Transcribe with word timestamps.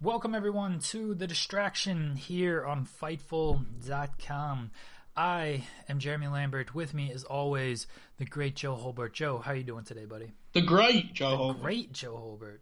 Welcome, 0.00 0.32
everyone, 0.34 0.78
to 0.90 1.12
The 1.14 1.26
Distraction 1.26 2.14
here 2.14 2.64
on 2.64 2.86
Fightful.com. 2.86 4.70
I 5.16 5.64
am 5.88 5.98
Jeremy 5.98 6.28
Lambert. 6.28 6.72
With 6.72 6.94
me, 6.94 7.10
as 7.12 7.24
always, 7.24 7.88
the 8.16 8.24
great 8.24 8.54
Joe 8.54 8.76
Holbert. 8.76 9.12
Joe, 9.12 9.38
how 9.38 9.50
are 9.50 9.56
you 9.56 9.64
doing 9.64 9.82
today, 9.82 10.04
buddy? 10.04 10.32
The 10.52 10.60
great 10.60 11.14
Joe 11.14 11.30
the 11.30 11.36
Holbert. 11.36 11.62
Great 11.62 11.92
Joe 11.92 12.14
Holbert. 12.14 12.58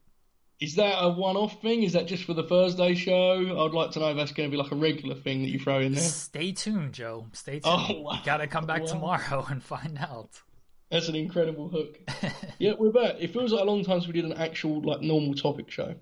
Is 0.61 0.77
that 0.77 0.95
a 0.99 1.11
one-off 1.11 1.61
thing? 1.61 1.83
Is 1.83 1.93
that 1.93 2.07
just 2.07 2.25
for 2.25 2.33
the 2.33 2.45
Thursday 2.45 2.95
show? 2.95 3.67
I'd 3.67 3.75
like 3.75 3.91
to 3.91 3.99
know 3.99 4.09
if 4.13 4.17
that's 4.17 4.33
going 4.33 4.51
to 4.51 4.57
be 4.57 4.61
like 4.63 4.73
a 4.73 4.77
regular 4.77 5.15
thing 5.15 5.43
that 5.43 5.51
you 5.51 5.59
throw 5.59 5.81
in 5.81 5.93
there. 5.93 6.03
Stay 6.03 6.53
tuned, 6.53 6.95
Joe. 6.95 7.27
Stay 7.35 7.61
oh, 7.65 7.87
tuned. 7.87 7.99
Oh, 7.99 8.03
wow. 8.03 8.13
You 8.15 8.21
gotta 8.25 8.47
come 8.47 8.65
back 8.65 8.81
Wow. 8.81 8.87
tomorrow 8.87 9.47
and 9.51 9.63
find 9.63 9.99
out. 9.99 10.31
That's 10.91 11.09
an 11.09 11.17
incredible 11.17 11.69
hook. 11.69 11.99
yeah, 12.59 12.73
we're 12.79 12.93
back. 12.93 13.17
It 13.19 13.35
feels 13.35 13.53
like 13.53 13.61
a 13.61 13.67
long 13.67 13.85
time 13.85 14.01
since 14.01 14.07
we 14.07 14.15
did 14.15 14.25
an 14.25 14.39
actual 14.39 14.81
like 14.81 15.03
normal 15.03 15.35
topic 15.35 15.71
show, 15.71 15.95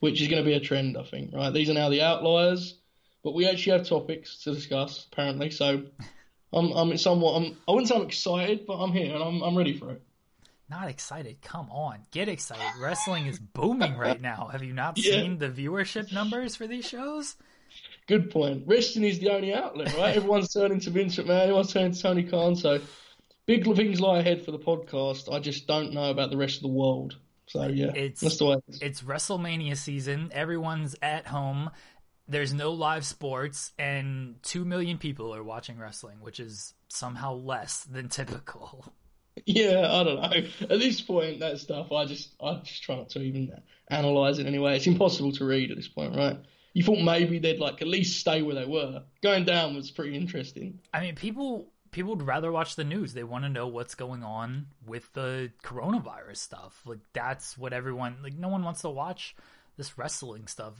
which 0.00 0.20
is 0.20 0.28
going 0.28 0.42
to 0.42 0.48
be 0.48 0.54
a 0.56 0.60
trend, 0.60 0.96
I 0.98 1.04
think. 1.04 1.32
Right? 1.32 1.50
These 1.52 1.70
are 1.70 1.74
now 1.74 1.88
the 1.88 2.02
outliers, 2.02 2.76
but 3.22 3.34
we 3.34 3.46
actually 3.46 3.78
have 3.78 3.86
topics 3.88 4.42
to 4.44 4.54
discuss 4.54 5.06
apparently. 5.10 5.50
So 5.50 5.84
I'm 6.52 6.72
I'm 6.72 6.96
somewhat 6.98 7.36
I'm 7.36 7.56
I 7.68 7.72
wouldn't 7.72 7.88
say 7.88 7.94
I'm 7.96 8.02
excited, 8.02 8.66
but 8.66 8.74
I'm 8.74 8.92
here 8.92 9.14
and 9.14 9.22
I'm 9.22 9.42
I'm 9.42 9.56
ready 9.56 9.76
for 9.76 9.92
it. 9.92 10.02
Not 10.68 10.88
excited. 10.88 11.42
Come 11.42 11.68
on. 11.72 11.98
Get 12.12 12.28
excited. 12.28 12.64
Wrestling 12.80 13.26
is 13.26 13.38
booming 13.40 13.96
right 13.96 14.20
now. 14.32 14.50
Have 14.52 14.62
you 14.62 14.72
not 14.72 14.98
Yeah. 14.98 15.14
seen 15.14 15.38
the 15.38 15.48
viewership 15.48 16.12
numbers 16.12 16.54
for 16.54 16.66
these 16.68 16.88
shows? 16.88 17.34
Good 18.06 18.30
point. 18.30 18.64
Wrestling 18.66 19.04
is 19.04 19.18
the 19.18 19.30
only 19.30 19.52
outlet, 19.52 19.92
right? 19.96 20.16
Everyone's 20.16 20.52
turning 20.52 20.80
to 20.80 20.90
Vince 20.90 21.16
McMahon, 21.16 21.42
everyone's 21.42 21.72
turning 21.72 21.92
to 21.92 22.00
Tony 22.00 22.22
Khan. 22.24 22.54
So 22.56 22.80
big 23.46 23.64
things 23.76 24.00
lie 24.00 24.18
ahead 24.20 24.44
for 24.44 24.52
the 24.52 24.58
podcast. 24.58 25.32
I 25.32 25.40
just 25.40 25.66
don't 25.66 25.92
know 25.92 26.10
about 26.10 26.30
the 26.30 26.36
rest 26.36 26.56
of 26.56 26.62
the 26.62 26.68
world. 26.68 27.16
So 27.50 27.66
yeah, 27.68 27.86
It's- 27.94 28.20
that's 28.20 28.36
the 28.38 28.44
way. 28.46 28.56
It. 28.68 28.78
It's 28.82 29.02
WrestleMania 29.02 29.76
season. 29.76 30.30
Everyone's 30.32 30.94
at 31.02 31.26
home. 31.26 31.70
There's 32.28 32.54
no 32.54 32.70
live 32.70 33.04
sports, 33.04 33.72
and 33.76 34.36
two 34.44 34.64
million 34.64 34.98
people 34.98 35.34
are 35.34 35.42
watching 35.42 35.76
wrestling, 35.78 36.20
which 36.20 36.38
is 36.38 36.74
somehow 36.88 37.34
less 37.34 37.84
than 37.84 38.08
typical. 38.08 38.92
Yeah, 39.46 39.88
I 39.90 40.04
don't 40.04 40.16
know. 40.16 40.48
At 40.68 40.80
this 40.80 41.00
point, 41.00 41.40
that 41.40 41.58
stuff, 41.60 41.92
I 41.92 42.04
just, 42.04 42.34
I 42.42 42.54
just 42.64 42.82
try 42.82 42.96
not 42.96 43.08
to 43.10 43.20
even 43.20 43.50
analyze 43.88 44.38
it 44.38 44.46
anyway. 44.46 44.76
It's 44.76 44.86
impossible 44.86 45.32
to 45.32 45.46
read 45.46 45.70
at 45.70 45.76
this 45.78 45.88
point, 45.88 46.14
right? 46.14 46.36
You 46.74 46.82
thought 46.82 46.98
maybe 47.00 47.38
they'd 47.38 47.58
like 47.60 47.80
at 47.80 47.88
least 47.88 48.20
stay 48.20 48.42
where 48.42 48.56
they 48.56 48.66
were. 48.66 49.02
Going 49.22 49.44
down 49.44 49.74
was 49.76 49.90
pretty 49.90 50.14
interesting. 50.14 50.80
I 50.92 51.00
mean, 51.00 51.14
people 51.14 51.72
people 51.90 52.14
would 52.16 52.26
rather 52.26 52.52
watch 52.52 52.76
the 52.76 52.84
news. 52.84 53.12
They 53.14 53.24
want 53.24 53.44
to 53.44 53.48
know 53.48 53.66
what's 53.66 53.94
going 53.94 54.22
on 54.22 54.66
with 54.86 55.12
the 55.12 55.50
coronavirus 55.62 56.36
stuff. 56.38 56.80
Like 56.86 57.00
that's 57.12 57.56
what 57.58 57.72
everyone 57.72 58.16
like. 58.22 58.34
No 58.34 58.48
one 58.48 58.62
wants 58.64 58.82
to 58.82 58.90
watch 58.90 59.34
this 59.76 59.96
wrestling 59.98 60.46
stuff. 60.46 60.74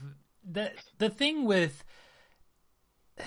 The 0.49 0.71
the 0.97 1.09
thing 1.09 1.45
with 1.45 1.83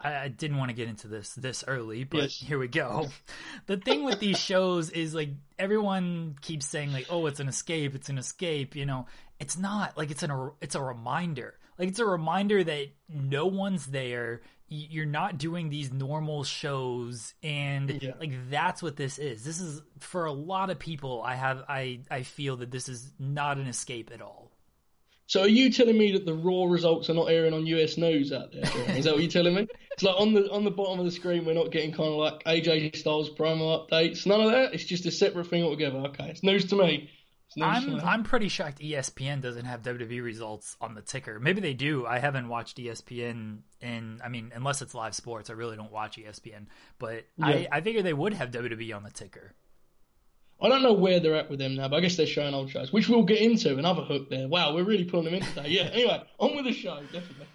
I, 0.00 0.14
I 0.24 0.28
didn't 0.28 0.58
want 0.58 0.68
to 0.70 0.74
get 0.76 0.88
into 0.88 1.08
this 1.08 1.34
this 1.34 1.64
early, 1.66 2.04
but 2.04 2.22
Yes. 2.22 2.36
here 2.38 2.58
we 2.58 2.68
go. 2.68 3.08
The 3.66 3.76
thing 3.78 4.04
with 4.04 4.20
these 4.20 4.38
shows 4.38 4.90
is 4.90 5.12
like 5.14 5.30
everyone 5.58 6.36
keeps 6.40 6.66
saying 6.66 6.92
like, 6.92 7.06
"Oh, 7.10 7.26
it's 7.26 7.40
an 7.40 7.48
escape, 7.48 7.94
it's 7.96 8.08
an 8.10 8.18
escape." 8.18 8.76
You 8.76 8.86
know, 8.86 9.06
it's 9.40 9.58
not. 9.58 9.96
Like 9.96 10.10
it's 10.12 10.22
an 10.22 10.50
it's 10.60 10.74
a 10.76 10.82
reminder. 10.82 11.54
Like 11.78 11.88
it's 11.88 11.98
a 11.98 12.06
reminder 12.06 12.62
that 12.62 12.88
no 13.08 13.46
one's 13.46 13.86
there. 13.86 14.42
You're 14.68 15.06
not 15.06 15.38
doing 15.38 15.68
these 15.70 15.92
normal 15.92 16.42
shows, 16.42 17.34
and 17.42 18.02
Yeah. 18.02 18.12
like 18.18 18.32
that's 18.50 18.82
what 18.82 18.96
this 18.96 19.18
is. 19.18 19.44
This 19.44 19.60
is 19.60 19.80
for 20.00 20.24
a 20.24 20.32
lot 20.32 20.70
of 20.70 20.78
people. 20.78 21.22
I 21.22 21.34
have 21.36 21.64
I 21.68 22.00
I 22.10 22.22
feel 22.22 22.56
that 22.56 22.70
this 22.70 22.88
is 22.88 23.12
not 23.18 23.58
an 23.58 23.66
escape 23.68 24.10
at 24.12 24.20
all. 24.20 24.50
So 25.28 25.42
are 25.42 25.48
you 25.48 25.70
telling 25.72 25.98
me 25.98 26.12
that 26.12 26.24
the 26.24 26.34
raw 26.34 26.64
results 26.66 27.10
are 27.10 27.14
not 27.14 27.26
airing 27.26 27.52
on 27.52 27.66
US 27.66 27.96
News 27.96 28.32
out 28.32 28.52
there 28.52 28.62
is 28.96 29.04
that 29.04 29.14
what 29.14 29.22
you're 29.22 29.30
telling 29.30 29.54
me? 29.54 29.66
It's 29.92 30.02
like 30.02 30.20
on 30.20 30.34
the 30.34 30.50
on 30.52 30.64
the 30.64 30.70
bottom 30.70 30.98
of 30.98 31.04
the 31.04 31.10
screen, 31.10 31.44
we're 31.44 31.54
not 31.54 31.70
getting 31.72 31.90
kind 31.92 32.10
of 32.10 32.16
like 32.16 32.44
AJ 32.44 32.96
Styles 32.96 33.30
promo 33.30 33.88
updates. 33.88 34.26
None 34.26 34.40
of 34.40 34.50
that. 34.52 34.74
It's 34.74 34.84
just 34.84 35.06
a 35.06 35.10
separate 35.10 35.46
thing 35.48 35.62
altogether. 35.62 35.98
Okay, 36.08 36.28
it's 36.28 36.42
news 36.42 36.64
to 36.66 36.76
me. 36.76 37.10
To 37.56 37.64
I'm 37.64 37.94
me. 37.94 38.00
I'm 38.00 38.22
pretty 38.22 38.48
shocked 38.48 38.80
ESPN 38.80 39.40
doesn't 39.40 39.64
have 39.64 39.82
WWE 39.82 40.22
results 40.22 40.76
on 40.80 40.94
the 40.94 41.00
ticker. 41.00 41.40
Maybe 41.40 41.60
they 41.60 41.74
do. 41.74 42.06
I 42.06 42.18
haven't 42.18 42.48
watched 42.48 42.76
ESPN 42.76 43.58
in 43.80 44.20
I 44.22 44.28
mean, 44.28 44.52
unless 44.54 44.82
it's 44.82 44.94
live 44.94 45.14
sports, 45.14 45.48
I 45.48 45.54
really 45.54 45.76
don't 45.76 45.92
watch 45.92 46.18
ESPN. 46.18 46.66
But 46.98 47.24
I, 47.40 47.66
I 47.72 47.80
figure 47.80 48.02
they 48.02 48.12
would 48.12 48.34
have 48.34 48.50
WWE 48.50 48.94
on 48.94 49.02
the 49.02 49.10
ticker. 49.10 49.54
I 50.60 50.68
don't 50.68 50.82
know 50.82 50.94
where 50.94 51.20
they're 51.20 51.34
at 51.34 51.50
with 51.50 51.58
them 51.58 51.76
now, 51.76 51.88
but 51.88 51.96
I 51.96 52.00
guess 52.00 52.16
they're 52.16 52.26
showing 52.26 52.54
old 52.54 52.70
shows, 52.70 52.92
which 52.92 53.08
we'll 53.08 53.24
get 53.24 53.40
into. 53.40 53.76
Another 53.76 54.02
hook 54.02 54.30
there. 54.30 54.48
Wow, 54.48 54.74
we're 54.74 54.84
really 54.84 55.04
pulling 55.04 55.26
them 55.26 55.34
in 55.34 55.42
today. 55.42 55.68
Yeah. 55.68 55.90
Anyway, 55.92 56.22
on 56.38 56.56
with 56.56 56.64
the 56.64 56.72
show, 56.72 57.02
definitely. 57.12 57.46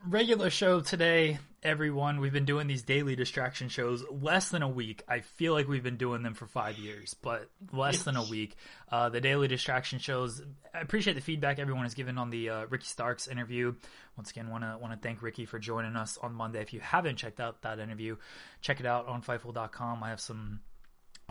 Regular 0.06 0.50
show 0.50 0.80
today, 0.80 1.38
everyone. 1.62 2.20
We've 2.20 2.32
been 2.32 2.44
doing 2.44 2.66
these 2.66 2.82
daily 2.82 3.14
distraction 3.14 3.68
shows 3.68 4.04
less 4.10 4.48
than 4.48 4.62
a 4.62 4.68
week. 4.68 5.02
I 5.08 5.20
feel 5.20 5.52
like 5.52 5.68
we've 5.68 5.82
been 5.82 5.96
doing 5.96 6.22
them 6.22 6.34
for 6.34 6.46
five 6.46 6.76
years, 6.78 7.14
but 7.14 7.48
less 7.72 8.02
than 8.02 8.16
a 8.16 8.24
week. 8.24 8.56
Uh, 8.90 9.08
the 9.08 9.20
daily 9.20 9.48
distraction 9.48 9.98
shows. 9.98 10.42
I 10.74 10.80
appreciate 10.80 11.14
the 11.14 11.20
feedback 11.20 11.58
everyone 11.58 11.84
has 11.84 11.94
given 11.94 12.18
on 12.18 12.30
the 12.30 12.50
uh, 12.50 12.66
Ricky 12.68 12.86
Starks 12.86 13.28
interview. 13.28 13.74
Once 14.16 14.30
again, 14.30 14.50
want 14.50 14.64
to 14.64 14.76
want 14.80 14.92
to 14.92 14.98
thank 15.06 15.22
Ricky 15.22 15.44
for 15.44 15.58
joining 15.58 15.96
us 15.96 16.18
on 16.20 16.34
Monday. 16.34 16.60
If 16.60 16.72
you 16.72 16.80
haven't 16.80 17.16
checked 17.16 17.40
out 17.40 17.62
that 17.62 17.78
interview, 17.78 18.16
check 18.60 18.80
it 18.80 18.86
out 18.86 19.06
on 19.06 19.22
Fightful.com. 19.22 20.02
I 20.02 20.10
have 20.10 20.20
some 20.20 20.60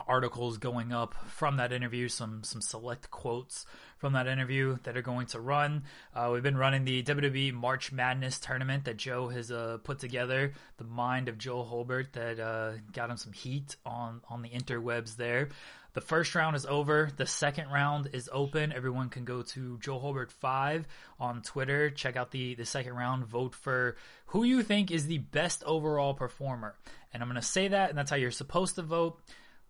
articles 0.06 0.58
going 0.58 0.92
up 0.92 1.14
from 1.28 1.56
that 1.56 1.72
interview, 1.72 2.08
some 2.08 2.42
some 2.42 2.60
select 2.60 3.10
quotes 3.10 3.66
from 3.98 4.14
that 4.14 4.26
interview 4.26 4.78
that 4.82 4.96
are 4.96 5.02
going 5.02 5.26
to 5.26 5.40
run. 5.40 5.84
Uh, 6.14 6.30
we've 6.32 6.42
been 6.42 6.56
running 6.56 6.84
the 6.84 7.02
WWE 7.02 7.52
March 7.52 7.92
Madness 7.92 8.40
tournament 8.40 8.84
that 8.86 8.96
Joe 8.96 9.28
has 9.28 9.50
uh, 9.50 9.78
put 9.84 9.98
together. 9.98 10.52
The 10.78 10.84
mind 10.84 11.28
of 11.28 11.38
Joe 11.38 11.64
Holbert 11.64 12.12
that 12.12 12.40
uh, 12.40 12.72
got 12.92 13.10
him 13.10 13.16
some 13.16 13.32
heat 13.32 13.76
on 13.86 14.20
on 14.28 14.42
the 14.42 14.48
interwebs 14.48 15.16
there. 15.16 15.48
The 15.94 16.00
first 16.00 16.34
round 16.34 16.56
is 16.56 16.64
over. 16.64 17.10
The 17.14 17.26
second 17.26 17.68
round 17.68 18.08
is 18.14 18.30
open. 18.32 18.72
Everyone 18.72 19.10
can 19.10 19.24
go 19.26 19.42
to 19.42 19.78
Joe 19.78 19.98
Holbert 19.98 20.30
five 20.30 20.86
on 21.20 21.42
Twitter. 21.42 21.90
Check 21.90 22.16
out 22.16 22.30
the 22.30 22.54
the 22.54 22.64
second 22.64 22.94
round. 22.94 23.26
Vote 23.26 23.54
for 23.54 23.96
who 24.26 24.44
you 24.44 24.62
think 24.62 24.90
is 24.90 25.06
the 25.06 25.18
best 25.18 25.62
overall 25.64 26.14
performer. 26.14 26.74
And 27.12 27.22
I'm 27.22 27.28
going 27.28 27.40
to 27.40 27.46
say 27.46 27.68
that, 27.68 27.90
and 27.90 27.98
that's 27.98 28.10
how 28.10 28.16
you're 28.16 28.30
supposed 28.30 28.76
to 28.76 28.82
vote. 28.82 29.20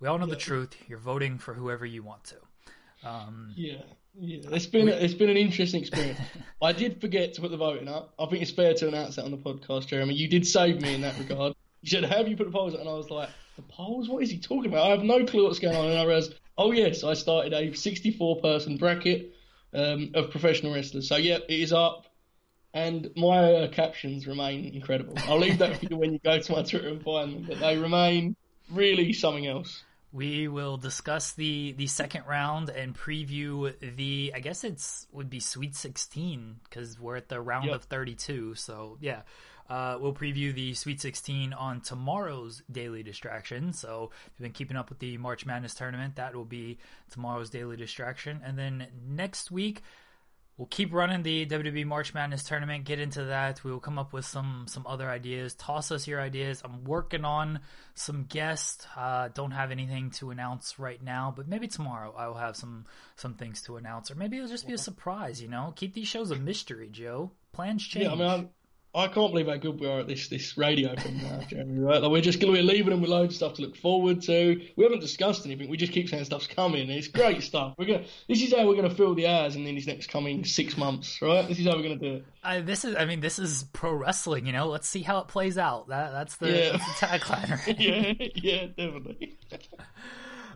We 0.02 0.08
all 0.08 0.18
know 0.18 0.26
the 0.26 0.34
truth. 0.34 0.74
You're 0.88 0.98
voting 0.98 1.38
for 1.38 1.54
whoever 1.54 1.86
you 1.86 2.02
want 2.02 2.24
to. 2.24 3.08
Um, 3.08 3.52
Yeah. 3.56 3.82
Yeah, 4.20 4.40
it's 4.50 4.66
been 4.66 4.88
it's 4.88 5.14
been 5.14 5.30
an 5.30 5.38
interesting 5.38 5.80
experience. 5.80 6.18
I 6.60 6.72
did 6.72 7.00
forget 7.00 7.32
to 7.34 7.40
put 7.40 7.50
the 7.50 7.56
voting 7.56 7.88
up. 7.88 8.12
I 8.18 8.26
think 8.26 8.42
it's 8.42 8.50
fair 8.50 8.74
to 8.74 8.88
announce 8.88 9.16
that 9.16 9.24
on 9.24 9.30
the 9.30 9.38
podcast, 9.38 9.86
Jeremy. 9.86 10.12
You 10.12 10.28
did 10.28 10.46
save 10.46 10.82
me 10.82 10.94
in 10.94 11.00
that 11.00 11.18
regard. 11.18 11.54
You 11.80 11.88
said, 11.88 12.04
"Have 12.04 12.28
you 12.28 12.36
put 12.36 12.44
the 12.44 12.52
polls?" 12.52 12.74
up? 12.74 12.80
And 12.80 12.88
I 12.90 12.92
was 12.92 13.08
like, 13.08 13.30
"The 13.56 13.62
polls? 13.62 14.10
What 14.10 14.22
is 14.22 14.30
he 14.30 14.38
talking 14.38 14.66
about?" 14.66 14.86
I 14.86 14.90
have 14.90 15.02
no 15.02 15.24
clue 15.24 15.44
what's 15.44 15.60
going 15.60 15.74
on. 15.74 15.86
And 15.88 15.98
I 15.98 16.04
realized, 16.04 16.34
oh 16.58 16.72
yes, 16.72 17.04
I 17.04 17.14
started 17.14 17.54
a 17.54 17.72
64 17.74 18.40
person 18.40 18.76
bracket 18.76 19.32
um, 19.72 20.10
of 20.12 20.30
professional 20.30 20.74
wrestlers. 20.74 21.08
So 21.08 21.16
yeah, 21.16 21.38
it 21.48 21.60
is 21.60 21.72
up, 21.72 22.04
and 22.74 23.08
my 23.16 23.52
uh, 23.54 23.68
captions 23.68 24.26
remain 24.26 24.74
incredible. 24.74 25.14
I'll 25.26 25.38
leave 25.38 25.56
that 25.58 25.78
for 25.78 25.86
you 25.86 25.96
when 25.96 26.12
you 26.12 26.18
go 26.22 26.38
to 26.38 26.52
my 26.52 26.62
Twitter 26.64 26.88
and 26.88 27.02
find 27.02 27.32
them, 27.32 27.44
but 27.48 27.60
they 27.60 27.78
remain 27.78 28.36
really 28.70 29.14
something 29.14 29.46
else. 29.46 29.84
We 30.12 30.46
will 30.46 30.76
discuss 30.76 31.32
the 31.32 31.72
the 31.72 31.86
second 31.86 32.24
round 32.28 32.68
and 32.68 32.94
preview 32.94 33.72
the. 33.96 34.32
I 34.34 34.40
guess 34.40 34.62
it's 34.62 35.06
would 35.12 35.30
be 35.30 35.40
Sweet 35.40 35.74
16 35.74 36.60
because 36.64 37.00
we're 37.00 37.16
at 37.16 37.28
the 37.28 37.40
round 37.40 37.66
Yep. 37.66 37.74
of 37.74 37.82
32. 37.84 38.54
So 38.56 38.98
yeah, 39.00 39.22
uh, 39.70 39.96
we'll 39.98 40.12
preview 40.12 40.54
the 40.54 40.74
Sweet 40.74 41.00
16 41.00 41.54
on 41.54 41.80
tomorrow's 41.80 42.62
Daily 42.70 43.02
Distraction. 43.02 43.72
So 43.72 44.10
if 44.26 44.32
you've 44.36 44.44
been 44.44 44.52
keeping 44.52 44.76
up 44.76 44.90
with 44.90 44.98
the 44.98 45.16
March 45.16 45.46
Madness 45.46 45.72
tournament, 45.74 46.16
that 46.16 46.34
will 46.34 46.44
be 46.44 46.78
tomorrow's 47.10 47.48
Daily 47.48 47.76
Distraction. 47.78 48.40
And 48.44 48.58
then 48.58 48.88
next 49.08 49.50
week, 49.50 49.82
we'll 50.62 50.68
keep 50.68 50.94
running 50.94 51.24
the 51.24 51.44
WWE 51.44 51.84
March 51.86 52.14
Madness 52.14 52.44
tournament. 52.44 52.84
Get 52.84 53.00
into 53.00 53.24
that. 53.24 53.64
We 53.64 53.72
will 53.72 53.80
come 53.80 53.98
up 53.98 54.12
with 54.12 54.24
some 54.24 54.66
some 54.68 54.86
other 54.86 55.10
ideas. 55.10 55.54
Toss 55.54 55.90
us 55.90 56.06
your 56.06 56.20
ideas. 56.20 56.62
I'm 56.64 56.84
working 56.84 57.24
on 57.24 57.58
some 57.94 58.26
guests. 58.28 58.86
Uh, 58.96 59.28
don't 59.34 59.50
have 59.50 59.72
anything 59.72 60.12
to 60.12 60.30
announce 60.30 60.78
right 60.78 61.02
now, 61.02 61.34
but 61.36 61.48
maybe 61.48 61.66
tomorrow 61.66 62.14
I 62.16 62.28
will 62.28 62.36
have 62.36 62.54
some 62.54 62.86
some 63.16 63.34
things 63.34 63.60
to 63.62 63.76
announce, 63.76 64.12
or 64.12 64.14
maybe 64.14 64.36
it'll 64.36 64.48
just 64.48 64.68
be 64.68 64.72
a 64.72 64.78
surprise. 64.78 65.42
You 65.42 65.48
know, 65.48 65.72
keep 65.74 65.94
these 65.94 66.06
shows 66.06 66.30
a 66.30 66.36
mystery, 66.36 66.88
Joe. 66.92 67.32
Plans 67.50 67.84
change. 67.84 68.04
Yeah, 68.04 68.12
I 68.12 68.14
mean, 68.14 68.28
I'm, 68.28 68.48
I 68.94 69.08
can't 69.08 69.32
believe 69.32 69.46
how 69.46 69.56
good 69.56 69.80
we 69.80 69.86
are 69.88 70.00
at 70.00 70.06
this 70.06 70.28
this 70.28 70.58
radio 70.58 70.94
thing 70.94 71.16
now, 71.22 71.40
Jeremy. 71.48 71.78
Right? 71.80 72.02
Like 72.02 72.10
we're 72.10 72.20
just 72.20 72.40
going 72.40 72.52
to 72.54 72.60
be 72.60 72.66
leaving 72.66 72.90
them 72.90 73.00
with 73.00 73.08
loads 73.08 73.32
of 73.32 73.36
stuff 73.36 73.54
to 73.54 73.62
look 73.62 73.74
forward 73.76 74.20
to. 74.22 74.60
We 74.76 74.84
haven't 74.84 75.00
discussed 75.00 75.46
anything. 75.46 75.70
We 75.70 75.78
just 75.78 75.92
keep 75.92 76.10
saying 76.10 76.24
stuff's 76.26 76.46
coming. 76.46 76.90
It's 76.90 77.08
great 77.08 77.42
stuff. 77.42 77.74
We're 77.78 77.86
gonna. 77.86 78.04
This 78.28 78.42
is 78.42 78.52
how 78.52 78.66
we're 78.66 78.76
going 78.76 78.88
to 78.88 78.94
fill 78.94 79.14
the 79.14 79.26
hours 79.26 79.56
in 79.56 79.64
these 79.64 79.86
next 79.86 80.10
coming 80.10 80.44
six 80.44 80.76
months. 80.76 81.20
Right? 81.22 81.48
This 81.48 81.58
is 81.58 81.64
how 81.66 81.76
we're 81.76 81.82
going 81.84 81.98
to 81.98 82.10
do 82.10 82.14
it. 82.16 82.24
I, 82.44 82.60
this 82.60 82.84
is, 82.84 82.94
I 82.96 83.06
mean, 83.06 83.20
this 83.20 83.38
is 83.38 83.64
pro 83.72 83.94
wrestling. 83.94 84.44
You 84.46 84.52
know, 84.52 84.68
let's 84.68 84.88
see 84.88 85.00
how 85.02 85.18
it 85.18 85.28
plays 85.28 85.56
out. 85.56 85.88
That 85.88 86.12
that's 86.12 86.36
the, 86.36 86.50
Yeah. 86.50 86.72
that's 86.72 87.00
the 87.00 87.06
tagline. 87.06 87.66
Right? 87.66 87.80
yeah, 87.80 88.28
yeah, 88.34 88.66
definitely. 88.66 89.38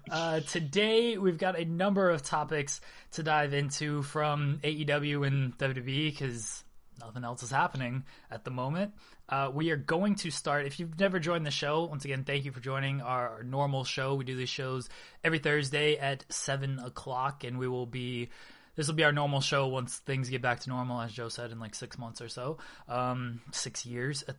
Uh, 0.09 0.38
today 0.38 1.19
we've 1.19 1.37
got 1.37 1.59
a 1.59 1.65
number 1.65 2.11
of 2.11 2.23
topics 2.23 2.81
to 3.11 3.25
dive 3.25 3.53
into 3.53 4.03
from 4.03 4.61
AEW 4.62 5.27
and 5.27 5.59
WWE 5.59 6.12
because 6.12 6.62
nothing 7.00 7.25
else 7.25 7.43
is 7.43 7.50
happening 7.50 8.04
at 8.31 8.44
the 8.44 8.50
moment. 8.50 8.94
Uh, 9.28 9.50
we 9.52 9.70
are 9.70 9.76
going 9.76 10.14
to 10.16 10.31
start. 10.31 10.66
If 10.66 10.78
you've 10.78 10.98
never 10.98 11.19
joined 11.19 11.46
the 11.46 11.50
show, 11.50 11.84
once 11.84 12.04
again, 12.04 12.25
thank 12.25 12.44
you 12.44 12.52
for 12.52 12.60
joining 12.60 13.00
our, 13.00 13.28
our 13.28 13.43
normal 13.43 13.84
show. 13.84 14.14
We 14.14 14.25
do 14.25 14.37
these 14.37 14.48
shows 14.48 14.88
every 15.25 15.38
Thursday 15.38 15.96
at 15.96 16.25
seven 16.28 16.78
o'clock, 16.78 17.44
and 17.44 17.58
we 17.58 17.69
will 17.69 17.87
be. 17.87 18.31
This 18.76 18.88
will 18.88 18.94
be 18.94 19.04
our 19.04 19.12
normal 19.12 19.40
show 19.40 19.69
once 19.69 19.96
things 19.96 20.28
get 20.28 20.43
back 20.43 20.60
to 20.60 20.69
normal, 20.69 21.00
as 21.00 21.10
Joe 21.10 21.31
said, 21.31 21.50
in 21.50 21.58
like 21.58 21.75
six 21.75 21.98
months 21.98 22.20
or 22.20 22.28
so, 22.28 22.58
um, 22.88 23.40
six 23.50 23.87
years. 23.87 24.22
At, 24.28 24.37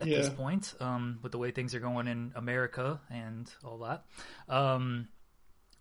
at 0.00 0.06
this 0.08 0.30
point, 0.30 0.74
um, 0.80 1.18
with 1.22 1.30
the 1.30 1.38
way 1.38 1.50
things 1.50 1.74
are 1.74 1.80
going 1.80 2.08
in 2.08 2.32
America 2.34 3.00
and 3.10 3.52
all 3.62 3.78
that. 3.78 4.04
Um, 4.48 5.08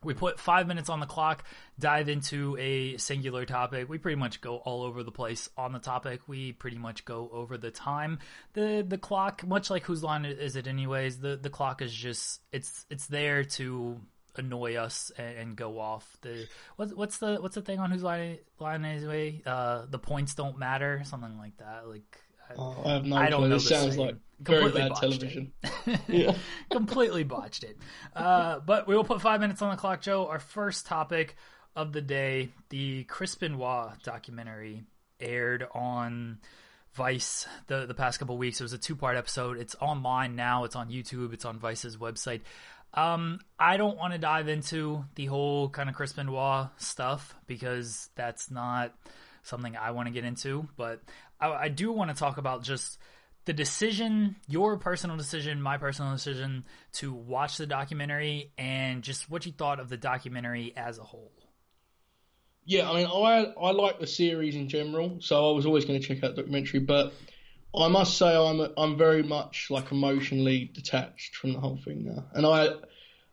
we 0.04 0.14
put 0.14 0.40
five 0.40 0.68
minutes 0.68 0.90
on 0.90 1.00
the 1.00 1.06
clock, 1.06 1.44
dive 1.80 2.10
into 2.10 2.58
a 2.58 2.98
singular 2.98 3.46
topic. 3.46 3.90
We 3.90 3.98
pretty 3.98 4.18
much 4.18 4.42
go 4.42 4.58
all 4.58 4.84
over 4.84 5.04
the 5.04 5.12
place 5.12 5.50
on 5.58 5.74
the 5.74 5.80
topic. 5.80 6.22
We 6.28 6.52
pretty 6.52 6.78
much 6.78 7.06
go 7.06 7.30
over 7.32 7.58
the 7.58 7.72
time. 7.72 8.20
The 8.54 8.86
the 8.88 8.98
clock, 8.98 9.46
much 9.46 9.70
like 9.70 9.84
whose 9.84 10.04
line 10.04 10.26
is 10.26 10.56
it 10.56 10.68
anyways, 10.68 11.20
the, 11.20 11.36
the 11.36 11.50
clock 11.50 11.82
is 11.82 11.94
just 11.94 12.42
it's 12.52 12.86
it's 12.90 13.08
there 13.08 13.44
to 13.44 14.00
annoy 14.36 14.76
us 14.76 15.12
and, 15.18 15.38
and 15.38 15.56
go 15.56 15.80
off. 15.80 16.18
The 16.22 16.48
what's 16.76 16.94
what's 16.94 17.18
the 17.18 17.38
what's 17.40 17.56
the 17.56 17.62
thing 17.62 17.80
on 17.80 17.92
whose 17.92 18.04
line 18.04 18.38
line 18.60 18.86
anyway? 18.86 19.42
Uh 19.46 19.86
the 19.90 20.00
points 20.00 20.36
don't 20.36 20.58
matter, 20.58 21.02
something 21.06 21.38
like 21.38 21.58
that. 21.58 21.88
Like 21.88 22.20
Oh, 22.58 22.82
I 22.86 22.94
have 22.94 23.06
no 23.06 23.16
I 23.16 23.30
don't 23.30 23.42
clue. 23.42 23.50
know 23.50 23.56
This 23.56 23.68
sounds 23.70 23.96
saying. 23.96 24.08
like 24.08 24.16
very 24.40 24.72
bad 24.72 24.90
botched 24.90 25.02
television. 25.02 25.52
yeah. 26.08 26.36
completely 26.72 27.24
botched 27.24 27.64
it. 27.64 27.78
Uh, 28.16 28.60
but 28.60 28.88
we 28.88 28.96
will 28.96 29.04
put 29.04 29.22
five 29.22 29.40
minutes 29.40 29.62
on 29.62 29.72
the 29.72 29.78
clock, 29.78 30.02
Joe. 30.02 30.28
Our 30.28 30.40
first 30.40 30.86
topic 30.86 31.36
of 31.76 31.94
the 31.94 32.02
day 32.02 32.50
the 32.70 33.04
Chris 33.06 33.36
Benoit 33.36 33.92
documentary 34.04 34.84
aired 35.20 35.66
on 35.74 36.40
Vice 36.94 37.48
the, 37.68 37.86
the 37.86 37.94
past 37.94 38.20
couple 38.20 38.38
weeks. 38.38 38.60
It 38.60 38.64
was 38.64 38.74
a 38.74 38.78
two 38.78 38.96
part 38.96 39.18
episode. 39.18 39.58
It's 39.58 39.76
online 39.80 40.36
now, 40.36 40.64
it's 40.66 40.76
on 40.76 40.90
YouTube, 40.90 41.34
it's 41.34 41.46
on 41.46 41.58
Vice's 41.58 41.98
website. 41.98 42.42
Um, 42.94 43.40
I 43.58 43.78
don't 43.78 43.98
want 43.98 44.14
to 44.14 44.20
dive 44.20 44.48
into 44.48 45.04
the 45.16 45.26
whole 45.26 45.70
kind 45.70 45.90
of 45.90 45.96
Chris 45.96 46.14
Benoit 46.14 46.68
stuff 46.78 47.34
because 47.48 48.10
that's 48.16 48.52
not 48.52 48.94
something 49.42 49.76
I 49.76 49.92
want 49.92 50.08
to 50.08 50.14
get 50.14 50.26
into. 50.26 50.68
But 50.78 51.02
I, 51.44 51.64
I 51.64 51.68
do 51.70 51.92
want 51.92 52.10
to 52.10 52.16
talk 52.16 52.38
about 52.38 52.64
just 52.64 52.98
the 53.46 53.54
decision, 53.54 54.38
your 54.48 54.78
personal 54.78 55.18
decision, 55.18 55.62
my 55.62 55.78
personal 55.78 56.14
decision 56.14 56.66
to 56.94 57.14
watch 57.14 57.58
the 57.58 57.66
documentary, 57.68 58.52
and 58.58 59.04
just 59.04 59.30
what 59.30 59.46
you 59.46 59.52
thought 59.52 59.80
of 59.80 59.90
the 59.90 59.98
documentary 59.98 60.74
as 60.76 60.98
a 60.98 61.04
whole. 61.04 61.32
Yeah, 62.66 62.90
I 62.90 62.96
mean, 62.96 63.08
I 63.08 63.54
I 63.62 63.72
like 63.72 64.00
the 64.00 64.08
series 64.08 64.56
in 64.56 64.70
general, 64.70 65.18
so 65.20 65.52
I 65.52 65.54
was 65.54 65.66
always 65.66 65.84
going 65.84 66.00
to 66.00 66.08
check 66.08 66.24
out 66.24 66.36
the 66.36 66.44
documentary. 66.44 66.80
But 66.80 67.14
I 67.78 67.90
must 67.90 68.18
say, 68.18 68.34
I'm 68.34 68.62
I'm 68.78 68.98
very 68.98 69.24
much 69.24 69.68
like 69.70 69.92
emotionally 69.92 70.72
detached 70.74 71.36
from 71.36 71.54
the 71.54 71.60
whole 71.60 71.78
thing 71.84 72.06
now, 72.06 72.26
and 72.34 72.46
I 72.46 72.70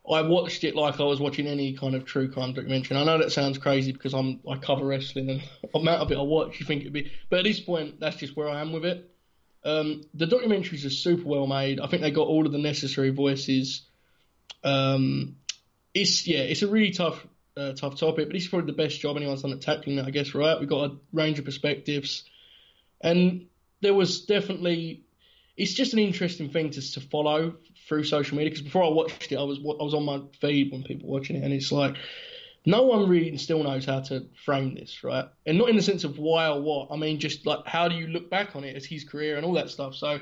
I 0.09 0.23
watched 0.23 0.65
it 0.65 0.75
like 0.75 0.99
I 0.99 1.05
was 1.05 1.21
watching 1.21 1.47
any 1.47 1.75
kind 1.77 1.95
of 1.95 2.05
true 2.05 2.31
crime 2.31 2.53
documentary. 2.53 2.97
I 2.97 3.05
know 3.05 3.19
that 3.19 3.33
sounds 3.33 3.59
crazy 3.59 3.93
because 3.93 4.15
I'm 4.15 4.41
I 4.49 4.57
cover 4.57 4.85
wrestling 4.85 5.31
and 5.31 5.43
the 5.73 5.79
amount 5.79 6.03
of 6.03 6.11
it 6.11 6.19
I 6.19 6.23
watch, 6.23 6.59
you 6.59 6.67
think 6.67 6.83
it'd 6.83 6.93
be, 6.93 7.13
but 7.29 7.41
at 7.41 7.45
this 7.45 7.61
point, 7.61 8.01
that's 8.01 8.17
just 8.17 8.37
where 8.37 8.49
I 8.49 8.61
am 8.61 8.73
with 8.73 8.85
it. 8.85 9.11
Um, 9.63 10.03
the 10.15 10.27
documentaries 10.27 10.87
are 10.87 10.91
super 10.91 11.29
well 11.29 11.47
made. 11.47 11.81
I 11.81 11.87
think 11.87 12.03
they 12.03 12.11
got 12.11 12.29
all 12.29 12.47
of 12.47 12.53
the 12.53 12.59
necessary 12.59 13.11
voices. 13.11 13.83
Um, 14.65 15.37
it's 15.93 16.27
yeah, 16.27 16.41
it's 16.41 16.63
a 16.63 16.69
really 16.69 16.93
tough 16.93 17.27
uh, 17.57 17.73
tough 17.73 17.99
topic, 17.99 18.29
but 18.29 18.37
is 18.37 18.49
probably 18.49 18.73
the 18.73 18.77
best 18.77 19.01
job 19.01 19.17
anyone's 19.17 19.43
done 19.43 19.53
at 19.53 19.61
tackling 19.61 19.99
it, 19.99 20.07
I 20.07 20.11
guess. 20.11 20.35
Right? 20.35 20.59
We've 20.59 20.69
got 20.69 20.91
a 20.91 20.97
range 21.13 21.39
of 21.39 21.45
perspectives, 21.45 22.25
and 23.03 23.47
there 23.83 23.95
was 23.95 24.23
definitely 24.23 25.05
it's 25.57 25.75
just 25.75 25.93
an 25.93 25.99
interesting 25.99 26.51
thing 26.51 26.71
to 26.71 26.93
to 26.93 27.01
follow 27.01 27.57
through 27.91 28.05
social 28.05 28.37
media 28.37 28.51
because 28.51 28.63
before 28.63 28.85
I 28.85 28.89
watched 28.89 29.33
it, 29.33 29.37
I 29.37 29.43
was 29.43 29.59
I 29.59 29.83
was 29.83 29.95
on 29.95 30.05
my 30.05 30.23
feed 30.41 30.71
when 30.71 30.85
people 30.85 31.09
were 31.09 31.19
watching 31.19 31.35
it, 31.35 31.43
and 31.43 31.53
it's 31.53 31.73
like 31.73 31.97
no 32.65 32.85
one 32.85 33.09
really 33.09 33.37
still 33.37 33.65
knows 33.65 33.85
how 33.85 34.01
to 34.01 34.27
frame 34.45 34.77
this, 34.77 35.03
right? 35.03 35.27
And 35.45 35.59
not 35.59 35.69
in 35.69 35.77
the 35.77 35.83
sense 35.83 36.05
of 36.05 36.17
why 36.17 36.47
or 36.47 36.61
what. 36.61 36.89
I 36.93 36.97
mean, 36.97 37.19
just 37.19 37.45
like 37.45 37.67
how 37.67 37.89
do 37.89 37.97
you 37.97 38.07
look 38.07 38.31
back 38.31 38.55
on 38.55 38.63
it 38.63 38.77
as 38.77 38.87
his 38.87 39.03
career 39.03 39.37
and 39.37 39.45
all 39.45 39.55
that 39.55 39.71
stuff. 39.71 39.97
So 39.97 40.21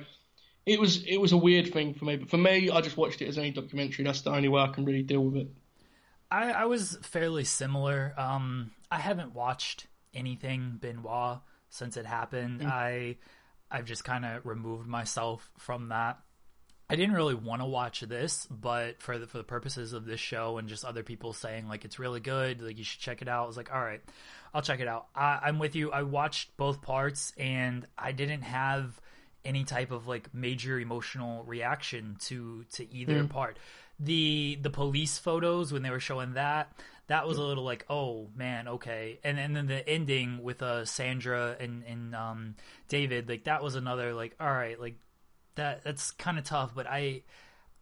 it 0.64 0.80
was 0.80 1.04
it 1.04 1.18
was 1.18 1.32
a 1.32 1.36
weird 1.36 1.70
thing 1.70 1.92
for 1.92 2.06
me, 2.06 2.16
but 2.16 2.30
for 2.30 2.38
me, 2.38 2.70
I 2.70 2.80
just 2.80 2.96
watched 2.96 3.20
it 3.20 3.28
as 3.28 3.36
any 3.36 3.50
documentary. 3.50 4.04
That's 4.06 4.22
the 4.22 4.30
only 4.30 4.48
way 4.48 4.62
I 4.62 4.68
can 4.68 4.86
really 4.86 5.02
deal 5.02 5.20
with 5.20 5.36
it. 5.36 5.48
I, 6.30 6.50
I 6.50 6.64
was 6.64 6.98
fairly 7.02 7.44
similar. 7.44 8.14
Um, 8.16 8.70
I 8.90 8.98
haven't 8.98 9.34
watched 9.34 9.86
anything 10.14 10.78
Benoit 10.80 11.40
since 11.68 11.98
it 11.98 12.06
happened. 12.06 12.62
I 12.62 13.16
I've 13.70 13.84
just 13.84 14.04
kind 14.04 14.24
of 14.24 14.46
removed 14.46 14.88
myself 14.88 15.50
from 15.58 15.90
that. 15.90 16.18
I 16.90 16.96
didn't 16.96 17.14
really 17.14 17.34
want 17.34 17.60
to 17.60 17.66
watch 17.66 18.00
this, 18.00 18.46
but 18.50 19.02
for 19.02 19.18
the 19.18 19.26
for 19.26 19.36
the 19.36 19.44
purposes 19.44 19.92
of 19.92 20.06
this 20.06 20.20
show 20.20 20.56
and 20.56 20.68
just 20.68 20.86
other 20.86 21.02
people 21.02 21.34
saying 21.34 21.68
like 21.68 21.84
it's 21.84 21.98
really 21.98 22.20
good, 22.20 22.62
like 22.62 22.78
you 22.78 22.84
should 22.84 23.00
check 23.00 23.20
it 23.20 23.28
out. 23.28 23.44
I 23.44 23.46
was 23.46 23.58
like, 23.58 23.72
all 23.72 23.80
right, 23.80 24.00
I'll 24.54 24.62
check 24.62 24.80
it 24.80 24.88
out. 24.88 25.08
I, 25.14 25.40
I'm 25.42 25.58
with 25.58 25.76
you. 25.76 25.92
I 25.92 26.02
watched 26.02 26.56
both 26.56 26.80
parts 26.80 27.34
and 27.36 27.86
I 27.98 28.12
didn't 28.12 28.42
have 28.42 28.98
any 29.44 29.64
type 29.64 29.90
of 29.90 30.06
like 30.08 30.32
major 30.32 30.80
emotional 30.80 31.44
reaction 31.44 32.16
to 32.20 32.64
to 32.72 32.90
either 32.90 33.24
part. 33.24 33.58
The 34.00 34.58
the 34.62 34.70
police 34.70 35.18
photos 35.18 35.72
when 35.72 35.82
they 35.82 35.90
were 35.90 36.00
showing 36.00 36.34
that 36.34 36.72
that 37.08 37.26
was 37.26 37.38
a 37.38 37.42
little 37.42 37.64
like 37.64 37.84
oh 37.90 38.28
man 38.36 38.68
okay 38.68 39.18
and 39.24 39.38
and 39.38 39.56
then 39.56 39.66
the 39.66 39.86
ending 39.88 40.42
with 40.42 40.62
uh 40.62 40.84
Sandra 40.84 41.56
and 41.58 41.82
and 41.84 42.14
um 42.14 42.54
David 42.88 43.28
like 43.28 43.44
that 43.44 43.62
was 43.62 43.74
another 43.74 44.14
like 44.14 44.36
all 44.38 44.52
right 44.52 44.78
like 44.78 44.96
that 45.58 45.84
that's 45.84 46.10
kind 46.12 46.38
of 46.38 46.44
tough 46.44 46.74
but 46.74 46.86
I 46.86 47.22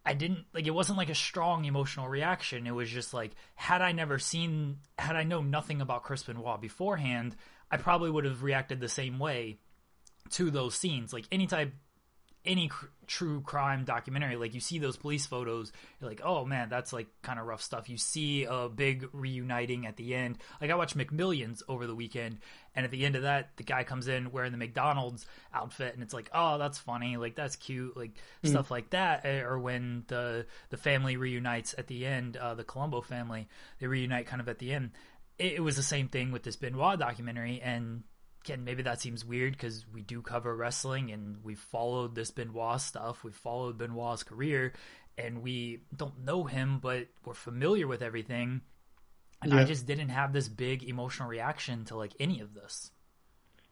I 0.05 0.13
didn't 0.13 0.45
like 0.53 0.67
it 0.67 0.73
wasn't 0.73 0.97
like 0.97 1.09
a 1.09 1.15
strong 1.15 1.65
emotional 1.65 2.07
reaction. 2.07 2.65
It 2.65 2.71
was 2.71 2.89
just 2.89 3.13
like 3.13 3.31
had 3.55 3.81
I 3.81 3.91
never 3.91 4.19
seen 4.19 4.77
had 4.97 5.17
I 5.17 5.23
known 5.23 5.49
nothing 5.49 5.81
about 5.81 6.03
Chris 6.03 6.23
Benoit 6.23 6.61
beforehand 6.61 7.35
I 7.69 7.77
probably 7.77 8.09
would 8.09 8.23
have 8.23 8.41
reacted 8.41 8.79
the 8.79 8.87
same 8.87 9.19
way 9.19 9.57
to 10.31 10.49
those 10.49 10.75
scenes. 10.75 11.11
Like 11.11 11.25
any 11.31 11.45
type 11.45 11.73
any 12.47 12.69
cr- 12.69 12.85
true 13.05 13.41
crime 13.41 13.83
documentary. 13.83 14.35
Like 14.35 14.53
you 14.53 14.59
see 14.59 14.79
those 14.79 14.97
police 14.97 15.25
photos, 15.25 15.71
you're 15.99 16.09
like, 16.09 16.21
oh 16.23 16.45
man, 16.45 16.69
that's 16.69 16.93
like 16.93 17.07
kind 17.21 17.39
of 17.39 17.45
rough 17.45 17.61
stuff. 17.61 17.89
You 17.89 17.97
see 17.97 18.45
a 18.45 18.69
big 18.69 19.07
reuniting 19.13 19.85
at 19.85 19.97
the 19.97 20.15
end. 20.15 20.37
Like 20.61 20.71
I 20.71 20.75
watched 20.75 20.97
McMillions 20.97 21.61
over 21.67 21.85
the 21.85 21.95
weekend, 21.95 22.39
and 22.75 22.85
at 22.85 22.91
the 22.91 23.05
end 23.05 23.15
of 23.15 23.23
that, 23.23 23.49
the 23.57 23.63
guy 23.63 23.83
comes 23.83 24.07
in 24.07 24.31
wearing 24.31 24.51
the 24.51 24.57
McDonald's 24.57 25.25
outfit, 25.53 25.93
and 25.93 26.01
it's 26.01 26.13
like, 26.13 26.29
oh, 26.33 26.57
that's 26.57 26.77
funny, 26.77 27.17
like 27.17 27.35
that's 27.35 27.55
cute, 27.55 27.95
like 27.97 28.13
mm. 28.43 28.49
stuff 28.49 28.71
like 28.71 28.89
that. 28.91 29.25
Eh, 29.25 29.41
or 29.41 29.59
when 29.59 30.03
the 30.07 30.45
the 30.69 30.77
family 30.77 31.17
reunites 31.17 31.75
at 31.77 31.87
the 31.87 32.05
end, 32.05 32.37
uh, 32.37 32.55
the 32.55 32.63
Colombo 32.63 33.01
family, 33.01 33.47
they 33.79 33.87
reunite 33.87 34.27
kind 34.27 34.41
of 34.41 34.49
at 34.49 34.59
the 34.59 34.73
end. 34.73 34.91
It, 35.37 35.53
it 35.53 35.61
was 35.61 35.75
the 35.75 35.83
same 35.83 36.07
thing 36.07 36.31
with 36.31 36.43
this 36.43 36.55
Benoit 36.55 36.97
documentary, 36.97 37.61
and 37.61 38.03
again, 38.47 38.63
maybe 38.63 38.83
that 38.83 39.01
seems 39.01 39.25
weird 39.25 39.53
because 39.53 39.85
we 39.93 40.01
do 40.01 40.21
cover 40.21 40.55
wrestling 40.55 41.11
and 41.11 41.37
we've 41.43 41.59
followed 41.59 42.15
this 42.15 42.31
Benoit 42.31 42.79
stuff. 42.79 43.23
We've 43.23 43.35
followed 43.35 43.77
Benoit's 43.77 44.23
career 44.23 44.73
and 45.17 45.41
we 45.41 45.81
don't 45.95 46.23
know 46.23 46.45
him, 46.45 46.79
but 46.79 47.07
we're 47.25 47.33
familiar 47.33 47.87
with 47.87 48.01
everything. 48.01 48.61
And 49.41 49.51
yeah. 49.51 49.59
I 49.59 49.63
just 49.65 49.85
didn't 49.85 50.09
have 50.09 50.31
this 50.31 50.47
big 50.47 50.83
emotional 50.83 51.27
reaction 51.27 51.83
to 51.85 51.97
like 51.97 52.13
any 52.19 52.39
of 52.39 52.53
this. 52.53 52.91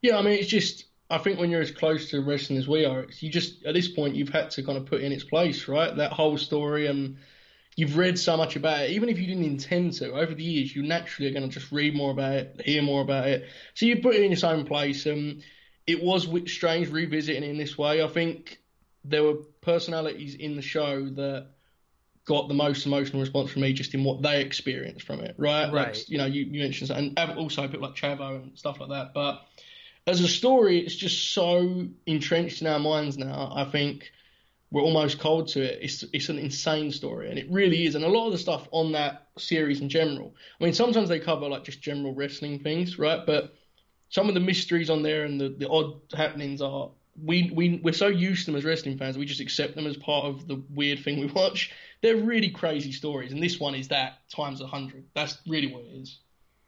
Yeah, 0.01 0.17
I 0.17 0.21
mean, 0.21 0.33
it's 0.33 0.49
just, 0.49 0.85
I 1.09 1.19
think 1.19 1.39
when 1.39 1.49
you're 1.49 1.61
as 1.61 1.71
close 1.71 2.09
to 2.09 2.21
wrestling 2.21 2.59
as 2.59 2.67
we 2.67 2.83
are, 2.83 3.07
you 3.19 3.29
just, 3.29 3.65
at 3.65 3.73
this 3.73 3.87
point, 3.87 4.15
you've 4.15 4.29
had 4.29 4.51
to 4.51 4.63
kind 4.63 4.77
of 4.77 4.85
put 4.85 5.01
in 5.01 5.11
its 5.11 5.23
place, 5.23 5.67
right? 5.69 5.95
That 5.95 6.11
whole 6.11 6.37
story 6.37 6.87
and 6.87 7.17
you've 7.75 7.97
read 7.97 8.17
so 8.17 8.37
much 8.37 8.55
about 8.55 8.83
it, 8.83 8.91
even 8.91 9.09
if 9.09 9.19
you 9.19 9.27
didn't 9.27 9.43
intend 9.43 9.93
to, 9.93 10.13
over 10.13 10.33
the 10.33 10.43
years, 10.43 10.75
you 10.75 10.83
naturally 10.83 11.29
are 11.29 11.33
going 11.33 11.47
to 11.49 11.53
just 11.53 11.71
read 11.71 11.95
more 11.95 12.11
about 12.11 12.33
it, 12.33 12.61
hear 12.63 12.81
more 12.81 13.01
about 13.01 13.27
it. 13.27 13.47
So 13.73 13.85
you 13.85 14.01
put 14.01 14.15
it 14.15 14.23
in 14.23 14.31
its 14.31 14.43
own 14.43 14.65
place. 14.65 15.05
Um, 15.05 15.41
it 15.85 16.01
was 16.01 16.27
strange 16.51 16.89
revisiting 16.89 17.43
it 17.43 17.49
in 17.49 17.57
this 17.57 17.77
way. 17.77 18.01
I 18.01 18.07
think 18.07 18.59
there 19.03 19.23
were 19.23 19.35
personalities 19.61 20.35
in 20.35 20.55
the 20.55 20.61
show 20.61 21.05
that 21.05 21.47
got 22.25 22.47
the 22.47 22.55
most 22.55 22.85
emotional 22.87 23.21
response 23.21 23.51
from 23.51 23.61
me 23.61 23.73
just 23.73 23.93
in 23.93 24.03
what 24.03 24.21
they 24.21 24.41
experienced 24.41 25.05
from 25.05 25.19
it, 25.19 25.35
right? 25.37 25.71
Right. 25.71 25.95
Like, 25.95 26.09
you 26.09 26.17
know, 26.17 26.25
you, 26.25 26.45
you 26.45 26.61
mentioned 26.61 26.89
that, 26.89 26.97
and 26.97 27.37
also 27.37 27.67
people 27.67 27.87
like 27.87 27.95
Chavo 27.95 28.41
and 28.41 28.57
stuff 28.57 28.79
like 28.79 28.89
that. 28.89 29.13
But 29.13 29.41
as 30.07 30.21
a 30.21 30.27
story, 30.27 30.79
it's 30.79 30.95
just 30.95 31.33
so 31.33 31.87
entrenched 32.07 32.61
in 32.61 32.67
our 32.67 32.79
minds 32.79 33.17
now. 33.17 33.53
I 33.55 33.65
think 33.65 34.11
we're 34.75 34.81
almost 34.81 35.19
cold 35.19 35.47
to 35.47 35.61
it. 35.61 35.79
It's 35.81 36.03
it's 36.11 36.27
an 36.27 36.37
insane 36.37 36.91
story, 36.91 37.29
and 37.29 37.39
it 37.39 37.49
really 37.49 37.85
is. 37.85 37.95
And 37.95 38.03
a 38.03 38.09
lot 38.09 38.25
of 38.25 38.33
the 38.33 38.37
stuff 38.37 38.67
on 38.71 38.91
that 38.91 39.29
series 39.37 39.79
in 39.79 39.87
general. 39.87 40.35
I 40.59 40.65
mean, 40.65 40.73
sometimes 40.73 41.07
they 41.07 41.21
cover 41.21 41.47
like 41.47 41.63
just 41.63 41.81
general 41.81 42.13
wrestling 42.13 42.59
things, 42.59 42.99
right? 42.99 43.25
But 43.25 43.53
some 44.09 44.27
of 44.27 44.33
the 44.33 44.41
mysteries 44.41 44.89
on 44.89 45.01
there 45.01 45.23
and 45.23 45.39
the, 45.39 45.47
the 45.47 45.69
odd 45.69 46.01
happenings 46.13 46.61
are 46.61 46.89
we 47.23 47.53
we 47.55 47.79
we're 47.83 47.93
so 47.93 48.07
used 48.07 48.41
to 48.41 48.51
them 48.51 48.57
as 48.57 48.65
wrestling 48.65 48.97
fans, 48.97 49.17
we 49.17 49.25
just 49.25 49.39
accept 49.39 49.75
them 49.75 49.87
as 49.87 49.95
part 49.95 50.25
of 50.25 50.45
the 50.45 50.61
weird 50.69 50.99
thing 50.99 51.21
we 51.21 51.27
watch. 51.27 51.71
They're 52.01 52.17
really 52.17 52.49
crazy 52.49 52.91
stories, 52.91 53.31
and 53.31 53.41
this 53.41 53.57
one 53.57 53.75
is 53.75 53.87
that 53.87 54.29
times 54.29 54.59
a 54.59 54.67
hundred. 54.67 55.05
That's 55.13 55.37
really 55.47 55.67
what 55.67 55.85
it 55.85 56.01
is. 56.01 56.19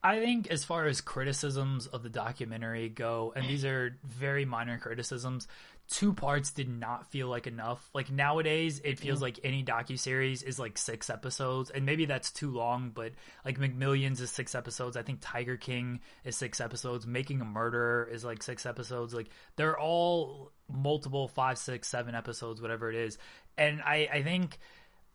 I 0.02 0.20
think 0.22 0.48
as 0.50 0.64
far 0.64 0.86
as 0.86 1.02
criticisms 1.02 1.88
of 1.88 2.04
the 2.04 2.10
documentary 2.10 2.88
go, 2.88 3.34
and 3.36 3.50
these 3.50 3.66
are 3.66 3.98
very 4.06 4.46
minor 4.46 4.78
criticisms, 4.78 5.50
two 5.90 6.14
parts 6.14 6.52
did 6.52 6.70
not 6.70 7.10
feel 7.12 7.28
like 7.28 7.48
enough. 7.48 7.90
Like 7.94 8.12
nowadays, 8.12 8.82
it 8.84 9.00
feels 9.00 9.20
mm. 9.20 9.24
like 9.24 9.40
any 9.44 9.64
docu 9.64 9.98
series 9.98 10.44
is 10.44 10.60
like 10.60 10.78
six 10.78 11.10
episodes, 11.10 11.70
and 11.70 11.86
maybe 11.86 12.06
that's 12.06 12.32
too 12.32 12.52
long. 12.52 12.92
But 12.94 13.14
like 13.46 13.58
McMillions 13.58 14.20
is 14.22 14.30
six 14.30 14.54
episodes. 14.54 14.98
I 14.98 15.02
think 15.02 15.20
Tiger 15.22 15.58
King 15.58 16.02
is 16.26 16.36
six 16.36 16.60
episodes. 16.60 17.08
Making 17.08 17.42
a 17.42 17.46
Murderer 17.46 18.08
is 18.12 18.26
like 18.26 18.44
six 18.44 18.66
episodes. 18.66 19.14
Like 19.14 19.30
they're 19.56 19.80
all 19.80 20.52
multiple 20.70 21.28
five, 21.28 21.58
six, 21.58 21.88
seven 21.88 22.16
episodes, 22.16 22.62
whatever 22.62 22.90
it 22.90 22.96
is. 22.96 23.18
And 23.58 23.82
I, 23.82 24.10
I 24.12 24.24
think 24.24 24.60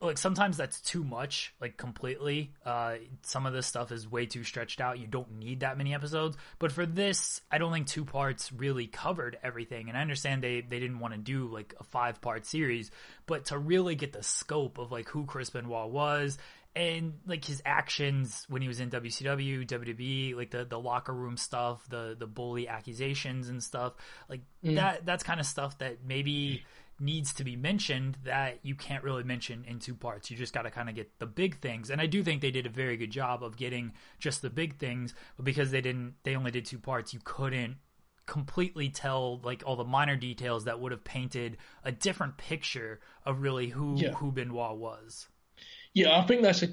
like 0.02 0.18
sometimes 0.18 0.56
that's 0.56 0.80
too 0.80 1.04
much 1.04 1.54
like 1.60 1.76
completely. 1.76 2.52
Uh 2.64 2.96
some 3.22 3.46
of 3.46 3.52
this 3.52 3.66
stuff 3.66 3.92
is 3.92 4.10
way 4.10 4.26
too 4.26 4.44
stretched 4.44 4.80
out. 4.80 4.98
You 4.98 5.06
don't 5.06 5.38
need 5.38 5.60
that 5.60 5.78
many 5.78 5.94
episodes. 5.94 6.36
But 6.58 6.72
for 6.72 6.86
this 6.86 7.40
i 7.50 7.58
don't 7.58 7.72
think 7.72 7.86
two 7.86 8.04
parts 8.04 8.52
really 8.52 8.86
covered 8.86 9.38
everything. 9.42 9.88
And 9.88 9.96
i 9.96 10.00
understand 10.00 10.42
they 10.42 10.60
they 10.60 10.80
didn't 10.80 10.98
want 10.98 11.14
to 11.14 11.20
do 11.20 11.46
like 11.46 11.74
a 11.80 11.84
five 11.84 12.20
part 12.20 12.46
series. 12.46 12.90
But 13.26 13.46
to 13.46 13.58
really 13.58 13.94
get 13.94 14.12
the 14.12 14.22
scope 14.22 14.78
of 14.78 14.92
like 14.92 15.08
who 15.08 15.24
chris 15.24 15.50
benoit 15.50 15.90
was 15.90 16.38
and 16.74 17.18
like 17.26 17.44
his 17.44 17.62
actions 17.66 18.46
when 18.48 18.62
he 18.62 18.68
was 18.68 18.80
in 18.80 18.88
WCW, 18.88 19.66
WWE, 19.66 20.34
like 20.34 20.50
the 20.50 20.64
the 20.64 20.78
locker 20.78 21.12
room 21.12 21.36
stuff, 21.36 21.86
the 21.88 22.16
the 22.18 22.26
bully 22.26 22.66
accusations 22.66 23.48
and 23.48 23.62
stuff, 23.62 23.94
like 24.28 24.40
mm. 24.64 24.76
that 24.76 25.04
that's 25.04 25.22
kind 25.22 25.38
of 25.38 25.44
stuff 25.44 25.76
that 25.78 25.98
maybe 26.06 26.64
needs 27.02 27.34
to 27.34 27.44
be 27.44 27.56
mentioned 27.56 28.16
that 28.24 28.58
you 28.62 28.74
can't 28.74 29.02
really 29.02 29.24
mention 29.24 29.64
in 29.66 29.78
two 29.78 29.94
parts. 29.94 30.30
You 30.30 30.36
just 30.36 30.54
got 30.54 30.62
to 30.62 30.70
kind 30.70 30.88
of 30.88 30.94
get 30.94 31.18
the 31.18 31.26
big 31.26 31.60
things. 31.60 31.90
And 31.90 32.00
I 32.00 32.06
do 32.06 32.22
think 32.22 32.40
they 32.40 32.50
did 32.50 32.66
a 32.66 32.70
very 32.70 32.96
good 32.96 33.10
job 33.10 33.42
of 33.42 33.56
getting 33.56 33.92
just 34.18 34.40
the 34.40 34.50
big 34.50 34.78
things, 34.78 35.14
but 35.36 35.44
because 35.44 35.70
they 35.70 35.80
didn't 35.80 36.14
they 36.22 36.36
only 36.36 36.50
did 36.50 36.64
two 36.64 36.78
parts, 36.78 37.12
you 37.12 37.20
couldn't 37.24 37.76
completely 38.24 38.88
tell 38.88 39.40
like 39.42 39.62
all 39.66 39.74
the 39.74 39.84
minor 39.84 40.16
details 40.16 40.64
that 40.64 40.78
would 40.78 40.92
have 40.92 41.02
painted 41.02 41.56
a 41.84 41.90
different 41.90 42.38
picture 42.38 43.00
of 43.26 43.42
really 43.42 43.68
who 43.68 43.96
yeah. 43.96 44.12
who 44.12 44.30
Benoit 44.30 44.76
was. 44.76 45.28
Yeah, 45.92 46.16
I 46.16 46.26
think 46.26 46.42
that's 46.42 46.62
a 46.62 46.68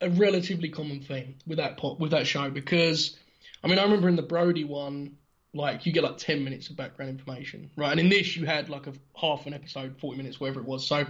a 0.00 0.10
relatively 0.10 0.68
common 0.68 1.00
thing 1.00 1.36
with 1.46 1.58
that 1.58 1.78
pot, 1.78 1.98
with 1.98 2.10
that 2.10 2.26
show 2.26 2.50
because 2.50 3.16
I 3.62 3.68
mean 3.68 3.78
I 3.78 3.82
remember 3.82 4.08
in 4.08 4.16
the 4.16 4.22
Brody 4.22 4.64
one 4.64 5.16
like 5.56 5.86
you 5.86 5.92
get 5.92 6.04
like 6.04 6.18
10 6.18 6.44
minutes 6.44 6.70
of 6.70 6.76
background 6.76 7.10
information, 7.10 7.70
right? 7.76 7.90
And 7.90 8.00
in 8.00 8.08
this, 8.08 8.36
you 8.36 8.46
had 8.46 8.68
like 8.68 8.86
a 8.86 8.92
half 9.14 9.46
an 9.46 9.54
episode, 9.54 9.98
40 9.98 10.16
minutes, 10.16 10.38
whatever 10.40 10.60
it 10.60 10.66
was. 10.66 10.86
So 10.86 11.06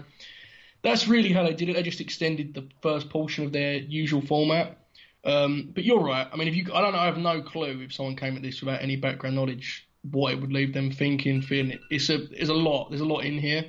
that's 0.83 1.09
really 1.09 1.33
how 1.33 1.43
they 1.43 1.55
did 1.55 1.69
it. 1.69 1.75
They 1.75 1.83
just 1.83 2.00
extended 2.00 2.55
the 2.55 2.69
first 2.83 3.11
portion 3.11 3.45
of 3.45 3.53
their 3.53 3.75
usual 3.75 4.23
format. 4.23 4.79
Um, 5.25 5.71
but 5.75 5.85
you're 5.85 6.00
right. 6.00 6.29
I 6.33 6.37
mean, 6.37 6.49
if 6.49 6.55
you, 6.55 6.73
I 6.73 6.81
don't 6.81 6.93
know, 6.93 7.00
I 7.00 7.07
have 7.07 7.19
no 7.19 7.43
clue 7.43 7.81
if 7.83 7.93
someone 7.93 8.17
came 8.17 8.37
at 8.37 8.43
this 8.43 8.61
without 8.61 8.83
any 8.83 8.97
background 8.97 9.35
knowledge, 9.35 9.88
what 10.11 10.33
it 10.33 10.41
would 10.41 10.53
leave 10.53 10.73
them 10.73 10.93
thinking, 10.93 11.43
feeling. 11.43 11.73
It. 11.73 11.81
It's 11.91 12.09
a, 12.11 12.19
there's 12.19 12.49
a 12.49 12.55
lot. 12.55 12.91
There's 12.91 13.00
a 13.00 13.07
lot 13.07 13.25
in 13.25 13.38
here. 13.38 13.65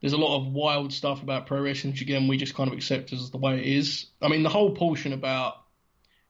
There's 0.00 0.12
a 0.12 0.18
lot 0.18 0.36
of 0.36 0.52
wild 0.52 0.92
stuff 0.92 1.22
about 1.22 1.46
pro 1.46 1.62
wrestling, 1.62 1.94
which 1.94 2.02
again 2.02 2.28
we 2.28 2.36
just 2.36 2.54
kind 2.54 2.70
of 2.70 2.76
accept 2.76 3.12
as 3.12 3.30
the 3.30 3.38
way 3.38 3.58
it 3.58 3.66
is. 3.66 4.06
I 4.20 4.28
mean, 4.28 4.42
the 4.42 4.50
whole 4.50 4.72
portion 4.72 5.14
about 5.14 5.54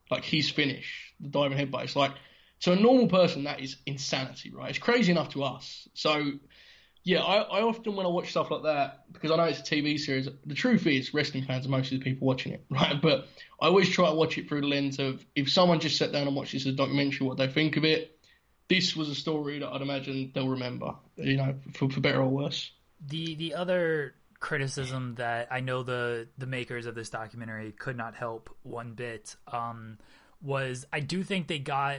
like 0.09 0.23
his 0.23 0.49
finish, 0.49 1.13
the 1.19 1.27
diving 1.27 1.57
headbutt. 1.57 1.83
It's 1.83 1.95
like 1.95 2.13
to 2.65 2.71
a 2.71 2.75
normal 2.75 3.07
person, 3.07 3.43
that 3.43 3.59
is 3.59 3.77
insanity, 3.85 4.51
right? 4.51 4.71
It's 4.71 4.79
crazy 4.79 5.11
enough 5.11 5.29
to 5.29 5.43
us. 5.43 5.87
So, 5.93 6.31
yeah, 7.03 7.21
I, 7.21 7.59
I 7.59 7.61
often 7.61 7.95
when 7.95 8.07
I 8.07 8.09
watch 8.09 8.31
stuff 8.31 8.49
like 8.49 8.63
that, 8.63 9.05
because 9.13 9.29
I 9.29 9.35
know 9.35 9.43
it's 9.43 9.59
a 9.59 9.63
TV 9.63 9.99
series, 9.99 10.27
the 10.47 10.55
truth 10.55 10.87
is 10.87 11.13
wrestling 11.13 11.45
fans 11.45 11.67
are 11.67 11.69
mostly 11.69 11.99
the 11.99 12.03
people 12.03 12.25
watching 12.25 12.53
it, 12.53 12.65
right? 12.71 12.99
But 12.99 13.27
I 13.61 13.67
always 13.67 13.89
try 13.89 14.09
to 14.09 14.15
watch 14.15 14.39
it 14.39 14.49
through 14.49 14.61
the 14.61 14.67
lens 14.67 14.97
of 14.97 15.23
if 15.35 15.51
someone 15.51 15.79
just 15.79 15.97
sat 15.97 16.11
down 16.11 16.25
and 16.25 16.35
watched 16.35 16.53
this 16.53 16.63
as 16.63 16.73
a 16.73 16.75
documentary, 16.75 17.27
what 17.27 17.37
they 17.37 17.47
think 17.47 17.77
of 17.77 17.85
it. 17.85 18.17
This 18.67 18.95
was 18.95 19.09
a 19.09 19.15
story 19.15 19.59
that 19.59 19.69
I'd 19.69 19.83
imagine 19.83 20.31
they'll 20.33 20.49
remember, 20.49 20.95
you 21.17 21.37
know, 21.37 21.53
for, 21.75 21.87
for 21.87 21.99
better 21.99 22.19
or 22.21 22.29
worse. 22.29 22.71
The 23.07 23.35
the 23.35 23.53
other 23.53 24.15
criticism 24.39 25.13
that 25.19 25.49
I 25.51 25.59
know 25.59 25.83
the 25.83 26.29
the 26.39 26.47
makers 26.47 26.87
of 26.87 26.95
this 26.95 27.11
documentary 27.11 27.73
could 27.73 27.95
not 27.95 28.15
help 28.15 28.49
one 28.63 28.93
bit 28.93 29.35
um, 29.53 29.99
was 30.41 30.87
I 30.91 31.01
do 31.01 31.23
think 31.23 31.47
they 31.47 31.59
got 31.59 31.97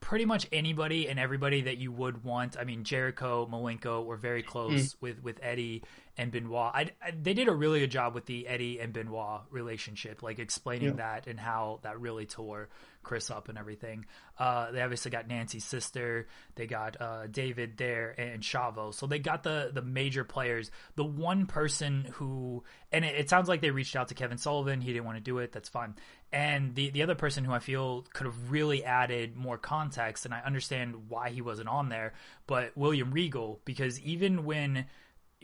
pretty 0.00 0.24
much 0.24 0.46
anybody 0.52 1.08
and 1.08 1.18
everybody 1.18 1.62
that 1.62 1.78
you 1.78 1.92
would 1.92 2.24
want. 2.24 2.56
I 2.58 2.64
mean, 2.64 2.84
Jericho, 2.84 3.46
Malenko 3.50 4.04
were 4.04 4.16
very 4.16 4.42
close 4.42 4.94
mm. 4.94 4.96
with 5.00 5.22
with 5.22 5.38
Eddie 5.42 5.82
and 6.16 6.30
Benoit. 6.30 6.70
I, 6.74 6.90
I, 7.02 7.10
they 7.10 7.34
did 7.34 7.48
a 7.48 7.54
really 7.54 7.80
good 7.80 7.90
job 7.90 8.14
with 8.14 8.26
the 8.26 8.46
Eddie 8.46 8.78
and 8.78 8.92
Benoit 8.92 9.42
relationship, 9.50 10.22
like 10.22 10.38
explaining 10.38 10.90
yeah. 10.90 11.14
that 11.14 11.26
and 11.26 11.38
how 11.38 11.80
that 11.82 12.00
really 12.00 12.26
tore 12.26 12.68
Chris 13.02 13.30
up 13.30 13.48
and 13.48 13.58
everything. 13.58 14.06
Uh, 14.38 14.70
they 14.70 14.80
obviously 14.80 15.10
got 15.10 15.28
Nancy's 15.28 15.64
sister. 15.64 16.26
They 16.54 16.66
got 16.66 17.00
uh, 17.00 17.26
David 17.26 17.76
there 17.76 18.14
and 18.18 18.42
Chavo. 18.42 18.94
So 18.94 19.06
they 19.06 19.18
got 19.18 19.42
the 19.42 19.70
the 19.72 19.82
major 19.82 20.24
players. 20.24 20.70
The 20.96 21.04
one 21.04 21.46
person 21.46 22.06
who 22.14 22.64
and 22.92 23.04
it, 23.04 23.14
it 23.16 23.30
sounds 23.30 23.48
like 23.48 23.60
they 23.60 23.70
reached 23.70 23.96
out 23.96 24.08
to 24.08 24.14
Kevin 24.14 24.38
Sullivan. 24.38 24.80
He 24.80 24.92
didn't 24.92 25.04
want 25.04 25.18
to 25.18 25.22
do 25.22 25.38
it. 25.38 25.52
That's 25.52 25.68
fine. 25.68 25.94
And 26.32 26.74
the 26.74 26.90
the 26.90 27.02
other 27.02 27.14
person 27.14 27.44
who 27.44 27.52
I 27.52 27.58
feel 27.60 28.04
could 28.12 28.26
have 28.26 28.50
really 28.50 28.84
added 28.84 29.36
more 29.36 29.58
context, 29.58 30.24
and 30.24 30.34
I 30.34 30.40
understand 30.40 31.08
why 31.08 31.30
he 31.30 31.42
wasn't 31.42 31.68
on 31.68 31.88
there, 31.88 32.14
but 32.46 32.76
William 32.76 33.12
Regal, 33.12 33.60
because 33.64 34.00
even 34.00 34.44
when 34.44 34.86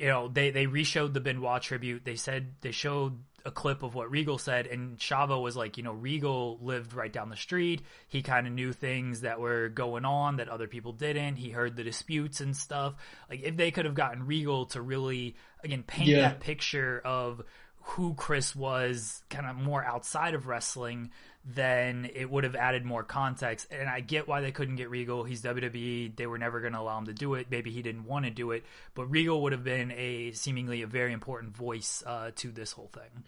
you 0.00 0.08
know, 0.08 0.28
they 0.28 0.50
they 0.50 0.66
reshowed 0.66 1.12
the 1.12 1.20
Benoit 1.20 1.60
tribute. 1.60 2.04
They 2.04 2.16
said 2.16 2.54
they 2.62 2.70
showed 2.70 3.18
a 3.44 3.50
clip 3.50 3.82
of 3.82 3.94
what 3.94 4.10
Regal 4.10 4.38
said, 4.38 4.66
and 4.66 4.98
Chavo 4.98 5.42
was 5.42 5.56
like, 5.56 5.76
you 5.76 5.82
know, 5.82 5.92
Regal 5.92 6.58
lived 6.62 6.94
right 6.94 7.12
down 7.12 7.28
the 7.28 7.36
street. 7.36 7.82
He 8.08 8.22
kind 8.22 8.46
of 8.46 8.52
knew 8.52 8.72
things 8.72 9.20
that 9.22 9.40
were 9.40 9.68
going 9.68 10.06
on 10.06 10.36
that 10.36 10.48
other 10.48 10.66
people 10.66 10.92
didn't. 10.92 11.36
He 11.36 11.50
heard 11.50 11.76
the 11.76 11.84
disputes 11.84 12.40
and 12.40 12.56
stuff. 12.56 12.94
Like 13.28 13.42
if 13.42 13.56
they 13.56 13.70
could 13.70 13.84
have 13.84 13.94
gotten 13.94 14.26
Regal 14.26 14.66
to 14.66 14.80
really 14.80 15.36
again 15.62 15.82
paint 15.82 16.08
yeah. 16.08 16.22
that 16.22 16.40
picture 16.40 17.02
of 17.04 17.42
who 17.82 18.14
Chris 18.14 18.56
was 18.56 19.22
kind 19.28 19.46
of 19.46 19.56
more 19.56 19.84
outside 19.84 20.32
of 20.32 20.46
wrestling, 20.46 21.10
then 21.44 22.10
it 22.14 22.30
would 22.30 22.44
have 22.44 22.54
added 22.54 22.84
more 22.84 23.02
context. 23.02 23.66
And 23.70 23.88
I 23.88 24.00
get 24.00 24.28
why 24.28 24.40
they 24.40 24.52
couldn't 24.52 24.76
get 24.76 24.90
Regal. 24.90 25.24
He's 25.24 25.42
WWE. 25.42 26.14
They 26.16 26.26
were 26.26 26.38
never 26.38 26.60
going 26.60 26.74
to 26.74 26.80
allow 26.80 26.98
him 26.98 27.06
to 27.06 27.14
do 27.14 27.34
it. 27.34 27.46
Maybe 27.50 27.70
he 27.70 27.82
didn't 27.82 28.04
want 28.04 28.24
to 28.26 28.30
do 28.30 28.50
it, 28.50 28.64
but 28.94 29.06
Regal 29.10 29.42
would 29.42 29.52
have 29.52 29.64
been 29.64 29.90
a 29.92 30.32
seemingly 30.32 30.82
a 30.82 30.86
very 30.86 31.12
important 31.12 31.56
voice 31.56 32.02
uh, 32.06 32.30
to 32.36 32.50
this 32.50 32.72
whole 32.72 32.90
thing. 32.92 33.24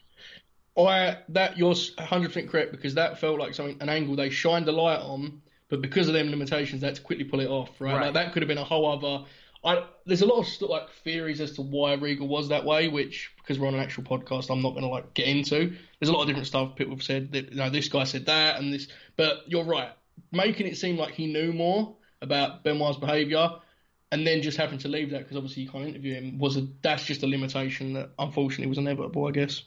I 0.77 1.19
that 1.31 1.59
you're 1.59 1.75
100 1.75 2.29
percent 2.29 2.49
correct 2.51 2.71
because 2.73 2.95
that 2.95 3.19
felt 3.21 3.39
like 3.39 3.55
something 3.55 3.77
an 3.81 3.89
angle 3.89 4.17
they 4.17 4.31
shined 4.31 4.67
a 4.69 4.73
light 4.73 5.01
on, 5.01 5.43
but 5.69 5.83
because 5.83 6.09
of 6.09 6.15
them 6.15 6.31
limitations, 6.31 6.81
they 6.81 6.87
had 6.87 6.97
to 6.97 7.03
quickly 7.03 7.25
pull 7.25 7.41
it 7.41 7.49
off. 7.49 7.71
Right, 7.79 7.93
Right. 7.95 8.05
like 8.07 8.15
that 8.15 8.33
could 8.33 8.43
have 8.43 8.49
been 8.49 8.59
a 8.59 8.65
whole 8.65 8.91
other. 8.91 9.25
I, 9.65 9.85
there's 10.07 10.23
a 10.23 10.27
lot 10.27 10.41
of 10.41 10.69
like 10.69 10.91
theories 11.05 11.41
as 11.41 11.53
to 11.53 11.63
why 11.63 11.95
Regal 11.95 12.27
was 12.27 12.49
that 12.49 12.65
way, 12.65 12.89
which 12.89 13.31
because 13.39 13.59
we're 13.59 13.69
on 13.69 13.75
an 13.75 13.81
actual 13.81 14.03
podcast, 14.03 14.51
I'm 14.51 14.63
not 14.63 14.71
going 14.71 14.83
to 14.83 14.89
like 14.89 15.15
get 15.15 15.29
into. 15.29 15.77
There's 16.01 16.09
a 16.09 16.13
lot 16.13 16.23
of 16.23 16.27
different 16.27 16.49
stuff 16.49 16.75
people 16.75 16.95
have 16.95 17.03
said 17.03 17.33
that 17.33 17.51
you 17.51 17.57
know 17.57 17.71
this 17.71 17.89
guy 17.89 18.05
said 18.05 18.27
that 18.27 18.59
and 18.59 18.73
this, 18.73 18.89
but 19.17 19.39
you're 19.47 19.65
right, 19.65 19.91
making 20.33 20.67
it 20.67 20.77
seem 20.77 20.97
like 20.97 21.15
he 21.15 21.33
knew 21.33 21.53
more 21.53 21.95
about 22.21 22.65
Benoit's 22.65 22.99
behaviour, 22.99 23.51
and 24.11 24.27
then 24.27 24.43
just 24.43 24.59
having 24.59 24.79
to 24.79 24.89
leave 24.89 25.11
that 25.11 25.21
because 25.21 25.37
obviously 25.37 25.63
you 25.63 25.71
can't 25.71 25.87
interview 25.87 26.15
him 26.15 26.39
was 26.39 26.57
a 26.57 26.67
that's 26.83 27.05
just 27.05 27.23
a 27.23 27.27
limitation 27.27 27.93
that 27.93 28.11
unfortunately 28.19 28.67
was 28.67 28.79
inevitable, 28.79 29.27
I 29.27 29.31
guess. 29.31 29.63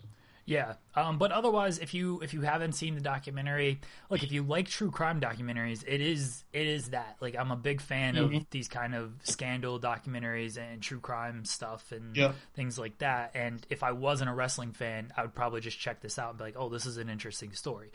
Yeah, 0.47 0.75
um, 0.95 1.17
but 1.17 1.31
otherwise, 1.31 1.79
if 1.79 1.95
you 1.95 2.21
if 2.21 2.31
you 2.31 2.41
haven't 2.41 2.73
seen 2.73 2.93
the 2.93 3.01
documentary, 3.01 3.79
look, 4.11 4.21
if 4.21 4.31
you 4.31 4.43
like 4.43 4.67
true 4.67 4.91
crime 4.91 5.19
documentaries, 5.19 5.83
it 5.87 6.01
is 6.01 6.43
it 6.53 6.67
is 6.67 6.89
that. 6.91 7.17
Like, 7.19 7.35
I'm 7.35 7.49
a 7.49 7.55
big 7.55 7.81
fan 7.81 8.15
of 8.15 8.31
these 8.51 8.67
kind 8.67 8.93
of 8.93 9.13
scandal 9.23 9.79
documentaries 9.79 10.57
and 10.57 10.83
true 10.83 10.99
crime 10.99 11.45
stuff 11.45 11.91
and 11.91 12.15
Yeah. 12.15 12.33
things 12.53 12.77
like 12.77 12.99
that. 12.99 13.31
And 13.33 13.65
if 13.71 13.81
I 13.81 13.93
wasn't 13.93 14.29
a 14.29 14.33
wrestling 14.33 14.73
fan, 14.73 15.11
I 15.17 15.23
would 15.23 15.33
probably 15.33 15.61
just 15.61 15.79
check 15.79 16.01
this 16.01 16.19
out 16.19 16.29
and 16.29 16.37
be 16.37 16.43
like, 16.43 16.55
oh, 16.57 16.69
this 16.69 16.85
is 16.85 16.97
an 16.97 17.09
interesting 17.09 17.51
story. 17.53 17.89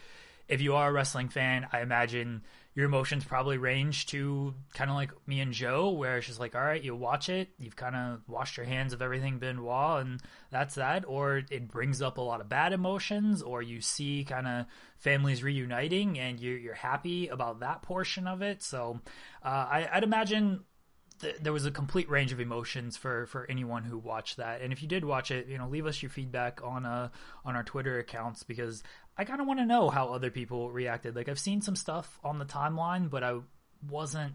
If 0.48 0.60
you 0.60 0.74
are 0.74 0.88
a 0.88 0.92
wrestling 0.92 1.28
fan, 1.28 1.68
I 1.72 1.82
imagine 1.82 2.42
your 2.74 2.86
emotions 2.86 3.24
probably 3.24 3.58
range 3.58 4.06
to 4.06 4.54
kind 4.74 4.90
of 4.90 4.96
like 4.96 5.10
me 5.26 5.40
and 5.40 5.52
Joe, 5.52 5.90
where 5.90 6.18
it's 6.18 6.28
just 6.28 6.38
like, 6.38 6.54
all 6.54 6.62
right, 6.62 6.82
you 6.82 6.94
watch 6.94 7.28
it, 7.28 7.48
you've 7.58 7.76
kind 7.76 7.96
of 7.96 8.20
washed 8.28 8.56
your 8.56 8.66
hands 8.66 8.92
of 8.92 9.02
everything 9.02 9.38
Benoit, 9.38 10.02
and 10.02 10.20
that's 10.50 10.76
that. 10.76 11.04
Or 11.06 11.42
it 11.50 11.68
brings 11.68 12.00
up 12.00 12.18
a 12.18 12.22
lot 12.22 12.40
of 12.40 12.48
bad 12.48 12.72
emotions, 12.72 13.42
or 13.42 13.60
you 13.60 13.80
see 13.80 14.24
kind 14.24 14.46
of 14.46 14.66
families 14.98 15.42
reuniting 15.42 16.18
and 16.18 16.38
you're, 16.38 16.58
you're 16.58 16.74
happy 16.74 17.26
about 17.28 17.60
that 17.60 17.82
portion 17.82 18.26
of 18.26 18.40
it. 18.40 18.62
So 18.62 19.00
uh, 19.44 19.48
I, 19.48 19.88
I'd 19.92 20.04
imagine 20.04 20.60
th- 21.20 21.36
there 21.40 21.52
was 21.52 21.66
a 21.66 21.70
complete 21.70 22.08
range 22.10 22.32
of 22.32 22.40
emotions 22.40 22.96
for 22.96 23.26
for 23.26 23.46
anyone 23.48 23.84
who 23.84 23.98
watched 23.98 24.36
that. 24.38 24.60
And 24.60 24.72
if 24.72 24.82
you 24.82 24.88
did 24.88 25.04
watch 25.04 25.30
it, 25.30 25.46
you 25.46 25.58
know, 25.58 25.68
leave 25.68 25.86
us 25.86 26.02
your 26.02 26.10
feedback 26.10 26.60
on 26.64 26.84
uh 26.84 27.08
on 27.44 27.56
our 27.56 27.62
Twitter 27.62 27.98
accounts 27.98 28.42
because 28.42 28.82
I 29.16 29.24
kind 29.24 29.40
of 29.40 29.46
want 29.46 29.60
to 29.60 29.66
know 29.66 29.90
how 29.90 30.08
other 30.08 30.30
people 30.30 30.70
reacted. 30.70 31.14
Like 31.16 31.28
I've 31.28 31.38
seen 31.38 31.60
some 31.60 31.76
stuff 31.76 32.18
on 32.24 32.38
the 32.38 32.44
timeline, 32.44 33.10
but 33.10 33.22
I 33.22 33.38
wasn't 33.88 34.34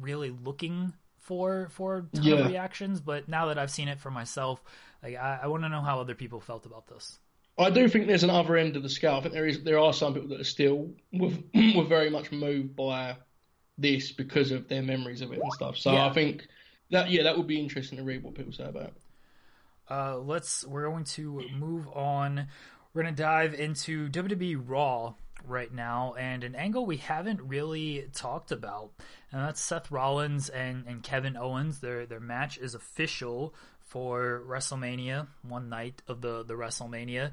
really 0.00 0.30
looking 0.30 0.92
for 1.18 1.68
for 1.70 2.08
Yeah. 2.12 2.46
reactions. 2.46 3.00
But 3.00 3.28
now 3.28 3.46
that 3.46 3.58
I've 3.58 3.70
seen 3.70 3.88
it 3.88 3.98
for 4.00 4.10
myself, 4.10 4.62
like 5.02 5.16
I, 5.16 5.40
I 5.44 5.46
want 5.46 5.62
to 5.62 5.68
know 5.68 5.80
how 5.80 6.00
other 6.00 6.14
people 6.14 6.40
felt 6.40 6.66
about 6.66 6.86
this. 6.88 7.18
I 7.58 7.70
do 7.70 7.88
think 7.88 8.06
there's 8.06 8.22
an 8.24 8.30
other 8.30 8.56
end 8.56 8.76
of 8.76 8.82
the 8.82 8.88
scale. 8.88 9.16
I 9.16 9.20
think 9.20 9.34
there 9.34 9.46
is 9.46 9.62
there 9.62 9.78
are 9.78 9.92
some 9.92 10.14
people 10.14 10.28
that 10.30 10.40
are 10.40 10.44
still 10.44 10.90
were, 11.12 11.32
were 11.76 11.84
very 11.84 12.10
much 12.10 12.32
moved 12.32 12.74
by 12.76 13.16
this 13.78 14.12
because 14.12 14.50
of 14.50 14.68
their 14.68 14.82
memories 14.82 15.20
of 15.22 15.32
it 15.32 15.40
and 15.40 15.52
stuff. 15.52 15.76
So 15.76 15.92
Yeah. 15.92 16.06
I 16.06 16.12
think 16.12 16.46
that 16.90 17.10
yeah, 17.10 17.22
that 17.24 17.36
would 17.36 17.46
be 17.46 17.60
interesting 17.60 17.98
to 17.98 18.04
read 18.04 18.22
what 18.22 18.34
people 18.34 18.52
say 18.52 18.64
about 18.64 18.84
it. 18.88 18.94
Uh, 19.88 20.18
let's. 20.18 20.64
We're 20.64 20.88
going 20.88 21.04
to 21.04 21.42
move 21.52 21.88
on. 21.88 22.46
We're 22.92 23.02
going 23.02 23.14
to 23.14 23.22
dive 23.22 23.54
into 23.54 24.08
WWE 24.08 24.62
Raw 24.66 25.14
right 25.46 25.72
now, 25.72 26.14
and 26.18 26.42
an 26.44 26.54
angle 26.54 26.86
we 26.86 26.96
haven't 26.96 27.40
really 27.42 28.06
talked 28.12 28.50
about, 28.52 28.90
and 29.32 29.42
that's 29.42 29.60
Seth 29.60 29.90
Rollins 29.90 30.48
and, 30.48 30.86
and 30.86 31.02
Kevin 31.02 31.36
Owens. 31.36 31.80
Their 31.80 32.06
their 32.06 32.20
match 32.20 32.58
is 32.58 32.74
official 32.74 33.54
for 33.80 34.42
WrestleMania, 34.46 35.28
one 35.42 35.68
night 35.68 36.02
of 36.08 36.20
the 36.20 36.44
the 36.44 36.54
WrestleMania. 36.54 37.30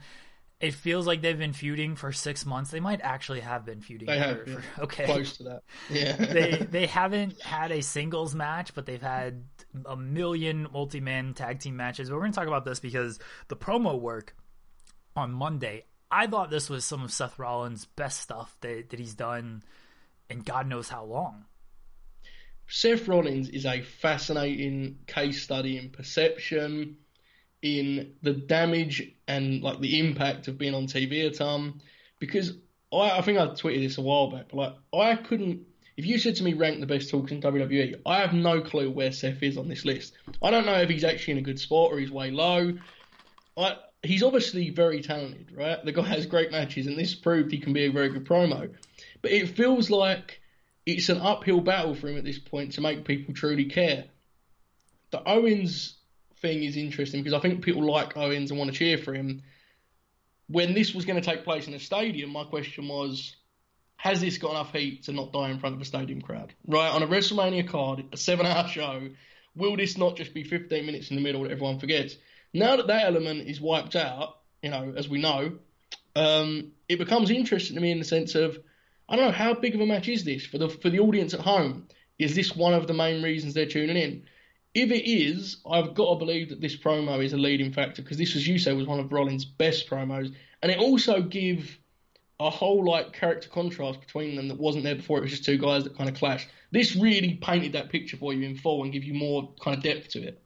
It 0.59 0.73
feels 0.73 1.05
like 1.05 1.21
they've 1.21 1.37
been 1.37 1.53
feuding 1.53 1.95
for 1.95 2.11
six 2.11 2.43
months. 2.43 2.71
They 2.71 2.79
might 2.79 2.99
actually 3.01 3.41
have 3.41 3.63
been 3.63 3.79
feuding. 3.79 4.07
They 4.07 4.17
for, 4.17 4.23
have, 4.23 4.47
yeah. 4.47 4.55
for- 4.75 4.81
okay, 4.83 5.05
Close 5.05 5.37
to 5.37 5.43
that. 5.43 5.63
Yeah. 5.89 6.15
they 6.15 6.51
they 6.71 6.85
haven't 6.87 7.41
had 7.41 7.71
a 7.71 7.81
singles 7.81 8.33
match, 8.35 8.73
but 8.73 8.85
they've 8.85 9.01
had 9.01 9.43
a 9.85 9.95
million 9.95 10.67
multi 10.71 10.99
man 10.99 11.33
tag 11.33 11.59
team 11.59 11.77
matches. 11.77 12.09
But 12.09 12.15
we're 12.15 12.21
gonna 12.21 12.33
talk 12.33 12.47
about 12.47 12.65
this 12.65 12.79
because 12.79 13.19
the 13.49 13.55
promo 13.55 13.99
work 13.99 14.35
on 15.17 15.31
Monday, 15.31 15.85
I 16.09 16.27
thought 16.27 16.49
this 16.49 16.69
was 16.69 16.85
some 16.85 17.03
of 17.03 17.11
Seth 17.11 17.37
Rollins' 17.37 17.85
best 17.85 18.21
stuff 18.21 18.55
that 18.61 18.89
that 18.89 18.99
he's 18.99 19.13
done 19.13 19.63
in 20.29 20.41
God 20.41 20.67
knows 20.67 20.89
how 20.89 21.03
long. 21.03 21.45
Seth 22.69 23.07
Rollins 23.07 23.49
is 23.49 23.65
a 23.65 23.81
fascinating 23.81 24.99
case 25.07 25.41
study 25.41 25.77
in 25.77 25.89
perception, 25.89 26.97
in 27.61 28.13
the 28.21 28.33
damage 28.33 29.13
and 29.27 29.61
like 29.61 29.79
the 29.79 29.99
impact 29.99 30.47
of 30.47 30.57
being 30.57 30.75
on 30.75 30.87
TV 30.87 31.25
a 31.25 31.31
ton. 31.31 31.81
Because 32.19 32.53
I, 32.91 33.17
I 33.17 33.21
think 33.21 33.37
I 33.37 33.47
tweeted 33.47 33.83
this 33.83 33.97
a 33.97 34.01
while 34.01 34.31
back, 34.31 34.47
but 34.49 34.57
like 34.57 34.73
I 34.93 35.15
couldn't. 35.15 35.61
If 35.95 36.05
you 36.05 36.19
said 36.19 36.35
to 36.35 36.43
me 36.43 36.53
rank 36.53 36.79
the 36.79 36.85
best 36.85 37.09
talks 37.09 37.31
in 37.31 37.41
WWE, 37.41 38.01
I 38.05 38.19
have 38.19 38.33
no 38.33 38.61
clue 38.61 38.91
where 38.91 39.11
Seth 39.11 39.41
is 39.41 39.57
on 39.57 39.67
this 39.67 39.83
list. 39.83 40.13
I 40.43 40.51
don't 40.51 40.67
know 40.67 40.79
if 40.79 40.89
he's 40.89 41.03
actually 41.03 41.33
in 41.33 41.37
a 41.39 41.41
good 41.41 41.59
spot 41.59 41.91
or 41.91 41.97
he's 41.97 42.11
way 42.11 42.29
low. 42.29 42.77
I, 43.57 43.77
he's 44.03 44.23
obviously 44.23 44.69
very 44.69 45.01
talented, 45.01 45.51
right? 45.55 45.83
The 45.83 45.91
guy 45.91 46.03
has 46.03 46.25
great 46.25 46.51
matches, 46.51 46.87
and 46.87 46.97
this 46.97 47.15
proved 47.15 47.51
he 47.51 47.59
can 47.59 47.73
be 47.73 47.85
a 47.85 47.91
very 47.91 48.09
good 48.09 48.25
promo. 48.25 48.73
But 49.21 49.31
it 49.31 49.55
feels 49.55 49.89
like 49.89 50.41
it's 50.85 51.09
an 51.09 51.19
uphill 51.19 51.61
battle 51.61 51.95
for 51.95 52.07
him 52.07 52.17
at 52.17 52.23
this 52.23 52.39
point 52.39 52.73
to 52.73 52.81
make 52.81 53.05
people 53.05 53.33
truly 53.33 53.65
care. 53.65 54.05
The 55.11 55.21
Owens 55.27 55.95
thing 56.41 56.63
is 56.63 56.77
interesting 56.77 57.23
because 57.23 57.37
I 57.37 57.39
think 57.39 57.63
people 57.63 57.85
like 57.85 58.15
Owens 58.15 58.51
and 58.51 58.59
want 58.59 58.71
to 58.71 58.77
cheer 58.77 58.97
for 58.97 59.13
him. 59.13 59.43
When 60.49 60.73
this 60.73 60.93
was 60.93 61.05
going 61.05 61.21
to 61.21 61.25
take 61.25 61.43
place 61.43 61.67
in 61.67 61.73
a 61.73 61.79
stadium, 61.79 62.31
my 62.31 62.45
question 62.45 62.87
was, 62.87 63.35
has 63.97 64.21
this 64.21 64.37
got 64.37 64.51
enough 64.51 64.71
heat 64.71 65.03
to 65.03 65.11
not 65.11 65.33
die 65.33 65.49
in 65.49 65.59
front 65.59 65.75
of 65.75 65.81
a 65.81 65.85
stadium 65.85 66.21
crowd? 66.21 66.53
Right, 66.65 66.87
on 66.87 67.03
a 67.03 67.07
WrestleMania 67.07 67.67
card, 67.67 68.05
a 68.13 68.17
seven 68.17 68.45
hour 68.45 68.67
show, 68.67 69.09
will 69.55 69.75
this 69.75 69.97
not 69.97 70.15
just 70.15 70.33
be 70.33 70.43
15 70.43 70.85
minutes 70.85 71.09
in 71.09 71.17
the 71.17 71.21
middle 71.21 71.43
that 71.43 71.51
everyone 71.51 71.79
forgets? 71.79 72.15
Now 72.57 72.75
that 72.77 72.87
that 72.87 73.05
element 73.05 73.47
is 73.47 73.61
wiped 73.61 73.95
out, 73.95 74.39
you 74.63 74.71
know, 74.71 74.93
as 74.97 75.07
we 75.07 75.19
know, 75.19 75.59
um, 76.15 76.71
it 76.89 76.97
becomes 76.97 77.29
interesting 77.29 77.75
to 77.75 77.81
me 77.81 77.91
in 77.91 77.99
the 77.99 78.05
sense 78.05 78.33
of, 78.33 78.57
I 79.07 79.15
don't 79.15 79.25
know, 79.25 79.31
how 79.31 79.53
big 79.53 79.75
of 79.75 79.81
a 79.81 79.85
match 79.85 80.07
is 80.07 80.23
this 80.23 80.45
for 80.45 80.57
the 80.57 80.67
for 80.67 80.89
the 80.89 80.99
audience 80.99 81.33
at 81.33 81.39
home? 81.39 81.87
Is 82.17 82.35
this 82.35 82.55
one 82.55 82.73
of 82.73 82.87
the 82.87 82.93
main 82.93 83.21
reasons 83.21 83.53
they're 83.53 83.67
tuning 83.67 83.95
in? 83.95 84.23
If 84.73 84.91
it 84.91 85.09
is, 85.09 85.57
I've 85.69 85.93
got 85.93 86.13
to 86.13 86.19
believe 86.19 86.49
that 86.49 86.59
this 86.59 86.75
promo 86.75 87.23
is 87.23 87.33
a 87.33 87.37
leading 87.37 87.71
factor 87.71 88.01
because 88.01 88.17
this, 88.17 88.35
as 88.35 88.47
you 88.47 88.57
say, 88.57 88.73
was 88.73 88.87
one 88.87 88.99
of 88.99 89.11
Rollins' 89.11 89.45
best 89.45 89.87
promos, 89.87 90.33
and 90.61 90.71
it 90.71 90.79
also 90.79 91.21
give 91.21 91.77
a 92.39 92.49
whole 92.49 92.83
like 92.85 93.13
character 93.13 93.49
contrast 93.49 93.99
between 93.99 94.35
them 94.35 94.47
that 94.47 94.59
wasn't 94.59 94.83
there 94.83 94.95
before. 94.95 95.19
It 95.19 95.21
was 95.21 95.31
just 95.31 95.45
two 95.45 95.57
guys 95.59 95.83
that 95.83 95.97
kind 95.97 96.09
of 96.09 96.15
clashed. 96.15 96.47
This 96.71 96.95
really 96.95 97.35
painted 97.35 97.73
that 97.73 97.89
picture 97.89 98.17
for 98.17 98.33
you 98.33 98.47
in 98.47 98.55
full 98.55 98.83
and 98.83 98.91
give 98.91 99.03
you 99.03 99.13
more 99.13 99.53
kind 99.63 99.77
of 99.77 99.83
depth 99.83 100.09
to 100.09 100.23
it. 100.23 100.41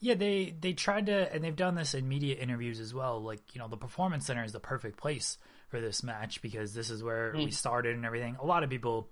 Yeah, 0.00 0.14
they 0.14 0.54
they 0.58 0.72
tried 0.72 1.06
to, 1.06 1.32
and 1.32 1.44
they've 1.44 1.54
done 1.54 1.74
this 1.74 1.94
in 1.94 2.08
media 2.08 2.34
interviews 2.36 2.80
as 2.80 2.94
well. 2.94 3.22
Like 3.22 3.40
you 3.54 3.58
know, 3.60 3.68
the 3.68 3.76
performance 3.76 4.26
center 4.26 4.42
is 4.44 4.52
the 4.52 4.60
perfect 4.60 4.96
place 4.98 5.36
for 5.68 5.80
this 5.80 6.02
match 6.02 6.40
because 6.42 6.72
this 6.74 6.90
is 6.90 7.02
where 7.02 7.32
we 7.36 7.50
started 7.50 7.94
and 7.96 8.04
everything. 8.06 8.36
A 8.40 8.46
lot 8.46 8.64
of 8.64 8.70
people 8.70 9.08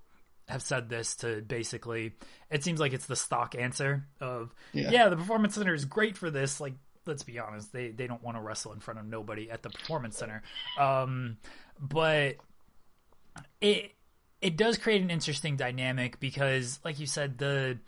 have 0.49 0.63
said 0.63 0.89
this 0.89 1.17
to 1.17 1.43
basically. 1.43 2.15
It 2.51 2.65
seems 2.65 2.81
like 2.81 2.95
it's 2.95 3.07
the 3.07 3.17
stock 3.17 3.55
answer 3.55 4.07
of 4.21 4.55
yeah, 4.73 4.91
Yeah. 4.91 5.09
the 5.11 5.17
performance 5.17 5.55
center 5.55 5.75
is 5.75 5.85
great 5.85 6.17
for 6.17 6.31
this. 6.31 6.59
Like, 6.59 6.73
let's 7.07 7.23
be 7.23 7.39
honest, 7.39 7.71
they 7.73 7.91
they 7.91 8.07
don't 8.07 8.23
want 8.23 8.39
to 8.39 8.43
wrestle 8.43 8.73
in 8.73 8.81
front 8.81 8.99
of 8.99 9.05
nobody 9.07 9.51
at 9.51 9.63
the 9.63 9.69
performance 9.71 10.17
center. 10.17 10.43
Um, 10.79 11.37
but 11.79 12.37
it 13.61 13.93
it 14.41 14.57
does 14.57 14.79
create 14.79 15.03
an 15.03 15.11
interesting 15.11 15.57
dynamic 15.57 16.21
because, 16.21 16.79
like 16.85 16.99
you 17.01 17.07
said, 17.07 17.39
the 17.39 17.79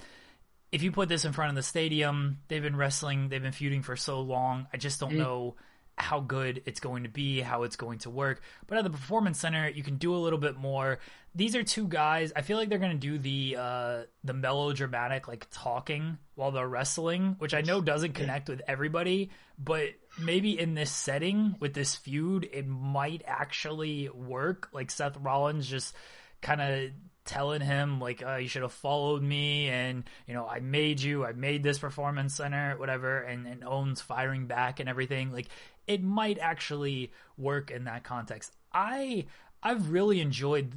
if 0.72 0.82
you 0.82 0.92
put 0.92 1.08
this 1.08 1.24
in 1.24 1.32
front 1.32 1.50
of 1.50 1.56
the 1.56 1.62
stadium, 1.62 2.38
they've 2.48 2.62
been 2.62 2.76
wrestling, 2.76 3.28
they've 3.28 3.42
been 3.42 3.52
feuding 3.52 3.82
for 3.82 3.96
so 3.96 4.20
long. 4.20 4.66
I 4.72 4.76
just 4.76 5.00
don't 5.00 5.14
know 5.14 5.56
how 6.00 6.20
good 6.20 6.62
it's 6.64 6.80
going 6.80 7.02
to 7.02 7.08
be, 7.08 7.40
how 7.40 7.64
it's 7.64 7.76
going 7.76 7.98
to 7.98 8.10
work. 8.10 8.40
But 8.66 8.78
at 8.78 8.84
the 8.84 8.90
performance 8.90 9.38
center, 9.38 9.68
you 9.68 9.82
can 9.82 9.96
do 9.96 10.14
a 10.14 10.18
little 10.18 10.38
bit 10.38 10.56
more. 10.56 10.98
These 11.34 11.54
are 11.54 11.62
two 11.62 11.86
guys. 11.86 12.32
I 12.34 12.42
feel 12.42 12.56
like 12.56 12.68
they're 12.68 12.78
going 12.78 12.92
to 12.92 12.96
do 12.98 13.18
the 13.18 13.56
uh, 13.58 14.02
the 14.24 14.32
melodramatic, 14.32 15.28
like 15.28 15.46
talking 15.50 16.18
while 16.34 16.50
they're 16.50 16.66
wrestling, 16.66 17.36
which 17.38 17.54
I 17.54 17.60
know 17.60 17.80
doesn't 17.80 18.14
connect 18.14 18.48
with 18.48 18.62
everybody. 18.66 19.30
But 19.58 19.90
maybe 20.18 20.58
in 20.58 20.74
this 20.74 20.90
setting 20.90 21.56
with 21.60 21.74
this 21.74 21.94
feud, 21.94 22.48
it 22.50 22.66
might 22.66 23.22
actually 23.26 24.08
work. 24.08 24.70
Like 24.72 24.90
Seth 24.90 25.16
Rollins 25.18 25.68
just 25.68 25.94
kind 26.40 26.60
of 26.60 26.90
telling 27.30 27.60
him 27.60 28.00
like 28.00 28.22
uh, 28.24 28.36
you 28.36 28.48
should 28.48 28.62
have 28.62 28.72
followed 28.72 29.22
me 29.22 29.68
and 29.68 30.04
you 30.26 30.34
know 30.34 30.46
i 30.46 30.60
made 30.60 31.00
you 31.00 31.24
i 31.24 31.32
made 31.32 31.62
this 31.62 31.78
performance 31.78 32.34
center 32.34 32.76
whatever 32.76 33.20
and, 33.20 33.46
and 33.46 33.64
Owens 33.64 34.00
firing 34.00 34.46
back 34.46 34.80
and 34.80 34.88
everything 34.88 35.32
like 35.32 35.46
it 35.86 36.02
might 36.02 36.38
actually 36.38 37.12
work 37.38 37.70
in 37.70 37.84
that 37.84 38.04
context 38.04 38.52
i 38.72 39.24
I've 39.62 39.90
really 39.90 40.20
enjoyed 40.20 40.74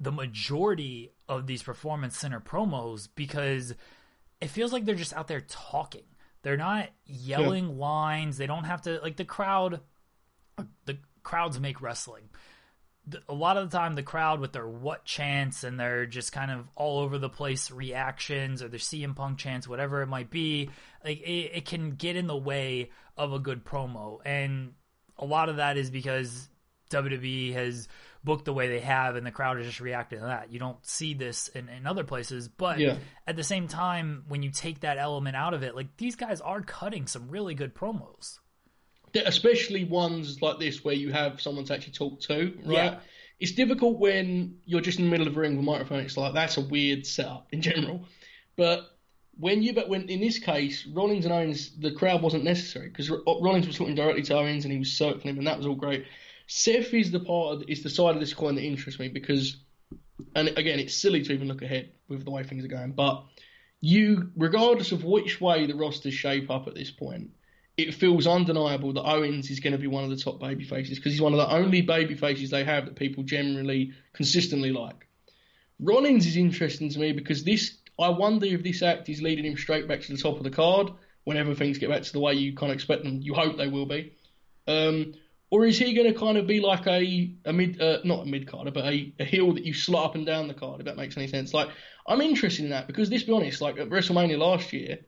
the 0.00 0.12
majority 0.12 1.12
of 1.28 1.46
these 1.46 1.62
performance 1.62 2.18
center 2.18 2.40
promos 2.40 3.08
because 3.14 3.74
it 4.40 4.48
feels 4.48 4.72
like 4.72 4.84
they're 4.84 4.94
just 4.94 5.14
out 5.14 5.28
there 5.28 5.42
talking. 5.48 6.04
They're 6.42 6.56
not 6.56 6.90
yelling 7.06 7.68
yeah. 7.68 7.74
lines. 7.74 8.36
They 8.36 8.46
don't 8.46 8.64
have 8.64 8.82
to 8.82 9.00
like 9.00 9.16
the 9.16 9.24
crowd. 9.24 9.80
The 10.84 10.98
crowds 11.22 11.58
make 11.58 11.80
wrestling. 11.80 12.28
A 13.28 13.34
lot 13.34 13.56
of 13.56 13.70
the 13.70 13.76
time, 13.76 13.94
the 13.94 14.02
crowd 14.02 14.40
with 14.40 14.52
their 14.52 14.66
what 14.66 15.04
chants 15.04 15.62
and 15.62 15.78
their 15.78 16.06
just 16.06 16.32
kind 16.32 16.50
of 16.50 16.66
all 16.74 16.98
over 17.00 17.18
the 17.18 17.28
place 17.28 17.70
reactions 17.70 18.62
or 18.62 18.68
their 18.68 18.80
CM 18.80 19.14
Punk 19.14 19.38
chants, 19.38 19.68
whatever 19.68 20.02
it 20.02 20.08
might 20.08 20.30
be, 20.30 20.70
like 21.04 21.20
it, 21.20 21.50
it 21.54 21.64
can 21.66 21.92
get 21.92 22.16
in 22.16 22.26
the 22.26 22.36
way 22.36 22.90
of 23.16 23.32
a 23.32 23.38
good 23.38 23.64
promo. 23.64 24.18
And 24.24 24.72
a 25.18 25.24
lot 25.24 25.48
of 25.48 25.56
that 25.56 25.76
is 25.76 25.90
because 25.90 26.48
WWE 26.90 27.52
has 27.52 27.88
booked 28.24 28.44
the 28.44 28.52
way 28.52 28.68
they 28.68 28.80
have 28.80 29.16
and 29.16 29.24
the 29.24 29.30
crowd 29.30 29.58
is 29.60 29.66
just 29.66 29.80
reacting 29.80 30.18
to 30.18 30.26
that. 30.26 30.52
You 30.52 30.58
don't 30.58 30.84
see 30.84 31.14
this 31.14 31.48
in, 31.48 31.68
in 31.68 31.86
other 31.86 32.04
places. 32.04 32.48
But 32.48 32.80
yeah. 32.80 32.96
at 33.26 33.36
the 33.36 33.44
same 33.44 33.68
time, 33.68 34.24
when 34.28 34.42
you 34.42 34.50
take 34.50 34.80
that 34.80 34.98
element 34.98 35.36
out 35.36 35.54
of 35.54 35.62
it, 35.62 35.74
like 35.74 35.96
these 35.96 36.16
guys 36.16 36.40
are 36.40 36.60
cutting 36.60 37.06
some 37.06 37.28
really 37.28 37.54
good 37.54 37.74
promos. 37.74 38.38
Especially 39.24 39.84
ones 39.84 40.42
like 40.42 40.58
this 40.58 40.84
where 40.84 40.94
you 40.94 41.12
have 41.12 41.40
someone 41.40 41.64
to 41.66 41.74
actually 41.74 41.92
talk 41.92 42.20
to, 42.22 42.56
right? 42.64 42.92
Yeah. 42.92 42.98
It's 43.38 43.52
difficult 43.52 43.98
when 43.98 44.58
you're 44.64 44.80
just 44.80 44.98
in 44.98 45.04
the 45.04 45.10
middle 45.10 45.26
of 45.26 45.36
a 45.36 45.40
ring 45.40 45.56
with 45.56 45.60
a 45.60 45.70
microphone. 45.70 46.00
It's 46.00 46.16
like 46.16 46.34
that's 46.34 46.56
a 46.56 46.62
weird 46.62 47.06
setup 47.06 47.48
in 47.52 47.60
general. 47.60 48.04
But 48.56 48.90
when 49.38 49.62
you 49.62 49.74
but 49.74 49.88
when 49.88 50.08
in 50.08 50.20
this 50.20 50.38
case 50.38 50.86
Rollins 50.86 51.26
and 51.26 51.34
Owens, 51.34 51.70
the 51.78 51.92
crowd 51.92 52.22
wasn't 52.22 52.44
necessary 52.44 52.88
because 52.88 53.10
Rollins 53.10 53.66
was 53.66 53.76
talking 53.76 53.94
directly 53.94 54.22
to 54.22 54.38
Owens 54.38 54.64
and 54.64 54.72
he 54.72 54.78
was 54.78 54.92
circling 54.92 55.28
him, 55.34 55.38
and 55.38 55.46
that 55.46 55.58
was 55.58 55.66
all 55.66 55.74
great. 55.74 56.06
Seth 56.46 56.94
is 56.94 57.10
the 57.10 57.20
part 57.20 57.56
of, 57.56 57.68
is 57.68 57.82
the 57.82 57.90
side 57.90 58.14
of 58.14 58.20
this 58.20 58.32
coin 58.32 58.54
that 58.54 58.62
interests 58.62 59.00
me 59.00 59.08
because, 59.08 59.56
and 60.34 60.48
again, 60.56 60.78
it's 60.78 60.94
silly 60.94 61.22
to 61.22 61.32
even 61.32 61.48
look 61.48 61.62
ahead 61.62 61.90
with 62.08 62.24
the 62.24 62.30
way 62.30 62.44
things 62.44 62.64
are 62.64 62.68
going, 62.68 62.92
but 62.92 63.24
you, 63.80 64.30
regardless 64.36 64.92
of 64.92 65.04
which 65.04 65.40
way 65.40 65.66
the 65.66 65.74
rosters 65.74 66.14
shape 66.14 66.50
up 66.50 66.66
at 66.66 66.74
this 66.74 66.90
point, 66.90 67.30
it 67.76 67.94
feels 67.94 68.26
undeniable 68.26 68.92
that 68.94 69.02
Owens 69.02 69.50
is 69.50 69.60
going 69.60 69.72
to 69.72 69.78
be 69.78 69.86
one 69.86 70.04
of 70.04 70.10
the 70.10 70.16
top 70.16 70.40
baby 70.40 70.64
faces 70.64 70.98
because 70.98 71.12
he's 71.12 71.20
one 71.20 71.34
of 71.34 71.38
the 71.38 71.54
only 71.54 71.82
baby 71.82 72.14
faces 72.14 72.50
they 72.50 72.64
have 72.64 72.86
that 72.86 72.96
people 72.96 73.22
generally 73.22 73.92
consistently 74.14 74.72
like. 74.72 75.06
Rollins 75.78 76.26
is 76.26 76.36
interesting 76.36 76.88
to 76.90 76.98
me 76.98 77.12
because 77.12 77.44
this, 77.44 77.76
I 77.98 78.08
wonder 78.08 78.46
if 78.46 78.62
this 78.62 78.82
act 78.82 79.10
is 79.10 79.20
leading 79.20 79.44
him 79.44 79.58
straight 79.58 79.86
back 79.86 80.00
to 80.02 80.12
the 80.12 80.18
top 80.18 80.38
of 80.38 80.44
the 80.44 80.50
card 80.50 80.90
whenever 81.24 81.54
things 81.54 81.76
get 81.76 81.90
back 81.90 82.02
to 82.02 82.12
the 82.12 82.20
way 82.20 82.32
you 82.32 82.54
kind 82.54 82.72
of 82.72 82.76
expect 82.76 83.04
them. 83.04 83.20
You 83.20 83.34
hope 83.34 83.58
they 83.58 83.68
will 83.68 83.86
be. 83.86 84.14
Um, 84.66 85.12
or 85.50 85.66
is 85.66 85.78
he 85.78 85.92
going 85.92 86.12
to 86.12 86.18
kind 86.18 86.38
of 86.38 86.46
be 86.46 86.60
like 86.60 86.86
a 86.86 87.32
a 87.44 87.52
mid 87.52 87.80
uh, 87.80 87.98
not 88.04 88.22
a 88.22 88.26
mid 88.26 88.48
carder 88.48 88.70
but 88.70 88.84
a, 88.84 89.12
a 89.20 89.24
heel 89.24 89.52
that 89.52 89.64
you 89.64 89.72
slot 89.72 90.06
up 90.06 90.14
and 90.14 90.26
down 90.26 90.48
the 90.48 90.54
card 90.54 90.80
if 90.80 90.86
that 90.86 90.96
makes 90.96 91.16
any 91.16 91.28
sense 91.28 91.54
like 91.54 91.68
I'm 92.06 92.20
interested 92.20 92.64
in 92.64 92.70
that 92.70 92.88
because 92.88 93.10
let's 93.10 93.22
be 93.22 93.32
honest 93.32 93.60
like 93.60 93.78
at 93.78 93.88
WrestleMania 93.88 94.38
last 94.38 94.72
year 94.72 94.98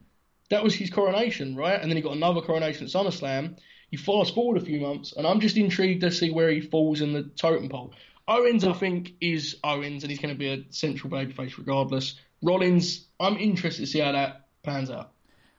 that 0.51 0.63
was 0.63 0.75
his 0.75 0.91
coronation 0.91 1.57
right? 1.57 1.81
And 1.81 1.91
then 1.91 1.97
he 1.97 2.03
got 2.03 2.17
another 2.17 2.41
coronation 2.41 2.87
at 2.87 2.93
SummerSlam. 2.93 3.59
You 3.91 3.99
fast 3.99 4.35
forward 4.35 4.61
a 4.61 4.65
few 4.65 4.81
months 4.81 5.13
and 5.17 5.27
I'm 5.27 5.41
just 5.41 5.57
intrigued 5.57 6.03
to 6.03 6.11
see 6.11 6.31
where 6.31 6.51
he 6.51 6.61
falls 6.61 7.01
in 7.01 7.13
the 7.13 7.23
totem 7.23 7.69
pole. 7.69 7.93
Owens 8.27 8.65
I 8.65 8.73
think 8.73 9.15
is 9.21 9.57
Owens 9.65 10.05
and 10.05 10.11
he's 10.11 10.21
going 10.21 10.35
to 10.35 10.39
be 10.39 10.49
a 10.49 10.65
central 10.71 11.11
babyface 11.11 11.57
regardless. 11.57 12.15
Rollins 12.43 13.07
I'm 13.19 13.37
interested 13.37 13.83
to 13.83 13.87
see 13.87 14.01
how 14.01 14.13
that 14.13 14.47
pans 14.63 14.91
out. 14.91 15.13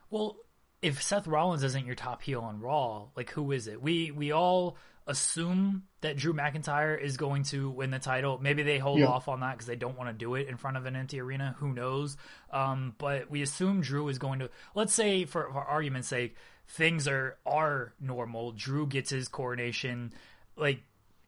Well 0.09 0.37
if 0.81 1.01
Seth 1.01 1.27
Rollins 1.27 1.63
isn't 1.63 1.85
your 1.85 1.95
top 1.95 2.21
heel 2.21 2.41
on 2.41 2.61
Raw, 2.61 3.07
like 3.15 3.31
who 3.31 3.51
is 3.51 3.67
it? 3.67 3.81
We 3.81 4.11
we 4.11 4.31
all 4.31 4.77
assume 5.09 5.83
that 6.01 6.15
Drew 6.15 6.33
McIntyre 6.33 7.01
is 7.01 7.17
going 7.17 7.43
to 7.45 7.69
win 7.69 7.89
the 7.89 7.99
title. 7.99 8.39
Maybe 8.41 8.63
they 8.63 8.77
hold 8.77 8.99
yeah. 8.99 9.07
off 9.07 9.27
on 9.27 9.39
that 9.41 9.53
because 9.53 9.65
they 9.65 9.75
don't 9.75 9.97
want 9.97 10.09
to 10.09 10.13
do 10.13 10.35
it 10.35 10.47
in 10.47 10.55
front 10.55 10.77
of 10.77 10.85
an 10.85 10.95
empty 10.95 11.19
arena. 11.19 11.55
Who 11.57 11.73
knows? 11.73 12.15
Um, 12.53 12.93
but 12.99 13.29
we 13.29 13.41
assume 13.41 13.81
Drew 13.81 14.07
is 14.07 14.19
going 14.19 14.39
to. 14.39 14.49
Let's 14.75 14.93
say, 14.93 15.25
for, 15.25 15.49
for 15.51 15.63
argument's 15.63 16.07
sake, 16.07 16.35
things 16.67 17.07
are 17.07 17.37
are 17.45 17.93
normal. 17.99 18.51
Drew 18.51 18.85
gets 18.85 19.09
his 19.09 19.27
coronation. 19.27 20.13
Like, 20.55 20.83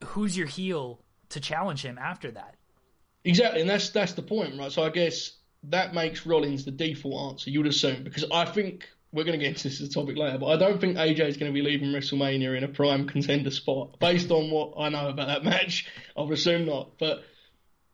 who's 0.06 0.38
your 0.38 0.48
heel 0.48 1.02
to 1.30 1.40
challenge 1.40 1.84
him 1.84 1.98
after 1.98 2.32
that? 2.32 2.56
Exactly, 3.24 3.62
and 3.62 3.70
that's 3.70 3.90
that's 3.90 4.14
the 4.14 4.22
point, 4.22 4.58
right? 4.58 4.72
So 4.72 4.84
I 4.84 4.90
guess 4.90 5.34
that 5.64 5.94
makes 5.94 6.26
Rollins 6.26 6.66
the 6.66 6.72
default 6.72 7.34
answer. 7.34 7.50
You'd 7.50 7.68
assume 7.68 8.04
because 8.04 8.26
I 8.32 8.46
think 8.46 8.88
we're 9.14 9.26
going 9.26 9.38
to 9.38 9.46
get 9.46 9.56
into 9.56 9.70
this 9.70 9.94
topic 9.94 10.18
later, 10.18 10.38
but 10.38 10.48
I 10.48 10.58
don't 10.58 10.80
think 10.80 10.98
AJ 10.98 11.28
is 11.28 11.38
going 11.38 11.52
to 11.52 11.54
be 11.54 11.62
leaving 11.62 11.90
WrestleMania 11.90 12.58
in 12.58 12.64
a 12.64 12.70
prime 12.70 13.08
contender 13.08 13.52
spot. 13.52 14.00
Based 14.00 14.32
on 14.32 14.50
what 14.50 14.74
I 14.78 14.90
know 14.90 15.10
about 15.10 15.28
that 15.28 15.44
match, 15.50 15.90
I 16.18 16.22
would 16.22 16.32
assume 16.32 16.66
not. 16.66 16.98
But 16.98 17.24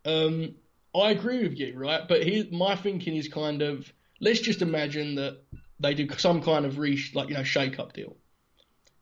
um, 0.06 0.56
I 0.96 1.12
agree 1.12 1.44
with 1.44 1.58
you, 1.58 1.74
right? 1.76 2.08
But 2.08 2.24
here, 2.24 2.46
my 2.52 2.76
thinking 2.76 3.16
is 3.16 3.28
kind 3.28 3.62
of 3.62 3.92
let's 4.20 4.40
just 4.40 4.62
imagine 4.62 5.16
that 5.16 5.44
they 5.80 5.94
do 5.94 6.08
some 6.18 6.42
kind 6.42 6.66
of 6.66 6.78
re 6.78 7.02
like 7.14 7.30
you 7.30 7.36
know 7.36 7.44
shake 7.44 7.80
up 7.80 7.94
deal. 7.94 8.16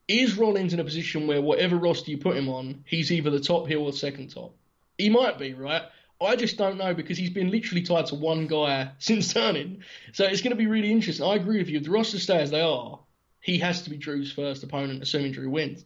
Is 0.08 0.36
Rollins 0.36 0.72
in 0.72 0.80
a 0.80 0.84
position 0.84 1.26
where 1.26 1.42
whatever 1.42 1.76
roster 1.76 2.10
you 2.10 2.18
put 2.18 2.36
him 2.36 2.48
on, 2.48 2.84
he's 2.86 3.10
either 3.10 3.30
the 3.30 3.40
top 3.40 3.66
heel 3.66 3.82
or 3.82 3.92
second 3.92 4.28
top? 4.28 4.54
He 4.96 5.10
might 5.10 5.38
be, 5.38 5.52
right? 5.52 5.82
I 6.20 6.36
just 6.36 6.56
don't 6.56 6.78
know 6.78 6.94
because 6.94 7.18
he's 7.18 7.30
been 7.30 7.50
literally 7.50 7.82
tied 7.82 8.06
to 8.06 8.14
one 8.14 8.46
guy 8.46 8.92
since 8.98 9.32
turning. 9.32 9.82
So 10.12 10.24
it's 10.24 10.40
going 10.40 10.50
to 10.50 10.56
be 10.56 10.66
really 10.66 10.90
interesting. 10.90 11.26
I 11.26 11.34
agree 11.34 11.58
with 11.58 11.68
you. 11.68 11.78
If 11.78 11.84
the 11.84 11.90
roster 11.90 12.18
stay 12.18 12.38
as 12.38 12.50
they 12.50 12.62
are, 12.62 13.00
he 13.40 13.58
has 13.58 13.82
to 13.82 13.90
be 13.90 13.96
Drew's 13.96 14.32
first 14.32 14.62
opponent, 14.62 15.02
assuming 15.02 15.32
Drew 15.32 15.50
wins. 15.50 15.84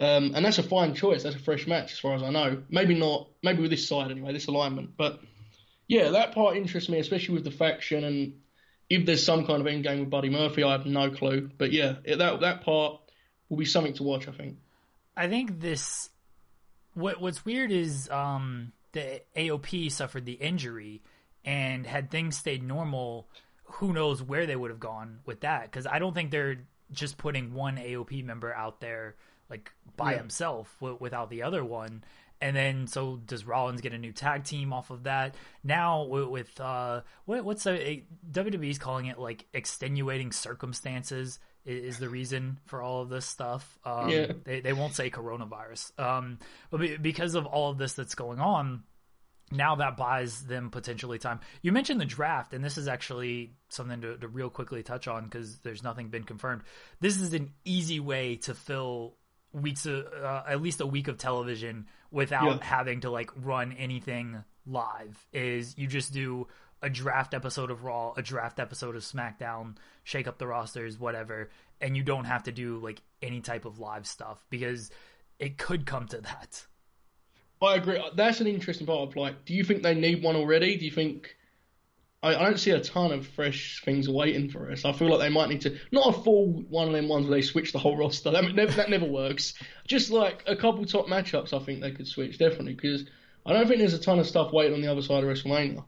Um, 0.00 0.32
and 0.34 0.44
that's 0.44 0.58
a 0.58 0.62
fine 0.62 0.94
choice. 0.94 1.22
That's 1.22 1.36
a 1.36 1.40
fresh 1.40 1.66
match, 1.66 1.92
as 1.92 1.98
far 1.98 2.14
as 2.14 2.22
I 2.22 2.30
know. 2.30 2.62
Maybe 2.70 2.94
not. 2.94 3.28
Maybe 3.42 3.62
with 3.62 3.70
this 3.70 3.86
side 3.86 4.10
anyway, 4.10 4.32
this 4.32 4.46
alignment. 4.46 4.96
But 4.96 5.20
yeah, 5.88 6.10
that 6.10 6.32
part 6.32 6.56
interests 6.56 6.88
me, 6.88 6.98
especially 6.98 7.34
with 7.34 7.44
the 7.44 7.50
faction 7.50 8.04
and 8.04 8.34
if 8.88 9.06
there's 9.06 9.24
some 9.24 9.46
kind 9.46 9.60
of 9.60 9.66
end 9.66 9.84
game 9.84 10.00
with 10.00 10.10
Buddy 10.10 10.28
Murphy. 10.28 10.62
I 10.62 10.72
have 10.72 10.86
no 10.86 11.10
clue. 11.10 11.50
But 11.56 11.72
yeah, 11.72 11.96
that 12.04 12.40
that 12.40 12.62
part 12.62 13.00
will 13.48 13.56
be 13.56 13.64
something 13.64 13.94
to 13.94 14.02
watch. 14.02 14.28
I 14.28 14.32
think. 14.32 14.58
I 15.16 15.28
think 15.28 15.60
this. 15.60 16.10
What 16.94 17.20
What's 17.20 17.44
weird 17.44 17.70
is 17.70 18.10
um, 18.10 18.72
the 18.92 19.22
AOP 19.36 19.90
suffered 19.90 20.24
the 20.24 20.32
injury, 20.32 21.02
and 21.44 21.86
had 21.86 22.10
things 22.10 22.36
stayed 22.36 22.62
normal, 22.62 23.28
who 23.64 23.92
knows 23.92 24.22
where 24.22 24.46
they 24.46 24.56
would 24.56 24.70
have 24.70 24.80
gone 24.80 25.20
with 25.26 25.40
that? 25.40 25.64
Because 25.64 25.86
I 25.86 25.98
don't 25.98 26.14
think 26.14 26.30
they're 26.30 26.58
just 26.92 27.16
putting 27.16 27.54
one 27.54 27.76
AOP 27.76 28.24
member 28.24 28.54
out 28.54 28.80
there 28.80 29.16
like 29.50 29.72
by 29.96 30.12
yeah. 30.12 30.18
himself 30.18 30.74
w- 30.80 30.98
without 31.00 31.30
the 31.30 31.42
other 31.42 31.64
one. 31.64 32.04
And 32.40 32.56
then, 32.56 32.86
so 32.88 33.20
does 33.24 33.46
Rollins 33.46 33.80
get 33.80 33.92
a 33.92 33.98
new 33.98 34.12
tag 34.12 34.44
team 34.44 34.72
off 34.72 34.90
of 34.90 35.04
that? 35.04 35.36
Now 35.62 36.04
with 36.04 36.60
uh, 36.60 37.02
what, 37.24 37.44
what's 37.44 37.66
a, 37.66 38.02
WWE's 38.30 38.78
calling 38.78 39.06
it 39.06 39.18
like 39.18 39.46
extenuating 39.52 40.32
circumstances 40.32 41.38
is 41.64 41.98
the 41.98 42.08
reason 42.08 42.58
for 42.66 42.82
all 42.82 43.02
of 43.02 43.08
this 43.08 43.26
stuff. 43.26 43.78
Um, 43.84 44.08
yeah. 44.08 44.32
They, 44.44 44.60
they 44.60 44.72
won't 44.72 44.94
say 44.94 45.10
coronavirus. 45.10 45.98
Um, 45.98 46.38
but 46.70 47.02
because 47.02 47.34
of 47.34 47.46
all 47.46 47.70
of 47.70 47.78
this 47.78 47.92
that's 47.94 48.14
going 48.14 48.40
on, 48.40 48.82
now 49.52 49.76
that 49.76 49.96
buys 49.96 50.42
them 50.42 50.70
potentially 50.70 51.18
time. 51.18 51.40
You 51.60 51.72
mentioned 51.72 52.00
the 52.00 52.06
draft, 52.06 52.54
and 52.54 52.64
this 52.64 52.78
is 52.78 52.88
actually 52.88 53.54
something 53.68 54.00
to, 54.00 54.16
to 54.16 54.28
real 54.28 54.50
quickly 54.50 54.82
touch 54.82 55.06
on 55.06 55.24
because 55.24 55.58
there's 55.58 55.82
nothing 55.82 56.08
been 56.08 56.24
confirmed. 56.24 56.62
This 57.00 57.20
is 57.20 57.34
an 57.34 57.52
easy 57.64 58.00
way 58.00 58.36
to 58.36 58.54
fill 58.54 59.16
weeks, 59.52 59.86
of, 59.86 60.06
uh, 60.06 60.42
at 60.48 60.62
least 60.62 60.80
a 60.80 60.86
week 60.86 61.08
of 61.08 61.18
television 61.18 61.86
without 62.10 62.60
yeah. 62.60 62.64
having 62.64 63.00
to 63.00 63.10
like 63.10 63.30
run 63.36 63.72
anything 63.72 64.42
live. 64.66 65.18
Is 65.32 65.76
you 65.76 65.86
just 65.86 66.12
do 66.12 66.48
a 66.82 66.90
draft 66.90 67.32
episode 67.32 67.70
of 67.70 67.84
Raw, 67.84 68.12
a 68.16 68.22
draft 68.22 68.58
episode 68.58 68.96
of 68.96 69.02
SmackDown, 69.02 69.76
shake 70.04 70.26
up 70.26 70.38
the 70.38 70.46
rosters, 70.46 70.98
whatever, 70.98 71.50
and 71.80 71.96
you 71.96 72.02
don't 72.02 72.24
have 72.24 72.44
to 72.44 72.52
do 72.52 72.78
like 72.78 73.00
any 73.22 73.40
type 73.40 73.64
of 73.64 73.78
live 73.78 74.06
stuff 74.06 74.44
because 74.50 74.90
it 75.38 75.58
could 75.58 75.86
come 75.86 76.06
to 76.08 76.20
that. 76.20 76.66
I 77.62 77.76
agree. 77.76 78.02
That's 78.16 78.40
an 78.40 78.48
interesting 78.48 78.86
part 78.86 79.08
of 79.08 79.16
like, 79.16 79.44
do 79.44 79.54
you 79.54 79.62
think 79.62 79.82
they 79.82 79.94
need 79.94 80.22
one 80.22 80.34
already? 80.34 80.76
Do 80.76 80.84
you 80.84 80.90
think 80.90 81.36
I, 82.22 82.34
I, 82.36 82.44
don't 82.44 82.58
see 82.58 82.70
a 82.70 82.80
ton 82.80 83.12
of 83.12 83.26
fresh 83.26 83.82
things 83.84 84.08
waiting 84.08 84.48
for 84.48 84.70
us. 84.70 84.84
I 84.84 84.92
feel 84.92 85.08
like 85.08 85.20
they 85.20 85.28
might 85.28 85.48
need 85.48 85.62
to 85.62 85.76
not 85.90 86.08
a 86.08 86.22
full 86.22 86.62
one 86.68 86.86
of 86.88 86.94
them 86.94 87.08
ones 87.08 87.26
where 87.26 87.36
they 87.36 87.42
switch 87.42 87.72
the 87.72 87.78
whole 87.78 87.96
roster. 87.96 88.30
That 88.30 88.54
never, 88.54 88.72
that 88.72 88.90
never 88.90 89.06
works. 89.06 89.54
Just 89.86 90.10
like 90.10 90.44
a 90.46 90.56
couple 90.56 90.84
top 90.84 91.06
matchups, 91.06 91.52
I 91.52 91.64
think 91.64 91.80
they 91.80 91.90
could 91.90 92.06
switch 92.06 92.38
definitely 92.38 92.74
because 92.74 93.04
I 93.44 93.52
don't 93.52 93.66
think 93.66 93.80
there's 93.80 93.94
a 93.94 93.98
ton 93.98 94.20
of 94.20 94.26
stuff 94.26 94.52
waiting 94.52 94.74
on 94.74 94.82
the 94.82 94.90
other 94.90 95.02
side 95.02 95.24
of 95.24 95.30
WrestleMania. 95.30 95.84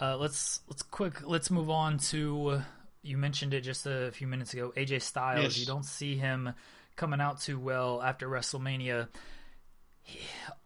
Uh, 0.00 0.16
let's 0.16 0.60
let's 0.68 0.82
quick 0.82 1.26
let's 1.26 1.50
move 1.50 1.70
on 1.70 1.98
to 1.98 2.62
you 3.02 3.18
mentioned 3.18 3.54
it 3.54 3.60
just 3.60 3.86
a 3.86 4.10
few 4.12 4.26
minutes 4.26 4.54
ago. 4.54 4.72
AJ 4.76 5.02
Styles, 5.02 5.42
yes. 5.42 5.58
you 5.58 5.66
don't 5.66 5.84
see 5.84 6.16
him 6.16 6.54
coming 6.96 7.20
out 7.20 7.40
too 7.40 7.58
well 7.58 8.02
after 8.02 8.28
WrestleMania. 8.28 9.08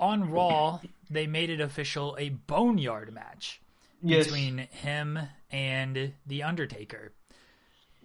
On 0.00 0.30
Raw, 0.30 0.80
they 1.10 1.26
made 1.26 1.50
it 1.50 1.60
official 1.60 2.16
a 2.18 2.30
boneyard 2.30 3.12
match 3.12 3.60
yes. 4.02 4.24
between 4.24 4.58
him 4.70 5.18
and 5.50 6.14
the 6.26 6.42
Undertaker. 6.42 7.12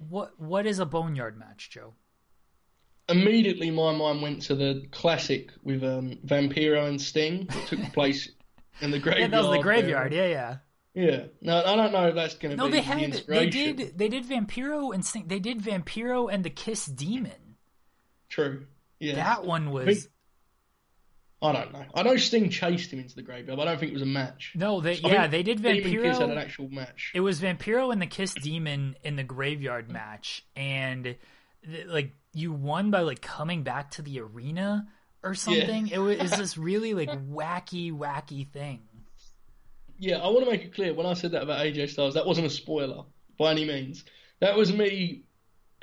What 0.10 0.39
what 0.39 0.65
is 0.65 0.79
a 0.79 0.86
boneyard 0.86 1.38
match, 1.38 1.69
Joe? 1.69 1.93
immediately 3.12 3.69
my 3.69 3.93
mind 3.93 4.21
went 4.21 4.41
to 4.43 4.55
the 4.55 4.86
classic 4.91 5.51
with 5.63 5.84
um, 5.84 6.17
Vampiro 6.25 6.88
and 6.88 6.99
Sting 6.99 7.45
that 7.47 7.67
took 7.67 7.79
place 7.93 8.29
in 8.79 8.91
the 8.91 8.99
graveyard. 8.99 9.31
Yeah, 9.31 9.38
that 9.38 9.47
was 9.47 9.47
the 9.47 9.53
there. 9.53 9.63
graveyard. 9.63 10.13
Yeah, 10.13 10.27
yeah. 10.27 10.57
Yeah. 10.93 11.25
No, 11.41 11.63
I 11.63 11.75
don't 11.75 11.91
know 11.93 12.08
if 12.10 12.15
that's 12.15 12.36
going 12.36 12.51
to 12.51 12.58
No, 12.58 12.65
be 12.65 12.71
they 12.73 12.77
the 12.80 12.84
had 12.84 13.13
they 13.27 13.49
did 13.49 13.97
they 13.97 14.10
did 14.10 14.25
Vampiro 14.25 14.93
and 14.93 15.06
Sting. 15.06 15.25
They 15.27 15.39
did 15.39 15.60
Vampiro 15.62 16.32
and 16.32 16.43
the 16.43 16.49
Kiss 16.49 16.86
Demon. 16.86 17.56
True. 18.30 18.65
Yeah. 18.99 19.15
That 19.15 19.45
one 19.45 19.67
I 19.69 19.71
was 19.71 19.86
think- 19.86 20.12
I 21.43 21.54
don't 21.54 21.73
know. 21.73 21.86
I 21.95 22.04
know 22.04 22.17
Sting 22.17 22.49
chased 22.51 22.93
him 22.93 22.99
into 22.99 23.15
the 23.15 23.23
graveyard, 23.23 23.58
but 23.58 23.67
I 23.67 23.71
don't 23.71 23.80
think 23.80 23.91
it 23.91 23.95
was 23.95 24.04
a 24.04 24.06
match. 24.06 24.51
no. 24.56 24.80
They 24.80 24.99
I 25.04 25.08
yeah 25.12 25.27
they 25.27 25.41
did 25.43 25.62
Demon 25.63 25.82
Kiss 25.82 26.19
had 26.19 26.30
an 26.30 26.36
Vampiro. 26.36 26.41
actual 26.41 26.69
match. 26.69 27.12
It 27.15 27.21
was 27.21 27.41
Vampiro 27.41 27.91
and 27.91 27.99
the 28.01 28.06
Kiss 28.06 28.34
Demon 28.36 28.95
in 29.04 29.15
the 29.15 29.23
graveyard 29.23 29.89
match, 29.89 30.45
and 30.56 31.15
like 31.88 32.12
you 32.34 32.51
won 32.54 32.91
by 32.91 32.99
like 33.01 33.21
coming 33.21 33.63
back 33.63 33.91
to 33.91 34.01
the 34.04 34.19
arena 34.19 34.88
or 35.23 35.34
something. 35.34 35.88
It 35.88 35.97
was 35.97 36.17
it's 36.19 36.38
this 36.38 36.58
really 36.60 36.93
like 36.93 37.10
wacky 37.10 37.91
wacky 37.91 38.47
thing. 38.47 38.82
Yeah, 40.02 40.18
I 40.18 40.30
want 40.30 40.46
to 40.46 40.52
make 40.52 40.64
it 40.64 40.74
clear 40.74 40.96
when 40.96 41.06
I 41.06 41.14
said 41.14 41.30
that 41.34 41.44
about 41.44 41.64
AJ 41.64 41.92
Styles, 41.92 42.16
that 42.16 42.26
wasn't 42.26 42.48
a 42.48 42.50
spoiler 42.50 43.04
by 43.38 43.52
any 43.52 43.66
means. 43.66 44.04
That 44.40 44.58
was 44.58 44.74
me 44.74 45.26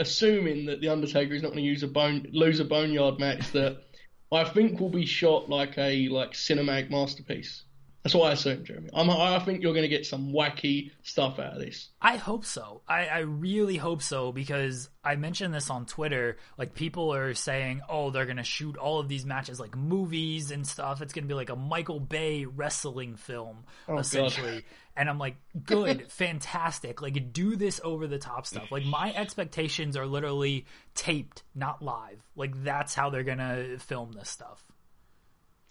assuming 0.01 0.67
that 0.67 0.81
the 0.81 0.89
Undertaker 0.89 1.35
is 1.35 1.43
not 1.43 1.53
going 1.53 1.63
to 1.63 1.71
use 1.71 1.85
a 1.85 1.87
bone 1.87 2.27
lose 2.33 2.59
a 2.59 2.65
boneyard 2.65 3.21
match 3.21 3.53
that 3.53 3.85
I 4.33 4.43
think 4.43 4.81
will 4.81 4.91
be 4.91 5.07
shot 5.07 5.49
like 5.49 5.79
a 5.79 6.09
like 6.09 6.33
cinematic 6.33 6.91
masterpiece. 6.91 7.63
That's 8.09 8.15
what 8.15 8.31
I 8.31 8.33
assume, 8.33 8.65
Jeremy. 8.65 8.89
I'm, 8.95 9.11
I 9.11 9.39
think 9.41 9.63
you're 9.63 9.75
going 9.75 9.83
to 9.83 9.89
get 9.89 10.07
some 10.07 10.33
wacky 10.33 10.93
stuff 11.03 11.39
out 11.39 11.53
of 11.53 11.59
this. 11.59 11.91
I 12.01 12.17
hope 12.17 12.47
so. 12.47 12.81
I, 12.89 13.07
I 13.07 13.19
really 13.19 13.77
hope 13.77 14.01
so 14.01 14.33
because 14.33 14.89
I 15.05 15.17
mentioned 15.17 15.53
this 15.53 15.69
on 15.69 15.85
Twitter. 15.85 16.39
Like 16.57 16.75
people 16.75 17.13
are 17.13 17.35
saying, 17.35 17.83
oh, 17.89 18.11
they're 18.11 18.25
gonna 18.25 18.43
shoot 18.45 18.77
all 18.77 18.99
of 18.99 19.09
these 19.09 19.27
matches 19.27 19.59
like 19.59 19.77
movies 19.77 20.51
and 20.51 20.67
stuff. 20.67 21.03
It's 21.03 21.13
gonna 21.13 21.27
be 21.27 21.35
like 21.35 21.51
a 21.51 21.57
Michael 21.57 22.01
Bay 22.01 22.45
wrestling 22.45 23.17
film, 23.17 23.65
oh, 23.89 23.95
God. 23.95 24.01
essentially. 24.01 24.65
And 24.97 25.09
I'm 25.09 25.19
like, 25.19 25.37
good, 25.65 26.11
fantastic. 26.13 27.03
Like 27.03 27.33
do 27.33 27.57
this 27.57 27.81
over 27.85 28.07
the 28.07 28.19
top 28.19 28.47
stuff. 28.47 28.71
Like 28.71 28.85
my 28.85 29.13
expectations 29.15 29.97
are 29.97 30.07
literally 30.07 30.67
taped, 30.95 31.43
not 31.55 31.83
live. 31.83 32.23
Like 32.37 32.63
that's 32.65 32.95
how 32.95 33.11
they're 33.11 33.23
gonna 33.23 33.79
film 33.79 34.13
this 34.13 34.29
stuff. 34.31 34.63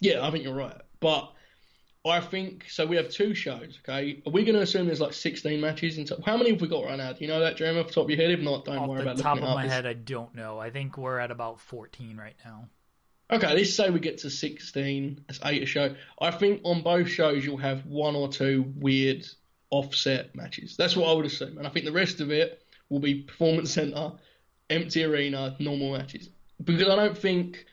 Yeah, 0.00 0.26
I 0.26 0.30
think 0.30 0.44
you're 0.44 0.54
right. 0.54 0.80
But 1.00 1.32
I 2.08 2.20
think 2.20 2.66
so. 2.68 2.86
We 2.86 2.96
have 2.96 3.08
two 3.10 3.34
shows. 3.34 3.78
Okay, 3.88 4.22
are 4.26 4.30
we 4.32 4.44
going 4.44 4.54
to 4.56 4.62
assume 4.62 4.86
there's 4.86 5.00
like 5.00 5.12
16 5.12 5.60
matches? 5.60 5.98
In 5.98 6.04
to- 6.06 6.20
How 6.24 6.36
many 6.36 6.50
have 6.50 6.60
we 6.60 6.68
got 6.68 6.84
right 6.84 6.96
now? 6.98 7.12
Do 7.12 7.18
you 7.20 7.28
know 7.28 7.40
that, 7.40 7.56
Jeremy, 7.56 7.80
off 7.80 7.88
the 7.88 7.92
top 7.94 8.04
of 8.04 8.10
your 8.10 8.18
head? 8.18 8.30
If 8.30 8.40
not, 8.40 8.64
don't 8.64 8.78
Off 8.78 8.88
worry 8.88 8.98
the 8.98 9.02
about 9.10 9.18
top 9.18 9.34
looking 9.36 9.44
of 9.44 9.48
it 9.48 9.50
up. 9.50 9.56
my 9.56 9.64
It's- 9.64 9.74
head, 9.74 9.86
I 9.86 9.92
don't 9.94 10.34
know. 10.34 10.58
I 10.58 10.70
think 10.70 10.96
we're 10.98 11.18
at 11.18 11.30
about 11.30 11.60
14 11.60 12.16
right 12.16 12.36
now. 12.44 12.68
Okay, 13.30 13.52
let's 13.54 13.74
say 13.74 13.90
we 13.90 14.00
get 14.00 14.18
to 14.18 14.30
16. 14.30 15.24
That's 15.26 15.40
eight 15.44 15.62
a 15.62 15.66
show. 15.66 15.94
I 16.20 16.30
think 16.30 16.62
on 16.64 16.82
both 16.82 17.08
shows 17.08 17.44
you'll 17.44 17.58
have 17.58 17.84
one 17.84 18.16
or 18.16 18.28
two 18.28 18.72
weird 18.76 19.26
offset 19.70 20.34
matches. 20.34 20.76
That's 20.78 20.96
what 20.96 21.08
I 21.08 21.12
would 21.12 21.26
assume. 21.26 21.58
And 21.58 21.66
I 21.66 21.70
think 21.70 21.84
the 21.84 21.92
rest 21.92 22.20
of 22.20 22.30
it 22.30 22.62
will 22.88 23.00
be 23.00 23.22
performance 23.24 23.72
center, 23.72 24.12
empty 24.70 25.04
arena, 25.04 25.56
normal 25.58 25.92
matches. 25.92 26.30
Because 26.64 26.88
I 26.88 26.96
don't 26.96 27.16
think. 27.18 27.66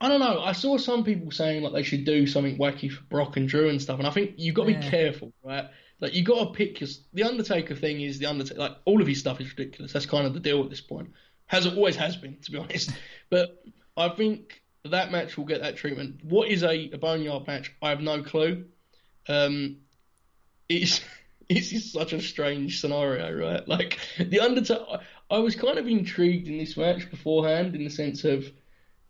I 0.00 0.08
don't 0.08 0.20
know. 0.20 0.40
I 0.42 0.52
saw 0.52 0.76
some 0.76 1.04
people 1.04 1.30
saying 1.30 1.62
like 1.62 1.72
they 1.72 1.82
should 1.82 2.04
do 2.04 2.26
something 2.26 2.58
wacky 2.58 2.90
for 2.92 3.02
Brock 3.04 3.36
and 3.36 3.48
Drew 3.48 3.68
and 3.68 3.80
stuff, 3.80 3.98
and 3.98 4.06
I 4.06 4.10
think 4.10 4.34
you've 4.36 4.54
got 4.54 4.64
to 4.66 4.72
Yeah. 4.72 4.80
be 4.80 4.88
careful, 4.88 5.32
right? 5.42 5.66
Like 6.00 6.14
you 6.14 6.22
got 6.22 6.44
to 6.44 6.52
pick 6.52 6.80
your. 6.80 6.90
The 7.14 7.22
Undertaker 7.22 7.74
thing 7.74 8.00
is 8.02 8.18
the 8.18 8.26
Undertaker. 8.26 8.60
Like 8.60 8.76
all 8.84 9.00
of 9.00 9.06
his 9.06 9.18
stuff 9.20 9.40
is 9.40 9.48
ridiculous. 9.56 9.92
That's 9.92 10.04
kind 10.06 10.26
of 10.26 10.34
the 10.34 10.40
deal 10.40 10.62
at 10.62 10.68
this 10.70 10.82
point. 10.82 11.12
Has 11.46 11.66
always 11.66 11.96
has 11.96 12.16
been, 12.16 12.36
to 12.42 12.50
be 12.50 12.58
honest. 12.62 12.90
But 13.30 13.64
I 13.96 14.10
think 14.10 14.62
that 14.84 15.10
match 15.10 15.38
will 15.38 15.46
get 15.46 15.62
that 15.62 15.76
treatment. 15.76 16.22
What 16.24 16.48
is 16.48 16.62
a, 16.62 16.90
a 16.92 16.98
boneyard 16.98 17.46
match? 17.46 17.72
I 17.80 17.88
have 17.90 18.00
no 18.02 18.22
clue. 18.22 18.66
Um, 19.28 19.78
it's 20.68 21.00
it's 21.48 21.92
such 21.92 22.12
a 22.12 22.20
strange 22.20 22.80
scenario, 22.80 23.32
right? 23.34 23.66
Like 23.66 23.98
the 24.18 24.40
Undertaker. 24.40 25.00
I 25.30 25.38
was 25.38 25.56
kind 25.56 25.78
of 25.78 25.86
intrigued 25.88 26.46
in 26.48 26.58
this 26.58 26.76
match 26.76 27.10
beforehand, 27.10 27.74
in 27.74 27.82
the 27.84 27.90
sense 27.90 28.24
of 28.24 28.44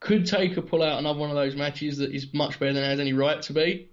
could 0.01 0.27
Taker 0.27 0.63
pull 0.63 0.83
out 0.83 0.99
another 0.99 1.19
one 1.19 1.31
of 1.31 1.37
those 1.37 1.57
matches 1.57 1.99
that 1.99 2.13
is 2.13 2.33
much 2.35 2.59
better 2.59 2.73
than 2.73 2.83
it 2.83 2.87
has 2.89 3.01
any 3.01 3.13
right 3.13 3.41
to 3.43 3.53
be. 3.53 3.91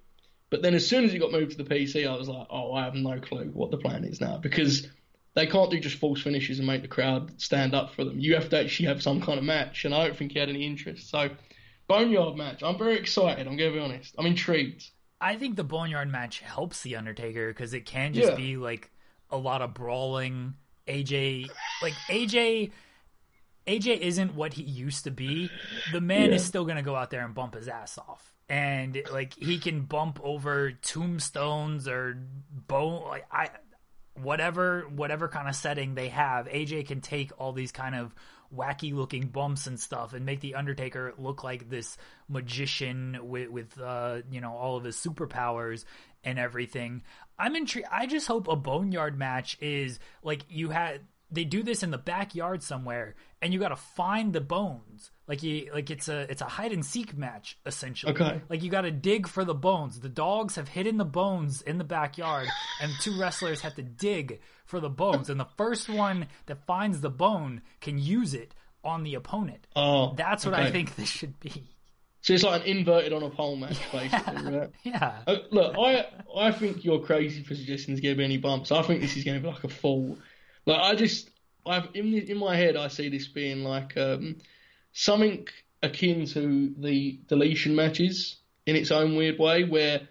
But 0.49 0.61
then 0.61 0.75
as 0.75 0.87
soon 0.87 1.05
as 1.05 1.13
it 1.13 1.19
got 1.19 1.31
moved 1.31 1.51
to 1.51 1.57
the 1.57 1.63
PC, 1.63 2.07
I 2.07 2.15
was 2.15 2.27
like, 2.27 2.47
oh, 2.49 2.73
I 2.73 2.83
have 2.83 2.93
no 2.93 3.19
clue 3.19 3.49
what 3.53 3.71
the 3.71 3.77
plan 3.77 4.03
is 4.03 4.21
now 4.21 4.37
because 4.37 4.87
they 5.33 5.47
can't 5.47 5.71
do 5.71 5.79
just 5.79 5.97
false 5.97 6.21
finishes 6.21 6.59
and 6.59 6.67
make 6.67 6.83
the 6.83 6.87
crowd 6.87 7.41
stand 7.41 7.73
up 7.73 7.95
for 7.95 8.03
them. 8.03 8.19
You 8.19 8.35
have 8.35 8.49
to 8.49 8.59
actually 8.59 8.87
have 8.89 9.01
some 9.01 9.19
kind 9.21 9.39
of 9.39 9.45
match, 9.45 9.85
and 9.85 9.95
I 9.95 10.05
don't 10.05 10.15
think 10.17 10.33
he 10.33 10.39
had 10.39 10.49
any 10.49 10.65
interest. 10.67 11.09
So, 11.09 11.29
Boneyard 11.87 12.35
match. 12.37 12.61
I'm 12.61 12.77
very 12.77 12.97
excited. 12.97 13.47
I'm 13.47 13.57
going 13.57 13.73
to 13.73 13.79
be 13.79 13.83
honest. 13.83 14.13
I'm 14.17 14.25
intrigued. 14.27 14.89
I 15.19 15.35
think 15.37 15.55
the 15.55 15.63
Boneyard 15.63 16.11
match 16.11 16.39
helps 16.39 16.81
the 16.81 16.97
Undertaker 16.97 17.47
because 17.49 17.73
it 17.73 17.85
can 17.85 18.13
just 18.13 18.29
Yeah. 18.31 18.35
be 18.35 18.57
like 18.57 18.91
a 19.31 19.37
lot 19.37 19.61
of 19.61 19.73
brawling. 19.73 20.53
AJ, 20.87 21.49
like 21.81 21.93
AJ, 22.09 22.71
AJ 23.67 23.99
isn't 23.99 24.35
what 24.35 24.53
he 24.53 24.63
used 24.63 25.03
to 25.05 25.11
be. 25.11 25.49
The 25.91 26.01
man 26.01 26.29
Yeah. 26.29 26.35
is 26.35 26.45
still 26.45 26.65
gonna 26.65 26.81
go 26.83 26.95
out 26.95 27.09
there 27.09 27.23
and 27.25 27.33
bump 27.33 27.55
his 27.55 27.67
ass 27.67 27.97
off, 27.97 28.33
and 28.49 29.01
like 29.11 29.33
he 29.35 29.57
can 29.59 29.81
bump 29.81 30.19
over 30.23 30.71
tombstones 30.71 31.87
or 31.87 32.17
bone, 32.51 33.03
like 33.07 33.25
I, 33.31 33.49
whatever, 34.21 34.81
whatever 34.89 35.27
kind 35.27 35.47
of 35.47 35.55
setting 35.55 35.95
they 35.95 36.09
have. 36.09 36.47
AJ 36.47 36.87
can 36.87 37.01
take 37.01 37.31
all 37.39 37.51
these 37.53 37.71
kind 37.71 37.95
of 37.95 38.13
wacky 38.53 38.93
looking 38.93 39.27
bumps 39.29 39.65
and 39.65 39.79
stuff 39.79 40.13
and 40.13 40.25
make 40.27 40.39
the 40.39 40.53
Undertaker 40.53 41.13
look 41.17 41.43
like 41.43 41.69
this 41.69 41.97
magician 42.29 43.17
with 43.23 43.49
with 43.49 43.79
uh, 43.79 44.21
you 44.29 44.41
know 44.41 44.53
all 44.55 44.77
of 44.77 44.83
his 44.83 44.95
superpowers 44.97 45.85
and 46.23 46.37
everything. 46.37 47.01
I'm 47.39 47.55
intrigued. 47.55 47.87
I 47.91 48.05
just 48.05 48.27
hope 48.27 48.47
a 48.47 48.55
boneyard 48.55 49.17
match 49.17 49.57
is 49.61 49.99
like 50.21 50.45
you 50.49 50.69
had. 50.69 51.01
They 51.33 51.45
do 51.45 51.63
this 51.63 51.83
in 51.83 51.91
the 51.91 51.97
backyard 51.97 52.61
somewhere, 52.63 53.15
and 53.41 53.53
you 53.53 53.59
got 53.59 53.69
to 53.69 53.75
find 53.75 54.33
the 54.33 54.41
bones. 54.41 55.11
Like 55.27 55.41
you, 55.41 55.69
like 55.73 55.89
it's 55.89 56.07
a 56.07 56.21
it's 56.31 56.41
a 56.41 56.45
hide 56.45 56.71
and 56.71 56.85
seek 56.85 57.17
match 57.17 57.57
essentially. 57.65 58.13
Okay. 58.13 58.41
Like 58.49 58.61
you 58.61 58.69
got 58.69 58.81
to 58.81 58.91
dig 58.91 59.27
for 59.27 59.43
the 59.43 59.53
bones. 59.55 59.99
The 59.99 60.09
dogs 60.09 60.55
have 60.55 60.67
hidden 60.67 60.97
the 60.97 61.05
bones 61.05 61.61
in 61.61 61.77
the 61.77 61.83
backyard, 61.83 62.47
and 62.81 62.91
two 63.01 63.19
wrestlers 63.19 63.61
have 63.61 63.75
to 63.75 63.81
dig 63.83 64.39
for 64.65 64.79
the 64.79 64.89
bones. 64.89 65.29
And 65.29 65.39
the 65.39 65.47
first 65.57 65.89
one 65.89 66.27
that 66.45 66.65
finds 66.65 67.01
the 67.01 67.09
bone 67.09 67.61
can 67.81 67.97
use 67.97 68.33
it 68.33 68.53
on 68.83 69.03
the 69.03 69.15
opponent. 69.15 69.65
Oh, 69.75 70.13
That's 70.15 70.45
what 70.45 70.53
I 70.53 70.69
think 70.71 70.95
this 70.95 71.09
should 71.09 71.39
be. 71.39 71.69
So 72.21 72.33
it's 72.33 72.43
like 72.43 72.61
an 72.61 72.67
inverted 72.67 73.11
on 73.11 73.21
a 73.23 73.29
pole 73.29 73.57
match, 73.57 73.77
basically, 73.91 74.57
right? 74.57 74.69
Yeah. 74.83 75.23
Uh, 75.27 75.35
look, 75.51 75.75
I 75.77 76.05
I 76.37 76.51
think 76.51 76.85
you're 76.85 76.99
crazy 77.01 77.43
for 77.43 77.53
suggesting 77.53 77.93
there's 77.93 78.01
going 78.01 78.15
to 78.15 78.17
be 78.17 78.23
any 78.23 78.37
bumps. 78.37 78.71
I 78.71 78.81
think 78.81 79.01
this 79.01 79.17
is 79.17 79.25
going 79.25 79.41
to 79.41 79.45
be 79.45 79.53
like 79.53 79.63
a 79.63 79.69
full. 79.69 80.17
Like 80.65 80.79
I 80.79 80.95
just, 80.95 81.29
I've 81.65 81.89
in 81.93 82.13
in 82.13 82.37
my 82.37 82.55
head, 82.55 82.75
I 82.75 82.87
see 82.87 83.09
this 83.09 83.27
being 83.27 83.63
like 83.63 83.97
um, 83.97 84.37
something 84.93 85.47
akin 85.81 86.25
to 86.27 86.73
the 86.77 87.19
deletion 87.27 87.75
matches 87.75 88.37
in 88.65 88.75
its 88.75 88.91
own 88.91 89.15
weird 89.15 89.37
way, 89.39 89.63
where 89.63 90.07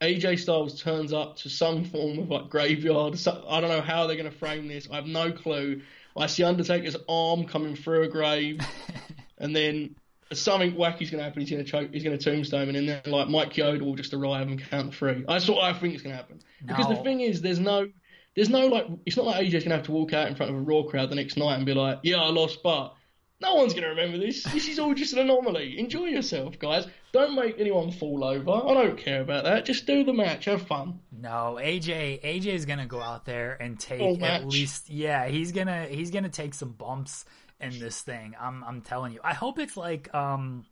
AJ 0.00 0.40
Styles 0.40 0.82
turns 0.82 1.12
up 1.12 1.36
to 1.38 1.48
some 1.48 1.84
form 1.84 2.18
of 2.18 2.30
like 2.30 2.50
graveyard. 2.50 3.18
So, 3.18 3.44
I 3.48 3.60
don't 3.60 3.70
know 3.70 3.80
how 3.80 4.06
they're 4.06 4.16
going 4.16 4.30
to 4.30 4.36
frame 4.36 4.68
this. 4.68 4.88
I 4.90 4.96
have 4.96 5.06
no 5.06 5.32
clue. 5.32 5.82
I 6.16 6.26
see 6.26 6.44
Undertaker's 6.44 6.96
arm 7.08 7.46
coming 7.46 7.74
through 7.74 8.02
a 8.02 8.08
grave, 8.08 8.60
and 9.38 9.54
then 9.56 9.96
something 10.32 10.76
wacky's 10.76 11.10
going 11.10 11.18
to 11.18 11.24
happen. 11.24 11.40
He's 11.40 11.50
going 11.50 11.64
to 11.64 11.70
choke. 11.70 11.90
He's 11.92 12.04
going 12.04 12.16
to 12.16 12.22
tombstone, 12.22 12.74
and 12.74 12.88
then 12.88 13.02
like 13.06 13.28
Mike 13.28 13.52
Chioda 13.52 13.80
will 13.80 13.96
just 13.96 14.14
arrive 14.14 14.46
and 14.46 14.62
count 14.70 14.94
three. 14.94 15.24
That's 15.26 15.48
what 15.48 15.64
I 15.64 15.72
think 15.72 15.94
is 15.94 16.02
going 16.02 16.12
to 16.12 16.16
happen. 16.16 16.40
Because 16.64 16.88
the 16.88 16.96
thing 16.96 17.20
is, 17.20 17.40
there's 17.40 17.58
no, 17.58 17.88
there's 18.34 18.50
no 18.50 18.66
like, 18.66 18.86
it's 19.06 19.16
not 19.16 19.26
like 19.26 19.44
AJ's 19.44 19.52
going 19.52 19.70
to 19.70 19.76
have 19.76 19.86
to 19.86 19.92
walk 19.92 20.12
out 20.12 20.28
in 20.28 20.34
front 20.34 20.50
of 20.50 20.58
a 20.58 20.60
Raw 20.60 20.82
crowd 20.82 21.10
the 21.10 21.14
next 21.14 21.36
night 21.36 21.56
and 21.56 21.66
be 21.66 21.74
like, 21.74 22.00
"Yeah, 22.02 22.16
I 22.16 22.28
lost," 22.28 22.62
but 22.62 22.94
no 23.40 23.54
one's 23.54 23.72
going 23.72 23.84
to 23.84 23.90
remember 23.90 24.18
this. 24.18 24.42
This 24.44 24.68
is 24.68 24.78
all 24.78 24.94
just 24.94 25.12
an 25.12 25.20
anomaly. 25.20 25.78
Enjoy 25.78 26.06
yourself, 26.06 26.58
guys. 26.58 26.86
Don't 27.12 27.34
make 27.34 27.58
anyone 27.58 27.92
fall 27.92 28.24
over. 28.24 28.50
I 28.50 28.74
don't 28.74 28.98
care 28.98 29.20
about 29.20 29.44
that. 29.44 29.64
Just 29.64 29.86
do 29.86 30.02
the 30.02 30.12
match. 30.12 30.46
Have 30.46 30.66
fun. 30.66 31.00
No, 31.12 31.58
AJ 31.60 32.22
AJ 32.22 32.46
is 32.46 32.66
gonna 32.66 32.86
go 32.86 33.00
out 33.00 33.24
there 33.24 33.56
and 33.60 33.78
take 33.78 34.22
at 34.22 34.46
least 34.46 34.90
yeah, 34.90 35.26
he's 35.28 35.52
gonna 35.52 35.86
he's 35.86 36.10
gonna 36.10 36.28
take 36.28 36.54
some 36.54 36.72
bumps 36.72 37.24
in 37.60 37.78
this 37.78 38.00
thing. 38.00 38.34
I'm 38.40 38.64
I'm 38.64 38.80
telling 38.80 39.12
you. 39.12 39.20
I 39.22 39.34
hope 39.34 39.58
it's 39.58 39.76
like 39.76 40.12
um 40.14 40.64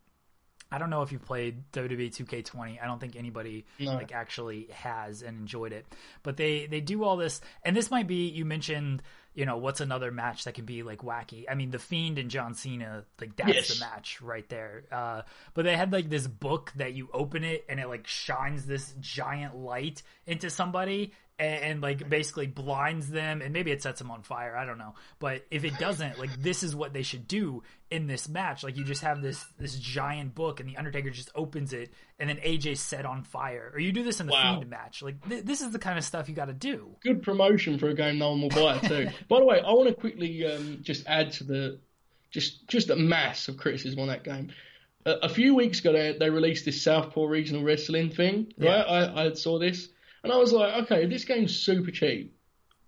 I 0.73 0.79
don't 0.79 0.91
know 0.91 1.03
if 1.03 1.13
you've 1.13 1.25
played 1.25 1.71
WWE 1.73 2.11
2K20. 2.17 2.83
I 2.83 2.87
don't 2.87 2.99
think 3.01 3.15
anybody 3.15 3.65
No. 3.79 3.93
like 3.95 4.13
actually 4.13 4.69
has 4.73 5.23
and 5.23 5.39
enjoyed 5.39 5.73
it. 5.73 5.85
But 6.23 6.37
they 6.39 6.67
they 6.67 6.81
do 6.81 7.05
all 7.05 7.17
this 7.17 7.41
and 7.63 7.77
this 7.77 7.91
might 7.91 8.07
be 8.07 8.29
you 8.29 8.45
mentioned 8.45 9.03
you 9.35 9.47
know, 9.47 9.57
what's 9.57 9.81
another 9.81 10.11
match 10.11 10.45
that 10.45 10.55
can 10.55 10.65
be 10.65 10.83
like 10.83 10.99
wacky? 11.01 11.45
I 11.51 11.55
mean, 11.55 11.71
The 11.71 11.79
Fiend 11.79 12.19
and 12.19 12.31
John 12.31 12.55
Cena, 12.55 13.05
like 13.21 13.37
that's 13.37 13.55
Yes. 13.55 13.75
the 13.79 13.81
match 13.85 14.21
right 14.21 14.49
there. 14.49 14.85
Uh, 14.93 15.23
but 15.55 15.65
they 15.65 15.77
had 15.77 15.93
like 15.93 16.09
this 16.11 16.27
book 16.27 16.73
that 16.77 16.93
you 16.95 17.09
open 17.13 17.45
it 17.45 17.65
and 17.69 17.81
it 17.81 17.89
like 17.89 18.07
shines 18.07 18.67
this 18.67 18.93
giant 19.01 19.57
light 19.57 20.03
into 20.27 20.51
somebody 20.51 21.13
and, 21.39 21.63
and 21.65 21.81
like 21.81 22.09
basically 22.09 22.47
blinds 22.47 23.09
them 23.09 23.41
and 23.41 23.53
maybe 23.53 23.71
it 23.71 23.83
sets 23.83 23.99
them 24.01 24.11
on 24.11 24.23
fire. 24.23 24.55
I 24.57 24.67
don't 24.67 24.79
know. 24.79 24.95
But 25.19 25.47
if 25.51 25.65
it 25.65 25.79
doesn't, 25.79 26.19
like 26.19 26.41
this 26.41 26.63
is 26.63 26.77
what 26.77 26.93
they 26.93 27.03
should 27.03 27.27
do 27.27 27.63
in 27.91 28.07
this 28.07 28.29
match. 28.29 28.63
Like 28.63 28.77
you 28.77 28.85
just 28.85 29.03
have 29.03 29.23
this 29.23 29.43
this 29.59 29.77
giant 29.79 30.35
book 30.35 30.61
and 30.61 30.69
the 30.69 30.77
Undertaker 30.77 31.11
just 31.11 31.31
opens 31.35 31.73
it 31.73 31.93
and 32.23 32.31
then 32.31 32.37
AJ 32.39 32.79
set 32.79 33.05
on 33.05 33.25
fire. 33.25 33.73
Or 33.75 33.81
you 33.81 33.91
do 33.91 34.05
this 34.05 34.21
in 34.21 34.27
the 34.27 34.33
Wow. 34.33 34.59
Fiend 34.61 34.71
match. 34.71 35.03
Like 35.03 35.29
th- 35.29 35.45
this 35.45 35.61
is 35.61 35.73
the 35.73 35.81
kind 35.81 35.99
of 35.99 36.05
stuff 36.05 36.29
you 36.29 36.35
got 36.37 36.45
to 36.45 36.53
do. 36.53 36.95
Good 37.03 37.25
promotion 37.25 37.79
for 37.81 37.89
a 37.89 37.95
game 37.95 38.19
no 38.19 38.31
one 38.31 38.43
will 38.43 38.49
buy 38.49 38.79
too. 38.79 39.09
By 39.29 39.41
the 39.41 39.45
way, 39.45 39.61
I 39.61 39.73
want 39.73 39.89
to 39.89 39.95
quickly 39.95 40.47
um, 40.47 40.79
just 40.83 41.05
add 41.09 41.33
to 41.33 41.45
the 41.45 41.81
just 42.31 42.69
just 42.69 42.91
a 42.91 42.97
mass 42.97 43.49
of 43.49 43.57
criticism 43.57 43.99
on 43.99 44.07
that 44.07 44.23
game. 44.23 44.53
Uh, 45.05 45.17
a 45.23 45.29
few 45.29 45.57
weeks 45.57 45.81
ago, 45.81 45.93
they, 45.93 46.17
they 46.17 46.31
released 46.31 46.65
this 46.65 46.81
Southpaw 46.83 47.25
Regional 47.25 47.65
Wrestling 47.65 48.11
thing, 48.11 48.53
right? 48.57 48.69
Yeah. 48.87 49.13
I, 49.17 49.27
I 49.27 49.33
saw 49.33 49.59
this, 49.59 49.89
and 50.23 50.33
I 50.33 50.37
was 50.37 50.53
like, 50.53 50.85
okay, 50.85 51.07
this 51.07 51.25
game's 51.25 51.59
super 51.59 51.91
cheap. 51.91 52.37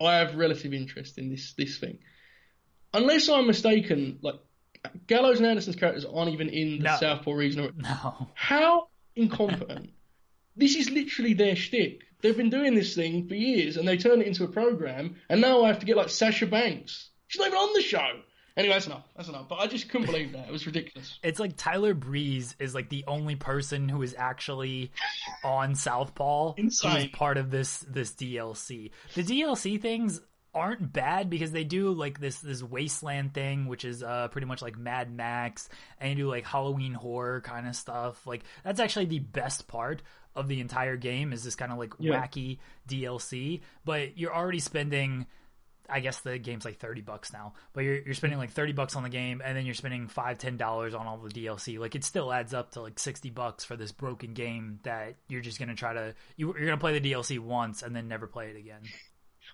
I 0.01 0.19
have 0.19 0.37
relative 0.37 0.73
interest 0.73 1.19
in 1.19 1.29
this 1.29 1.55
this 1.55 1.79
thing. 1.79 1.99
Unless 2.93 3.29
I'm 3.29 3.49
mistaken, 3.49 4.21
like 4.23 4.37
Gallows 5.09 5.39
and 5.39 5.47
Anderson's 5.49 5.77
characters 5.77 6.05
aren't 6.05 6.33
even 6.33 6.49
in 6.49 6.79
the 6.79 6.85
No. 6.85 6.97
Southpaw 7.01 7.33
Regional. 7.33 7.71
No. 7.77 8.29
How 8.35 8.89
incompetent! 9.17 9.91
this 10.57 10.77
is 10.77 10.91
literally 10.91 11.35
their 11.35 11.57
shtick. 11.57 12.03
They've 12.21 12.37
been 12.37 12.51
doing 12.51 12.75
this 12.75 12.95
thing 12.95 13.29
for 13.29 13.35
years, 13.35 13.77
and 13.77 13.87
they 13.87 13.97
turn 13.97 14.21
it 14.21 14.27
into 14.27 14.45
a 14.45 14.49
program, 14.49 15.17
and 15.29 15.41
now 15.41 15.65
I 15.65 15.69
have 15.69 15.81
to 15.81 15.87
get 15.87 15.97
like 15.97 16.09
Sasha 16.09 16.47
Banks. 16.47 17.11
She's 17.27 17.41
not 17.41 17.49
even 17.49 17.59
on 17.59 17.75
the 17.75 17.83
show. 17.83 18.21
Anyway, 18.57 18.75
that's 18.75 18.87
enough. 18.87 19.05
That's 19.17 19.29
enough. 19.29 19.49
But 19.49 19.57
I 19.57 19.67
just 19.67 19.89
couldn't 19.89 20.07
believe 20.07 20.33
that. 20.33 20.47
It 20.47 20.53
was 20.53 20.65
ridiculous. 20.65 21.19
It's 21.25 21.41
like 21.41 21.57
Tyler 21.57 21.93
Breeze 21.93 22.55
is 22.61 22.73
like 22.73 22.89
the 22.89 23.05
only 23.09 23.35
person 23.35 23.89
who 23.89 24.01
is 24.03 24.15
actually 24.17 24.93
on 25.43 25.75
Southpaw 25.75 26.55
who 26.55 26.67
is 26.67 27.07
part 27.13 27.37
of 27.37 27.51
this 27.51 27.81
this 27.81 28.13
DLC. 28.13 28.93
The 29.15 29.25
DLC 29.25 29.81
things 29.81 30.21
aren't 30.55 30.93
bad 30.93 31.29
because 31.29 31.51
they 31.53 31.65
do 31.65 31.93
like 31.93 32.21
this 32.21 32.39
this 32.41 32.63
wasteland 32.63 33.35
thing 33.35 33.67
which 33.67 33.85
is 33.85 34.03
uh 34.03 34.29
pretty 34.29 34.47
much 34.47 34.63
like 34.63 34.79
Mad 34.79 35.11
Max 35.13 35.69
and 35.99 36.11
you 36.11 36.25
do 36.25 36.31
like 36.31 36.45
Halloween 36.47 36.95
horror 36.95 37.41
kind 37.41 37.67
of 37.67 37.75
stuff. 37.77 38.27
Like 38.27 38.43
that's 38.63 38.81
actually 38.81 39.07
the 39.07 39.19
best 39.19 39.67
part 39.69 40.03
of 40.37 40.49
the 40.49 40.61
entire 40.61 40.97
game 40.97 41.33
is 41.33 41.43
this 41.45 41.55
kind 41.55 41.71
of 41.73 41.79
like 41.79 41.95
Yeah. 41.99 42.21
wacky 42.27 42.59
DLC, 42.89 43.61
but 43.85 44.17
you're 44.19 44.35
already 44.35 44.61
spending 44.61 45.27
I 45.87 46.01
guess 46.01 46.21
the 46.21 46.39
game's 46.39 46.65
like 46.65 46.79
thirty 46.79 47.03
bucks 47.03 47.31
now, 47.31 47.53
but 47.75 47.85
you're 47.85 48.01
you're 48.01 48.15
spending 48.15 48.39
like 48.39 48.53
thirty 48.53 48.73
bucks 48.73 48.97
on 48.97 49.03
the 49.03 49.11
game, 49.11 49.43
and 49.45 49.55
then 49.55 49.67
you're 49.67 49.75
spending 49.75 50.09
five 50.09 50.39
ten 50.39 50.57
dollars 50.57 50.95
on 50.95 51.07
all 51.07 51.19
the 51.19 51.29
DLC. 51.29 51.79
Like 51.79 51.95
it 51.95 52.05
still 52.05 52.33
adds 52.33 52.55
up 52.55 52.71
to 52.73 52.81
like 52.81 52.99
sixty 52.99 53.29
bucks 53.29 53.65
for 53.65 53.77
this 53.77 53.93
broken 53.93 54.33
game 54.33 54.79
that 54.85 55.17
you're 55.29 55.43
just 55.43 55.59
gonna 55.59 55.75
try 55.75 55.93
to 55.93 56.15
you, 56.39 56.55
you're 56.57 56.65
gonna 56.65 56.79
play 56.79 56.99
the 56.99 57.13
DLC 57.13 57.39
once 57.39 57.83
and 57.83 57.95
then 57.95 58.09
never 58.09 58.27
play 58.27 58.49
it 58.49 58.57
again. 58.57 58.81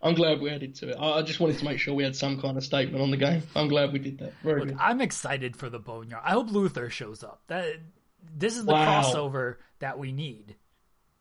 I'm 0.02 0.14
glad 0.14 0.40
we 0.40 0.48
added 0.50 0.74
to 0.76 0.90
it. 0.90 0.96
I, 0.98 1.20
just 1.22 1.40
wanted 1.40 1.58
to 1.58 1.64
make 1.66 1.78
sure 1.78 1.92
we 1.94 2.04
had 2.04 2.16
some 2.16 2.40
kind 2.40 2.56
of 2.56 2.64
statement 2.64 3.02
on 3.02 3.10
the 3.10 3.16
game. 3.18 3.42
I'm 3.54 3.68
glad 3.68 3.92
we 3.92 3.98
did 3.98 4.18
that. 4.18 4.32
Very 4.42 4.60
Look, 4.60 4.68
good. 4.70 4.78
I'm 4.80 5.00
excited 5.02 5.56
for 5.56 5.68
the 5.68 5.78
Boneyard. 5.78 6.22
I 6.24 6.30
hope 6.30 6.50
Luther 6.50 6.88
shows 6.88 7.22
up. 7.22 7.42
That 7.48 7.76
this 8.36 8.56
is 8.56 8.64
the 8.64 8.72
Wow. 8.72 9.02
crossover 9.02 9.56
that 9.80 9.98
we 9.98 10.12
need. 10.12 10.56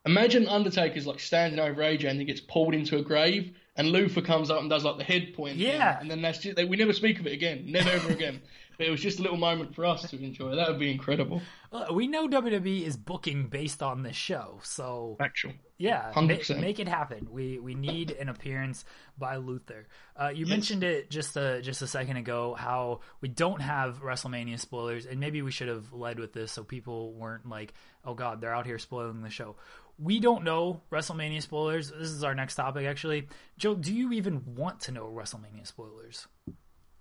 Imagine 0.06 0.48
Undertaker's 0.48 1.06
like 1.06 1.20
standing 1.20 1.60
over 1.60 1.82
AJ 1.82 2.10
and 2.10 2.20
he 2.20 2.26
gets 2.26 2.40
pulled 2.40 2.74
into 2.74 2.98
a 2.98 3.02
grave, 3.02 3.54
and 3.76 3.90
Luther 3.90 4.22
comes 4.22 4.50
up 4.50 4.62
and 4.62 4.70
does 4.70 4.86
like 4.86 4.98
the 4.98 5.04
head 5.04 5.34
point. 5.34 5.58
thing, 5.58 5.68
Yeah. 5.68 6.00
and 6.00 6.10
then 6.10 6.22
that's 6.22 6.40
just 6.40 6.58
we 6.70 6.78
never 6.78 6.94
speak 6.94 7.20
of 7.20 7.28
it 7.28 7.34
again. 7.34 7.66
Never 7.68 7.90
ever 7.90 8.12
again. 8.12 8.42
It 8.80 8.90
was 8.90 9.02
just 9.02 9.20
a 9.20 9.22
little 9.22 9.38
moment 9.38 9.76
for 9.76 9.86
us 9.86 10.10
to 10.10 10.24
enjoy. 10.24 10.56
That 10.56 10.70
would 10.70 10.80
be 10.80 10.90
incredible. 10.90 11.42
Uh, 11.72 11.88
we 11.92 12.08
know 12.08 12.30
WWE 12.30 12.84
is 12.84 12.96
booking 12.96 13.48
based 13.48 13.84
on 13.84 14.04
this 14.04 14.16
show, 14.16 14.60
so 14.64 15.18
Actual. 15.20 15.52
Yeah, 15.78 16.12
ma- 16.16 16.22
100%. 16.22 16.62
make 16.62 16.80
it 16.80 16.88
happen. 16.88 17.28
We 17.30 17.60
we 17.60 17.76
need 17.76 18.12
an 18.12 18.30
appearance 18.30 18.86
by 19.18 19.36
Luther. 19.36 19.88
Uh, 20.16 20.30
you 20.34 20.46
mentioned 20.46 20.84
it 20.86 21.10
just 21.10 21.36
a 21.36 21.62
just 21.62 21.82
a 21.82 21.88
second 21.88 22.18
ago 22.18 22.54
how 22.54 23.02
we 23.20 23.28
don't 23.28 23.62
have 23.62 24.02
WrestleMania 24.02 24.60
spoilers, 24.60 25.06
and 25.06 25.20
maybe 25.20 25.42
we 25.42 25.52
should 25.52 25.68
have 25.68 25.92
led 25.92 26.18
with 26.18 26.32
this 26.32 26.52
so 26.52 26.64
people 26.64 27.14
weren't 27.14 27.48
like, 27.48 27.74
"Oh 28.06 28.14
God, 28.14 28.40
they're 28.40 28.56
out 28.56 28.66
here 28.66 28.80
spoiling 28.80 29.22
the 29.22 29.30
show." 29.30 29.58
We 29.98 30.22
don't 30.22 30.46
know 30.46 30.82
WrestleMania 30.90 31.42
spoilers. 31.42 31.92
This 31.92 32.10
is 32.12 32.24
our 32.24 32.34
next 32.34 32.56
topic, 32.56 32.86
actually. 32.86 33.28
Joe, 33.58 33.76
do 33.76 33.94
you 33.94 34.14
even 34.14 34.56
want 34.56 34.80
to 34.82 34.94
know 34.94 35.06
WrestleMania 35.06 35.68
spoilers? 35.68 36.28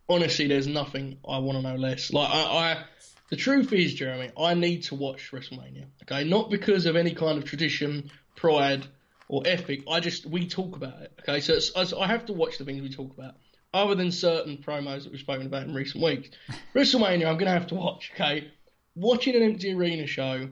Honestly, 0.08 0.46
there's 0.46 0.66
nothing 0.66 1.18
I 1.28 1.38
want 1.38 1.58
to 1.58 1.62
know 1.62 1.76
less. 1.76 2.12
Like 2.12 2.30
I, 2.30 2.40
I, 2.40 2.84
the 3.30 3.36
truth 3.36 3.72
is, 3.72 3.94
Jeremy, 3.94 4.30
I 4.38 4.54
need 4.54 4.84
to 4.84 4.94
watch 4.94 5.30
WrestleMania. 5.32 5.86
Okay, 6.04 6.24
not 6.28 6.50
because 6.50 6.86
of 6.86 6.96
any 6.96 7.14
kind 7.14 7.38
of 7.38 7.44
tradition, 7.44 8.10
pride, 8.36 8.86
or 9.28 9.42
ethic. 9.46 9.82
I 9.90 10.00
just 10.00 10.26
we 10.26 10.48
talk 10.48 10.76
about 10.76 11.00
it. 11.02 11.12
Okay, 11.20 11.40
so 11.40 11.54
it's, 11.54 11.70
it's- 11.70 11.92
I 11.92 12.06
have 12.06 12.26
to 12.26 12.32
watch 12.32 12.58
the 12.58 12.64
things 12.64 12.80
we 12.82 12.88
talk 12.90 13.12
about. 13.16 13.34
Other 13.74 13.94
than 13.94 14.10
certain 14.12 14.56
promos 14.56 15.02
that 15.04 15.12
we've 15.12 15.20
spoken 15.20 15.46
about 15.46 15.64
in 15.64 15.74
recent 15.74 16.02
weeks, 16.02 16.30
WrestleMania, 16.74 17.26
I'm 17.26 17.34
going 17.36 17.44
to 17.46 17.50
have 17.50 17.66
to 17.68 17.74
watch. 17.74 18.10
Okay, 18.14 18.50
watching 18.94 19.36
an 19.36 19.42
empty 19.42 19.72
arena 19.74 20.06
show 20.06 20.48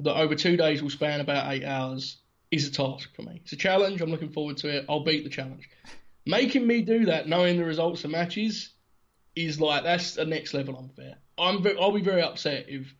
that 0.00 0.16
over 0.18 0.34
two 0.34 0.56
days 0.56 0.82
will 0.82 0.90
span 0.90 1.20
about 1.20 1.50
eight 1.52 1.64
hours 1.64 2.18
is 2.50 2.68
a 2.68 2.70
task 2.72 3.08
for 3.16 3.22
me. 3.22 3.40
It's 3.42 3.52
a 3.54 3.56
challenge. 3.56 4.02
I'm 4.02 4.10
looking 4.10 4.32
forward 4.32 4.58
to 4.58 4.68
it. 4.68 4.84
I'll 4.88 5.04
beat 5.04 5.24
the 5.24 5.30
challenge. 5.30 5.68
Making 6.26 6.66
me 6.66 6.82
do 6.82 7.06
that, 7.06 7.26
knowing 7.26 7.56
the 7.56 7.64
results 7.64 8.04
of 8.04 8.10
matches, 8.10 8.70
is 9.34 9.60
like 9.60 9.84
that's 9.84 10.14
the 10.14 10.24
next 10.24 10.54
level 10.54 10.76
unfair. 10.76 11.16
I'm 11.38 11.62
ve- 11.62 11.76
I'll 11.80 11.92
be 11.92 12.02
very 12.02 12.22
upset 12.22 12.66
if 12.68 12.92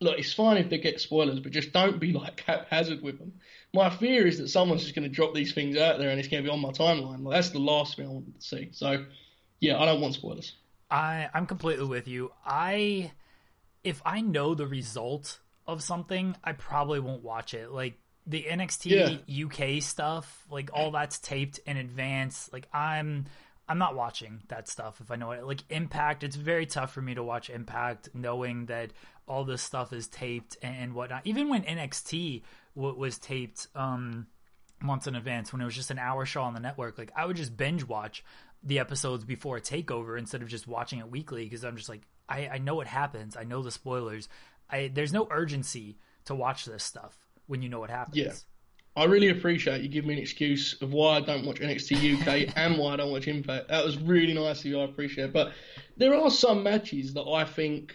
look. 0.00 0.18
It's 0.18 0.32
fine 0.32 0.56
if 0.56 0.70
they 0.70 0.78
get 0.78 1.00
spoilers, 1.00 1.40
but 1.40 1.52
just 1.52 1.72
don't 1.72 1.98
be 1.98 2.12
like 2.12 2.40
haphazard 2.46 3.02
with 3.02 3.18
them. 3.18 3.34
My 3.74 3.90
fear 3.90 4.26
is 4.26 4.38
that 4.38 4.48
someone's 4.48 4.82
just 4.82 4.94
going 4.94 5.08
to 5.08 5.14
drop 5.14 5.34
these 5.34 5.52
things 5.52 5.76
out 5.76 5.98
there 5.98 6.10
and 6.10 6.18
it's 6.18 6.28
going 6.28 6.42
to 6.42 6.48
be 6.48 6.52
on 6.52 6.60
my 6.60 6.70
timeline. 6.70 7.22
Like, 7.22 7.36
that's 7.36 7.50
the 7.50 7.60
last 7.60 7.96
thing 7.96 8.06
I 8.06 8.10
want 8.10 8.40
to 8.40 8.46
see. 8.46 8.70
So 8.72 9.04
yeah, 9.60 9.78
I 9.78 9.84
don't 9.86 10.00
want 10.00 10.14
spoilers. 10.14 10.54
I 10.90 11.28
I'm 11.32 11.46
completely 11.46 11.86
with 11.86 12.08
you. 12.08 12.32
I 12.44 13.12
if 13.84 14.02
I 14.04 14.20
know 14.20 14.54
the 14.54 14.66
result 14.66 15.38
of 15.66 15.82
something, 15.82 16.36
I 16.42 16.52
probably 16.52 17.00
won't 17.00 17.22
watch 17.22 17.54
it. 17.54 17.70
Like 17.70 17.98
the 18.26 18.46
NXT 18.48 19.76
UK 19.76 19.82
stuff, 19.82 20.46
like 20.50 20.70
all 20.72 20.90
that's 20.90 21.18
taped 21.18 21.60
in 21.66 21.76
advance. 21.76 22.50
Like 22.52 22.68
I'm 22.72 23.26
I'm 23.70 23.78
not 23.78 23.94
watching 23.94 24.42
that 24.48 24.68
stuff 24.68 25.00
if 25.00 25.10
I 25.10 25.16
know 25.16 25.30
it. 25.30 25.46
Like 25.46 25.62
Impact, 25.70 26.24
it's 26.24 26.36
very 26.36 26.66
tough 26.66 26.92
for 26.92 27.00
me 27.00 27.14
to 27.14 27.22
watch 27.22 27.48
Impact 27.50 28.08
knowing 28.12 28.66
that 28.66 28.92
all 29.28 29.44
this 29.44 29.62
stuff 29.62 29.92
is 29.92 30.08
taped 30.08 30.56
and 30.60 30.92
whatnot. 30.92 31.22
Even 31.24 31.48
when 31.48 31.62
NXT 31.62 32.42
w- 32.74 32.98
was 32.98 33.18
taped, 33.18 33.68
um, 33.76 34.26
months 34.82 35.06
in 35.06 35.14
advance 35.14 35.52
when 35.52 35.62
it 35.62 35.64
was 35.64 35.74
just 35.74 35.90
an 35.90 35.98
hour 35.98 36.24
show 36.24 36.42
on 36.42 36.54
the 36.54 36.60
network. 36.60 36.98
Like 36.98 37.12
I 37.14 37.26
would 37.26 37.36
just 37.36 37.56
binge 37.56 37.84
watch 37.84 38.24
the 38.62 38.78
episodes 38.78 39.24
before 39.24 39.56
a 39.56 39.60
takeover 39.60 40.18
instead 40.18 40.42
of 40.42 40.48
just 40.48 40.66
watching 40.66 40.98
it 40.98 41.10
weekly 41.10 41.44
because 41.44 41.64
I'm 41.64 41.76
just 41.76 41.88
like 41.88 42.02
I, 42.28 42.48
I 42.48 42.58
know 42.58 42.74
what 42.74 42.86
happens. 42.86 43.36
I 43.36 43.44
know 43.44 43.62
the 43.62 43.70
spoilers. 43.70 44.28
I 44.68 44.90
there's 44.92 45.12
no 45.12 45.28
urgency 45.30 45.98
to 46.26 46.34
watch 46.34 46.64
this 46.64 46.84
stuff 46.84 47.16
when 47.46 47.62
you 47.62 47.68
know 47.68 47.80
what 47.80 47.90
happens. 47.90 48.16
Yeah. 48.16 48.32
I 48.96 49.04
really 49.04 49.28
appreciate 49.28 49.82
you 49.82 49.88
giving 49.88 50.08
me 50.08 50.14
an 50.14 50.20
excuse 50.20 50.74
of 50.82 50.92
why 50.92 51.16
I 51.16 51.20
don't 51.20 51.46
watch 51.46 51.60
NXT 51.60 52.20
UK 52.20 52.52
and 52.56 52.76
why 52.76 52.94
I 52.94 52.96
don't 52.96 53.12
watch 53.12 53.28
Impact. 53.28 53.68
That 53.68 53.84
was 53.84 53.96
really 53.98 54.34
nice 54.34 54.60
of 54.60 54.66
you. 54.66 54.80
I 54.80 54.84
appreciate 54.84 55.26
it. 55.26 55.32
But 55.32 55.52
there 55.96 56.14
are 56.14 56.30
some 56.30 56.62
matches 56.62 57.14
that 57.14 57.22
I 57.22 57.44
think, 57.44 57.94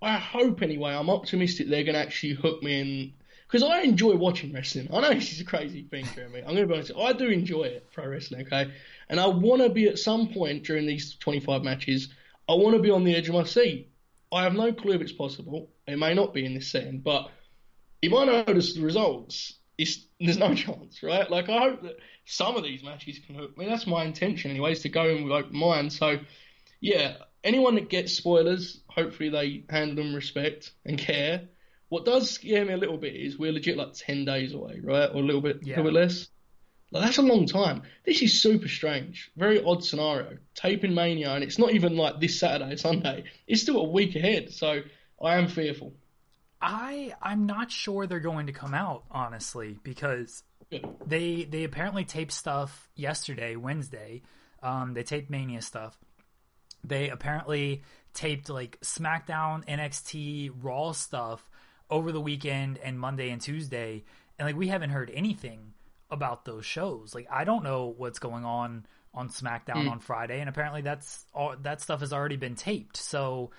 I 0.00 0.18
hope 0.18 0.62
anyway, 0.62 0.94
I'm 0.94 1.10
optimistic 1.10 1.68
they're 1.68 1.84
going 1.84 1.94
to 1.94 2.00
actually 2.00 2.34
hook 2.34 2.62
me 2.62 2.80
in. 2.80 3.12
Because 3.46 3.64
I 3.64 3.80
enjoy 3.80 4.14
watching 4.14 4.52
wrestling. 4.52 4.88
I 4.94 5.00
know 5.00 5.10
this 5.14 5.32
is 5.32 5.40
a 5.40 5.44
crazy 5.44 5.82
thing, 5.82 6.06
Jeremy. 6.14 6.40
I'm 6.40 6.54
going 6.54 6.58
to 6.58 6.66
be 6.68 6.74
honest. 6.74 6.92
I 6.96 7.12
do 7.12 7.28
enjoy 7.28 7.64
it, 7.64 7.90
pro 7.92 8.06
wrestling, 8.06 8.46
okay? 8.46 8.70
And 9.08 9.18
I 9.18 9.26
want 9.26 9.62
to 9.62 9.68
be 9.68 9.88
at 9.88 9.98
some 9.98 10.28
point 10.28 10.62
during 10.62 10.86
these 10.86 11.16
25 11.16 11.64
matches, 11.64 12.08
I 12.48 12.54
want 12.54 12.76
to 12.76 12.82
be 12.82 12.90
on 12.90 13.02
the 13.02 13.16
edge 13.16 13.28
of 13.28 13.34
my 13.34 13.42
seat. 13.42 13.90
I 14.32 14.44
have 14.44 14.54
no 14.54 14.72
clue 14.72 14.94
if 14.94 15.00
it's 15.00 15.10
possible. 15.10 15.70
It 15.88 15.98
may 15.98 16.14
not 16.14 16.32
be 16.32 16.44
in 16.44 16.54
this 16.54 16.70
setting, 16.70 17.00
but 17.00 17.30
if 18.00 18.12
I 18.12 18.24
notice 18.24 18.74
the 18.74 18.82
results, 18.82 19.54
it's, 19.80 20.04
there's 20.20 20.38
no 20.38 20.54
chance, 20.64 21.02
right? 21.02 21.30
Like 21.30 21.48
I 21.48 21.58
hope 21.58 21.82
that 21.82 21.96
some 22.24 22.56
of 22.56 22.62
these 22.62 22.82
matches 22.82 23.18
can 23.26 23.34
hook 23.34 23.56
me. 23.58 23.66
That's 23.66 23.86
my 23.86 24.04
intention, 24.04 24.50
anyway, 24.50 24.72
is 24.72 24.80
to 24.82 24.88
go 24.88 25.08
in 25.08 25.24
with 25.24 25.32
open 25.32 25.56
mind. 25.56 25.92
So, 25.92 26.18
yeah, 26.80 27.14
anyone 27.42 27.74
that 27.76 27.88
gets 27.88 28.12
spoilers, 28.12 28.80
hopefully 28.88 29.28
they 29.30 29.64
handle 29.68 29.96
them 30.04 30.14
respect 30.14 30.72
and 30.84 30.98
care. 30.98 31.48
What 31.88 32.04
does 32.04 32.30
scare 32.30 32.64
me 32.64 32.72
a 32.72 32.76
little 32.76 32.98
bit 32.98 33.16
is 33.16 33.36
we're 33.38 33.52
legit 33.52 33.76
like 33.76 33.94
ten 33.94 34.24
days 34.24 34.54
away, 34.54 34.80
right, 34.82 35.10
or 35.12 35.16
a 35.22 35.24
little 35.26 35.40
bit, 35.40 35.58
Yeah. 35.62 35.76
little 35.76 35.92
bit 35.92 36.00
less. 36.00 36.28
Like 36.92 37.04
that's 37.04 37.18
a 37.18 37.22
long 37.22 37.46
time. 37.46 37.82
This 38.04 38.20
is 38.22 38.40
super 38.42 38.68
strange. 38.68 39.30
Very 39.36 39.62
odd 39.62 39.84
scenario. 39.84 40.38
Taping 40.54 40.94
Mania, 40.94 41.32
and 41.32 41.42
it's 41.44 41.58
not 41.58 41.72
even 41.72 41.96
like 41.96 42.20
this 42.20 42.38
Saturday, 42.38 42.76
Sunday. 42.76 43.24
It's 43.46 43.62
still 43.62 43.78
a 43.80 43.88
week 43.88 44.16
ahead. 44.16 44.52
So 44.52 44.82
I 45.22 45.36
am 45.36 45.48
fearful. 45.48 45.94
I 46.60 47.14
I'm 47.22 47.46
not 47.46 47.70
sure 47.70 48.06
they're 48.06 48.20
going 48.20 48.46
to 48.46 48.52
come 48.52 48.74
out 48.74 49.04
honestly 49.10 49.78
because 49.82 50.42
they 51.06 51.44
they 51.44 51.64
apparently 51.64 52.04
taped 52.04 52.32
stuff 52.32 52.88
yesterday, 52.94 53.56
Wednesday. 53.56 54.22
Um, 54.62 54.94
they 54.94 55.02
taped 55.02 55.30
Mania 55.30 55.62
stuff. 55.62 55.98
They 56.84 57.08
apparently 57.08 57.82
taped 58.14 58.48
like 58.48 58.78
SmackDown, 58.80 59.66
NXT, 59.66 60.52
Raw 60.62 60.92
stuff 60.92 61.48
over 61.88 62.12
the 62.12 62.20
weekend 62.20 62.78
and 62.78 62.98
Monday 62.98 63.30
and 63.30 63.40
Tuesday, 63.40 64.04
and 64.38 64.46
like 64.46 64.56
we 64.56 64.68
haven't 64.68 64.90
heard 64.90 65.10
anything 65.14 65.72
about 66.10 66.44
those 66.44 66.66
shows. 66.66 67.14
Like 67.14 67.26
I 67.30 67.44
don't 67.44 67.64
know 67.64 67.94
what's 67.96 68.18
going 68.18 68.44
on 68.44 68.86
on 69.12 69.28
SmackDown 69.28 69.86
mm. 69.86 69.90
on 69.90 69.98
Friday, 69.98 70.40
and 70.40 70.48
apparently 70.48 70.82
that's 70.82 71.24
all 71.34 71.54
that 71.62 71.80
stuff 71.80 72.00
has 72.00 72.12
already 72.12 72.36
been 72.36 72.54
taped. 72.54 72.96
So 72.96 73.50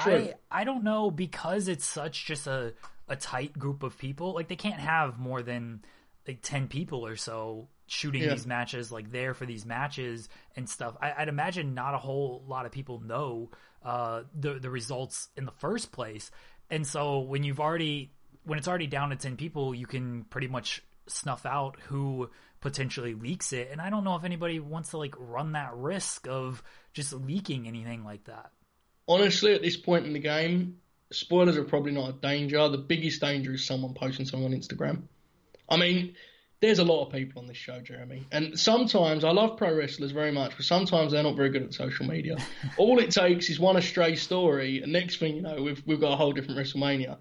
True. 0.00 0.30
I 0.50 0.60
I 0.60 0.64
don't 0.64 0.84
know 0.84 1.10
because 1.10 1.68
it's 1.68 1.84
such 1.84 2.26
just 2.26 2.46
a 2.46 2.74
a 3.08 3.16
tight 3.16 3.58
group 3.58 3.82
of 3.82 3.98
people. 3.98 4.34
Like 4.34 4.48
they 4.48 4.56
can't 4.56 4.80
have 4.80 5.18
more 5.18 5.42
than 5.42 5.82
like 6.26 6.40
ten 6.42 6.68
people 6.68 7.06
or 7.06 7.16
so 7.16 7.68
shooting 7.86 8.22
yeah. 8.22 8.30
these 8.30 8.46
matches 8.46 8.92
like 8.92 9.10
there 9.10 9.34
for 9.34 9.46
these 9.46 9.66
matches 9.66 10.28
and 10.56 10.68
stuff. 10.68 10.96
I, 11.00 11.14
would 11.18 11.28
imagine 11.28 11.74
not 11.74 11.94
a 11.94 11.98
whole 11.98 12.44
lot 12.46 12.66
of 12.66 12.72
people 12.72 13.00
know 13.00 13.50
uh, 13.84 14.22
the 14.34 14.54
the 14.54 14.70
results 14.70 15.28
in 15.36 15.44
the 15.44 15.52
first 15.52 15.92
place, 15.92 16.30
and 16.70 16.86
so 16.86 17.20
when 17.20 17.42
you've 17.42 17.60
already 17.60 18.12
when 18.44 18.58
it's 18.58 18.68
already 18.68 18.86
down 18.86 19.10
to 19.10 19.16
ten 19.16 19.36
people, 19.36 19.74
you 19.74 19.86
can 19.86 20.24
pretty 20.24 20.48
much 20.48 20.82
snuff 21.08 21.44
out 21.44 21.78
who 21.88 22.30
potentially 22.60 23.14
leaks 23.14 23.52
it. 23.52 23.70
And 23.72 23.80
I 23.80 23.90
don't 23.90 24.04
know 24.04 24.16
if 24.16 24.24
anybody 24.24 24.60
wants 24.60 24.90
to 24.90 24.98
like 24.98 25.14
run 25.18 25.52
that 25.52 25.74
risk 25.74 26.28
of 26.28 26.62
just 26.92 27.12
leaking 27.12 27.66
anything 27.66 28.04
like 28.04 28.24
that. 28.24 28.50
Honestly, 29.10 29.52
at 29.52 29.60
this 29.60 29.76
point 29.76 30.06
in 30.06 30.12
the 30.12 30.20
game, 30.20 30.76
spoilers 31.10 31.56
are 31.56 31.64
probably 31.64 31.90
not 31.90 32.08
a 32.08 32.12
danger. 32.12 32.68
The 32.68 32.78
biggest 32.78 33.20
danger 33.20 33.52
is 33.52 33.66
someone 33.66 33.92
posting 33.92 34.24
something 34.24 34.46
on 34.46 34.58
Instagram. 34.58 35.02
I 35.68 35.76
mean, 35.76 36.14
there's 36.60 36.78
a 36.78 36.84
lot 36.84 37.06
of 37.06 37.12
people 37.12 37.42
on 37.42 37.48
this 37.48 37.56
show, 37.56 37.80
Jeremy. 37.80 38.24
And 38.30 38.58
sometimes 38.58 39.24
I 39.24 39.30
love 39.30 39.56
pro 39.56 39.74
wrestlers 39.74 40.12
very 40.12 40.30
much, 40.30 40.56
but 40.56 40.64
sometimes 40.64 41.10
they're 41.10 41.24
not 41.24 41.34
very 41.34 41.50
good 41.50 41.62
at 41.64 41.74
social 41.74 42.06
media. 42.06 42.36
All 42.76 43.00
it 43.00 43.10
takes 43.10 43.50
is 43.50 43.58
one 43.58 43.76
astray 43.76 44.14
story, 44.14 44.80
and 44.80 44.92
next 44.92 45.16
thing 45.16 45.36
you 45.36 45.42
know, 45.42 45.60
we've 45.60 45.82
we've 45.86 46.00
got 46.00 46.12
a 46.12 46.16
whole 46.16 46.32
different 46.32 46.58
WrestleMania. 46.58 47.16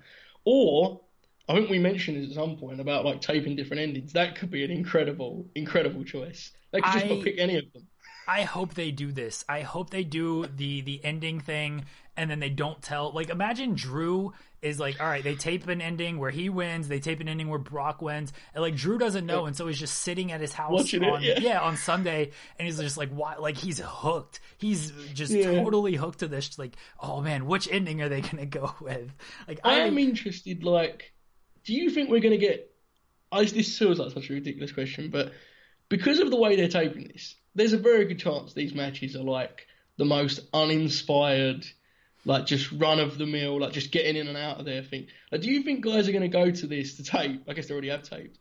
Or 0.46 1.02
I 1.48 1.56
think 1.56 1.70
we 1.70 1.80
mentioned 1.80 2.18
it 2.18 2.30
at 2.30 2.36
some 2.36 2.58
point 2.58 2.80
about 2.80 3.06
like 3.06 3.22
taping 3.22 3.56
different 3.56 3.82
endings. 3.82 4.14
That 4.14 4.36
could 4.36 4.52
be 4.52 4.64
an 4.64 4.70
incredible, 4.70 5.48
incredible 5.56 6.04
choice. 6.04 6.52
They 6.72 6.82
could 6.82 6.94
just 6.94 7.06
I, 7.06 7.24
pick 7.24 7.40
any 7.40 7.58
of 7.58 7.74
them. 7.74 7.88
I 8.30 8.44
hope 8.44 8.76
they 8.76 8.92
do 8.92 9.12
this. 9.12 9.44
I 9.50 9.62
hope 9.62 9.90
they 9.90 10.04
do 10.04 10.46
the 10.46 10.82
the 10.82 11.02
ending 11.04 11.40
thing 11.40 11.86
and 12.16 12.30
then 12.30 12.40
they 12.40 12.50
don't 12.50 12.80
tell 12.80 13.12
like 13.12 13.30
imagine 13.30 13.74
Drew 13.74 14.34
is 14.62 14.80
like, 14.80 15.02
all 15.02 15.08
right, 15.08 15.24
they 15.24 15.36
tape 15.36 15.68
an 15.68 15.82
ending 15.82 16.20
where 16.20 16.30
he 16.30 16.48
wins, 16.50 16.90
they 16.90 17.00
tape 17.00 17.22
an 17.22 17.28
ending 17.28 17.48
where 17.48 17.58
Brock 17.58 18.04
wins, 18.04 18.32
and 18.54 18.62
like 18.62 18.76
Drew 18.76 19.00
doesn't 19.00 19.26
know, 19.26 19.46
and 19.46 19.56
so 19.56 19.66
he's 19.66 19.80
just 19.80 19.96
sitting 19.96 20.32
at 20.32 20.42
his 20.42 20.54
house 20.54 20.94
on 20.94 21.24
it, 21.24 21.24
yeah. 21.24 21.40
yeah. 21.40 21.62
on 21.62 21.76
Sunday, 21.76 22.30
and 22.60 22.68
he's 22.68 22.78
just 22.78 22.98
like, 22.98 23.10
why? 23.10 23.38
Like 23.38 23.58
he's 23.58 23.82
hooked. 23.84 24.42
He's 24.58 24.92
just 25.14 25.32
yeah. 25.32 25.46
totally 25.46 25.96
hooked 25.96 26.20
to 26.20 26.28
this. 26.28 26.60
Like, 26.60 26.76
oh 27.00 27.22
man, 27.22 27.48
which 27.48 27.68
ending 27.72 28.02
are 28.04 28.10
they 28.10 28.22
gonna 28.22 28.46
go 28.46 28.76
with? 28.80 29.12
Like, 29.48 29.62
I 29.64 29.80
am 29.80 29.98
interested. 29.98 30.64
Like, 30.64 31.14
do 31.64 31.74
you 31.74 31.90
think 31.90 32.10
we're 32.10 32.20
gonna 32.20 32.38
get? 32.38 32.72
I, 33.32 33.46
this 33.46 33.76
feels 33.76 33.98
like 33.98 34.12
such 34.12 34.30
a 34.30 34.34
ridiculous 34.34 34.72
question, 34.72 35.10
but 35.10 35.32
because 35.88 36.20
of 36.20 36.30
the 36.30 36.38
way 36.38 36.56
they're 36.56 36.68
taping 36.68 37.08
this, 37.08 37.36
there's 37.60 37.74
a 37.74 37.78
very 37.78 38.06
good 38.06 38.20
chance 38.20 38.54
these 38.54 38.74
matches 38.74 39.16
are 39.16 39.24
like 39.24 39.68
the 39.98 40.06
most 40.06 40.40
uninspired, 40.54 41.66
like 42.26 42.46
just 42.46 42.72
run 42.72 43.00
of 43.00 43.18
the 43.18 43.26
mill, 43.26 43.60
like 43.60 43.74
just 43.74 43.92
getting 43.92 44.16
in 44.16 44.28
and 44.28 44.38
out 44.38 44.60
of 44.60 44.66
there 44.66 44.82
thing. 44.84 45.08
Like, 45.32 45.42
do 45.42 45.52
you 45.52 45.64
think 45.64 45.84
guys 45.84 46.08
are 46.08 46.12
going 46.12 46.22
to 46.24 46.28
go 46.30 46.50
to 46.50 46.68
this 46.68 46.96
to 46.96 47.04
tape? 47.04 47.44
I 47.48 47.54
guess 47.54 47.68
they 47.68 47.74
already 47.74 47.90
have 47.90 48.04
taped 48.04 48.40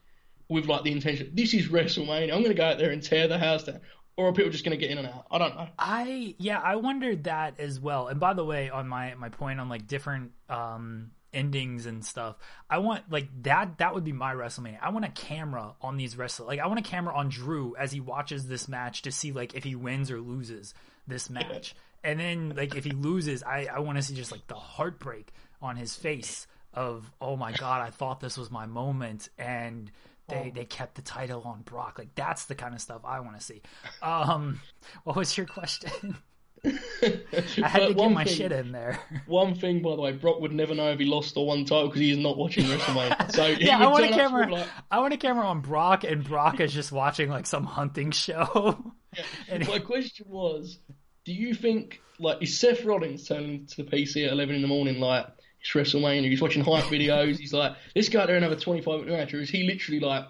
with 0.49 0.66
like 0.66 0.85
the 0.85 0.93
intention. 0.93 1.33
This 1.35 1.53
is 1.53 1.69
WrestleMania. 1.69 2.33
I'm 2.33 2.43
going 2.43 2.45
to 2.45 2.55
go 2.55 2.64
out 2.64 2.79
there 2.79 2.91
and 2.91 3.03
tear 3.03 3.29
the 3.29 3.39
house 3.39 3.64
down. 3.64 3.81
Or 4.16 4.29
are 4.29 4.33
people 4.33 4.51
just 4.51 4.64
going 4.64 4.77
to 4.77 4.81
get 4.81 4.91
in 4.91 4.99
and 4.99 5.07
out? 5.07 5.27
I 5.31 5.39
don't 5.39 5.55
know. 5.55 5.69
I 5.79 6.35
yeah, 6.39 6.59
I 6.59 6.77
wondered 6.77 7.25
that 7.25 7.61
as 7.61 7.79
well. 7.79 8.09
And 8.09 8.19
by 8.19 8.35
the 8.35 8.45
way, 8.45 8.69
on 8.69 8.89
my 8.89 9.14
my 9.14 9.29
point 9.29 9.61
on 9.61 9.69
like 9.69 9.87
different 9.87 10.33
um 10.49 11.12
endings 11.33 11.87
and 11.87 12.05
stuff. 12.05 12.37
I 12.68 12.79
want 12.79 13.11
like 13.11 13.29
that. 13.43 13.79
That 13.79 13.95
would 13.95 14.05
be 14.05 14.12
my 14.12 14.35
WrestleMania. 14.35 14.79
I 14.81 14.91
want 14.91 15.05
a 15.05 15.11
camera 15.11 15.74
on 15.81 15.97
these 15.97 16.16
wrestlers. 16.16 16.49
Like 16.49 16.61
I 16.61 16.66
want 16.66 16.79
a 16.79 16.83
camera 16.83 17.14
on 17.14 17.29
Drew 17.29 17.74
as 17.76 17.93
he 17.93 18.01
watches 18.01 18.47
this 18.47 18.68
match 18.68 19.03
to 19.03 19.12
see 19.12 19.33
like 19.33 19.55
if 19.55 19.64
he 19.64 19.74
wins 19.74 20.11
or 20.11 20.20
loses 20.20 20.74
this 21.07 21.29
match. 21.31 21.74
And 22.05 22.20
then 22.20 22.55
like 22.57 22.76
if 22.76 22.85
he 22.85 22.93
loses, 22.93 23.43
I 23.43 23.68
I 23.72 23.81
want 23.81 23.99
to 23.99 24.03
see 24.03 24.14
just 24.14 24.33
like 24.33 24.47
the 24.47 24.55
heartbreak 24.55 25.33
on 25.61 25.76
his 25.76 25.97
face 25.97 26.47
of 26.74 27.11
oh 27.20 27.37
my 27.37 27.53
god, 27.53 27.87
I 27.87 27.91
thought 27.91 28.20
this 28.20 28.39
was 28.39 28.51
my 28.51 28.66
moment 28.66 29.29
and. 29.39 29.91
They, 30.31 30.49
oh. 30.49 30.53
they 30.55 30.66
kept 30.66 30.97
the 30.97 31.01
title 31.01 31.41
on 31.47 31.62
Brock. 31.62 31.99
Like 31.99 32.14
that's 32.14 32.45
the 32.45 32.55
kind 32.55 32.74
of 32.74 32.83
stuff 32.83 33.01
I 33.03 33.20
want 33.20 33.39
to 33.39 33.43
see. 33.43 33.62
Um, 34.03 34.61
what 35.05 35.16
was 35.16 35.35
your 35.39 35.47
question? 35.47 36.18
I 37.63 37.69
had 37.69 37.89
to 37.89 37.95
get 37.95 38.11
my 38.11 38.25
thing, 38.25 38.35
shit 38.35 38.53
in 38.53 38.73
there. 38.73 38.99
One 39.27 39.55
thing, 39.55 39.83
by 39.83 39.97
the 39.97 40.03
way, 40.03 40.13
Brock 40.13 40.41
would 40.41 40.53
never 40.53 40.75
know 40.75 40.91
if 40.91 40.99
he 40.99 41.05
lost 41.05 41.37
or 41.37 41.47
won 41.47 41.65
title 41.65 41.89
because 41.89 42.01
he's 42.01 42.17
not 42.17 42.37
watching 42.37 42.65
WrestleMania. 42.65 43.33
So 43.33 43.47
yeah, 43.61 43.79
I 43.79 43.87
want 43.87 44.05
a 44.05 44.09
camera. 44.09 44.51
Like... 44.51 44.69
I 44.91 45.01
want 45.01 45.15
a 45.15 45.17
camera 45.17 45.47
on 45.47 45.61
Brock, 45.61 46.05
and 46.05 46.25
Brock 46.25 46.61
is 46.61 46.73
just 46.73 46.93
watching 46.93 47.29
like 47.29 47.47
some 47.47 47.65
hunting 47.65 48.11
show. 48.11 48.93
Yeah. 49.17 49.23
and 49.49 49.69
my 49.69 49.79
question 49.79 50.27
was, 50.29 50.79
do 51.25 51.33
you 51.33 51.55
think 51.55 52.01
like 52.19 52.43
is 52.43 52.59
Seth 52.59 52.85
Rollins 52.85 53.27
turning 53.27 53.67
to 53.67 53.83
the 53.83 53.91
PC 53.91 54.27
at 54.27 54.33
eleven 54.33 54.55
in 54.57 54.63
the 54.63 54.69
morning 54.69 55.01
like? 55.01 55.27
It's 55.61 55.71
WrestleMania. 55.71 56.31
He's 56.31 56.41
watching 56.41 56.63
hype 56.63 56.85
videos. 56.85 57.37
He's 57.37 57.53
like, 57.53 57.75
let's 57.97 58.09
go 58.09 58.21
out 58.21 58.29
there 58.29 58.37
and 58.37 58.45
have 58.45 58.53
a 58.53 58.57
25 58.57 59.01
minute 59.01 59.13
match. 59.13 59.35
Or 59.35 59.41
is 59.41 59.51
he 59.51 59.65
literally 59.65 59.99
like, 59.99 60.25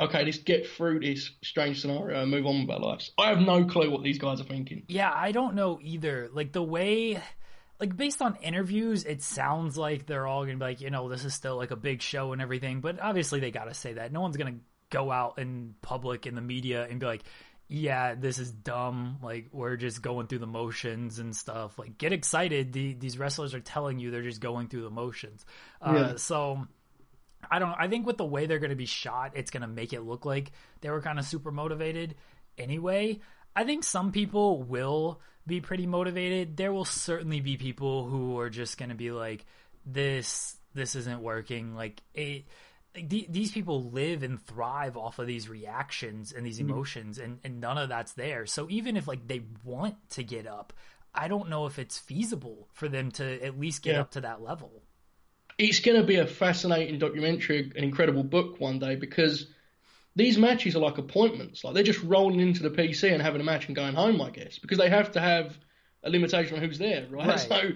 okay, 0.00 0.24
let's 0.24 0.38
get 0.38 0.66
through 0.66 1.00
this 1.00 1.30
strange 1.42 1.80
scenario 1.80 2.22
and 2.22 2.30
move 2.30 2.46
on 2.46 2.60
with 2.60 2.70
our 2.70 2.80
lives. 2.80 3.10
I 3.18 3.28
have 3.28 3.40
no 3.40 3.64
clue 3.64 3.90
what 3.90 4.02
these 4.02 4.18
guys 4.18 4.40
are 4.40 4.44
thinking. 4.44 4.84
Yeah, 4.88 5.12
I 5.14 5.32
don't 5.32 5.54
know 5.54 5.78
either. 5.82 6.28
Like 6.32 6.52
the 6.52 6.62
way 6.62 7.20
like 7.80 7.96
based 7.96 8.22
on 8.22 8.36
interviews, 8.36 9.04
it 9.04 9.22
sounds 9.22 9.76
like 9.76 10.06
they're 10.06 10.26
all 10.26 10.44
gonna 10.44 10.56
be 10.56 10.64
like, 10.64 10.80
you 10.80 10.90
know, 10.90 11.08
this 11.08 11.24
is 11.24 11.34
still 11.34 11.56
like 11.56 11.70
a 11.70 11.76
big 11.76 12.02
show 12.02 12.32
and 12.32 12.42
everything, 12.42 12.80
but 12.80 13.00
obviously 13.00 13.40
they 13.40 13.50
gotta 13.50 13.74
say 13.74 13.94
that. 13.94 14.12
No 14.12 14.20
one's 14.20 14.36
gonna 14.36 14.58
go 14.90 15.10
out 15.10 15.38
in 15.38 15.74
public 15.82 16.26
in 16.26 16.34
the 16.34 16.40
media 16.40 16.86
and 16.88 16.98
be 16.98 17.06
like, 17.06 17.22
yeah, 17.68 18.14
this 18.14 18.38
is 18.38 18.50
dumb. 18.50 19.18
Like 19.22 19.50
we're 19.52 19.76
just 19.76 20.02
going 20.02 20.26
through 20.26 20.40
the 20.40 20.46
motions 20.46 21.18
and 21.18 21.36
stuff. 21.36 21.78
Like 21.78 21.98
get 21.98 22.12
excited. 22.12 22.72
The, 22.72 22.94
these 22.94 23.18
wrestlers 23.18 23.54
are 23.54 23.60
telling 23.60 23.98
you 23.98 24.10
they're 24.10 24.22
just 24.22 24.40
going 24.40 24.68
through 24.68 24.82
the 24.82 24.90
motions. 24.90 25.44
Uh, 25.80 25.92
yeah. 25.94 26.16
So 26.16 26.66
I 27.50 27.58
don't. 27.58 27.74
I 27.78 27.88
think 27.88 28.06
with 28.06 28.16
the 28.16 28.24
way 28.24 28.46
they're 28.46 28.58
going 28.58 28.70
to 28.70 28.76
be 28.76 28.86
shot, 28.86 29.32
it's 29.34 29.50
going 29.50 29.62
to 29.62 29.68
make 29.68 29.92
it 29.92 30.02
look 30.02 30.24
like 30.24 30.52
they 30.80 30.90
were 30.90 31.00
kind 31.00 31.18
of 31.18 31.24
super 31.24 31.50
motivated. 31.50 32.14
Anyway, 32.56 33.20
I 33.54 33.64
think 33.64 33.84
some 33.84 34.12
people 34.12 34.62
will 34.62 35.20
be 35.46 35.60
pretty 35.60 35.86
motivated. 35.86 36.56
There 36.56 36.72
will 36.72 36.84
certainly 36.84 37.40
be 37.40 37.56
people 37.56 38.06
who 38.08 38.38
are 38.38 38.50
just 38.50 38.78
going 38.78 38.90
to 38.90 38.94
be 38.94 39.10
like, 39.10 39.44
"This, 39.86 40.56
this 40.74 40.94
isn't 40.94 41.20
working." 41.20 41.74
Like 41.74 42.02
it. 42.14 42.44
Like 42.94 43.08
these 43.08 43.52
people 43.52 43.90
live 43.90 44.22
and 44.24 44.42
thrive 44.42 44.96
off 44.96 45.20
of 45.20 45.26
these 45.26 45.48
reactions 45.48 46.32
and 46.32 46.44
these 46.44 46.58
mm-hmm. 46.58 46.70
emotions, 46.70 47.18
and, 47.18 47.38
and 47.44 47.60
none 47.60 47.78
of 47.78 47.90
that's 47.90 48.14
there. 48.14 48.46
So 48.46 48.66
even 48.70 48.96
if 48.96 49.06
like 49.06 49.28
they 49.28 49.42
want 49.62 49.96
to 50.10 50.24
get 50.24 50.46
up, 50.46 50.72
I 51.14 51.28
don't 51.28 51.48
know 51.48 51.66
if 51.66 51.78
it's 51.78 51.98
feasible 51.98 52.66
for 52.72 52.88
them 52.88 53.10
to 53.12 53.44
at 53.44 53.60
least 53.60 53.82
get 53.82 53.94
yeah. 53.94 54.00
up 54.00 54.12
to 54.12 54.22
that 54.22 54.42
level 54.42 54.82
it's 55.58 55.80
going 55.80 56.00
to 56.00 56.06
be 56.06 56.16
a 56.16 56.26
fascinating 56.26 56.98
documentary, 56.98 57.72
an 57.74 57.82
incredible 57.82 58.22
book 58.22 58.60
one 58.60 58.78
day 58.78 58.94
because 58.94 59.48
these 60.14 60.38
matches 60.38 60.76
are 60.76 60.80
like 60.80 60.98
appointments. 60.98 61.64
Like 61.64 61.74
they're 61.74 61.82
just 61.82 62.02
rolling 62.02 62.40
into 62.40 62.62
the 62.62 62.70
PC 62.70 63.12
and 63.12 63.20
having 63.20 63.40
a 63.40 63.44
match 63.44 63.66
and 63.66 63.76
going 63.76 63.94
home, 63.94 64.20
I 64.22 64.30
guess, 64.30 64.58
because 64.58 64.78
they 64.78 64.88
have 64.88 65.12
to 65.12 65.20
have 65.20 65.58
a 66.04 66.10
limitation 66.10 66.56
on 66.56 66.62
who's 66.62 66.78
there, 66.78 67.06
right? 67.10 67.26
right. 67.26 67.40
So 67.48 67.70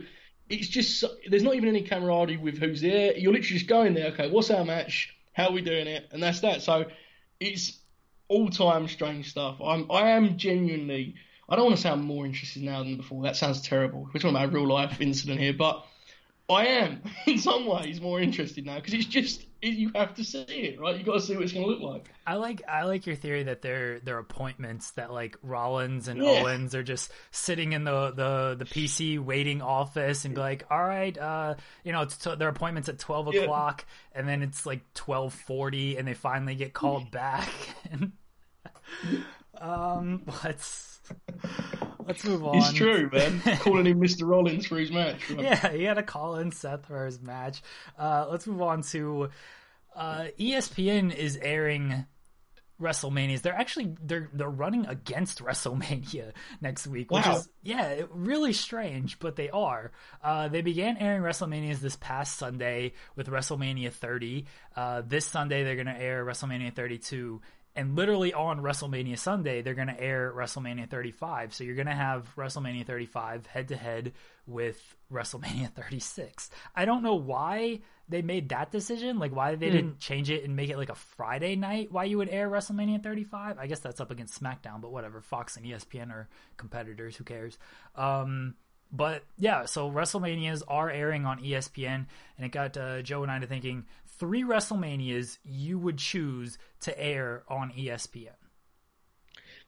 it's 0.49 0.69
just 0.69 1.05
there's 1.29 1.43
not 1.43 1.55
even 1.55 1.69
any 1.69 1.83
camaraderie 1.83 2.37
with 2.37 2.59
who's 2.59 2.81
there. 2.81 3.17
You're 3.17 3.33
literally 3.33 3.59
just 3.59 3.69
going 3.69 3.95
there. 3.95 4.09
Okay, 4.09 4.31
what's 4.31 4.51
our 4.51 4.65
match? 4.65 5.15
How 5.33 5.49
are 5.49 5.53
we 5.53 5.63
doing 5.63 5.87
it? 5.87 6.09
And 6.13 6.23
that's 6.23 6.41
that. 6.41 6.63
So 6.63 6.87
it's 7.41 7.79
all 8.29 8.49
time 8.51 8.87
strange 8.89 9.31
stuff. 9.31 9.61
I'm 9.65 9.91
I 9.91 10.11
am 10.11 10.37
genuinely. 10.37 11.15
I 11.49 11.57
don't 11.57 11.67
want 11.67 11.77
to 11.77 11.83
sound 11.83 12.05
more 12.05 12.25
interested 12.25 12.63
now 12.63 12.83
than 12.83 12.97
before. 12.97 13.25
That 13.25 13.37
sounds 13.37 13.63
terrible. 13.63 14.05
We're 14.05 14.21
talking 14.21 14.31
about 14.31 14.49
a 14.49 14.53
real 14.53 14.69
life 14.69 15.01
incident 15.01 15.41
here, 15.41 15.53
but 15.53 15.85
I 16.53 16.65
am 16.67 17.03
in 17.27 17.39
some 17.39 17.67
ways 17.67 18.01
more 18.01 18.21
interested 18.21 18.67
now 18.67 18.77
because 18.77 18.95
it's 18.95 19.07
just 19.07 19.47
it, 19.63 19.75
you 19.75 19.93
have 19.95 20.15
to 20.15 20.25
see 20.25 20.41
it, 20.41 20.81
right? 20.81 20.99
You 20.99 21.05
got 21.05 21.15
to 21.15 21.21
see 21.21 21.35
what 21.35 21.45
it's 21.45 21.53
going 21.53 21.65
to 21.65 21.71
look 21.71 21.81
like. 21.81 22.11
I 22.27 22.35
like 22.35 22.63
I 22.69 22.83
like 22.85 23.07
your 23.07 23.15
theory 23.17 23.45
that 23.45 23.63
they're 23.63 24.01
they're 24.01 24.19
appointments 24.19 24.91
that 24.93 25.13
like 25.13 25.37
Rollins 25.43 26.09
and 26.09 26.23
yeah. 26.23 26.43
Owens 26.43 26.75
are 26.75 26.83
just 26.83 27.13
sitting 27.31 27.73
in 27.73 27.85
the 27.85 28.11
the 28.11 28.57
the 28.59 28.65
PC 28.65 29.19
waiting 29.19 29.63
office 29.63 30.25
and 30.25 30.35
be 30.35 30.41
like, 30.41 30.65
all 30.71 30.83
right, 30.83 31.17
uh, 31.17 31.55
you 31.85 31.93
know, 31.93 32.05
t- 32.05 32.35
their 32.35 32.49
appointments 32.49 32.89
at 32.89 32.99
twelve 32.99 33.29
o'clock, 33.29 33.85
yeah. 33.87 34.21
and 34.21 34.29
then 34.29 34.43
it's 34.43 34.67
like 34.67 34.81
twelve 34.95 35.33
forty, 35.33 35.97
and 35.97 36.07
they 36.07 36.15
finally 36.15 36.55
get 36.55 36.73
called 36.73 37.11
back. 37.13 37.51
um, 39.61 40.23
let's 40.45 41.01
Let's 42.07 42.25
move 42.25 42.45
on. 42.45 42.57
It's 42.57 42.73
true, 42.73 43.09
man. 43.13 43.41
Calling 43.61 43.87
him 43.87 44.01
Mr. 44.01 44.29
Rollins 44.29 44.67
for 44.67 44.79
his 44.79 44.91
match. 44.91 45.31
Right? 45.31 45.41
Yeah, 45.45 45.73
he 45.73 45.85
had 45.85 45.95
to 45.95 46.03
call 46.03 46.37
in 46.37 46.51
Seth 46.53 46.87
for 46.87 47.05
his 47.07 47.21
match. 47.21 47.63
Uh, 47.99 48.27
let's 48.31 48.47
move 48.47 48.63
on 48.63 48.83
to 48.83 49.29
uh, 49.95 50.27
ESPN 50.39 51.15
is 51.15 51.37
airing 51.37 52.07
WrestleManias. 52.81 53.43
They're 53.43 53.55
actually 53.55 53.95
they're 54.03 54.29
they're 54.33 54.49
running 54.51 54.87
against 54.87 55.39
WrestleMania 55.43 56.33
next 56.61 56.87
week, 56.87 57.11
which 57.13 57.25
Wow. 57.25 57.37
is 57.37 57.49
yeah, 57.63 58.03
really 58.11 58.53
strange, 58.53 59.19
but 59.21 59.37
they 59.37 59.51
are. 59.51 59.93
Uh, 60.23 60.49
they 60.49 60.63
began 60.63 60.97
airing 60.97 61.23
WrestleManias 61.23 61.79
this 61.79 61.97
past 61.97 62.37
Sunday 62.39 62.95
with 63.15 63.29
WrestleMania 63.29 63.93
30. 63.93 64.47
Uh, 64.75 65.03
this 65.07 65.27
Sunday 65.27 65.63
they're 65.63 65.77
gonna 65.77 65.97
air 65.97 66.25
WrestleMania 66.25 66.75
32. 66.75 67.41
And 67.75 67.97
literally 67.97 68.35
on 68.35 68.61
WrestleMania 68.61 69.19
Sunday, 69.19 69.63
they're 69.63 69.75
going 69.75 69.89
to 69.89 69.99
air 69.99 70.33
WrestleMania 70.37 70.91
35. 70.91 71.55
So 71.55 71.65
you're 71.65 71.75
going 71.75 71.87
to 71.87 71.95
have 71.95 72.31
WrestleMania 72.37 72.87
35 72.87 73.47
head 73.47 73.69
to 73.69 73.77
head 73.77 74.13
with 74.47 74.97
WrestleMania 75.11 75.73
36. 75.73 76.51
I 76.77 76.85
don't 76.85 77.03
know 77.03 77.15
why 77.15 77.81
they 78.09 78.21
made 78.21 78.51
that 78.51 78.71
decision. 78.71 79.19
Like 79.19 79.35
why 79.35 79.55
they 79.55 79.71
didn't 79.71 79.99
change 79.99 80.31
it 80.31 80.45
and 80.45 80.55
make 80.55 80.69
it 80.69 80.77
like 80.77 80.91
a 80.91 80.95
Friday 80.95 81.57
night. 81.57 81.91
Why 81.91 82.05
you 82.05 82.19
would 82.19 82.29
air 82.29 82.51
WrestleMania 82.51 83.03
35? 83.03 83.59
I 83.59 83.67
guess 83.67 83.81
that's 83.81 84.01
up 84.01 84.11
against 84.11 84.41
SmackDown, 84.41 84.83
but 84.83 84.93
whatever. 84.93 85.23
Fox 85.23 85.57
and 85.57 85.65
ESPN 85.65 86.11
are 86.11 86.29
competitors. 86.59 87.17
Who 87.17 87.25
cares? 87.25 87.57
Um, 87.97 88.55
but 88.93 89.25
yeah, 89.39 89.65
so 89.65 89.91
WrestleManias 89.91 90.63
are 90.69 90.91
airing 90.91 91.25
on 91.25 91.43
ESPN, 91.43 92.07
and 92.37 92.47
it 92.47 92.53
got 92.53 92.77
uh, 92.77 93.01
Joe 93.01 93.23
and 93.23 93.33
I 93.33 93.39
to 93.39 93.47
thinking 93.47 93.87
three 94.23 94.45
WrestleManias 94.45 95.39
you 95.43 95.81
would 95.81 95.99
choose 95.99 96.57
to 96.79 96.97
air 96.97 97.43
on 97.49 97.73
ESPN. 97.73 98.29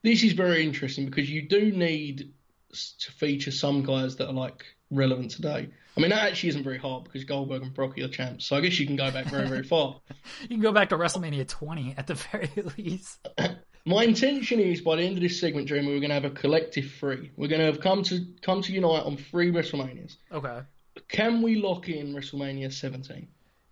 This 0.04 0.22
is 0.22 0.34
very 0.34 0.62
interesting 0.62 1.06
because 1.06 1.28
you 1.28 1.48
do 1.48 1.72
need 1.72 2.32
to 2.70 3.12
feature 3.12 3.50
some 3.50 3.82
guys 3.82 4.14
that 4.14 4.28
are 4.28 4.32
like 4.32 4.64
relevant 4.92 5.32
today. 5.32 5.68
I 5.96 6.00
mean, 6.00 6.10
that 6.10 6.22
actually 6.22 6.50
isn't 6.50 6.62
very 6.62 6.78
hard 6.78 7.02
because 7.02 7.24
Goldberg 7.24 7.62
and 7.62 7.74
Brock 7.74 7.98
are 7.98 8.06
champs. 8.06 8.46
So 8.46 8.54
I 8.54 8.60
guess 8.60 8.78
you 8.78 8.86
can 8.86 8.94
go 8.94 9.10
back 9.10 9.26
very, 9.26 9.48
very 9.48 9.64
far. 9.64 10.00
You 10.42 10.48
can 10.50 10.60
go 10.60 10.70
back 10.70 10.90
to 10.90 10.96
WrestleMania 10.96 11.48
20 11.48 11.96
at 11.96 12.06
the 12.06 12.14
very 12.30 12.50
least. 12.78 13.26
My 13.86 14.04
intention 14.04 14.60
is 14.60 14.82
by 14.82 14.94
the 14.94 15.02
end 15.02 15.16
of 15.16 15.22
this 15.22 15.40
segment, 15.40 15.66
Jeremy, 15.66 15.88
we're 15.88 15.98
going 15.98 16.10
to 16.10 16.14
have 16.14 16.24
a 16.24 16.30
collective 16.30 16.92
three. 16.92 17.32
We're 17.36 17.48
going 17.48 17.58
to 17.58 17.66
have 17.66 17.80
come 17.80 18.04
to 18.04 18.24
come 18.40 18.62
to 18.62 18.72
unite 18.72 19.02
on 19.02 19.16
three 19.16 19.50
WrestleManias. 19.50 20.14
Okay. 20.30 20.60
Can 21.08 21.42
we 21.42 21.56
lock 21.56 21.88
in 21.88 22.14
WrestleMania 22.14 22.72
17? 22.72 23.26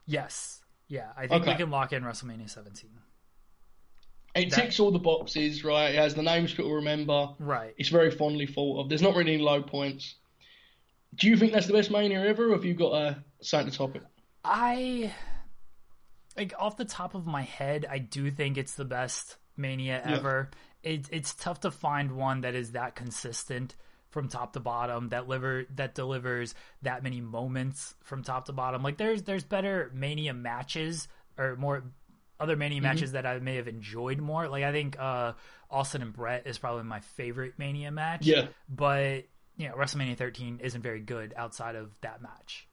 Yes. 0.06 0.61
Yeah, 0.92 1.10
I 1.16 1.26
think 1.26 1.46
we 1.46 1.54
can 1.54 1.70
lock 1.70 1.94
in 1.94 2.02
WrestleMania 2.02 2.50
17. 2.50 2.90
It 4.34 4.50
That- 4.50 4.56
ticks 4.60 4.78
all 4.78 4.90
the 4.90 4.98
boxes, 4.98 5.64
right? 5.64 5.88
It 5.94 5.94
has 5.94 6.14
the 6.14 6.22
names 6.22 6.52
people 6.52 6.70
remember. 6.74 7.28
Right. 7.38 7.74
It's 7.78 7.88
very 7.88 8.10
fondly 8.10 8.44
thought 8.44 8.80
of. 8.80 8.88
There's 8.90 9.00
not 9.00 9.14
really 9.16 9.32
any 9.34 9.42
low 9.42 9.62
points. 9.62 10.16
Do 11.14 11.28
you 11.30 11.38
think 11.38 11.52
that's 11.54 11.66
the 11.66 11.72
best 11.72 11.90
Mania 11.90 12.22
ever, 12.22 12.50
or 12.50 12.52
have 12.52 12.66
you 12.66 12.74
got 12.74 12.92
a 12.92 13.24
something 13.40 13.70
to 13.72 13.78
top 13.78 13.96
it? 13.96 14.02
I 14.44 15.14
like 16.36 16.52
off 16.58 16.76
the 16.76 16.84
top 16.84 17.14
of 17.14 17.26
my 17.26 17.42
head, 17.42 17.86
I 17.88 17.96
do 17.98 18.30
think 18.30 18.58
it's 18.58 18.74
the 18.74 18.84
best 18.84 19.38
Mania 19.56 20.02
Yeah. 20.04 20.16
ever. 20.16 20.50
It, 20.82 21.08
it's 21.10 21.32
tough 21.34 21.60
to 21.60 21.70
find 21.70 22.12
one 22.12 22.42
that 22.42 22.54
is 22.54 22.72
that 22.72 22.96
consistent 22.96 23.76
from 24.12 24.28
top 24.28 24.52
to 24.52 24.60
bottom 24.60 25.08
that 25.08 25.26
liver 25.28 25.64
that 25.74 25.94
delivers 25.94 26.54
that 26.82 27.02
many 27.02 27.20
moments 27.20 27.94
from 28.04 28.22
top 28.22 28.46
to 28.46 28.52
bottom. 28.52 28.82
Like 28.82 28.96
there's 28.98 29.22
there's 29.22 29.44
better 29.44 29.90
Mania 29.94 30.32
matches 30.34 31.08
or 31.36 31.56
more 31.56 31.82
other 32.38 32.56
Mania 32.56 32.78
Mm-hmm. 32.78 32.84
matches 32.84 33.12
that 33.12 33.26
I 33.26 33.38
may 33.40 33.56
have 33.56 33.68
enjoyed 33.68 34.18
more. 34.20 34.48
Like 34.48 34.64
I 34.64 34.72
think 34.72 34.96
uh 34.98 35.32
Austin 35.70 36.02
and 36.02 36.12
Bret 36.12 36.46
is 36.46 36.58
probably 36.58 36.84
my 36.84 37.00
favorite 37.00 37.54
Mania 37.58 37.90
match. 37.90 38.26
Yeah. 38.26 38.48
But 38.68 39.24
you 39.56 39.68
know, 39.68 39.74
WrestleMania 39.74 40.16
13 40.16 40.60
isn't 40.62 40.82
very 40.82 41.00
good 41.00 41.34
outside 41.36 41.74
of 41.76 41.90
that 42.02 42.22
match. 42.22 42.68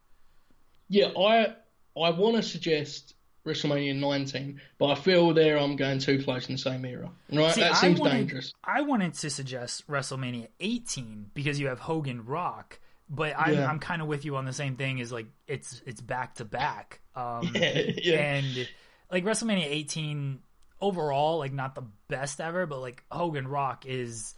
Yeah, 0.88 1.08
I 1.18 1.56
I 2.00 2.10
want 2.12 2.36
to 2.38 2.44
suggest 2.44 3.14
WrestleMania 3.46 3.96
19, 3.98 4.62
but 4.78 4.88
I 4.88 4.96
feel 4.96 5.34
there 5.34 5.58
I'm 5.58 5.76
going 5.76 6.00
too 6.00 6.22
close 6.24 6.48
in 6.50 6.56
the 6.56 6.60
same 6.60 6.86
era. 6.86 7.10
Right? 7.32 7.54
See, 7.54 7.62
that 7.62 7.72
I 7.72 7.76
seems 7.76 8.00
wanted, 8.00 8.14
dangerous. 8.18 8.54
I 8.64 8.82
wanted 8.82 9.14
to 9.16 9.30
suggest 9.30 9.88
WrestleMania 9.88 10.48
18 10.60 11.32
because 11.34 11.60
you 11.60 11.68
have 11.68 11.80
Hogan 11.80 12.26
Rock, 12.26 12.80
but 13.10 13.34
I'm, 13.38 13.54
Yeah. 13.54 13.70
I'm 13.70 13.80
kind 13.80 14.02
of 14.02 14.08
with 14.08 14.26
you 14.26 14.36
on 14.36 14.46
the 14.46 14.54
same 14.54 14.76
thing. 14.76 15.00
Is 15.00 15.12
like 15.12 15.28
it's 15.48 15.82
it's 15.86 16.02
back 16.02 16.36
to 16.36 16.46
back, 16.46 17.00
um, 17.16 17.50
Yeah, 17.56 17.82
yeah. 17.98 18.16
and 18.36 18.68
like 19.12 19.24
WrestleMania 19.24 19.66
18 19.66 20.40
overall, 20.82 21.40
like 21.40 21.54
not 21.54 21.76
the 21.76 21.84
best 22.08 22.40
ever, 22.42 22.66
but 22.66 22.80
like 22.80 23.04
Hogan 23.10 23.48
Rock 23.48 23.86
is. 23.86 24.36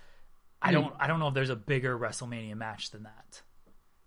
Hmm. 0.61 0.69
I 0.69 0.71
don't 0.73 0.93
I 0.99 1.07
don't 1.07 1.19
know 1.19 1.27
if 1.29 1.33
there's 1.33 1.49
a 1.49 1.55
bigger 1.55 1.97
WrestleMania 1.97 2.55
match 2.55 2.91
than 2.91 3.03
that. 3.03 3.41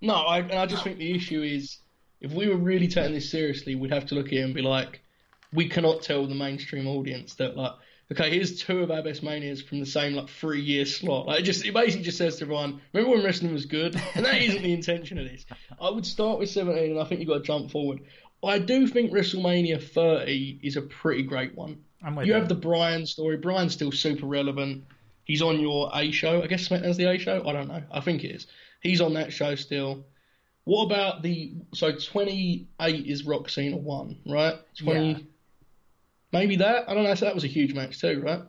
No, 0.01 0.14
I, 0.14 0.38
and 0.38 0.53
I 0.53 0.66
just 0.66 0.84
think 0.84 0.99
the 0.99 1.14
issue 1.14 1.42
is 1.42 1.78
if 2.24 2.32
we 2.32 2.48
were 2.48 2.56
really 2.56 2.88
taking 2.88 3.12
this 3.14 3.30
seriously, 3.30 3.74
we'd 3.74 3.92
have 3.92 4.06
to 4.06 4.14
look 4.14 4.26
at 4.28 4.32
it 4.32 4.38
and 4.40 4.54
be 4.54 4.62
like, 4.62 5.00
we 5.52 5.68
cannot 5.68 6.02
tell 6.02 6.26
the 6.26 6.34
mainstream 6.34 6.86
audience 6.86 7.34
that 7.34 7.56
like, 7.56 7.72
okay, 8.10 8.30
here's 8.30 8.60
two 8.62 8.80
of 8.82 8.90
our 8.90 9.02
best 9.02 9.22
manias 9.22 9.62
from 9.62 9.78
the 9.80 9.86
same 9.86 10.14
like 10.14 10.28
three 10.28 10.60
year 10.60 10.84
slot. 10.86 11.26
Like, 11.26 11.40
it 11.40 11.42
just 11.44 11.64
it 11.64 11.74
basically 11.74 12.04
just 12.04 12.18
says 12.18 12.36
to 12.36 12.44
everyone, 12.44 12.80
remember 12.92 13.14
when 13.16 13.24
wrestling 13.24 13.52
was 13.52 13.66
good, 13.66 13.94
and 14.14 14.24
that 14.24 14.42
isn't 14.42 14.62
the 14.62 14.72
intention 14.72 15.18
of 15.18 15.26
this. 15.26 15.44
I 15.80 15.90
would 15.90 16.06
start 16.06 16.38
with 16.38 16.50
17, 16.50 16.92
and 16.92 17.00
I 17.00 17.04
think 17.04 17.20
you've 17.20 17.28
got 17.28 17.38
to 17.38 17.42
jump 17.42 17.70
forward. 17.70 18.00
I 18.42 18.58
do 18.58 18.86
think 18.86 19.12
WrestleMania 19.12 19.82
30 19.82 20.60
is 20.62 20.76
a 20.76 20.82
pretty 20.82 21.22
great 21.22 21.54
one. 21.54 21.78
I'm 22.02 22.16
with 22.16 22.26
You 22.26 22.34
you. 22.34 22.38
have 22.38 22.48
the 22.48 22.54
Bryan 22.54 23.06
story. 23.06 23.36
Bryan's 23.38 23.72
still 23.72 23.92
super 23.92 24.26
relevant. 24.26 24.84
He's 25.24 25.40
on 25.40 25.60
your 25.60 25.90
A 25.94 26.10
show. 26.10 26.42
I 26.42 26.46
guess 26.46 26.68
SmackDown's 26.68 26.98
the 26.98 27.08
A 27.10 27.18
show. 27.18 27.42
I 27.46 27.52
don't 27.52 27.68
know. 27.68 27.82
I 27.90 28.00
think 28.00 28.24
it 28.24 28.32
is. 28.34 28.46
He's 28.82 29.00
on 29.00 29.14
that 29.14 29.32
show 29.32 29.54
still. 29.54 30.04
What 30.64 30.84
about 30.86 31.22
the 31.22 31.54
so 31.74 31.92
twenty 31.92 32.68
eight 32.80 33.06
is 33.06 33.24
Rock 33.24 33.48
Cena 33.48 33.76
one, 33.76 34.18
right? 34.26 34.54
Twenty 34.78 35.10
Yeah. 35.12 35.18
maybe 36.32 36.56
that? 36.56 36.88
I 36.88 36.94
don't 36.94 37.04
know, 37.04 37.14
so 37.14 37.26
that 37.26 37.34
was 37.34 37.44
a 37.44 37.48
huge 37.48 37.74
match 37.74 38.00
too, 38.00 38.20
right? 38.20 38.42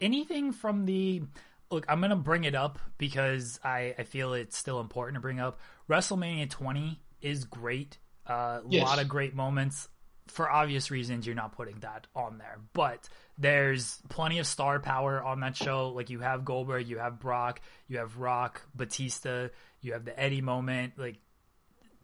anything 0.00 0.50
from 0.52 0.84
the 0.84 1.22
look 1.70 1.84
i'm 1.88 2.00
gonna 2.00 2.16
bring 2.16 2.42
it 2.42 2.54
up 2.56 2.80
because 2.98 3.60
i 3.62 3.94
i 3.98 4.02
feel 4.02 4.34
it's 4.34 4.56
still 4.58 4.80
important 4.80 5.14
to 5.14 5.20
bring 5.20 5.38
up 5.38 5.60
wrestlemania 5.88 6.48
20 6.50 7.00
is 7.20 7.44
great 7.44 7.98
a 8.26 8.32
uh, 8.32 8.60
Yes. 8.68 8.82
lot 8.84 8.98
of 9.00 9.08
great 9.08 9.32
moments 9.34 9.88
for 10.26 10.50
obvious 10.50 10.90
reasons 10.90 11.24
you're 11.24 11.36
not 11.36 11.52
putting 11.54 11.78
that 11.80 12.08
on 12.16 12.38
there 12.38 12.58
but 12.72 13.08
there's 13.38 14.02
plenty 14.08 14.40
of 14.40 14.46
star 14.46 14.80
power 14.80 15.22
on 15.22 15.38
that 15.40 15.56
show 15.56 15.90
like 15.90 16.10
you 16.10 16.18
have 16.18 16.44
goldberg 16.44 16.88
you 16.88 16.98
have 16.98 17.20
brock 17.20 17.60
you 17.86 17.98
have 17.98 18.16
rock 18.18 18.62
batista 18.74 19.48
you 19.82 19.92
have 19.92 20.04
the 20.04 20.18
eddie 20.18 20.40
moment 20.40 20.94
like 20.96 21.18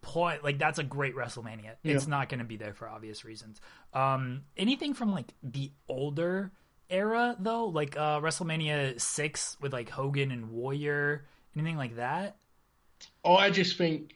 point 0.01 0.43
like 0.45 0.59
that's 0.59 0.79
a 0.79 0.85
great 0.85 1.15
WrestleMania. 1.15 1.73
It's 1.85 2.07
not 2.07 2.29
going 2.29 2.39
to 2.39 2.45
be 2.45 2.57
there 2.57 2.75
for 2.75 2.89
obvious 2.89 3.25
reasons. 3.25 3.61
Um 3.95 4.43
anything 4.57 4.95
from 4.95 5.13
like 5.13 5.33
the 5.43 5.71
older 5.89 6.51
era 6.91 7.37
though, 7.39 7.67
like 7.67 7.97
uh 7.97 8.21
WrestleMania 8.21 9.01
6 9.01 9.57
with 9.61 9.73
like 9.73 9.89
Hogan 9.91 10.31
and 10.31 10.51
Warrior, 10.51 11.25
anything 11.57 11.77
like 11.77 11.97
that? 11.97 12.37
Oh, 13.25 13.35
I 13.35 13.51
just 13.51 13.77
think 13.77 14.15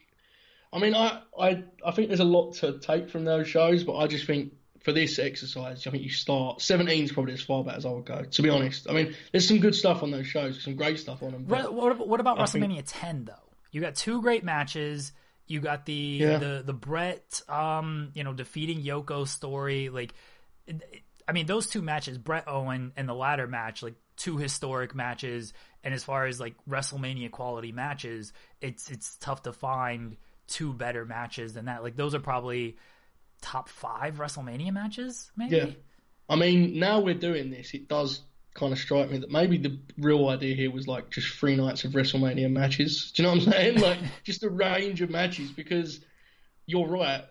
I 0.73 0.79
mean 0.79 0.95
I, 0.95 1.21
I 1.39 1.65
I 1.85 1.91
think 1.93 2.09
there's 2.09 2.21
a 2.21 2.25
lot 2.25 2.55
to 2.55 2.79
take 2.79 3.11
from 3.11 3.25
those 3.25 3.49
shows, 3.49 3.85
but 3.85 3.97
I 3.97 4.07
just 4.07 4.27
think 4.27 4.53
for 4.81 4.93
this 4.93 5.19
exercise, 5.21 5.87
I 5.87 5.91
think 5.91 6.03
you 6.03 6.11
start 6.11 6.61
17 6.61 7.05
is 7.05 7.13
probably 7.13 7.35
as 7.35 7.41
far 7.41 7.63
back 7.63 7.77
as 7.77 7.87
I 7.87 7.91
would 7.91 8.05
go. 8.05 8.25
To 8.25 8.43
be 8.43 8.49
honest, 8.49 8.91
I 8.91 8.93
mean, 8.95 9.15
there's 9.31 9.47
some 9.47 9.61
good 9.61 9.77
stuff 9.77 10.03
on 10.03 10.11
those 10.11 10.27
shows, 10.27 10.61
some 10.65 10.75
great 10.75 10.99
stuff 10.99 11.23
on 11.23 11.31
them. 11.31 11.47
what, 11.47 11.73
what 12.09 12.19
about 12.19 12.41
I 12.41 12.47
think- 12.47 12.65
WrestleMania 12.65 12.83
10 12.85 13.27
though? 13.27 13.35
You 13.71 13.81
got 13.81 13.95
two 13.95 14.21
great 14.23 14.43
matches. 14.43 15.13
You 15.47 15.61
got 15.61 15.87
the 15.87 15.93
Yeah. 15.95 16.39
the 16.39 16.63
the 16.65 16.73
Bret 16.73 17.43
um 17.49 18.11
you 18.15 18.25
know 18.25 18.33
defeating 18.33 18.83
Yoko 18.83 19.27
story 19.27 19.89
like 19.89 20.15
I 21.29 21.33
mean 21.33 21.47
those 21.47 21.69
two 21.69 21.83
matches 21.83 22.19
Bret 22.19 22.49
Owen 22.49 22.93
and 22.97 23.09
the 23.09 23.15
ladder 23.15 23.47
match 23.47 23.83
like 23.83 23.95
two 24.17 24.37
historic 24.37 24.95
matches 24.95 25.53
and 25.85 25.93
as 25.95 26.05
far 26.05 26.27
as 26.27 26.39
like 26.41 26.55
WrestleMania 26.69 27.31
quality 27.31 27.73
matches 27.73 28.33
it's 28.61 28.91
it's 28.91 29.17
tough 29.17 29.43
to 29.43 29.53
find 29.53 30.17
two 30.49 30.73
better 30.73 31.05
matches 31.05 31.55
than 31.55 31.65
that 31.67 31.83
like 31.83 31.97
those 31.97 32.15
are 32.15 32.21
probably 32.21 32.77
top 33.41 33.69
5 33.69 34.17
WrestleMania 34.17 34.73
matches 34.73 35.31
maybe 35.37 35.57
Yeah. 35.57 35.67
I 36.29 36.37
mean, 36.37 36.79
now 36.79 37.01
we're 37.01 37.15
doing 37.15 37.51
this, 37.51 37.75
it 37.75 37.89
does 37.89 38.23
kind 38.55 38.73
of 38.73 38.79
strike 38.79 39.11
me 39.11 39.19
that 39.19 39.31
maybe 39.31 39.57
the 39.57 39.79
real 39.99 40.29
idea 40.29 40.55
here 40.55 40.71
was 40.71 40.87
like 40.87 41.11
just 41.11 41.29
three 41.29 41.57
nights 41.57 41.85
of 41.85 41.93
WrestleMania 41.93 42.51
matches. 42.51 43.13
Do 43.13 43.23
you 43.23 43.29
know 43.29 43.35
what 43.35 43.47
I'm 43.47 43.53
saying? 43.53 43.81
Like 43.81 43.99
just 44.25 44.43
a 44.43 44.51
range 44.51 45.01
of 45.01 45.11
matches 45.11 45.51
because 45.51 46.01
you're 46.67 46.89
right. 46.89 47.25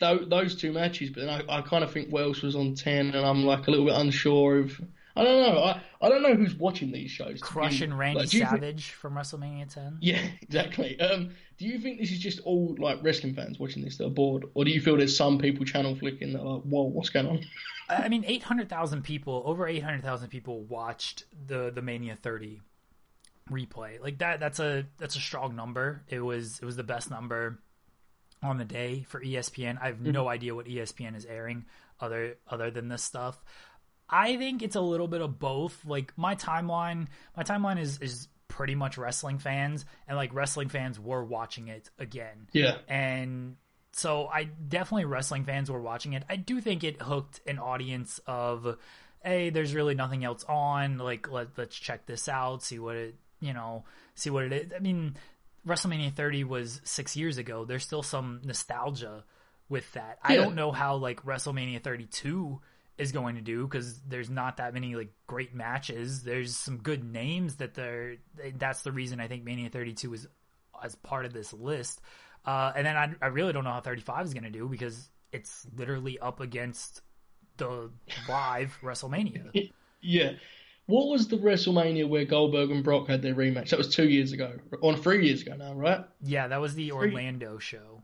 Tho- 0.00 0.24
those 0.24 0.54
two 0.54 0.72
matches, 0.72 1.10
but 1.10 1.20
then 1.26 1.28
I, 1.28 1.58
I 1.58 1.62
kind 1.62 1.82
of 1.82 1.92
think 1.92 2.12
Wells 2.12 2.42
was 2.42 2.54
on 2.54 2.74
ten, 2.74 3.08
and 3.08 3.26
I'm 3.26 3.44
like 3.44 3.66
a 3.66 3.70
little 3.70 3.86
bit 3.86 3.96
unsure 3.96 4.60
of. 4.60 4.80
I 5.18 5.24
don't 5.24 5.54
know. 5.54 5.62
I, 5.62 5.80
I 6.00 6.08
don't 6.08 6.22
know 6.22 6.34
who's 6.34 6.54
watching 6.54 6.92
these 6.92 7.10
shows. 7.10 7.38
to 7.38 7.44
Crush 7.44 7.80
and. 7.80 7.98
Randy 7.98 8.20
Like, 8.20 8.28
do 8.30 8.38
you 8.38 8.44
thi- 8.44 8.50
Savage 8.50 8.90
from 8.90 9.14
WrestleMania 9.14 9.72
10 9.72 9.98
yeah, 10.00 10.20
exactly. 10.40 10.98
Um, 11.00 11.30
do 11.58 11.66
you 11.66 11.78
think 11.78 11.98
this 11.98 12.12
is 12.12 12.18
just 12.18 12.40
all 12.40 12.76
like 12.78 13.02
wrestling 13.02 13.34
fans 13.34 13.58
watching 13.58 13.82
this 13.82 13.96
that 13.96 14.06
are 14.06 14.10
bored, 14.10 14.44
or 14.54 14.64
do 14.64 14.70
you 14.70 14.80
feel 14.80 14.96
there's 14.96 15.16
some 15.16 15.38
people 15.38 15.64
channel 15.64 15.96
flicking 15.96 16.32
that 16.32 16.40
are 16.40 16.54
like, 16.54 16.62
whoa, 16.62 16.82
what's 16.82 17.10
going 17.10 17.26
on? 17.26 17.40
I 17.88 18.08
mean, 18.08 18.24
eight 18.26 18.42
hundred 18.42 18.68
thousand 18.68 19.02
people, 19.02 19.42
over 19.46 19.66
eight 19.66 19.82
hundred 19.82 20.02
thousand 20.02 20.28
people 20.28 20.62
watched 20.62 21.24
the 21.46 21.72
the 21.74 21.82
Mania 21.82 22.16
thirty 22.16 22.60
replay. 23.50 24.00
Like 24.00 24.18
that, 24.18 24.40
that's 24.40 24.60
a 24.60 24.86
that's 24.98 25.16
a 25.16 25.20
strong 25.20 25.56
number. 25.56 26.02
It 26.08 26.20
was 26.20 26.60
it 26.60 26.64
was 26.64 26.76
the 26.76 26.84
best 26.84 27.10
number 27.10 27.58
on 28.42 28.58
the 28.58 28.64
day 28.64 29.04
for 29.08 29.20
ESPN. 29.20 29.78
I 29.80 29.86
have 29.86 30.00
no 30.00 30.28
idea 30.28 30.54
what 30.54 30.66
ESPN 30.66 31.16
is 31.16 31.24
airing 31.24 31.64
other 32.00 32.36
other 32.48 32.70
than 32.70 32.88
this 32.88 33.02
stuff. 33.02 33.42
I 34.10 34.36
think 34.36 34.62
it's 34.62 34.76
a 34.76 34.80
little 34.80 35.08
bit 35.08 35.20
of 35.20 35.38
both. 35.38 35.84
Like 35.84 36.12
my 36.16 36.34
timeline, 36.34 37.06
my 37.36 37.42
timeline 37.42 37.78
is 37.78 37.98
is 37.98 38.28
pretty 38.48 38.74
much 38.74 38.98
wrestling 38.98 39.38
fans, 39.38 39.84
and 40.06 40.16
like 40.16 40.34
wrestling 40.34 40.68
fans 40.68 40.98
were 40.98 41.24
watching 41.24 41.68
it 41.68 41.90
again. 41.98 42.48
Yeah. 42.52 42.78
And 42.88 43.56
so 43.92 44.26
I 44.26 44.44
definitely 44.44 45.04
wrestling 45.04 45.44
fans 45.44 45.70
were 45.70 45.80
watching 45.80 46.14
it. 46.14 46.24
I 46.28 46.36
do 46.36 46.60
think 46.60 46.84
it 46.84 47.00
hooked 47.02 47.40
an 47.46 47.58
audience 47.58 48.20
of, 48.26 48.78
hey, 49.22 49.50
there's 49.50 49.74
really 49.74 49.94
nothing 49.94 50.24
else 50.24 50.44
on. 50.48 50.98
Like 50.98 51.30
let 51.30 51.48
let's 51.56 51.76
check 51.76 52.06
this 52.06 52.28
out, 52.28 52.62
see 52.62 52.78
what 52.78 52.96
it 52.96 53.16
you 53.40 53.52
know, 53.52 53.84
see 54.14 54.30
what 54.30 54.44
it 54.44 54.52
is. 54.52 54.72
I 54.74 54.80
mean, 54.80 55.16
WrestleMania 55.66 56.12
30 56.14 56.44
was 56.44 56.80
six 56.84 57.16
years 57.16 57.38
ago. 57.38 57.64
There's 57.64 57.84
still 57.84 58.02
some 58.02 58.40
nostalgia 58.44 59.24
with 59.68 59.92
that. 59.92 60.18
I 60.22 60.36
don't 60.36 60.54
know 60.54 60.72
how 60.72 60.96
like 60.96 61.24
WrestleMania 61.24 61.82
32 61.82 62.60
is 62.98 63.12
going 63.12 63.36
to 63.36 63.40
do 63.40 63.66
because 63.66 64.00
there's 64.02 64.28
not 64.28 64.56
that 64.56 64.74
many 64.74 64.96
like 64.96 65.12
great 65.26 65.54
matches. 65.54 66.22
There's 66.22 66.56
some 66.56 66.78
good 66.78 67.04
names 67.04 67.56
that 67.56 67.74
they're. 67.74 68.16
That's 68.56 68.82
the 68.82 68.92
reason 68.92 69.20
I 69.20 69.28
think 69.28 69.44
Mania 69.44 69.70
32 69.70 70.14
is 70.14 70.26
as 70.82 70.94
part 70.96 71.24
of 71.24 71.32
this 71.32 71.52
list. 71.52 72.00
Uh, 72.44 72.72
and 72.74 72.86
then 72.86 72.96
I, 72.96 73.14
I 73.22 73.26
really 73.28 73.52
don't 73.52 73.64
know 73.64 73.72
how 73.72 73.80
35 73.80 74.26
is 74.26 74.34
going 74.34 74.44
to 74.44 74.50
do 74.50 74.68
because 74.68 75.10
it's 75.32 75.66
literally 75.76 76.18
up 76.18 76.40
against 76.40 77.02
the 77.56 77.90
live 78.28 78.76
WrestleMania. 78.82 79.70
Yeah. 80.00 80.32
What 80.86 81.08
was 81.08 81.28
the 81.28 81.36
WrestleMania 81.36 82.08
where 82.08 82.24
Goldberg 82.24 82.70
and 82.70 82.82
Brock 82.82 83.08
had 83.08 83.20
their 83.20 83.34
rematch? 83.34 83.70
That 83.70 83.78
was 83.78 83.94
two 83.94 84.08
years 84.08 84.32
ago, 84.32 84.54
or 84.80 84.96
three 84.96 85.26
years 85.26 85.42
ago 85.42 85.54
now, 85.54 85.74
right? 85.74 86.06
Yeah, 86.22 86.48
that 86.48 86.62
was 86.62 86.74
the 86.74 86.92
Orlando 86.92 87.58
show. 87.58 88.02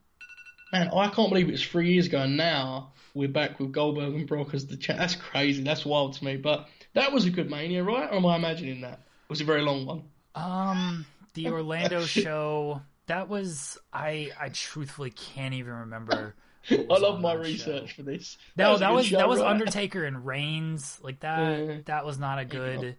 Man, 0.74 0.88
I 0.88 1.06
can't 1.06 1.28
believe 1.28 1.48
it's 1.48 1.62
three 1.62 1.92
years 1.92 2.06
ago, 2.06 2.22
and 2.22 2.36
now 2.36 2.90
we're 3.14 3.28
back 3.28 3.60
with 3.60 3.70
Goldberg 3.70 4.12
and 4.12 4.26
Brock 4.26 4.54
as 4.54 4.66
the 4.66 4.76
chat. 4.76 4.96
That's 4.96 5.14
crazy. 5.14 5.62
That's 5.62 5.86
wild 5.86 6.14
to 6.14 6.24
me. 6.24 6.36
But 6.36 6.68
that 6.94 7.12
was 7.12 7.26
a 7.26 7.30
good 7.30 7.48
Mania, 7.48 7.84
right? 7.84 8.10
Or 8.10 8.16
am 8.16 8.26
I 8.26 8.34
imagining 8.34 8.80
that? 8.80 8.94
It 8.94 9.28
was 9.28 9.40
a 9.40 9.44
very 9.44 9.62
long 9.62 9.86
one. 9.86 10.02
Um, 10.34 11.06
the 11.34 11.46
Orlando 11.52 12.02
show. 12.06 12.82
That 13.06 13.28
was 13.28 13.78
I. 13.92 14.32
I 14.40 14.48
truthfully 14.48 15.10
can't 15.10 15.54
even 15.54 15.74
remember. 15.74 16.34
I 16.68 16.76
love 16.88 17.20
my 17.20 17.34
research 17.34 17.90
show. 17.90 17.94
for 17.94 18.02
this. 18.02 18.36
No, 18.56 18.72
was 18.72 18.80
that 18.80 18.92
was 18.92 19.06
show, 19.06 19.18
that 19.18 19.28
was 19.28 19.38
right? 19.38 19.50
Undertaker 19.50 20.04
and 20.04 20.26
Reigns. 20.26 20.98
Like 21.04 21.20
that. 21.20 21.38
Yeah. 21.56 21.76
That 21.84 22.04
was 22.04 22.18
not 22.18 22.40
a 22.40 22.44
good. 22.44 22.96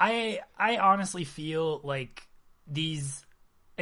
I 0.00 0.40
I 0.58 0.78
honestly 0.78 1.24
feel 1.24 1.82
like 1.84 2.22
these, 2.66 3.26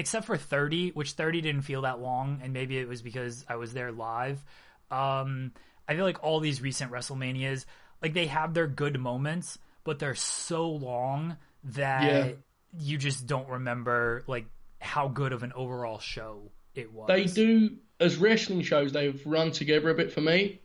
except 0.01 0.27
for 0.27 0.37
thirty, 0.37 0.91
which 0.91 1.13
thirty 1.13 1.41
didn't 1.41 1.63
feel 1.63 1.83
that 1.83 2.01
long, 2.01 2.41
and 2.43 2.53
maybe 2.53 2.77
it 2.79 2.89
was 2.89 3.03
because 3.03 3.45
I 3.49 3.57
was 3.57 3.73
there 3.73 3.93
live. 3.93 4.45
Um, 4.91 5.53
I 5.89 5.95
feel 5.95 6.05
like 6.05 6.23
all 6.25 6.41
these 6.41 6.61
recent 6.61 6.91
WrestleManias, 6.91 7.65
like 8.03 8.13
they 8.15 8.27
have 8.27 8.55
their 8.55 8.67
good 8.67 8.99
moments, 8.99 9.59
but 9.85 9.99
they're 9.99 10.15
so 10.15 10.69
long 10.71 11.37
that 11.65 12.03
Yeah. 12.05 12.33
you 12.79 12.99
just 12.99 13.27
don't 13.27 13.49
remember 13.49 14.25
like 14.27 14.47
how 14.81 15.09
good 15.09 15.33
of 15.33 15.43
an 15.43 15.53
overall 15.55 15.99
show 15.99 16.51
it 16.75 16.93
was. 16.93 17.09
They 17.09 17.25
do 17.27 17.77
as 18.01 18.17
wrestling 18.17 18.63
shows. 18.63 18.93
They've 18.93 19.21
run 19.27 19.53
together 19.53 19.91
a 19.91 19.95
bit 19.95 20.13
for 20.13 20.21
me. 20.23 20.61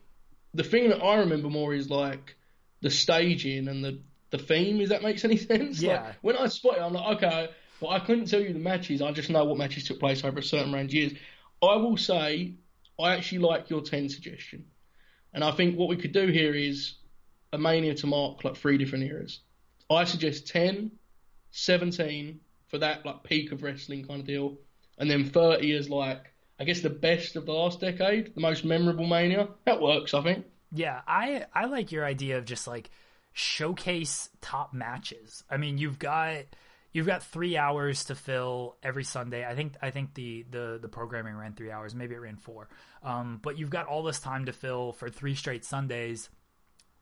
The 0.54 0.64
thing 0.64 0.88
that 0.88 1.02
I 1.02 1.16
remember 1.16 1.48
more 1.50 1.74
is 1.74 1.90
like 1.90 2.36
the 2.80 2.90
staging 2.90 3.68
and 3.68 3.84
the 3.84 4.00
the 4.30 4.38
theme. 4.38 4.80
If 4.80 4.88
that 4.88 5.02
makes 5.02 5.24
any 5.24 5.36
sense? 5.50 5.80
Yeah. 5.80 6.02
Like, 6.02 6.14
when 6.22 6.36
I 6.36 6.46
spot 6.48 6.78
it, 6.78 6.82
I'm 6.82 6.92
like, 6.92 7.16
okay, 7.22 7.48
but 7.80 7.88
I 7.88 8.00
couldn't 8.00 8.26
tell 8.26 8.40
you 8.40 8.52
the 8.52 8.58
matches. 8.58 9.02
I 9.02 9.12
just 9.12 9.30
know 9.30 9.44
what 9.44 9.58
matches 9.58 9.84
took 9.84 10.00
place 10.00 10.24
over 10.24 10.38
a 10.38 10.42
certain 10.42 10.72
range 10.72 10.90
of 10.90 10.94
years. 10.94 11.12
I 11.62 11.76
will 11.76 11.96
say, 11.96 12.54
I 12.98 13.14
actually 13.14 13.38
like 13.38 13.70
your 13.70 13.82
ten 13.82 14.08
suggestion, 14.08 14.64
and 15.32 15.44
I 15.44 15.52
think 15.52 15.78
what 15.78 15.88
we 15.88 15.96
could 15.96 16.12
do 16.12 16.26
here 16.26 16.54
is 16.54 16.94
a 17.52 17.58
mania 17.58 17.94
to 17.94 18.06
mark 18.06 18.44
like 18.44 18.56
three 18.56 18.78
different 18.78 19.04
eras. 19.04 19.40
I 19.88 20.04
suggest 20.04 20.48
10, 20.48 20.90
17 21.52 22.40
for 22.68 22.78
that 22.78 23.06
like 23.06 23.22
peak 23.22 23.52
of 23.52 23.62
wrestling 23.62 24.06
kind 24.06 24.20
of 24.20 24.26
deal, 24.26 24.58
and 24.98 25.10
then 25.10 25.24
30 25.24 25.76
as 25.76 25.88
like 25.88 26.32
I 26.58 26.64
guess 26.64 26.80
the 26.80 26.90
best 26.90 27.36
of 27.36 27.46
the 27.46 27.52
last 27.52 27.80
decade, 27.80 28.34
the 28.34 28.40
most 28.40 28.64
memorable 28.64 29.06
mania. 29.06 29.48
That 29.64 29.80
works, 29.80 30.14
I 30.14 30.22
think. 30.22 30.46
Yeah, 30.72 31.00
I 31.06 31.44
I 31.54 31.66
like 31.66 31.92
your 31.92 32.04
idea 32.04 32.38
of 32.38 32.44
just 32.44 32.66
like 32.66 32.90
showcase 33.32 34.30
top 34.40 34.72
matches. 34.72 35.44
I 35.50 35.58
mean, 35.58 35.78
you've 35.78 35.98
got 35.98 36.44
you've 36.96 37.06
got 37.06 37.22
three 37.22 37.58
hours 37.58 38.04
to 38.06 38.14
fill 38.14 38.76
every 38.82 39.04
Sunday. 39.04 39.46
I 39.46 39.54
think 39.54 39.74
I 39.82 39.90
think 39.90 40.14
the 40.14 40.46
the 40.50 40.78
the 40.80 40.88
programming 40.88 41.36
ran 41.36 41.52
three 41.52 41.70
hours, 41.70 41.94
maybe 41.94 42.14
it 42.14 42.18
ran 42.20 42.36
four. 42.36 42.68
Um, 43.02 43.38
but 43.42 43.58
you've 43.58 43.68
got 43.68 43.86
all 43.86 44.02
this 44.02 44.18
time 44.18 44.46
to 44.46 44.52
fill 44.54 44.92
for 44.92 45.10
three 45.10 45.34
straight 45.34 45.62
Sundays. 45.62 46.30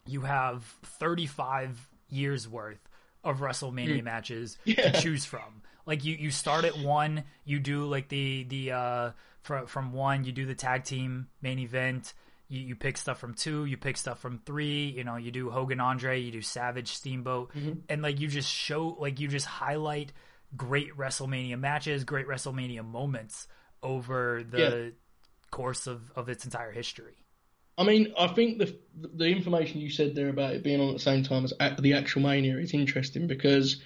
You 0.04 0.22
have 0.22 0.64
thirty 0.98 1.26
five 1.26 1.88
years 2.08 2.48
worth 2.48 2.80
of 3.22 3.38
WrestleMania 3.38 4.02
matches 4.02 4.58
Yeah. 4.64 4.90
to 4.90 5.00
choose 5.00 5.24
from. 5.24 5.62
Like 5.86 6.04
you, 6.04 6.16
you 6.16 6.30
start 6.32 6.64
at 6.64 6.76
one, 6.76 7.22
you 7.44 7.60
do 7.60 7.84
like 7.86 8.08
the 8.08 8.44
the 8.48 8.72
uh 8.72 9.10
from 9.42 9.66
from 9.66 9.92
one, 9.92 10.24
you 10.24 10.32
do 10.32 10.44
the 10.44 10.56
tag 10.56 10.82
team 10.84 11.28
main 11.40 11.60
event. 11.60 12.14
You, 12.48 12.60
you 12.60 12.76
pick 12.76 12.96
stuff 12.96 13.18
from 13.18 13.34
two, 13.34 13.64
you 13.64 13.76
pick 13.76 13.96
stuff 13.96 14.20
from 14.20 14.38
three. 14.44 14.86
You 14.96 15.04
know, 15.04 15.16
you 15.16 15.30
do 15.30 15.50
Hogan 15.50 15.80
Andre, 15.80 16.20
you 16.20 16.30
do 16.30 16.42
Savage 16.42 16.88
Steamboat, 16.88 17.52
mm-hmm. 17.54 17.80
and 17.88 18.02
like 18.02 18.20
you 18.20 18.28
just 18.28 18.50
show 18.50 18.96
like 19.00 19.20
you 19.20 19.28
just 19.28 19.46
highlight 19.46 20.12
great 20.56 20.96
WrestleMania 20.96 21.58
matches, 21.58 22.04
great 22.04 22.28
WrestleMania 22.28 22.84
moments 22.84 23.48
over 23.82 24.42
the 24.48 24.58
Yeah. 24.58 24.90
course 25.50 25.86
of 25.86 26.10
of 26.16 26.28
its 26.28 26.44
entire 26.44 26.70
history. 26.72 27.16
I 27.76 27.82
mean, 27.84 28.12
I 28.18 28.28
think 28.28 28.58
the 28.58 28.76
the 28.94 29.26
information 29.26 29.80
you 29.80 29.90
said 29.90 30.14
there 30.14 30.28
about 30.28 30.54
it 30.54 30.62
being 30.62 30.80
on 30.80 30.88
at 30.90 30.94
the 30.94 31.00
same 31.00 31.24
time 31.24 31.44
as 31.44 31.52
the 31.80 31.94
actual 31.94 32.22
mania 32.22 32.56
is 32.58 32.72
interesting 32.72 33.26
because 33.26 33.82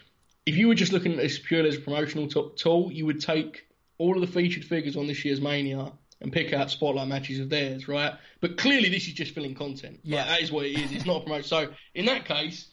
if 0.47 0.57
you 0.57 0.69
were 0.69 0.75
just 0.75 0.93
looking 0.93 1.13
at 1.13 1.19
this 1.19 1.39
purely 1.39 1.69
as 1.69 1.77
a 1.77 1.81
promotional 1.81 2.29
tool, 2.29 2.91
you 2.93 3.07
would 3.07 3.21
take 3.21 3.67
all 3.99 4.15
of 4.15 4.21
the 4.21 4.27
featured 4.27 4.65
figures 4.65 4.97
on 4.97 5.07
this 5.07 5.25
year's 5.25 5.41
mania 5.41 5.93
and 6.21 6.33
pick 6.33 6.53
out 6.53 6.71
spotlight 6.71 7.09
matches 7.09 7.39
of 7.39 7.49
theirs, 7.49 7.89
right? 7.89 8.15
But 8.41 8.57
clearly, 8.57 8.89
this 8.89 9.07
is 9.07 9.15
just 9.15 9.35
filling 9.35 9.55
content. 9.55 10.01
Yeah. 10.03 10.19
Like, 10.19 10.27
that 10.27 10.43
is 10.43 10.53
what 10.53 10.67
it 10.67 10.79
is. 10.79 10.93
It's 10.93 11.07
not 11.07 11.19
a 11.19 11.25
promotion. 11.25 11.45
So 11.45 11.69
in 11.95 12.07
that 12.07 12.25
case, 12.25 12.69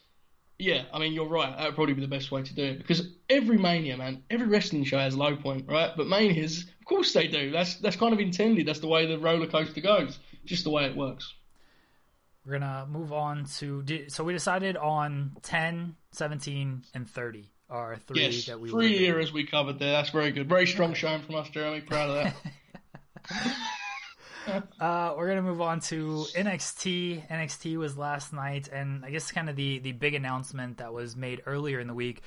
yeah, 0.58 0.84
I 0.92 0.98
mean, 0.98 1.12
you're 1.12 1.28
right. 1.28 1.56
That 1.56 1.66
would 1.66 1.74
probably 1.74 1.94
be 1.94 2.00
the 2.00 2.08
best 2.08 2.30
way 2.30 2.42
to 2.42 2.54
do 2.54 2.64
it 2.64 2.78
because 2.78 3.06
every 3.28 3.58
mania, 3.58 3.96
man, 3.96 4.22
every 4.30 4.46
wrestling 4.46 4.84
show 4.84 4.98
has 4.98 5.14
a 5.14 5.18
low 5.18 5.36
point, 5.36 5.66
right? 5.68 5.90
But 5.96 6.06
manias, 6.06 6.62
of 6.80 6.86
course, 6.86 7.12
they 7.12 7.28
do. 7.28 7.50
That's 7.50 7.76
that's 7.76 7.96
kind 7.96 8.12
of 8.12 8.20
intended. 8.20 8.66
That's 8.66 8.80
the 8.80 8.86
way 8.86 9.06
the 9.06 9.18
roller 9.18 9.46
coaster 9.46 9.80
goes. 9.80 10.18
Just 10.44 10.64
the 10.64 10.70
way 10.70 10.86
it 10.86 10.96
works. 10.96 11.34
We're 12.46 12.58
gonna 12.58 12.86
move 12.88 13.12
on 13.12 13.44
to 13.58 13.84
so 14.08 14.24
we 14.24 14.32
decided 14.32 14.76
on 14.76 15.36
10, 15.42 15.96
17, 16.12 16.84
and 16.94 17.10
30 17.10 17.50
are 17.68 17.96
three 18.06 18.22
Yes, 18.22 18.46
that 18.46 18.60
we 18.60 18.70
three 18.70 19.04
eras 19.04 19.32
we 19.32 19.44
covered 19.44 19.78
there. 19.78 19.92
That's 19.92 20.10
very 20.10 20.30
good. 20.30 20.48
Very 20.48 20.66
strong 20.66 20.94
showing 20.94 21.22
from 21.22 21.34
us, 21.34 21.50
Jeremy. 21.50 21.80
Proud 21.80 22.10
of 22.10 22.24
that. 22.24 22.34
Uh, 24.80 25.12
we're 25.16 25.26
gonna 25.26 25.42
move 25.42 25.60
on 25.60 25.80
to 25.80 26.24
NXT. 26.34 27.26
NXT 27.28 27.76
was 27.78 27.98
last 27.98 28.32
night, 28.32 28.68
and 28.68 29.04
I 29.04 29.10
guess 29.10 29.32
kind 29.32 29.50
of 29.50 29.56
the 29.56 29.80
the 29.80 29.92
big 29.92 30.14
announcement 30.14 30.78
that 30.78 30.92
was 30.92 31.16
made 31.16 31.42
earlier 31.46 31.80
in 31.80 31.88
the 31.88 31.94
week. 31.94 32.22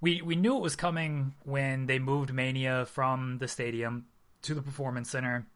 We 0.00 0.20
we 0.20 0.34
knew 0.34 0.56
it 0.56 0.62
was 0.62 0.74
coming 0.74 1.34
when 1.44 1.86
they 1.86 2.00
moved 2.00 2.32
Mania 2.32 2.86
from 2.86 3.38
the 3.38 3.46
stadium 3.46 4.06
to 4.42 4.54
the 4.54 4.62
Performance 4.62 5.10
Center, 5.10 5.46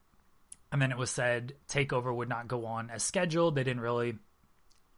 and 0.71 0.81
then 0.81 0.93
it 0.93 0.99
was 0.99 1.11
said 1.11 1.55
Takeover 1.69 2.15
would 2.15 2.29
not 2.29 2.47
go 2.47 2.67
on 2.67 2.91
as 2.91 3.03
scheduled. 3.03 3.57
They 3.57 3.65
didn't 3.65 3.83
really 3.83 4.19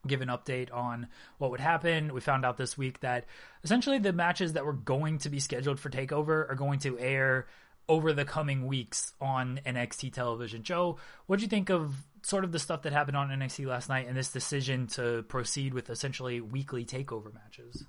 give 0.07 0.21
an 0.23 0.29
update 0.29 0.73
on 0.73 1.09
what 1.39 1.51
would 1.51 1.61
happen. 1.61 2.13
We 2.13 2.21
found 2.21 2.45
out 2.45 2.57
this 2.57 2.77
week 2.77 3.01
that 3.01 3.25
essentially 3.65 3.99
the 3.99 4.13
matches 4.13 4.55
that 4.55 4.65
were 4.65 4.73
going 4.73 5.19
to 5.19 5.31
be 5.31 5.41
scheduled 5.41 5.81
for 5.81 5.91
Takeover 5.91 6.51
are 6.51 6.57
going 6.57 6.79
to 6.81 6.99
air 6.99 7.47
over 7.91 8.13
the 8.13 8.25
coming 8.25 8.69
weeks 8.69 9.13
on 9.21 9.61
NXT 9.67 10.13
television. 10.13 10.63
Joe, 10.63 10.97
what 11.27 11.41
do 11.41 11.43
you 11.43 11.49
think 11.49 11.71
of 11.71 11.93
sort 12.23 12.45
of 12.45 12.53
the 12.53 12.61
stuff 12.61 12.83
that 12.83 12.93
happened 12.93 13.17
on 13.17 13.31
NXT 13.31 13.67
last 13.67 13.89
night 13.89 14.07
and 14.07 14.17
this 14.17 14.31
decision 14.31 14.87
to 14.87 15.25
proceed 15.25 15.75
with 15.75 15.91
essentially 15.91 16.41
weekly 16.41 16.85
Takeover 16.85 17.35
matches? 17.35 17.85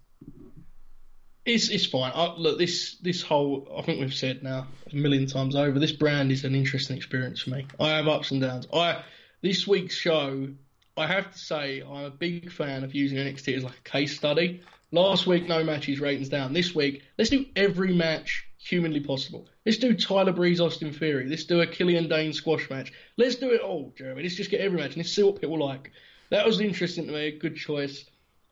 It's 1.46 1.70
it's 1.70 1.86
fine. 1.86 2.12
I, 2.16 2.34
look, 2.36 2.58
this 2.58 2.98
this 2.98 3.22
whole 3.22 3.72
I 3.78 3.84
think 3.84 4.00
we've 4.00 4.14
said 4.14 4.42
now 4.42 4.66
a 4.92 4.96
million 4.96 5.28
times 5.28 5.56
over. 5.56 5.78
This 5.78 5.92
brand 5.92 6.32
is 6.32 6.46
an 6.46 6.56
interesting 6.56 6.98
experience 6.98 7.42
for 7.42 7.52
me. 7.52 7.68
I 7.80 7.90
have 7.90 8.08
ups 8.08 8.32
and 8.32 8.42
downs. 8.42 8.68
I 8.74 9.04
this 9.42 9.68
week's 9.68 9.96
show, 9.96 10.50
I 10.98 11.06
have 11.06 11.32
to 11.32 11.38
say, 11.38 11.84
I'm 11.84 12.06
a 12.06 12.12
big 12.12 12.52
fan 12.52 12.84
of 12.84 12.96
using 12.96 13.20
NXT 13.20 13.56
as 13.56 13.64
like 13.64 13.78
a 13.78 13.90
case 13.90 14.18
study. 14.18 14.62
Last 14.92 15.28
week, 15.28 15.48
no 15.48 15.64
matches, 15.64 16.00
ratings 16.00 16.30
down. 16.30 16.54
This 16.54 16.74
week, 16.76 17.04
let's 17.18 17.30
do 17.30 17.46
every 17.56 17.94
match 17.94 18.48
humanly 18.64 19.00
possible. 19.00 19.48
Let's 19.66 19.78
do 19.78 19.94
Tyler 19.96 20.32
Breeze, 20.32 20.62
Austin 20.62 20.94
Theory. 20.94 21.28
Let's 21.28 21.46
do 21.46 21.62
a 21.62 21.68
Killian 21.68 22.08
Dain 22.08 22.34
squash 22.34 22.70
match. 22.70 22.94
Let's 23.18 23.36
do 23.36 23.52
it 23.52 23.62
all, 23.62 23.94
Jeremy. 23.98 24.24
Let's 24.24 24.36
just 24.36 24.52
get 24.52 24.62
every 24.62 24.80
match 24.80 24.90
and 24.90 24.98
let's 24.98 25.12
see 25.12 25.24
what 25.24 25.42
people 25.42 25.60
like. 25.60 25.92
That 26.30 26.46
was 26.46 26.62
interesting 26.62 27.08
to 27.08 27.12
me. 27.12 27.32
Good 27.32 27.56
choice. 27.56 28.06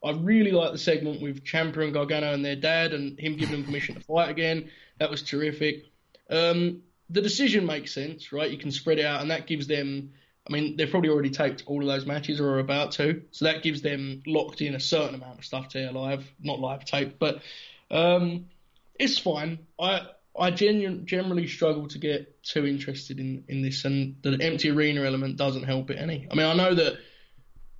I 0.03 0.11
really 0.11 0.51
like 0.51 0.71
the 0.71 0.77
segment 0.77 1.21
with 1.21 1.43
Ciampa 1.43 1.83
and 1.83 1.93
Gargano 1.93 2.33
and 2.33 2.43
their 2.43 2.55
dad, 2.55 2.93
and 2.93 3.19
him 3.19 3.35
giving 3.35 3.55
them 3.55 3.65
permission 3.65 3.95
to 3.95 4.01
fight 4.01 4.29
again. 4.29 4.69
That 4.97 5.09
was 5.09 5.21
terrific. 5.21 5.85
Um, 6.29 6.81
the 7.09 7.21
decision 7.21 7.65
makes 7.65 7.93
sense, 7.93 8.31
right? 8.31 8.49
You 8.49 8.57
can 8.57 8.71
spread 8.71 8.99
it 8.99 9.05
out, 9.05 9.21
and 9.21 9.31
that 9.31 9.47
gives 9.47 9.67
them 9.67 10.11
I 10.49 10.53
mean, 10.53 10.77
they've 10.77 10.89
probably 10.89 11.09
already 11.09 11.29
taped 11.29 11.63
all 11.67 11.81
of 11.81 11.87
those 11.87 12.07
matches 12.07 12.39
or 12.39 12.55
are 12.55 12.59
about 12.59 12.93
to, 12.93 13.21
so 13.31 13.45
that 13.45 13.61
gives 13.61 13.81
them 13.81 14.23
locked 14.25 14.61
in 14.61 14.73
a 14.73 14.79
certain 14.79 15.15
amount 15.15 15.39
of 15.39 15.45
stuff 15.45 15.69
to 15.69 15.79
air 15.79 15.91
live, 15.91 16.25
not 16.41 16.59
live 16.59 16.85
tape, 16.85 17.19
but 17.19 17.41
um, 17.91 18.45
it's 18.99 19.17
fine. 19.17 19.59
I 19.79 20.07
I 20.37 20.51
genu- 20.51 21.01
generally 21.03 21.47
struggle 21.47 21.87
to 21.87 21.97
get 21.97 22.43
too 22.43 22.65
interested 22.65 23.19
in, 23.19 23.43
in 23.47 23.61
this, 23.61 23.83
and 23.85 24.15
the 24.21 24.37
empty 24.41 24.69
arena 24.69 25.03
element 25.03 25.37
doesn't 25.37 25.63
help 25.63 25.89
it 25.89 25.97
any. 25.97 26.27
I 26.31 26.35
mean, 26.35 26.45
I 26.45 26.53
know 26.53 26.75
that 26.75 26.97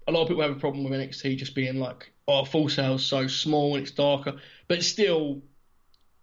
a 0.08 0.12
lot 0.12 0.24
of 0.24 0.28
people 0.28 0.42
have 0.42 0.52
a 0.52 0.60
problem 0.60 0.84
with 0.84 0.94
NXT 0.94 1.38
just 1.38 1.56
being 1.56 1.80
like, 1.80 2.12
oh, 2.28 2.44
Full 2.44 2.68
Sail's 2.68 3.06
so 3.06 3.28
small 3.28 3.76
and 3.76 3.84
it's 3.84 3.92
darker, 3.92 4.38
but 4.68 4.84
still, 4.84 5.42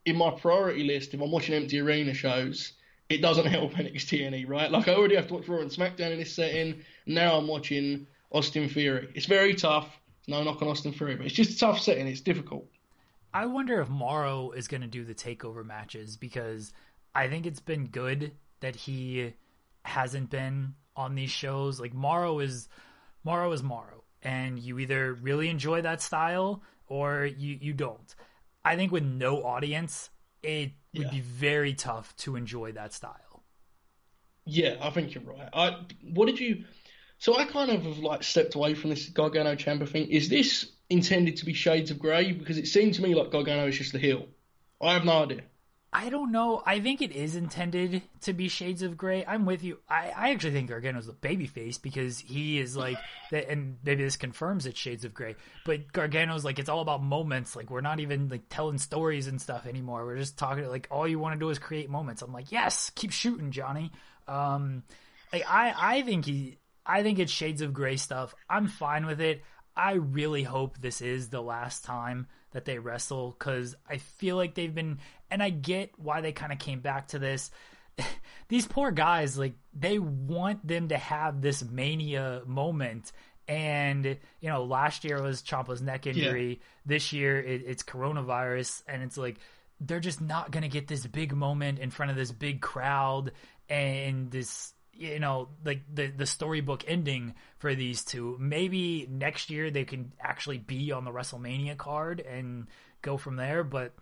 in 0.05 0.17
my 0.17 0.31
priority 0.31 0.85
list, 0.85 1.15
if 1.15 1.21
I'm 1.21 1.31
watching 1.31 1.55
empty 1.55 1.81
arena 1.81 2.13
shows, 2.13 2.73
it 3.09 3.23
doesn't 3.23 3.47
help 3.57 3.73
NXT 3.73 4.25
any, 4.25 4.45
right? 4.45 4.71
Like 4.71 4.89
I 4.89 4.95
already 4.95 5.17
have 5.17 5.29
to 5.29 5.35
watch 5.35 5.49
Raw 5.49 5.61
and 5.61 5.71
SmackDown 5.71 6.13
in 6.13 6.19
this 6.19 6.35
setting. 6.35 6.83
Now 7.07 7.37
I'm 7.37 7.47
watching 7.47 8.07
Austin 8.31 8.69
Theory. 8.69 9.09
It's 9.15 9.27
very 9.27 9.55
tough. 9.55 9.89
No 10.29 10.43
knock 10.43 10.61
on 10.61 10.69
Austin 10.69 10.93
Theory, 10.93 11.15
but 11.15 11.27
it's 11.27 11.35
just 11.35 11.53
a 11.53 11.59
tough 11.59 11.81
setting. 11.81 12.07
It's 12.09 12.21
difficult. 12.21 12.67
I 13.33 13.47
wonder 13.47 13.81
if 13.81 13.89
Mauro 13.89 14.51
is 14.53 14.69
going 14.69 14.81
to 14.81 14.87
do 14.87 15.05
the 15.05 15.15
takeover 15.15 15.65
matches 15.65 16.17
because 16.17 16.73
I 17.15 17.29
think 17.29 17.47
it's 17.47 17.61
been 17.61 17.87
good 17.87 18.33
that 18.61 18.77
he 18.77 19.35
hasn't 19.85 20.31
been 20.31 20.75
on 20.97 21.15
these 21.15 21.31
shows. 21.31 21.81
Like 21.81 21.95
Mauro 21.95 22.39
is 22.39 22.69
Mauro 23.25 23.53
is 23.53 23.63
Mauro, 23.63 24.05
and 24.23 24.59
you 24.59 24.79
either 24.79 25.15
really 25.15 25.49
enjoy 25.49 25.83
that 25.83 26.01
style 26.03 26.63
or 26.87 27.27
you 27.27 27.59
you 27.61 27.73
don't. 27.73 28.15
I 28.65 28.77
think 28.77 28.93
with 28.93 29.05
no 29.05 29.45
audience, 29.45 30.11
it 30.43 30.73
would 30.97 31.11
be 31.11 31.21
very 31.21 31.75
tough 31.75 32.17
to 32.19 32.37
enjoy 32.37 32.73
that 32.73 32.93
style. 32.93 33.45
Yeah, 34.45 34.77
I 34.81 34.91
think 34.91 35.15
you're 35.15 35.25
right. 35.25 35.49
I 35.53 35.77
what 36.13 36.27
did 36.27 36.41
you? 36.41 36.65
So 37.19 37.37
I 37.37 37.45
kind 37.47 37.71
of 37.71 37.83
have 37.83 37.99
like 37.99 38.23
stepped 38.23 38.55
away 38.55 38.75
from 38.75 38.91
this 38.91 39.09
Gargano 39.09 39.55
Ciampa 39.55 39.89
thing. 39.89 40.09
Is 40.09 40.29
this 40.29 40.71
intended 40.89 41.37
to 41.39 41.45
be 41.45 41.53
Shades 41.53 41.91
of 41.91 41.99
Grey? 41.99 42.33
Because 42.33 42.59
it 42.59 42.67
seemed 42.67 42.95
to 42.95 43.03
me 43.03 43.15
like 43.15 43.31
Gargano 43.31 43.67
is 43.67 43.79
just 43.79 43.93
the 43.93 43.99
heel. 43.99 44.27
I 44.81 44.93
have 44.93 45.05
no 45.05 45.25
idea. 45.25 45.43
I 45.93 46.11
don't 46.11 46.31
know. 46.31 46.63
I 46.67 46.81
think 46.81 47.01
it 47.01 47.13
is 47.13 47.37
intended 47.37 48.03
to 48.23 48.35
be 48.35 48.49
Shades 48.49 48.83
of 48.83 48.99
Grey. 48.99 49.25
I'm 49.27 49.47
with 49.47 49.65
you. 49.65 49.79
I, 49.89 50.13
I 50.15 50.31
actually 50.33 50.53
think 50.53 50.69
Gargano's 50.69 51.07
the 51.07 51.15
babyface 51.15 51.81
because 51.81 52.19
he 52.19 52.59
is 52.59 52.77
like, 52.77 52.99
and 53.33 53.79
maybe 53.83 54.05
this 54.05 54.19
confirms 54.19 54.67
it's 54.67 54.79
Shades 54.79 55.07
of 55.07 55.15
Grey. 55.15 55.37
But 55.65 55.91
Gargano's 55.93 56.45
like, 56.45 56.59
it's 56.59 56.69
all 56.69 56.83
about 56.83 57.03
moments. 57.03 57.57
Like 57.57 57.71
we're 57.71 57.81
not 57.81 58.01
even 58.01 58.29
like 58.29 58.43
telling 58.51 58.77
stories 58.77 59.27
and 59.27 59.41
stuff 59.41 59.67
anymore. 59.67 60.05
We're 60.05 60.19
just 60.19 60.37
talking. 60.37 60.69
Like 60.69 60.87
all 60.91 61.09
you 61.09 61.19
want 61.19 61.35
to 61.35 61.39
do 61.39 61.49
is 61.49 61.59
create 61.59 61.89
moments. 61.89 62.21
I'm 62.21 62.33
like, 62.33 62.53
yes, 62.53 62.91
keep 62.95 63.13
shooting, 63.13 63.51
Johnny. 63.51 63.91
Um, 64.29 64.83
like 65.33 65.45
I, 65.49 65.75
I 65.79 66.03
think 66.03 66.27
he, 66.27 66.59
I 66.85 67.05
think 67.05 67.19
it's 67.19 67.33
Shades 67.33 67.63
of 67.63 67.73
Grey 67.73 67.97
stuff. 67.97 68.35
I'm 68.51 68.69
fine 68.69 69.07
with 69.07 69.23
it. 69.23 69.43
I 69.77 69.93
really 69.93 70.43
hope 70.43 70.79
this 70.79 71.01
is 71.01 71.29
the 71.29 71.43
last 71.43 71.85
time 71.85 72.27
that 72.53 72.65
they 72.65 72.79
wrestle 72.79 73.37
because 73.39 73.77
I 73.89 73.99
feel 73.99 74.37
like 74.37 74.55
they've 74.55 74.75
been, 74.75 74.99
and 75.31 75.43
I 75.43 75.51
get 75.51 75.93
why 75.99 76.23
they 76.23 76.33
kind 76.33 76.53
of 76.53 76.59
came 76.59 76.81
back 76.81 77.09
to 77.09 77.19
this. 77.19 77.51
These 78.49 78.67
poor 78.67 78.91
guys, 78.91 79.37
like, 79.37 79.55
they 79.75 79.99
want 79.99 80.67
them 80.67 80.89
to 80.89 80.97
have 80.97 81.43
this 81.43 81.63
mania 81.63 82.43
moment. 82.47 83.13
And, 83.49 84.05
you 84.41 84.49
know, 84.49 84.65
last 84.65 85.05
year 85.05 85.21
was 85.21 85.43
Ciampa's 85.43 85.83
neck 85.83 86.07
injury. 86.07 86.61
This 86.87 87.13
year 87.13 87.39
it, 87.41 87.63
it's 87.67 87.83
coronavirus. 87.83 88.83
And 88.89 89.03
it's 89.03 89.19
like, 89.19 89.37
they're 89.81 90.01
just 90.01 90.21
not 90.21 90.51
going 90.51 90.63
to 90.63 90.69
get 90.69 90.89
this 90.89 91.07
big 91.07 91.35
moment 91.35 91.79
in 91.79 91.91
front 91.91 92.11
of 92.11 92.17
this 92.17 92.33
big 92.33 92.61
crowd 92.61 93.33
and 93.69 94.31
this 94.31 94.73
you 94.99 95.19
know 95.19 95.49
like 95.65 95.83
the 95.93 96.09
the 96.09 96.27
storybook 96.27 96.85
ending 96.87 97.35
for 97.59 97.75
these 97.75 98.05
two. 98.05 98.37
Maybe 98.41 99.07
next 99.11 99.51
year 99.51 99.71
they 99.71 99.85
can 99.85 100.13
actually 100.21 100.59
be 100.59 100.93
on 100.93 101.05
the 101.05 101.11
wrestlemania 101.11 101.77
card 101.77 102.21
and 102.21 102.67
go 103.03 103.17
from 103.17 103.37
there. 103.37 103.63
But 103.65 103.93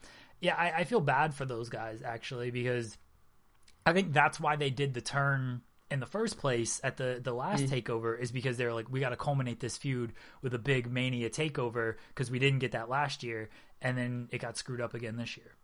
yeah 0.44 0.54
i, 0.56 0.80
I 0.80 0.84
feel 0.84 1.00
bad 1.00 1.34
for 1.34 1.44
those 1.44 1.68
guys 1.68 2.02
actually 2.04 2.50
because 2.50 2.96
i 3.86 3.92
think 3.92 4.12
that's 4.12 4.38
why 4.38 4.56
they 4.56 4.70
did 4.70 4.94
the 4.94 5.00
turn 5.00 5.62
in 5.90 6.00
the 6.00 6.06
first 6.06 6.38
place 6.38 6.80
at 6.84 6.96
the 6.96 7.20
the 7.22 7.32
last 7.32 7.64
mm-hmm. 7.64 7.74
takeover 7.74 8.18
is 8.18 8.30
because 8.30 8.56
they're 8.56 8.74
like 8.74 8.90
we 8.90 9.00
got 9.00 9.10
to 9.10 9.16
culminate 9.16 9.60
this 9.60 9.76
feud 9.76 10.12
with 10.42 10.54
a 10.54 10.58
big 10.58 10.90
mania 10.90 11.30
takeover 11.30 11.94
because 12.08 12.30
we 12.30 12.38
didn't 12.38 12.58
get 12.58 12.72
that 12.72 12.88
last 12.88 13.22
year 13.22 13.48
and 13.80 13.96
then 13.96 14.28
it 14.30 14.40
got 14.40 14.56
screwed 14.56 14.80
up 14.80 14.94
again 14.94 15.16
this 15.16 15.36
year 15.36 15.56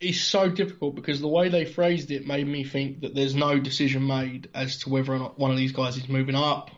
It's 0.00 0.20
so 0.20 0.48
difficult 0.48 0.94
because 0.94 1.20
the 1.20 1.28
way 1.28 1.48
they 1.48 1.64
phrased 1.64 2.10
it 2.10 2.26
made 2.26 2.46
me 2.46 2.62
think 2.64 3.00
that 3.00 3.14
there's 3.14 3.34
no 3.34 3.58
decision 3.58 4.06
made 4.06 4.48
as 4.54 4.78
to 4.80 4.90
whether 4.90 5.12
or 5.12 5.18
not 5.18 5.38
one 5.38 5.50
of 5.50 5.56
these 5.56 5.72
guys 5.72 5.96
is 5.96 6.08
moving 6.08 6.36
up, 6.36 6.70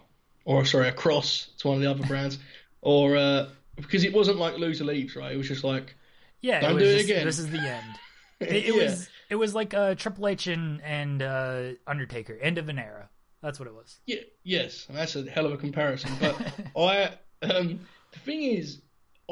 or 0.45 0.65
sorry, 0.65 0.89
across 0.89 1.49
to 1.59 1.69
one 1.69 1.77
of 1.77 1.83
the 1.83 1.91
other 1.91 2.03
brands, 2.07 2.39
or 2.81 3.17
uh, 3.17 3.49
because 3.77 4.05
it 4.05 4.13
wasn't 4.15 4.39
like 4.39 4.57
loser 4.57 4.85
leaves, 4.85 5.15
right? 5.17 5.33
It 5.33 5.37
was 5.37 5.49
just 5.49 5.65
like 5.65 5.95
Yeah, 6.41 6.61
Don't 6.61 6.77
it 6.77 6.79
do 6.81 6.85
it 6.87 6.93
just, 6.93 7.05
again. 7.11 7.27
This 7.27 7.39
is 7.39 7.51
the 7.51 7.59
end. 7.59 7.99
It, 8.41 8.49
it 8.49 8.75
Yeah. 8.75 8.83
was 8.85 9.11
it 9.29 9.35
was 9.37 9.55
like 9.55 9.75
uh, 9.75 9.95
Triple 9.97 10.27
H 10.29 10.47
and, 10.47 10.81
and 10.83 11.21
uh, 11.23 11.63
Undertaker, 11.87 12.39
end 12.41 12.57
of 12.59 12.69
an 12.71 12.79
era. 12.79 13.11
That's 13.43 13.59
what 13.59 13.69
it 13.69 13.75
was. 13.75 13.99
Yeah, 14.07 14.21
yes, 14.45 14.87
and 14.89 14.97
that's 14.97 15.15
a 15.17 15.29
hell 15.31 15.47
of 15.47 15.53
a 15.53 15.57
comparison. 15.57 16.11
But 16.21 16.37
I, 16.77 17.11
um, 17.43 17.81
the 18.13 18.19
thing 18.19 18.43
is, 18.43 18.81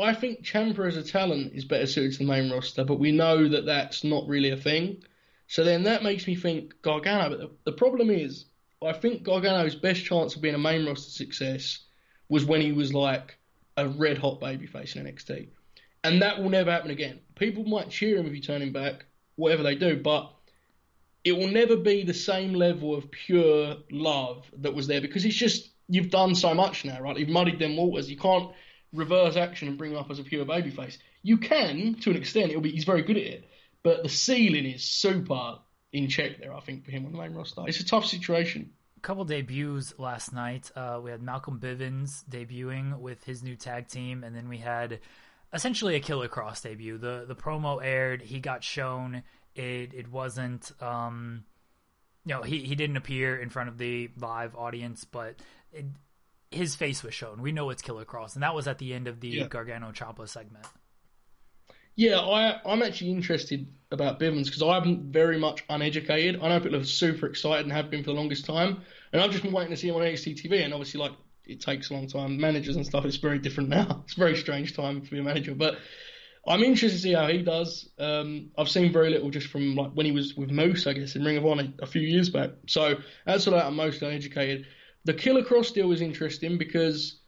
I 0.02 0.14
think 0.14 0.44
Ciampa 0.44 0.86
as 0.86 0.96
a 0.96 1.02
talent 1.02 1.52
is 1.54 1.64
better 1.64 1.86
suited 1.86 2.12
to 2.12 2.18
the 2.18 2.24
main 2.24 2.50
roster, 2.50 2.84
but 2.84 2.98
we 2.98 3.12
know 3.12 3.48
that 3.48 3.66
that's 3.66 4.04
not 4.04 4.26
really 4.26 4.50
a 4.50 4.56
thing. 4.56 5.02
So 5.46 5.64
then 5.64 5.84
that 5.84 6.02
makes 6.02 6.26
me 6.26 6.34
think 6.36 6.80
Gargano. 6.82 7.30
But 7.30 7.38
the, 7.38 7.50
the 7.64 7.76
problem 7.76 8.10
is, 8.10 8.44
I 8.84 8.92
think 8.92 9.22
Gargano's 9.22 9.74
best 9.74 10.04
chance 10.04 10.36
of 10.36 10.42
being 10.42 10.54
a 10.54 10.58
main 10.58 10.86
roster 10.86 11.10
success 11.10 11.80
was 12.28 12.44
when 12.44 12.60
he 12.60 12.72
was 12.72 12.92
like 12.92 13.38
a 13.76 13.88
red 13.88 14.18
hot 14.18 14.40
babyface 14.40 14.96
in 14.96 15.04
NXT, 15.04 15.48
and 16.04 16.22
that 16.22 16.40
will 16.40 16.50
never 16.50 16.70
happen 16.70 16.90
again. 16.90 17.20
People 17.34 17.64
might 17.64 17.90
cheer 17.90 18.18
him 18.18 18.26
if 18.26 18.34
you 18.34 18.40
turn 18.40 18.62
him 18.62 18.72
back, 18.72 19.06
whatever 19.36 19.62
they 19.62 19.74
do, 19.74 19.96
but 19.96 20.32
it 21.24 21.32
will 21.32 21.48
never 21.48 21.76
be 21.76 22.04
the 22.04 22.14
same 22.14 22.54
level 22.54 22.94
of 22.94 23.10
pure 23.10 23.76
love 23.90 24.46
that 24.58 24.74
was 24.74 24.86
there 24.86 25.00
because 25.00 25.24
it's 25.24 25.34
just 25.34 25.70
you've 25.88 26.10
done 26.10 26.34
so 26.34 26.54
much 26.54 26.84
now, 26.84 27.00
right? 27.00 27.18
You've 27.18 27.28
muddied 27.28 27.58
them 27.58 27.76
waters. 27.76 28.10
You 28.10 28.16
can't 28.16 28.52
reverse 28.92 29.36
action 29.36 29.68
and 29.68 29.78
bring 29.78 29.92
him 29.92 29.98
up 29.98 30.10
as 30.10 30.18
a 30.18 30.24
pure 30.24 30.44
babyface. 30.44 30.98
You 31.22 31.36
can 31.36 31.94
to 32.00 32.10
an 32.10 32.16
extent. 32.16 32.50
It'll 32.50 32.62
be 32.62 32.70
he's 32.70 32.84
very 32.84 33.02
good 33.02 33.16
at 33.16 33.24
it, 33.24 33.48
but 33.82 34.02
the 34.02 34.08
ceiling 34.08 34.66
is 34.66 34.84
super 34.84 35.58
in 35.92 36.08
check 36.08 36.38
there. 36.40 36.54
I 36.54 36.60
think 36.60 36.84
for 36.84 36.90
him 36.90 37.06
on 37.06 37.12
the 37.12 37.18
main 37.18 37.34
roster, 37.34 37.62
it's 37.66 37.80
a 37.80 37.84
tough 37.84 38.06
situation. 38.06 38.70
A 38.96 39.00
couple 39.00 39.24
debuts 39.24 39.94
last 39.98 40.32
night. 40.32 40.70
Uh, 40.74 41.00
we 41.02 41.10
had 41.10 41.22
Malcolm 41.22 41.60
Bivens 41.60 42.24
debuting 42.28 42.98
with 42.98 43.22
his 43.24 43.42
new 43.42 43.56
tag 43.56 43.88
team, 43.88 44.24
and 44.24 44.34
then 44.34 44.48
we 44.48 44.58
had 44.58 45.00
essentially 45.52 45.94
a 45.94 46.00
Killer 46.00 46.28
Kross 46.28 46.62
debut. 46.62 46.98
The 46.98 47.24
the 47.26 47.36
promo 47.36 47.82
aired. 47.82 48.22
He 48.22 48.40
got 48.40 48.64
shown. 48.64 49.22
It 49.54 49.94
it 49.94 50.10
wasn't. 50.10 50.72
Um, 50.80 51.44
you 52.24 52.34
know, 52.34 52.42
he, 52.42 52.58
he 52.58 52.74
didn't 52.74 52.98
appear 52.98 53.38
in 53.38 53.48
front 53.48 53.70
of 53.70 53.78
the 53.78 54.10
live 54.18 54.54
audience, 54.54 55.04
but 55.04 55.36
it, 55.72 55.86
his 56.50 56.74
face 56.74 57.02
was 57.02 57.14
shown. 57.14 57.42
We 57.42 57.52
know 57.52 57.70
it's 57.70 57.82
Killer 57.82 58.04
Kross, 58.04 58.34
and 58.34 58.42
that 58.42 58.54
was 58.54 58.66
at 58.66 58.78
the 58.78 58.94
end 58.94 59.08
of 59.08 59.20
the 59.20 59.28
Yeah. 59.28 59.48
Gargano 59.48 59.92
Ciampa 59.92 60.28
segment. 60.28 60.66
Yeah, 61.94 62.20
I, 62.20 62.60
I'm 62.64 62.82
actually 62.82 63.10
interested 63.10 63.66
about 63.90 64.20
Bivens 64.20 64.44
because 64.44 64.62
I'm 64.62 65.10
very 65.10 65.36
much 65.38 65.64
uneducated. 65.68 66.40
I 66.40 66.48
know 66.48 66.60
people 66.60 66.78
are 66.78 66.84
super 66.84 67.26
excited 67.26 67.66
and 67.66 67.72
have 67.72 67.90
been 67.90 68.04
for 68.04 68.10
the 68.10 68.16
longest 68.16 68.44
time, 68.44 68.82
and 69.12 69.20
I've 69.20 69.32
just 69.32 69.42
been 69.42 69.52
waiting 69.52 69.70
to 69.70 69.76
see 69.76 69.88
him 69.88 69.96
on 69.96 70.02
NXT 70.02 70.40
TV. 70.40 70.64
And 70.64 70.72
obviously, 70.72 71.00
like 71.00 71.12
it 71.44 71.60
takes 71.60 71.90
a 71.90 71.94
long 71.94 72.06
time. 72.06 72.38
Managers 72.38 72.76
and 72.76 72.86
stuff, 72.86 73.04
it's 73.04 73.16
very 73.16 73.38
different 73.38 73.68
now. 73.68 74.02
It's 74.04 74.16
a 74.16 74.20
very 74.20 74.36
strange 74.36 74.76
time 74.76 75.02
to 75.02 75.10
be 75.10 75.18
a 75.18 75.22
manager, 75.22 75.54
but 75.54 75.78
I'm 76.46 76.62
interested 76.62 76.96
to 76.96 77.02
see 77.02 77.12
how 77.14 77.26
he 77.26 77.42
does. 77.42 77.88
Um, 77.98 78.50
I've 78.56 78.68
seen 78.68 78.92
very 78.92 79.10
little 79.10 79.30
just 79.30 79.48
from 79.48 79.74
like 79.74 79.90
when 79.92 80.06
he 80.06 80.12
was 80.12 80.34
with 80.36 80.50
Moose, 80.50 80.86
I 80.86 80.92
guess, 80.92 81.16
in 81.16 81.24
Ring 81.24 81.36
of 81.36 81.44
Honor 81.44 81.72
a, 81.80 81.86
few 81.86 82.02
years 82.02 82.30
back. 82.30 82.50
So 82.66 82.94
outside 83.26 83.54
of 83.54 83.58
that, 83.58 83.66
I'm 83.66 83.76
most 83.76 84.02
uneducated. 84.02 84.66
The 85.08 85.14
Killer 85.14 85.42
Kross 85.42 85.72
deal 85.72 85.90
is 85.92 86.02
interesting 86.02 86.58
because 86.58 87.20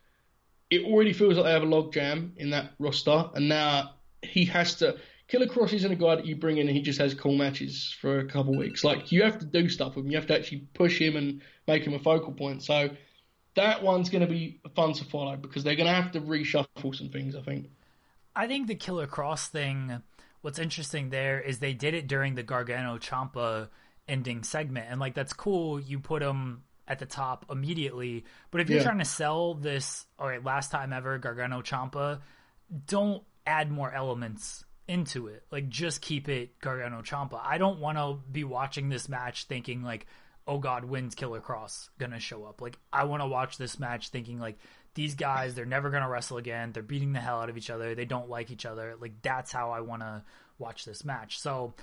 it 0.68 0.84
already 0.84 1.14
feels 1.14 1.36
like 1.36 1.46
they 1.46 1.52
have 1.52 1.62
a 1.62 1.66
log 1.66 1.94
jam 1.94 2.34
in 2.36 2.50
that 2.50 2.72
roster, 2.78 3.30
and 3.34 3.48
now 3.48 3.94
he 4.20 4.44
has 4.44 4.74
to. 4.74 4.98
Killer 5.28 5.46
Kross 5.46 5.72
isn't 5.72 5.90
a 5.90 5.96
guy 5.96 6.16
that 6.16 6.26
you 6.26 6.36
bring 6.36 6.58
in 6.58 6.68
and 6.68 6.76
he 6.76 6.82
just 6.82 6.98
has 6.98 7.14
cool 7.14 7.38
matches 7.38 7.96
for 7.98 8.18
a 8.18 8.26
couple 8.26 8.52
of 8.52 8.58
weeks. 8.58 8.84
Like 8.84 9.10
you 9.12 9.22
have 9.22 9.38
to 9.38 9.46
do 9.46 9.66
stuff 9.70 9.96
with 9.96 10.04
him. 10.04 10.10
You 10.10 10.18
have 10.18 10.26
to 10.26 10.38
actually 10.38 10.66
push 10.74 11.00
him 11.00 11.16
and 11.16 11.40
make 11.66 11.82
him 11.84 11.94
a 11.94 11.98
focal 11.98 12.34
point. 12.34 12.62
So 12.62 12.90
that 13.54 13.82
one's 13.82 14.10
going 14.10 14.26
to 14.26 14.30
be 14.30 14.60
fun 14.76 14.92
to 14.92 15.04
follow 15.06 15.36
because 15.36 15.64
they're 15.64 15.74
going 15.74 15.88
to 15.88 15.94
have 15.94 16.12
to 16.12 16.20
reshuffle 16.20 16.94
some 16.94 17.08
things. 17.08 17.34
I 17.34 17.40
think. 17.40 17.70
I 18.36 18.46
think 18.46 18.66
the 18.66 18.74
Killer 18.74 19.06
Kross 19.06 19.46
thing, 19.46 20.02
what's 20.42 20.58
interesting 20.58 21.08
there 21.08 21.40
is 21.40 21.60
they 21.60 21.72
did 21.72 21.94
it 21.94 22.08
during 22.08 22.34
the 22.34 22.42
Gargano 22.42 22.98
Ciampa 22.98 23.70
ending 24.06 24.42
segment. 24.42 24.88
And, 24.90 25.00
like, 25.00 25.14
that's 25.14 25.32
cool. 25.32 25.80
You 25.80 25.98
put 25.98 26.20
them 26.20 26.64
at 26.90 26.98
the 26.98 27.06
top 27.06 27.46
immediately. 27.50 28.24
But 28.50 28.60
if 28.60 28.68
you're 28.68 28.78
Yeah. 28.80 28.84
trying 28.84 28.98
to 28.98 29.04
sell 29.04 29.54
this, 29.54 30.06
all 30.18 30.26
right, 30.26 30.44
last 30.44 30.70
time 30.70 30.92
ever, 30.92 31.16
Gargano 31.18 31.62
Ciampa, 31.62 32.20
don't 32.86 33.22
add 33.46 33.70
more 33.70 33.90
elements 33.92 34.64
into 34.88 35.28
it. 35.28 35.44
Like, 35.50 35.68
just 35.68 36.02
keep 36.02 36.28
it 36.28 36.58
Gargano 36.60 37.00
Ciampa. 37.02 37.40
I 37.42 37.58
don't 37.58 37.78
want 37.78 37.96
to 37.96 38.18
be 38.30 38.44
watching 38.44 38.88
this 38.88 39.08
match 39.08 39.44
thinking, 39.44 39.82
like, 39.82 40.06
oh 40.46 40.58
god, 40.58 40.84
when's 40.84 41.14
Killer 41.14 41.40
Kross 41.40 41.90
gonna 41.98 42.18
show 42.18 42.44
up? 42.44 42.60
Like 42.60 42.76
I 42.92 43.04
want 43.04 43.22
to 43.22 43.28
watch 43.28 43.56
this 43.56 43.78
match 43.78 44.08
thinking 44.08 44.40
like 44.40 44.58
these 44.94 45.14
guys 45.14 45.54
they're 45.54 45.64
never 45.66 45.90
gonna 45.90 46.08
wrestle 46.08 46.38
again. 46.38 46.72
They're 46.72 46.82
beating 46.82 47.12
the 47.12 47.20
hell 47.20 47.40
out 47.40 47.50
of 47.50 47.56
each 47.56 47.70
other. 47.70 47.94
They 47.94 48.04
don't 48.06 48.28
like 48.28 48.50
each 48.50 48.66
other. 48.66 48.96
Like 48.98 49.22
that's 49.22 49.52
how 49.52 49.70
I 49.70 49.80
want 49.82 50.02
to 50.02 50.24
watch 50.58 50.84
this 50.84 51.04
match. 51.04 51.38
So 51.38 51.74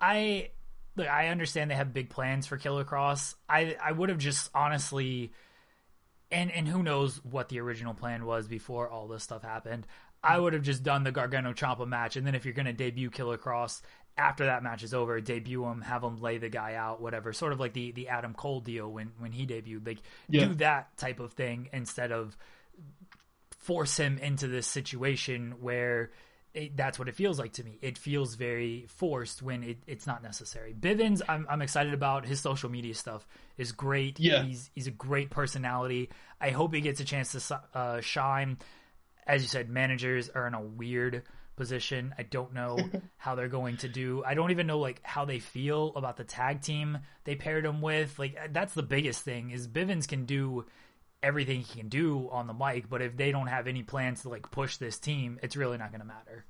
I 0.00 0.50
look, 0.96 1.08
I 1.08 1.28
understand 1.28 1.70
they 1.70 1.74
have 1.74 1.92
big 1.92 2.10
plans 2.10 2.46
for 2.46 2.56
Killer 2.56 2.84
Kross. 2.84 3.34
I 3.48 3.76
I 3.82 3.92
would 3.92 4.08
have 4.08 4.18
just 4.18 4.50
honestly 4.54 5.32
and 6.30 6.50
and 6.50 6.66
who 6.66 6.82
knows 6.82 7.22
what 7.24 7.48
the 7.48 7.60
original 7.60 7.94
plan 7.94 8.24
was 8.24 8.48
before 8.48 8.88
all 8.88 9.08
this 9.08 9.22
stuff 9.22 9.42
happened. 9.42 9.86
I 10.24 10.38
would 10.38 10.52
have 10.52 10.62
just 10.62 10.84
done 10.84 11.02
the 11.02 11.10
Gargano 11.10 11.52
Ciampa 11.52 11.86
match, 11.86 12.16
and 12.16 12.24
then 12.24 12.36
if 12.36 12.44
you're 12.44 12.54
going 12.54 12.66
to 12.66 12.72
debut 12.72 13.10
Killer 13.10 13.38
Kross 13.38 13.82
after 14.16 14.46
that 14.46 14.62
match 14.62 14.82
is 14.82 14.94
over, 14.94 15.20
debut 15.20 15.64
him, 15.64 15.80
have 15.80 16.04
him 16.04 16.20
lay 16.20 16.38
the 16.38 16.48
guy 16.48 16.74
out, 16.74 17.00
whatever. 17.00 17.32
Sort 17.32 17.52
of 17.52 17.60
like 17.60 17.72
the 17.72 17.92
the 17.92 18.08
Adam 18.08 18.34
Cole 18.34 18.60
deal 18.60 18.90
when 18.90 19.12
when 19.18 19.32
he 19.32 19.46
debuted. 19.46 19.86
Like 19.86 20.02
yeah. 20.28 20.46
do 20.46 20.54
that 20.56 20.96
type 20.96 21.20
of 21.20 21.32
thing 21.32 21.68
instead 21.72 22.12
of 22.12 22.36
force 23.58 23.96
him 23.96 24.18
into 24.18 24.48
this 24.48 24.66
situation 24.66 25.54
where 25.60 26.10
it, 26.54 26.76
that's 26.76 26.98
what 26.98 27.08
it 27.08 27.14
feels 27.14 27.38
like 27.38 27.54
to 27.54 27.64
me. 27.64 27.78
It 27.80 27.96
feels 27.96 28.34
very 28.34 28.86
forced 28.88 29.42
when 29.42 29.62
it, 29.62 29.78
it's 29.86 30.06
not 30.06 30.22
necessary. 30.22 30.74
Bivens, 30.78 31.22
I'm, 31.28 31.46
I'm 31.48 31.62
excited 31.62 31.94
about 31.94 32.26
his 32.26 32.40
social 32.40 32.70
media 32.70 32.94
stuff. 32.94 33.26
is 33.56 33.72
great. 33.72 34.20
Yeah, 34.20 34.42
he's 34.42 34.70
he's 34.74 34.86
a 34.86 34.92
great 34.92 35.30
personality. 35.30 36.10
I 36.40 36.50
hope 36.50 36.74
he 36.74 36.80
gets 36.80 37.00
a 37.00 37.04
chance 37.04 37.32
to 37.32 37.60
uh, 37.74 38.00
shine. 38.00 38.58
As 39.26 39.42
you 39.42 39.48
said, 39.48 39.70
managers 39.70 40.28
are 40.28 40.46
in 40.46 40.54
a 40.54 40.60
weird 40.60 41.22
position. 41.56 42.14
I 42.18 42.24
don't 42.24 42.52
know 42.52 42.78
how 43.16 43.34
they're 43.34 43.48
going 43.48 43.78
to 43.78 43.88
do. 43.88 44.22
I 44.26 44.34
don't 44.34 44.50
even 44.50 44.66
know 44.66 44.78
like 44.78 45.00
how 45.02 45.24
they 45.24 45.38
feel 45.38 45.92
about 45.96 46.16
the 46.16 46.24
tag 46.24 46.62
team 46.62 46.98
they 47.24 47.36
paired 47.36 47.64
him 47.64 47.80
with. 47.80 48.18
Like 48.18 48.52
that's 48.52 48.74
the 48.74 48.82
biggest 48.82 49.22
thing 49.22 49.50
is 49.50 49.68
Bivens 49.68 50.08
can 50.08 50.26
do 50.26 50.66
everything 51.22 51.60
he 51.60 51.80
can 51.80 51.88
do 51.88 52.28
on 52.30 52.46
the 52.46 52.54
mic, 52.54 52.88
but 52.88 53.02
if 53.02 53.16
they 53.16 53.32
don't 53.32 53.46
have 53.46 53.66
any 53.66 53.82
plans 53.82 54.22
to 54.22 54.28
like 54.28 54.50
push 54.50 54.76
this 54.76 54.98
team, 54.98 55.38
it's 55.42 55.56
really 55.56 55.78
not 55.78 55.90
going 55.90 56.00
to 56.00 56.06
matter. 56.06 56.44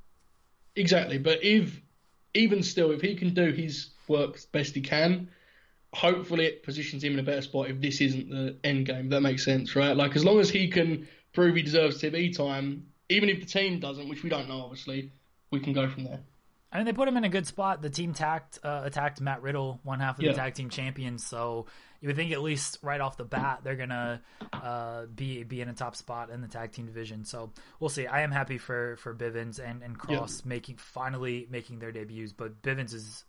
Exactly, 0.75 1.19
but 1.19 1.45
if 1.45 1.81
even 2.35 2.63
still, 2.63 2.91
if 2.93 3.01
he 3.01 3.15
can 3.15 3.35
do 3.35 3.53
his 3.53 3.91
work 4.09 4.39
best 4.53 4.75
he 4.75 4.81
can, 4.81 5.29
hopefully 5.93 6.47
it 6.47 6.63
positions 6.63 7.05
him 7.05 7.13
in 7.15 7.19
a 7.19 7.23
better 7.23 7.43
spot. 7.43 7.69
If 7.69 7.81
this 7.81 8.01
isn't 8.01 8.31
the 8.31 8.57
end 8.65 8.87
game, 8.87 9.11
that 9.11 9.21
makes 9.21 9.45
sense, 9.45 9.77
right? 9.77 9.97
Like 9.97 10.17
as 10.17 10.25
long 10.25 10.41
as 10.41 10.51
he 10.51 10.69
can 10.69 11.09
prove 11.33 11.55
he 11.57 11.63
deserves 11.63 12.01
TV 12.01 12.35
time, 12.35 12.87
even 13.09 13.29
if 13.29 13.41
the 13.41 13.47
team 13.47 13.81
doesn't, 13.81 14.09
which 14.09 14.23
we 14.23 14.31
don't 14.31 14.49
know, 14.49 14.63
obviously, 14.63 15.13
we 15.51 15.61
can 15.61 15.73
go 15.73 15.89
from 15.89 16.05
there. 16.05 16.21
I 16.73 16.79
mean, 16.79 16.87
they 16.87 16.95
put 16.95 17.07
him 17.07 17.19
in 17.19 17.25
a 17.25 17.29
good 17.29 17.47
spot. 17.47 17.83
The 17.83 17.91
team 17.91 18.15
tacked, 18.15 18.59
uh, 18.63 18.83
attacked 18.85 19.21
Matt 19.21 19.43
Riddle, 19.43 19.79
one 19.83 20.01
half 20.01 20.19
of 20.19 20.25
yeah. 20.25 20.33
the 20.33 20.39
tag 20.39 20.55
team 20.55 20.71
champions. 20.71 21.27
So 21.27 21.67
you 22.03 22.09
would 22.09 22.17
think 22.17 22.33
at 22.33 22.43
least 22.43 22.79
right 22.83 23.01
off 23.01 23.17
the 23.17 23.25
bat 23.25 23.61
they're 23.63 23.77
gonna 23.77 24.21
uh, 24.53 25.07
be 25.07 25.45
be 25.45 25.61
in 25.61 25.69
a 25.69 25.73
top 25.73 25.97
spot 25.97 26.31
in 26.31 26.43
the 26.43 26.49
tag 26.49 26.73
team 26.73 26.85
division. 26.85 27.25
So 27.25 27.53
we'll 27.81 27.91
see. 27.91 28.07
I 28.07 28.23
am 28.23 28.33
happy 28.33 28.59
for 28.59 28.97
for 28.97 29.15
Bivens 29.15 29.59
and 29.59 29.83
and 29.83 29.99
Kross 29.99 30.43
yeah. 30.45 30.49
making 30.49 30.77
finally 30.77 31.47
making 31.49 31.79
their 31.79 31.93
debuts, 31.93 32.33
but 32.33 32.61
Bivens 32.61 32.93
is 32.93 33.25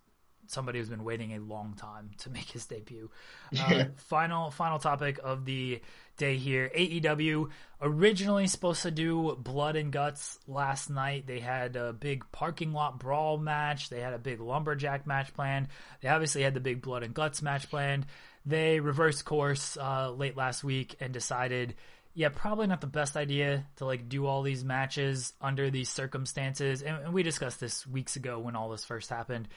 somebody 0.48 0.80
who's 0.80 0.90
been 0.90 1.04
waiting 1.04 1.34
a 1.34 1.40
long 1.40 1.74
time 1.74 2.12
to 2.18 2.30
make 2.30 2.50
his 2.50 2.66
debut. 2.66 3.10
Uh, 3.64 3.86
final 3.96 4.50
final 4.50 4.80
topic 4.80 5.20
of 5.24 5.46
the 5.46 5.80
day 6.18 6.38
here. 6.38 6.70
AEW 6.76 7.50
originally 7.82 8.48
supposed 8.48 8.82
to 8.82 8.92
do 8.92 9.38
Blood 9.40 9.76
and 9.76 9.92
Guts 9.92 10.40
last 10.48 10.90
night. 10.90 11.28
They 11.28 11.40
had 11.40 11.76
a 11.76 11.94
big 11.94 12.26
parking 12.32 12.74
lot 12.74 13.00
brawl 13.00 13.38
match. 13.38 13.90
They 13.90 14.00
had 14.00 14.14
a 14.14 14.18
big 14.18 14.42
lumberjack 14.42 15.06
match 15.06 15.34
planned. 15.34 15.68
They 16.02 16.10
obviously 16.10 16.42
had 16.42 16.56
the 16.56 16.60
big 16.60 16.82
Blood 16.82 17.04
and 17.04 17.14
Guts 17.14 17.44
match 17.44 17.70
planned. 17.70 18.08
They 18.46 18.80
reversed 18.80 19.26
course 19.26 19.78
uh, 19.78 20.12
late 20.12 20.36
last 20.36 20.64
week 20.64 20.98
and 21.00 21.14
decided, 21.14 21.76
yeah, 22.14 22.30
probably 22.30 22.68
not 22.68 22.82
the 22.82 22.88
best 22.88 23.16
idea 23.16 23.66
to 23.78 23.86
like 23.86 24.10
do 24.10 24.26
all 24.26 24.42
these 24.42 24.64
matches 24.64 25.34
under 25.42 25.70
these 25.70 25.90
circumstances. 25.90 26.82
And, 26.82 27.06
and 27.06 27.14
we 27.14 27.24
discussed 27.24 27.60
this 27.60 27.88
weeks 27.88 28.16
ago 28.16 28.40
when 28.40 28.56
all 28.56 28.70
this 28.70 28.86
first 28.86 29.10
happened. 29.10 29.48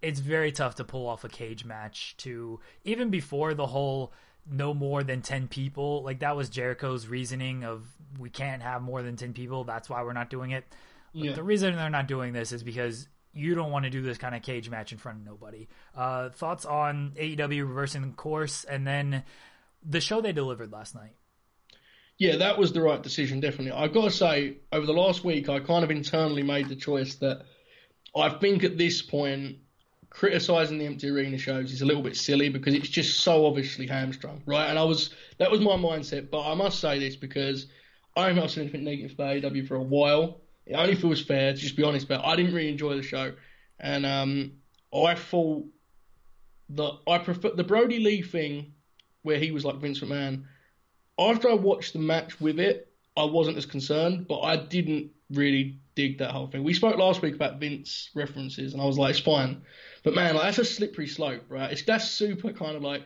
It's 0.00 0.18
very 0.18 0.50
tough 0.50 0.76
to 0.76 0.84
pull 0.84 1.06
off 1.06 1.24
a 1.24 1.28
cage 1.28 1.64
match 1.64 2.16
to 2.18 2.60
even 2.84 3.10
before 3.10 3.54
the 3.54 3.66
whole 3.66 4.12
no 4.50 4.74
more 4.74 5.02
than 5.04 5.22
10 5.22 5.48
people. 5.48 6.02
Like 6.02 6.20
that 6.20 6.36
was 6.36 6.48
Jericho's 6.48 7.06
reasoning 7.06 7.64
of 7.64 7.86
we 8.18 8.30
can't 8.30 8.62
have 8.62 8.82
more 8.82 9.02
than 9.02 9.16
10 9.16 9.32
people. 9.32 9.64
That's 9.64 9.88
why 9.88 10.02
we're 10.02 10.12
not 10.12 10.30
doing 10.30 10.50
it. 10.50 10.64
Yeah. 11.12 11.32
The 11.32 11.42
reason 11.42 11.76
they're 11.76 11.90
not 11.90 12.08
doing 12.08 12.32
this 12.32 12.52
is 12.52 12.62
because 12.62 13.06
you 13.32 13.54
don't 13.54 13.70
want 13.70 13.84
to 13.84 13.90
do 13.90 14.02
this 14.02 14.18
kind 14.18 14.34
of 14.34 14.42
cage 14.42 14.68
match 14.68 14.92
in 14.92 14.98
front 14.98 15.20
of 15.20 15.24
nobody. 15.24 15.68
Uh, 15.96 16.30
thoughts 16.30 16.64
on 16.64 17.12
AEW 17.18 17.66
reversing 17.66 18.02
the 18.02 18.08
course 18.08 18.64
and 18.64 18.86
then 18.86 19.24
the 19.84 20.00
show 20.00 20.20
they 20.20 20.32
delivered 20.32 20.70
last 20.72 20.94
night? 20.94 21.14
Yeah, 22.18 22.36
that 22.36 22.58
was 22.58 22.72
the 22.72 22.82
right 22.82 23.02
decision, 23.02 23.40
definitely. 23.40 23.72
I've 23.72 23.92
got 23.92 24.04
to 24.04 24.10
say, 24.10 24.58
over 24.70 24.86
the 24.86 24.92
last 24.92 25.24
week, 25.24 25.48
I 25.48 25.60
kind 25.60 25.82
of 25.82 25.90
internally 25.90 26.42
made 26.42 26.68
the 26.68 26.76
choice 26.76 27.16
that 27.16 27.42
I 28.14 28.28
think 28.28 28.64
at 28.64 28.78
this 28.78 29.02
point, 29.02 29.56
criticizing 30.10 30.78
the 30.78 30.84
empty 30.84 31.08
arena 31.08 31.38
shows 31.38 31.72
is 31.72 31.80
a 31.80 31.86
little 31.86 32.02
bit 32.02 32.16
silly 32.16 32.50
because 32.50 32.74
it's 32.74 32.88
just 32.88 33.20
so 33.20 33.46
obviously 33.46 33.86
hamstrung, 33.86 34.42
right? 34.44 34.66
And 34.66 34.78
I 34.78 34.84
was 34.84 35.10
that 35.38 35.50
was 35.50 35.60
my 35.60 35.76
mindset, 35.76 36.30
but 36.30 36.42
I 36.42 36.54
must 36.54 36.80
say 36.80 36.98
this 36.98 37.16
because 37.16 37.66
I 38.14 38.28
haven't 38.28 38.50
seen 38.50 38.64
anything 38.64 38.84
negative 38.84 39.16
for 39.16 39.24
AEW 39.24 39.66
for 39.66 39.76
a 39.76 39.82
while. 39.82 40.41
It 40.66 40.74
only 40.74 40.94
feels 40.94 41.20
fair 41.20 41.52
to 41.52 41.58
just 41.58 41.76
be 41.76 41.82
honest, 41.82 42.08
but 42.08 42.24
I 42.24 42.36
didn't 42.36 42.54
really 42.54 42.70
enjoy 42.70 42.96
the 42.96 43.02
show, 43.02 43.34
and 43.80 44.06
um, 44.06 44.52
I 44.94 45.14
thought 45.14 45.64
that 46.70 46.98
I 47.08 47.18
prefer 47.18 47.50
the 47.50 47.64
Brodie 47.64 47.98
Lee 47.98 48.22
thing 48.22 48.74
where 49.22 49.38
he 49.38 49.50
was 49.50 49.64
like 49.64 49.76
Vince 49.76 50.00
McMahon. 50.00 50.44
After 51.18 51.50
I 51.50 51.54
watched 51.54 51.92
the 51.92 51.98
match 51.98 52.40
with 52.40 52.58
it, 52.58 52.92
I 53.16 53.24
wasn't 53.24 53.58
as 53.58 53.66
concerned, 53.66 54.26
but 54.26 54.40
I 54.40 54.56
didn't 54.56 55.10
really 55.30 55.78
dig 55.94 56.18
that 56.18 56.30
whole 56.30 56.46
thing. 56.46 56.64
We 56.64 56.74
spoke 56.74 56.96
last 56.96 57.22
week 57.22 57.34
about 57.34 57.60
Vince 57.60 58.10
references, 58.14 58.72
and 58.72 58.80
I 58.80 58.86
was 58.86 58.98
like, 58.98 59.10
it's 59.10 59.20
fine, 59.20 59.62
but 60.04 60.14
man, 60.14 60.34
like, 60.34 60.44
that's 60.44 60.58
a 60.58 60.64
slippery 60.64 61.06
slope, 61.06 61.44
right? 61.48 61.70
It's 61.70 61.82
that's 61.82 62.08
super 62.08 62.52
kind 62.52 62.76
of 62.76 62.82
like 62.82 63.04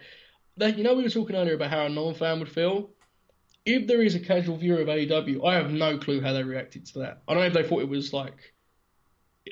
that. 0.58 0.78
You 0.78 0.84
know, 0.84 0.94
we 0.94 1.02
were 1.02 1.10
talking 1.10 1.36
earlier 1.36 1.54
about 1.54 1.70
how 1.70 1.86
a 1.86 1.88
non-fan 1.88 2.38
would 2.38 2.48
feel 2.48 2.90
if 3.66 3.88
there 3.88 4.00
is 4.00 4.14
a 4.14 4.20
casual 4.20 4.56
viewer 4.56 4.80
of 4.80 4.86
AEW, 4.86 5.44
I 5.44 5.54
have 5.54 5.72
no 5.72 5.98
clue 5.98 6.20
how 6.20 6.32
they 6.32 6.44
reacted 6.44 6.86
to 6.86 7.00
that. 7.00 7.22
I 7.26 7.34
don't 7.34 7.42
know 7.42 7.48
if 7.48 7.52
they 7.52 7.68
thought 7.68 7.82
it 7.82 7.88
was 7.88 8.12
like 8.12 8.54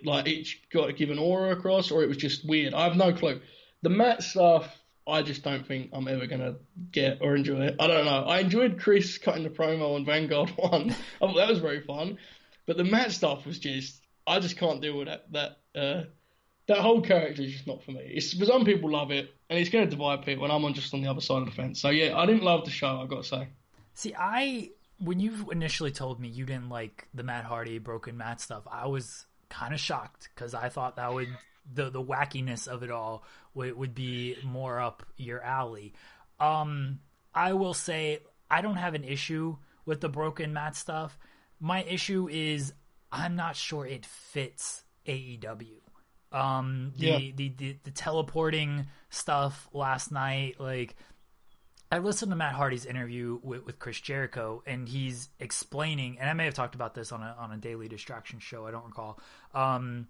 like 0.05 0.27
it 0.27 0.49
got 0.73 0.87
to 0.87 0.93
give 0.93 1.11
an 1.11 1.19
aura 1.19 1.51
across 1.51 1.91
or 1.91 2.03
it 2.03 2.09
was 2.09 2.17
just 2.17 2.47
weird. 2.49 2.75
I 2.75 2.85
have 2.85 2.97
no 2.97 3.13
clue. 3.13 3.41
The 3.83 3.91
Matt 3.91 4.23
stuff, 4.23 4.75
I 5.07 5.23
just 5.23 5.43
don't 5.43 5.67
think 5.67 5.91
I'm 5.93 6.09
ever 6.09 6.27
gonna 6.27 6.57
get 6.91 7.19
or 7.21 7.35
enjoy 7.35 7.61
it. 7.61 7.77
I 7.81 7.89
don't 7.89 8.05
know. 8.05 8.25
I 8.25 8.39
enjoyed 8.39 8.81
Chris 8.81 9.19
cutting 9.19 9.43
the 9.43 9.51
promo 9.51 9.97
on 9.97 10.05
Vanguard 10.05 10.51
one. 10.57 10.91
I 10.91 11.27
thought 11.27 11.37
that 11.37 11.51
was 11.51 11.59
very 11.59 11.81
fun. 11.81 12.19
But 12.67 12.77
the 12.77 12.85
Matt 12.85 13.13
stuff 13.13 13.45
was 13.45 13.59
just 13.59 14.01
I 14.27 14.39
just 14.39 14.57
can't 14.57 14.81
deal 14.81 14.97
with 14.97 15.09
that 15.09 15.31
that 15.33 15.59
uh, 15.75 16.05
that 16.69 16.79
whole 16.79 17.03
character 17.03 17.43
is 17.43 17.53
just 17.53 17.67
not 17.67 17.83
for 17.83 17.91
me. 17.91 18.13
It's 18.15 18.33
for 18.33 18.47
some 18.47 18.65
people 18.65 18.91
love 18.91 19.11
it 19.11 19.35
and 19.51 19.59
it's 19.59 19.71
gonna 19.71 19.87
divide 19.87 20.25
people 20.25 20.45
and 20.45 20.53
I'm 20.53 20.65
on 20.65 20.75
just 20.75 20.95
on 20.95 21.03
the 21.03 21.11
other 21.11 21.21
side 21.21 21.43
of 21.43 21.47
the 21.47 21.53
fence. 21.53 21.81
So 21.81 21.91
yeah, 21.91 22.17
I 22.17 22.27
didn't 22.27 22.45
love 22.45 22.65
the 22.65 22.71
show, 22.71 23.01
I've 23.01 23.09
got 23.09 23.25
to 23.25 23.29
say. 23.29 23.49
See, 23.95 24.15
I 24.19 24.71
when 24.99 25.21
you 25.21 25.51
initially 25.51 25.91
told 25.91 26.21
me 26.21 26.29
you 26.29 26.45
didn't 26.45 26.69
like 26.69 27.09
the 27.15 27.23
Matt 27.23 27.45
Hardy 27.45 27.79
broken 27.79 28.17
Matt 28.17 28.41
stuff, 28.41 28.65
I 28.71 28.87
was 28.87 29.27
kind 29.49 29.75
of 29.75 29.81
shocked 29.81 30.29
because 30.35 30.55
I 30.55 30.69
thought 30.69 30.97
that 30.97 31.13
would 31.13 31.29
the 31.73 31.91
the 31.91 32.03
wackiness 32.03 32.69
of 32.69 32.83
it 32.83 32.91
all 32.91 33.25
would, 33.55 33.77
would 33.77 33.95
be 33.95 34.37
more 34.45 34.81
up 34.81 35.05
your 35.17 35.43
alley. 35.43 35.95
Um, 36.41 37.01
I 37.35 37.53
will 37.55 37.75
say 37.75 38.21
I 38.51 38.61
don't 38.61 38.77
have 38.77 38.95
an 38.95 39.05
issue 39.05 39.57
with 39.87 40.01
the 40.01 40.09
broken 40.09 40.53
Matt 40.53 40.77
stuff. 40.77 41.19
My 41.61 41.83
issue 41.85 42.29
is 42.29 42.73
I'm 43.13 43.37
not 43.37 43.57
sure 43.57 43.87
it 43.87 44.05
fits 44.05 44.85
AEW. 45.07 45.79
Um, 46.33 46.93
the, 46.97 47.07
yeah. 47.07 47.19
the, 47.37 47.49
the 47.57 47.77
the 47.85 47.91
teleporting 47.93 48.87
stuff 49.09 49.69
last 49.73 50.11
night, 50.11 50.57
like 50.59 50.97
I 51.91 51.99
listened 51.99 52.33
to 52.33 52.37
Matt 52.37 52.55
Hardy's 52.55 52.87
interview 52.87 53.39
with, 53.43 53.65
with, 53.65 53.79
Chris 53.79 54.01
Jericho, 54.01 54.63
and 54.67 54.89
he's 54.89 55.29
explaining, 55.39 56.19
and 56.19 56.29
I 56.29 56.33
may 56.33 56.45
have 56.47 56.55
talked 56.55 56.75
about 56.75 56.95
this 56.95 57.13
on 57.13 57.23
a 57.23 57.37
on 57.39 57.53
a 57.53 57.57
daily 57.57 57.89
distraction 57.89 58.41
show. 58.41 58.67
I 58.67 58.71
don't 58.71 58.87
recall, 58.87 59.21
um, 59.55 60.09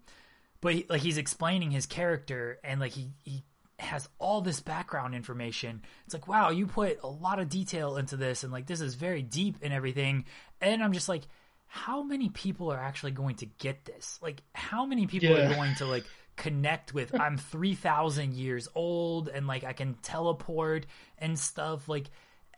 but 0.61 0.73
he, 0.73 0.85
like 0.89 1.01
he's 1.01 1.17
explaining 1.17 1.71
his 1.71 1.85
character, 1.85 2.59
and 2.63 2.79
like 2.79 2.93
he 2.93 3.11
he 3.23 3.43
has 3.77 4.07
all 4.19 4.41
this 4.41 4.61
background 4.61 5.15
information. 5.15 5.81
It's 6.05 6.13
like, 6.13 6.27
wow, 6.27 6.49
you 6.49 6.65
put 6.65 6.99
a 7.03 7.07
lot 7.07 7.39
of 7.39 7.49
detail 7.49 7.97
into 7.97 8.17
this, 8.17 8.43
and 8.43 8.51
like 8.51 8.65
this 8.65 8.81
is 8.81 8.95
very 8.95 9.21
deep 9.21 9.57
and 9.61 9.73
everything. 9.73 10.25
And 10.61 10.83
I'm 10.83 10.93
just 10.93 11.09
like, 11.09 11.23
how 11.67 12.03
many 12.03 12.29
people 12.29 12.71
are 12.71 12.79
actually 12.79 13.11
going 13.11 13.35
to 13.35 13.45
get 13.45 13.85
this? 13.85 14.17
Like, 14.21 14.41
how 14.53 14.85
many 14.85 15.07
people 15.07 15.29
yeah. 15.29 15.51
are 15.51 15.53
going 15.53 15.75
to 15.75 15.85
like 15.85 16.05
connect 16.35 16.93
with 16.93 17.13
I'm 17.19 17.37
3000 17.37 18.33
years 18.33 18.67
old 18.75 19.29
and 19.29 19.47
like 19.47 19.63
I 19.63 19.73
can 19.73 19.95
teleport 19.95 20.85
and 21.17 21.37
stuff 21.39 21.87
like 21.87 22.09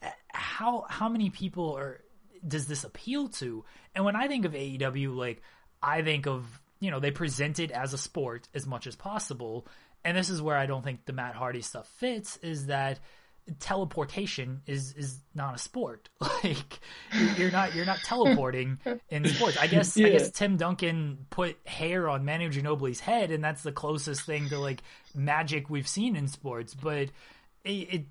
eh, 0.01 0.11
how 0.29 0.85
how 0.89 1.09
many 1.09 1.29
people 1.29 1.75
are 1.77 2.01
does 2.47 2.67
this 2.67 2.83
appeal 2.83 3.29
to 3.29 3.65
and 3.95 4.05
when 4.05 4.15
I 4.15 4.27
think 4.27 4.45
of 4.45 4.53
AEW 4.53 5.15
like 5.15 5.41
I 5.81 6.01
think 6.01 6.27
of 6.27 6.45
you 6.79 6.91
know 6.91 6.99
they 6.99 7.11
present 7.11 7.59
it 7.59 7.71
as 7.71 7.93
a 7.93 7.97
sport 7.97 8.47
as 8.53 8.65
much 8.65 8.87
as 8.87 8.95
possible. 8.95 9.67
And 10.03 10.15
this 10.15 10.29
is 10.29 10.41
where 10.41 10.55
I 10.55 10.67
don't 10.67 10.83
think 10.83 11.05
the 11.05 11.13
Matt 11.13 11.35
Hardy 11.35 11.61
stuff 11.61 11.87
fits. 11.97 12.37
Is 12.37 12.67
that 12.67 12.99
teleportation 13.59 14.61
is 14.65 14.93
is 14.93 15.19
not 15.33 15.55
a 15.55 15.57
sport. 15.57 16.09
Like 16.43 16.79
you're 17.37 17.51
not 17.51 17.73
you're 17.73 17.85
not 17.85 17.99
teleporting 17.99 18.79
in 19.09 19.27
sports. 19.27 19.57
I 19.57 19.67
guess 19.67 19.97
yeah. 19.97 20.07
I 20.07 20.09
guess 20.11 20.31
Tim 20.31 20.55
Duncan 20.55 21.25
put 21.29 21.57
hair 21.65 22.07
on 22.07 22.25
Manu 22.25 22.49
Ginobili's 22.49 22.99
head, 22.99 23.31
and 23.31 23.43
that's 23.43 23.63
the 23.63 23.71
closest 23.71 24.21
thing 24.21 24.49
to 24.49 24.59
like 24.59 24.83
magic 25.15 25.69
we've 25.69 25.87
seen 25.87 26.15
in 26.15 26.27
sports. 26.27 26.75
But 26.75 27.09
it, 27.63 27.69
it 27.69 28.05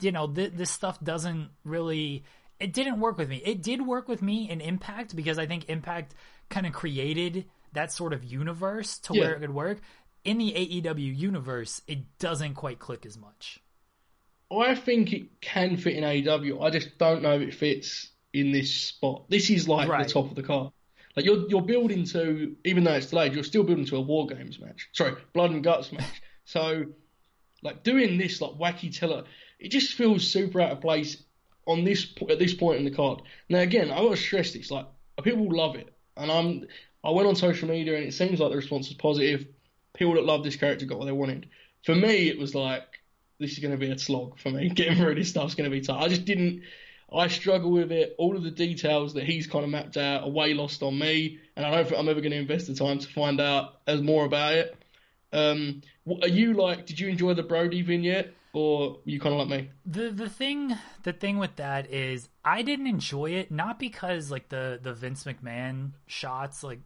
you 0.00 0.12
know, 0.12 0.28
th- 0.28 0.52
this 0.54 0.70
stuff 0.70 1.02
doesn't 1.02 1.50
really. 1.64 2.24
It 2.60 2.72
didn't 2.72 3.00
work 3.00 3.18
with 3.18 3.28
me. 3.28 3.42
It 3.44 3.62
did 3.62 3.84
work 3.84 4.08
with 4.08 4.22
me 4.22 4.48
in 4.48 4.60
Impact 4.60 5.16
because 5.16 5.38
I 5.38 5.46
think 5.46 5.68
Impact 5.68 6.14
kind 6.48 6.66
of 6.66 6.72
created 6.72 7.46
that 7.72 7.90
sort 7.92 8.12
of 8.12 8.22
universe 8.22 8.98
to 9.00 9.14
yeah. 9.14 9.20
where 9.20 9.34
it 9.34 9.40
could 9.40 9.54
work. 9.54 9.80
In 10.24 10.38
the 10.38 10.52
AEW 10.52 11.16
universe, 11.16 11.82
it 11.86 12.18
doesn't 12.18 12.54
quite 12.54 12.78
click 12.78 13.04
as 13.04 13.18
much. 13.18 13.60
I 14.52 14.74
think 14.74 15.12
it 15.12 15.40
can 15.40 15.76
fit 15.76 15.96
in 15.96 16.04
AEW. 16.04 16.62
I 16.62 16.70
just 16.70 16.98
don't 16.98 17.22
know 17.22 17.34
if 17.34 17.42
it 17.42 17.54
fits 17.54 18.10
in 18.32 18.52
this 18.52 18.72
spot. 18.72 19.24
This 19.28 19.50
is 19.50 19.68
like 19.68 19.88
right. 19.88 20.06
the 20.06 20.12
top 20.12 20.30
of 20.30 20.34
the 20.34 20.42
card. 20.42 20.72
Like 21.16 21.24
you're 21.24 21.48
you're 21.48 21.62
building 21.62 22.04
to, 22.06 22.56
even 22.64 22.84
though 22.84 22.94
it's 22.94 23.06
delayed, 23.06 23.34
you're 23.34 23.44
still 23.44 23.62
building 23.62 23.86
to 23.86 23.96
a 23.96 24.00
War 24.00 24.26
Games 24.26 24.58
match. 24.58 24.88
Sorry, 24.92 25.14
Blood 25.32 25.52
and 25.52 25.62
Guts 25.62 25.92
match. 25.92 26.22
So, 26.46 26.84
like 27.62 27.82
doing 27.84 28.18
this 28.18 28.40
like 28.42 28.52
wacky 28.58 28.94
teller, 28.94 29.24
it 29.58 29.70
just 29.70 29.94
feels 29.94 30.30
super 30.30 30.60
out 30.60 30.72
of 30.72 30.80
place 30.82 31.22
on 31.66 31.84
this 31.84 32.12
at 32.28 32.38
this 32.38 32.52
point 32.52 32.78
in 32.78 32.84
the 32.84 32.90
card. 32.90 33.22
Now 33.48 33.60
again, 33.60 33.90
I 33.90 33.96
got 33.96 34.10
to 34.10 34.16
stress 34.16 34.52
this: 34.52 34.70
like 34.70 34.86
people 35.22 35.56
love 35.56 35.76
it, 35.76 35.90
and 36.16 36.30
I'm 36.30 36.66
I 37.04 37.10
went 37.10 37.28
on 37.28 37.36
social 37.36 37.68
media 37.68 37.96
and 37.96 38.04
it 38.04 38.14
seems 38.14 38.40
like 38.40 38.50
the 38.50 38.56
response 38.56 38.88
was 38.88 38.96
positive. 38.96 39.46
People 39.94 40.14
that 40.14 40.24
love 40.24 40.42
this 40.42 40.56
character 40.56 40.86
got 40.86 40.98
what 40.98 41.04
they 41.04 41.12
wanted. 41.12 41.48
For 41.84 41.94
me, 41.94 42.28
it 42.28 42.38
was 42.38 42.54
like 42.54 43.00
this 43.38 43.52
is 43.52 43.58
going 43.58 43.72
to 43.72 43.78
be 43.78 43.90
a 43.90 43.98
slog 43.98 44.38
for 44.38 44.50
me. 44.50 44.68
Getting 44.74 44.96
through 44.96 45.14
this 45.14 45.30
stuff's 45.30 45.54
going 45.54 45.70
to 45.70 45.74
be 45.74 45.80
tough. 45.80 46.02
I 46.02 46.08
just 46.08 46.24
didn't. 46.24 46.62
I 47.12 47.28
struggle 47.28 47.70
with 47.70 47.92
it. 47.92 48.14
All 48.18 48.36
of 48.36 48.42
the 48.42 48.50
details 48.50 49.14
that 49.14 49.24
he's 49.24 49.46
kind 49.46 49.64
of 49.64 49.70
mapped 49.70 49.96
out 49.96 50.24
are 50.24 50.30
way 50.30 50.54
lost 50.54 50.82
on 50.82 50.98
me, 50.98 51.38
and 51.56 51.64
I 51.64 51.70
don't 51.70 51.86
think 51.86 51.98
I'm 51.98 52.08
ever 52.08 52.20
going 52.20 52.32
to 52.32 52.38
invest 52.38 52.66
the 52.66 52.74
time 52.74 52.98
to 52.98 53.08
find 53.08 53.40
out 53.40 53.80
as 53.86 54.00
more 54.00 54.24
about 54.24 54.54
it. 54.54 54.76
Um, 55.32 55.82
are 56.22 56.28
you 56.28 56.54
like? 56.54 56.86
Did 56.86 56.98
you 56.98 57.08
enjoy 57.08 57.34
the 57.34 57.42
Brodie 57.42 57.82
vignette, 57.82 58.32
or 58.52 58.98
you 59.04 59.20
kind 59.20 59.34
of 59.34 59.40
like 59.40 59.60
me? 59.60 59.70
The 59.84 60.10
the 60.10 60.28
thing 60.28 60.76
the 61.02 61.12
thing 61.12 61.38
with 61.38 61.56
that 61.56 61.90
is 61.90 62.28
I 62.44 62.62
didn't 62.62 62.86
enjoy 62.86 63.32
it 63.32 63.50
not 63.50 63.78
because 63.78 64.30
like 64.30 64.48
the 64.48 64.78
the 64.82 64.94
Vince 64.94 65.24
McMahon 65.24 65.92
shots 66.06 66.62
like 66.62 66.80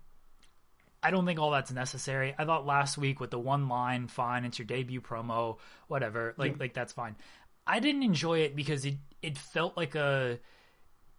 I 1.02 1.10
don't 1.10 1.26
think 1.26 1.38
all 1.38 1.52
that's 1.52 1.70
necessary. 1.70 2.34
I 2.36 2.44
thought 2.44 2.66
last 2.66 2.98
week 2.98 3.20
with 3.20 3.30
the 3.30 3.38
one 3.38 3.68
line, 3.68 4.08
fine, 4.08 4.44
it's 4.44 4.58
your 4.58 4.66
debut 4.66 5.00
promo, 5.00 5.58
whatever. 5.86 6.34
Like 6.36 6.52
yeah. 6.52 6.56
like 6.60 6.74
that's 6.74 6.92
fine. 6.92 7.16
I 7.66 7.80
didn't 7.80 8.02
enjoy 8.02 8.40
it 8.40 8.56
because 8.56 8.84
it 8.84 8.96
it 9.22 9.38
felt 9.38 9.76
like 9.76 9.94
a 9.94 10.38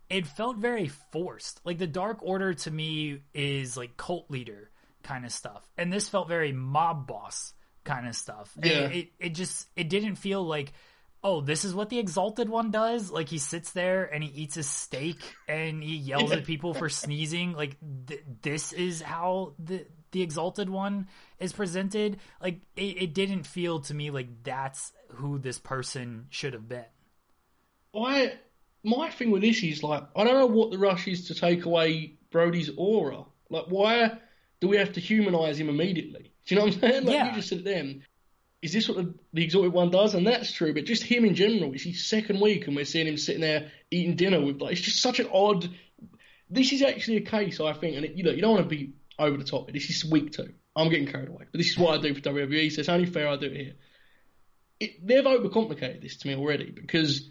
it 0.10 0.28
felt 0.28 0.58
very 0.58 0.88
forced. 1.12 1.62
Like 1.64 1.78
the 1.78 1.88
Dark 1.88 2.20
Order 2.22 2.54
to 2.56 2.72
me 2.72 3.22
is 3.34 3.78
like 3.78 3.96
cult 3.96 4.30
leader 4.30 4.70
kind 5.04 5.26
of 5.26 5.32
stuff. 5.32 5.68
And 5.78 5.94
this 5.94 6.10
felt 6.10 6.28
very 6.28 6.52
mob 6.52 7.08
boss 7.08 7.54
kind 7.84 8.08
of 8.08 8.16
stuff. 8.16 8.52
Yeah. 8.62 8.72
It, 8.72 8.96
it, 8.96 9.08
it 9.20 9.30
just 9.30 9.68
it 9.76 9.90
didn't 9.90 10.16
feel 10.16 10.44
like 10.44 10.74
oh, 11.24 11.42
this 11.42 11.66
is 11.66 11.74
what 11.76 11.90
the 11.90 12.00
exalted 12.00 12.50
one 12.50 12.72
does. 12.72 13.12
Like 13.12 13.30
he 13.30 13.38
sits 13.38 13.72
there 13.72 14.06
and 14.06 14.24
he 14.24 14.30
eats 14.42 14.56
his 14.56 14.68
steak 14.68 15.18
and 15.48 15.84
he 15.84 15.96
yells 15.96 16.32
at 16.32 16.46
people 16.46 16.74
for 16.74 16.90
sneezing. 16.90 17.54
Like 17.54 17.78
th- 18.08 18.24
this 18.42 18.74
is 18.74 19.02
how 19.02 19.54
the 19.60 19.86
the 20.12 20.22
exalted 20.22 20.70
one 20.70 21.08
is 21.40 21.54
presented. 21.54 22.20
Like 22.42 22.60
it, 22.76 23.02
it 23.02 23.14
didn't 23.14 23.44
feel 23.44 23.80
to 23.82 23.94
me 23.94 24.12
like 24.12 24.44
that's 24.44 24.94
who 25.16 25.40
this 25.40 25.60
person 25.60 26.28
should 26.30 26.54
have 26.54 26.68
been. 26.68 26.86
I 27.96 28.34
my 28.84 29.10
thing 29.10 29.32
with 29.32 29.42
this 29.42 29.62
is 29.64 29.84
like 29.84 30.04
I 30.16 30.24
don't 30.24 30.36
know 30.36 30.46
what 30.46 30.72
the 30.72 30.78
rush 30.78 31.08
is 31.08 31.28
to 31.28 31.36
take 31.36 31.66
away 31.66 32.16
Brodie's 32.32 32.72
aura. 32.78 33.26
Like 33.50 33.66
why 33.68 34.18
do 34.62 34.68
we 34.68 34.78
have 34.78 34.94
to 34.94 35.00
humanize 35.00 35.60
him 35.60 35.70
immediately? 35.70 36.32
Do 36.46 36.56
you 36.56 36.60
know 36.60 36.66
what 36.66 36.76
I'm 36.76 36.80
saying? 36.80 37.06
Like 37.06 37.14
yeah. 37.14 37.30
you 37.30 37.36
just 37.36 37.50
sit 37.50 37.64
there 37.64 37.84
is 38.62 38.74
this 38.74 38.90
what 38.90 38.98
the, 38.98 39.14
the, 39.34 39.44
exalted 39.44 39.72
one 39.72 39.90
does? 39.90 40.14
And 40.14 40.28
that's 40.28 40.52
true, 40.52 40.74
but 40.74 40.86
just 40.86 41.04
him 41.04 41.26
in 41.26 41.36
general. 41.36 41.74
It's 41.74 41.84
his 41.84 42.06
second 42.06 42.42
week, 42.42 42.68
and 42.68 42.76
we're 42.76 42.86
seeing 42.86 43.08
him 43.08 43.18
sitting 43.18 43.42
there 43.42 43.72
eating 43.90 44.16
dinner 44.16 44.42
with 44.42 44.62
like 44.62 44.74
it's 44.74 44.82
just 44.82 45.02
such 45.02 45.20
an 45.20 45.30
odd. 45.32 45.70
This 46.50 46.74
is 46.74 46.82
actually 46.82 47.18
a 47.18 47.22
case, 47.22 47.60
I 47.60 47.74
think, 47.74 47.96
and 47.96 48.06
it, 48.06 48.14
you 48.16 48.24
know 48.24 48.32
you 48.32 48.42
don't 48.42 48.56
want 48.56 48.70
to 48.70 48.76
be 48.76 48.94
over 49.18 49.38
the 49.38 49.44
top. 49.44 49.72
This 49.72 49.90
is 49.90 50.04
week 50.04 50.32
two. 50.34 50.54
I'm 50.76 50.90
getting 50.90 51.08
carried 51.08 51.30
away, 51.30 51.46
but 51.52 51.58
this 51.58 51.70
is 51.70 51.78
what 51.78 51.98
I 51.98 52.02
do 52.02 52.14
for 52.14 52.22
WWE, 52.22 52.72
so 52.72 52.80
it's 52.80 52.90
only 52.90 53.06
fair 53.06 53.28
I 53.28 53.38
do 53.38 53.48
it 53.48 53.56
here. 53.56 53.74
It, 54.80 55.06
they've 55.08 55.24
overcomplicated 55.24 56.02
this 56.02 56.18
to 56.18 56.28
me 56.28 56.36
already 56.36 56.72
because 56.72 57.30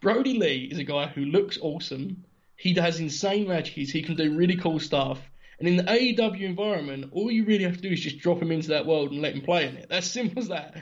Brodie 0.00 0.38
Lee 0.38 0.68
is 0.70 0.78
a 0.78 0.84
guy 0.84 1.06
who 1.06 1.24
looks 1.24 1.58
awesome. 1.60 2.24
He 2.56 2.74
has 2.74 3.00
insane 3.00 3.48
matches. 3.48 3.90
He 3.90 4.02
can 4.02 4.16
do 4.16 4.36
really 4.36 4.56
cool 4.56 4.78
stuff. 4.78 5.20
And 5.58 5.68
in 5.68 5.76
the 5.76 5.84
AEW 5.84 6.42
environment, 6.42 7.10
all 7.12 7.30
you 7.30 7.44
really 7.44 7.64
have 7.64 7.76
to 7.76 7.82
do 7.82 7.90
is 7.90 8.00
just 8.00 8.18
drop 8.18 8.42
him 8.42 8.50
into 8.50 8.68
that 8.68 8.86
world 8.86 9.12
and 9.12 9.22
let 9.22 9.34
him 9.34 9.42
play 9.42 9.68
in 9.68 9.76
it. 9.76 9.86
That's 9.88 10.06
simple 10.10 10.42
as 10.42 10.48
that. 10.48 10.74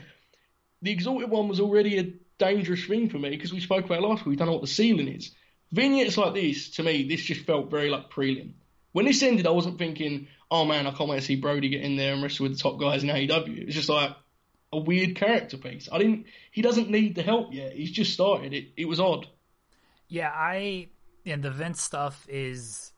The 0.81 0.91
Exalted 0.91 1.29
one 1.29 1.47
was 1.47 1.59
already 1.59 1.97
a 1.97 2.13
dangerous 2.37 2.85
thing 2.85 3.09
for 3.09 3.19
me 3.19 3.29
because 3.29 3.53
we 3.53 3.59
spoke 3.59 3.85
about 3.85 4.01
last 4.01 4.25
week. 4.25 4.31
We 4.31 4.35
don't 4.35 4.47
know 4.47 4.53
what 4.53 4.61
the 4.61 4.67
ceiling 4.67 5.07
is. 5.07 5.31
Vignettes 5.71 6.17
like 6.17 6.33
this, 6.33 6.71
to 6.71 6.83
me, 6.83 7.07
this 7.07 7.23
just 7.23 7.45
felt 7.45 7.71
very 7.71 7.89
like 7.89 8.11
prelim. 8.11 8.53
When 8.91 9.05
this 9.05 9.23
ended, 9.23 9.47
I 9.47 9.51
wasn't 9.51 9.79
thinking, 9.79 10.27
oh 10.51 10.65
man, 10.65 10.85
I 10.85 10.91
can't 10.91 11.09
wait 11.09 11.19
to 11.19 11.25
see 11.25 11.35
Brodie 11.35 11.69
get 11.69 11.81
in 11.81 11.95
there 11.95 12.13
and 12.13 12.21
wrestle 12.21 12.43
with 12.43 12.57
the 12.57 12.61
top 12.61 12.79
guys 12.79 13.01
in 13.01 13.09
AEW. 13.09 13.65
It's 13.65 13.75
just 13.75 13.89
like 13.89 14.11
a 14.71 14.77
weird 14.77 15.15
character 15.15 15.57
piece. 15.57 15.89
I 15.91 15.97
didn't. 15.97 16.25
He 16.51 16.61
doesn't 16.61 16.91
need 16.91 17.15
the 17.15 17.23
help 17.23 17.53
yet. 17.53 17.73
He's 17.73 17.91
just 17.91 18.13
started. 18.13 18.53
It. 18.53 18.73
It 18.77 18.85
was 18.85 18.99
odd. 18.99 19.27
Yeah, 20.07 20.29
I. 20.31 20.89
And 21.25 21.41
the 21.41 21.49
Vince 21.49 21.81
stuff 21.81 22.27
is. 22.29 22.91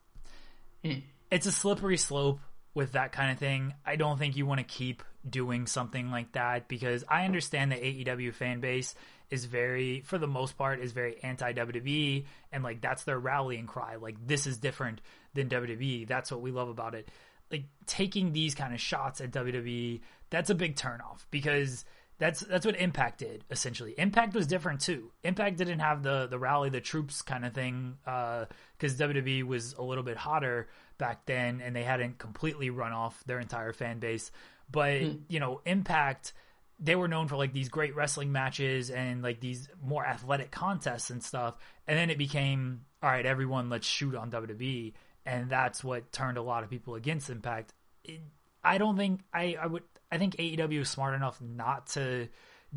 Hmm 0.84 0.99
it's 1.32 1.45
a 1.45 1.51
slippery 1.51 1.97
slope 1.97 2.39
with 2.73 2.91
that 2.91 3.11
kind 3.11 3.32
of 3.32 3.39
thing. 3.39 3.73
I 3.86 3.95
don't 3.95 4.19
think 4.19 4.36
you 4.36 4.45
want 4.45 4.59
to 4.59 4.65
keep 4.65 5.03
doing 5.28 5.65
something 5.65 6.11
like 6.11 6.34
that 6.34 6.67
because 6.67 7.03
I 7.09 7.26
understand 7.26 7.71
the 7.71 7.76
AEW 7.76 8.34
fan 8.34 8.59
base 8.59 8.93
is 9.32 9.45
very, 9.45 10.01
for 10.01 10.17
the 10.17 10.28
most 10.28 10.57
part, 10.57 10.80
is 10.80 10.91
very 10.91 11.17
anti 11.23 11.53
WWE 11.53 12.26
and 12.51 12.63
like 12.63 12.82
that's 12.82 13.03
their 13.03 13.17
rallying 13.17 13.65
cry. 13.65 13.95
Like 13.95 14.15
this 14.26 14.45
is 14.45 14.57
different 14.57 15.01
than 15.34 15.49
WWE. 15.49 16.07
That's 16.07 16.32
what 16.32 16.41
we 16.41 16.51
love 16.51 16.69
about 16.69 16.93
it. 16.93 17.09
Like 17.51 17.63
taking 17.86 18.34
these 18.34 18.53
kind 18.53 18.73
of 18.73 18.82
shots 18.82 19.21
at 19.21 19.32
WWE, 19.32 20.01
that's 20.30 20.49
a 20.49 20.55
big 20.55 20.76
turnoff 20.76 21.26
because 21.32 21.86
that's 22.18 22.41
that's 22.41 22.66
what 22.66 22.76
Impact 22.80 23.20
did 23.20 23.43
essentially. 23.51 23.93
Impact 23.97 24.34
was 24.34 24.47
different 24.47 24.82
too. 24.82 25.11
Impact 25.24 25.57
didn't 25.57 25.80
have 25.80 26.03
the 26.03 26.28
the 26.28 26.39
rally 26.39 26.70
the 26.70 26.82
troops 26.82 27.22
kind 27.22 27.45
of 27.45 27.53
thing 27.53 27.97
because 28.03 29.01
uh, 29.01 29.07
WWE 29.07 29.43
was 29.43 29.74
a 29.74 29.82
little 29.82 30.03
bit 30.03 30.18
hotter 30.18 30.68
back 30.97 31.26
then, 31.26 31.61
and 31.61 31.76
they 31.76 31.84
hadn't 31.84 32.18
completely 32.18 32.70
run 32.70 32.93
off 32.93 33.22
their 33.26 33.39
entire 33.39 33.74
fan 33.74 33.99
base. 33.99 34.32
But 34.72 35.01
mm. 35.01 35.20
you 35.28 35.39
know, 35.39 35.61
Impact 35.66 36.34
they 36.80 36.95
were 36.95 37.07
known 37.07 37.28
for 37.28 37.38
like 37.38 37.53
these 37.53 37.70
great 37.70 37.95
wrestling 37.95 38.32
matches 38.32 38.89
and 38.89 39.22
like 39.22 39.39
these 39.39 39.70
more 39.82 40.05
athletic 40.05 40.51
contests 40.51 41.09
and 41.09 41.24
stuff. 41.24 41.55
And 41.88 41.97
then 41.97 42.09
it 42.09 42.18
became 42.18 42.82
all 43.01 43.09
right, 43.09 43.26
everyone 43.26 43.70
let's 43.70 43.86
shoot 43.86 44.16
on 44.16 44.32
WWE, 44.32 44.93
and 45.26 45.49
that's 45.49 45.84
what 45.84 46.11
turned 46.11 46.38
a 46.38 46.41
lot 46.41 46.63
of 46.63 46.70
people 46.70 46.95
against 46.95 47.30
Impact. 47.30 47.74
It, 48.03 48.22
I 48.63 48.80
don't 48.80 48.97
think 48.97 49.22
I, 49.34 49.57
I 49.61 49.68
would. 49.68 49.84
I 50.12 50.18
think 50.18 50.36
AEW 50.38 50.82
is 50.82 50.89
smart 50.89 51.16
enough 51.16 51.41
not 51.41 51.88
to 51.88 52.28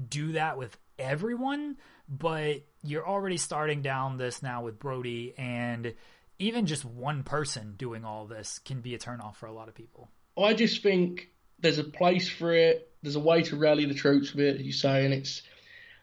do 0.09 0.33
that 0.33 0.59
with 0.59 0.76
everyone, 0.99 1.76
but 2.09 2.62
you're 2.83 3.07
already 3.07 3.37
starting 3.37 3.83
down 3.83 4.18
this 4.18 4.43
now 4.43 4.62
with 4.62 4.79
Brodie 4.79 5.35
and 5.37 5.95
even 6.39 6.66
just 6.66 6.85
one 6.85 7.24
person 7.24 7.74
doing 7.76 8.05
all 8.05 8.26
this 8.26 8.59
can 8.61 8.81
be 8.81 8.95
a 8.95 8.99
turnoff 8.99 9.37
for 9.37 9.47
a 9.47 9.53
lot 9.53 9.68
of 9.68 9.74
people. 9.74 10.09
I 10.37 10.55
just 10.55 10.83
think 10.83 11.31
there's 11.59 11.79
a 11.79 11.85
place 11.85 12.29
for 12.29 12.53
it. 12.55 12.93
There's 13.03 13.16
a 13.16 13.20
way 13.20 13.43
to 13.43 13.57
rally 13.57 13.85
the 13.87 13.95
troops 13.95 14.33
with 14.33 14.45
it, 14.45 14.61
as 14.61 14.66
you 14.66 14.72
say, 14.72 15.05
and 15.05 15.12
it's 15.12 15.43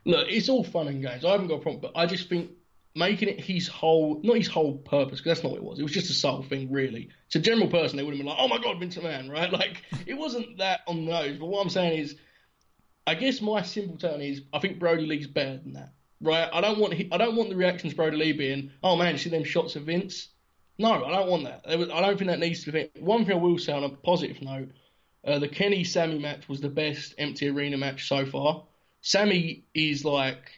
look, 0.06 0.28
it's 0.30 0.50
all 0.50 0.64
fun 0.64 0.88
and 0.88 1.02
games. 1.02 1.26
I 1.26 1.32
haven't 1.32 1.48
got 1.48 1.56
a 1.56 1.62
problem, 1.62 1.82
but 1.82 2.00
I 2.00 2.06
just 2.06 2.30
think 2.30 2.52
making 2.96 3.30
it 3.30 3.40
his 3.40 3.68
whole, 3.68 4.22
not 4.24 4.38
his 4.38 4.48
whole 4.48 4.78
purpose, 4.78 5.20
because 5.20 5.38
that's 5.38 5.44
not 5.44 5.52
what 5.52 5.58
it 5.58 5.64
was. 5.64 5.80
It 5.80 5.84
was 5.84 5.92
just 5.92 6.10
a 6.10 6.14
subtle 6.14 6.44
thing, 6.44 6.72
really. 6.72 7.10
To 7.32 7.40
a 7.40 7.42
general 7.42 7.68
person, 7.68 7.98
they 7.98 8.04
would 8.04 8.14
have 8.14 8.20
been 8.20 8.28
like, 8.28 8.38
"Oh 8.40 8.48
my 8.48 8.58
god, 8.58 8.80
Vince 8.80 8.96
McMahon," 8.96 9.30
right? 9.32 9.52
Like 9.52 9.84
it 10.06 10.16
wasn't 10.16 10.58
that 10.58 10.82
on 10.88 11.06
the 11.06 11.12
nose. 11.12 11.38
But 11.38 11.48
what 11.48 11.62
I'm 11.62 11.70
saying 11.70 12.00
is, 12.00 12.16
I 13.06 13.16
guess 13.16 13.42
my 13.42 13.62
simple 13.62 13.98
turn 13.98 14.22
is, 14.22 14.42
I 14.54 14.60
think 14.60 14.80
Brodie 14.80 15.06
Lee's 15.06 15.28
better 15.28 15.58
than 15.58 15.74
that 15.74 15.94
right? 16.22 16.50
I 16.52 16.62
don't 16.62 16.80
want 16.80 16.94
I 17.12 17.18
don't 17.18 17.36
want 17.36 17.50
the 17.50 17.56
reactions 17.56 17.94
Brodie 17.94 18.18
Lee 18.18 18.34
being, 18.34 18.72
oh 18.84 18.96
man, 18.96 19.18
see 19.18 19.30
them 19.30 19.44
shots 19.44 19.76
of 19.76 19.84
Vince. 19.84 20.30
No, 20.78 21.06
I 21.06 21.12
don't 21.12 21.30
want 21.30 21.46
that. 21.46 21.62
I 21.66 22.02
don't 22.02 22.18
think 22.18 22.30
that 22.30 22.40
needs 22.40 22.66
to 22.66 22.72
be. 22.72 22.90
One 23.00 23.24
thing 23.26 23.36
I 23.38 23.40
will 23.40 23.58
say 23.58 23.72
on 23.72 23.86
a 23.86 23.90
positive 23.90 24.42
note, 24.42 24.72
uh, 25.26 25.40
the 25.40 25.48
Kenny 25.48 25.86
Sammy 25.86 26.20
match 26.20 26.50
was 26.50 26.60
the 26.60 26.70
best 26.70 27.16
empty 27.18 27.48
arena 27.48 27.78
match 27.78 28.10
so 28.10 28.26
far. 28.26 28.66
Sammy 29.02 29.66
is 29.74 30.04
like 30.04 30.52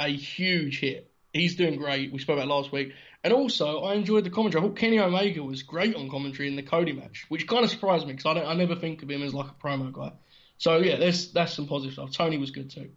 a 0.00 0.08
huge 0.08 0.80
hit. 0.80 1.12
He's 1.34 1.56
doing 1.56 1.76
great. 1.76 2.12
We 2.12 2.20
spoke 2.20 2.36
about 2.36 2.48
last 2.48 2.72
week. 2.72 2.92
And 3.24 3.32
also, 3.32 3.80
I 3.80 3.94
enjoyed 3.94 4.24
the 4.24 4.30
commentary. 4.30 4.62
I 4.62 4.68
thought 4.68 4.76
Kenny 4.76 5.00
Omega 5.00 5.42
was 5.42 5.62
great 5.62 5.96
on 5.96 6.08
commentary 6.08 6.48
in 6.48 6.56
the 6.56 6.62
Cody 6.62 6.92
match, 6.92 7.26
which 7.28 7.46
kind 7.48 7.64
of 7.64 7.70
surprised 7.70 8.06
me 8.06 8.12
because 8.12 8.26
I, 8.26 8.34
don't, 8.34 8.46
I 8.46 8.54
never 8.54 8.76
think 8.76 9.02
of 9.02 9.10
him 9.10 9.22
as 9.22 9.34
like 9.34 9.48
a 9.48 9.66
promo 9.66 9.92
guy. 9.92 10.12
So 10.58 10.78
yeah, 10.78 10.96
there's 10.96 11.32
that's 11.32 11.52
some 11.52 11.66
positive 11.66 11.94
stuff. 11.94 12.12
Tony 12.12 12.38
was 12.38 12.52
good 12.52 12.70
too. 12.70 12.90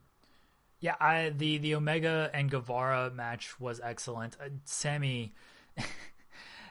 Yeah, 0.79 0.95
I 0.99 1.33
the 1.35 1.57
the 1.57 1.75
Omega 1.75 2.29
and 2.33 2.51
Guevara 2.51 3.09
match 3.09 3.59
was 3.59 3.81
excellent. 3.83 4.37
Uh, 4.39 4.49
Sammy. 4.65 5.33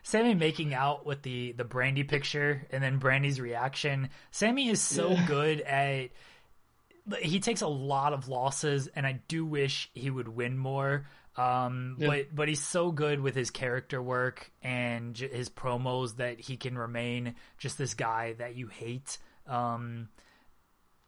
Sammy 0.05 0.35
making 0.35 0.73
out 0.73 1.05
with 1.05 1.23
the 1.23 1.53
the 1.53 1.64
Brandi 1.64 2.07
picture 2.07 2.67
and 2.71 2.83
then 2.83 3.01
Brandi's 3.01 3.41
reaction. 3.41 4.11
Sammy 4.31 4.69
is 4.69 4.81
so 4.81 5.11
yeah. 5.11 5.27
good 5.29 5.61
at 5.62 6.11
he 7.21 7.41
takes 7.41 7.61
a 7.61 7.69
lot 7.69 8.12
of 8.12 8.29
losses 8.29 8.87
and 8.89 9.05
I 9.07 9.21
do 9.27 9.45
wish 9.45 9.91
he 9.95 10.11
would 10.11 10.29
win 10.29 10.57
more. 10.57 11.09
Um, 11.37 11.97
yeah. 11.99 12.07
but 12.09 12.34
but 12.34 12.49
he's 12.49 12.62
so 12.62 12.91
good 12.91 13.20
with 13.20 13.34
his 13.34 13.51
character 13.51 14.01
work 14.01 14.51
and 14.62 15.14
j- 15.14 15.28
his 15.28 15.51
promos 15.51 16.16
that 16.16 16.41
he 16.41 16.57
can 16.57 16.78
remain 16.78 17.34
just 17.59 17.76
this 17.76 17.95
guy 17.95 18.34
that 18.39 18.57
you 18.57 18.68
hate. 18.68 19.18
Um, 19.47 20.09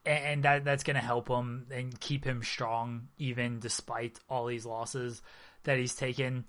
and, 0.05 0.24
and 0.24 0.43
that 0.45 0.64
that's 0.64 0.85
going 0.85 0.97
to 0.97 1.03
help 1.03 1.29
him 1.29 1.66
and 1.70 1.99
keep 1.99 2.24
him 2.24 2.43
strong 2.43 3.09
even 3.16 3.59
despite 3.59 4.18
all 4.29 4.47
these 4.47 4.66
losses 4.66 5.22
that 5.64 5.79
he's 5.79 5.95
taken. 5.95 6.45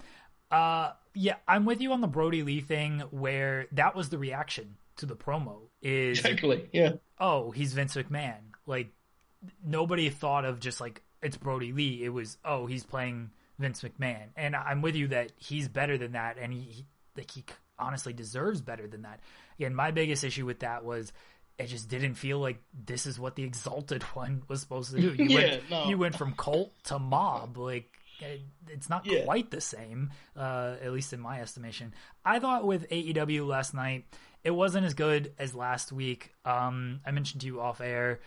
Uh, 0.52 0.92
yeah, 1.14 1.36
I'm 1.48 1.66
with 1.66 1.82
you 1.82 1.92
on 1.92 2.02
the 2.02 2.08
Brodie 2.08 2.44
Lee 2.44 2.62
thing 2.62 3.04
where 3.12 3.68
that 3.74 3.96
was 3.96 4.10
the 4.10 4.18
reaction 4.18 4.78
to 4.98 5.06
the 5.06 5.16
promo 5.16 5.60
is 5.82 6.20
exactly 6.20 6.68
yeah. 6.74 6.94
Oh, 7.20 7.52
he's 7.52 7.74
Vince 7.74 7.96
McMahon. 7.96 8.40
Like 8.66 8.92
nobody 9.66 10.10
thought 10.10 10.46
of 10.46 10.60
just 10.60 10.82
like 10.82 11.02
it's 11.22 11.38
Brodie 11.38 11.72
Lee. 11.72 12.04
It 12.04 12.10
was 12.10 12.38
oh 12.44 12.66
he's 12.66 12.84
playing 12.84 13.32
Vince 13.60 13.82
McMahon, 13.82 14.28
and 14.36 14.56
I'm 14.56 14.82
with 14.82 14.96
you 14.96 15.10
that 15.10 15.32
he's 15.36 15.68
better 15.68 15.98
than 15.98 16.14
that, 16.14 16.38
and 16.40 16.52
he, 16.54 16.62
he 16.62 16.86
like 17.18 17.30
he 17.30 17.44
honestly 17.78 18.14
deserves 18.14 18.62
better 18.62 18.88
than 18.88 19.04
that. 19.04 19.20
Again, 19.60 19.76
my 19.76 19.92
biggest 19.92 20.24
issue 20.24 20.46
with 20.46 20.60
that 20.60 20.84
was 20.84 21.12
it 21.58 21.68
just 21.68 21.90
didn't 21.90 22.16
feel 22.16 22.40
like 22.40 22.62
this 22.74 23.06
is 23.06 23.20
what 23.20 23.36
the 23.36 23.44
exalted 23.44 24.04
one 24.14 24.44
was 24.48 24.62
supposed 24.62 24.96
to 24.96 25.02
do. 25.02 25.24
You 25.24 25.30
yeah, 25.30 25.36
went 25.36 25.70
no. 25.70 25.90
you 25.90 25.98
went 25.98 26.18
from 26.18 26.34
cult 26.34 26.72
to 26.86 26.98
mob, 26.98 27.58
like 27.58 27.92
it's 28.68 28.90
not 28.90 29.06
yeah. 29.06 29.24
quite 29.24 29.50
the 29.50 29.62
same, 29.62 30.12
uh, 30.36 30.76
at 30.82 30.92
least 30.92 31.14
in 31.14 31.20
my 31.20 31.42
estimation. 31.42 31.94
I 32.26 32.40
thought 32.40 32.66
with 32.66 32.90
AEW 32.90 33.48
last 33.48 33.74
night, 33.74 34.06
it 34.44 34.52
wasn't 34.52 34.86
as 34.86 34.94
good 34.94 35.34
as 35.38 35.56
last 35.56 35.92
week. 35.92 36.34
Um, 36.44 37.02
I 37.06 37.12
mentioned 37.12 37.42
to 37.42 37.48
you 37.48 37.62
off 37.62 37.82
air. 37.82 38.20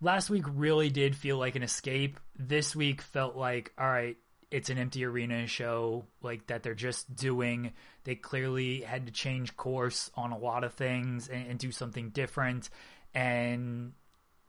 Last 0.00 0.30
week 0.30 0.44
really 0.48 0.88
did 0.88 1.14
feel 1.14 1.36
like 1.36 1.56
an 1.56 1.62
escape. 1.62 2.18
This 2.38 2.74
week 2.74 3.02
felt 3.02 3.36
like, 3.36 3.72
all 3.76 3.86
right, 3.86 4.16
it's 4.50 4.68
an 4.68 4.78
empty 4.78 5.04
arena 5.04 5.46
show 5.46 6.04
like 6.22 6.46
that 6.48 6.62
they're 6.62 6.74
just 6.74 7.14
doing. 7.14 7.72
They 8.04 8.14
clearly 8.14 8.80
had 8.80 9.06
to 9.06 9.12
change 9.12 9.56
course 9.56 10.10
on 10.14 10.32
a 10.32 10.38
lot 10.38 10.64
of 10.64 10.74
things 10.74 11.28
and, 11.28 11.50
and 11.50 11.58
do 11.58 11.70
something 11.70 12.10
different, 12.10 12.68
and 13.14 13.92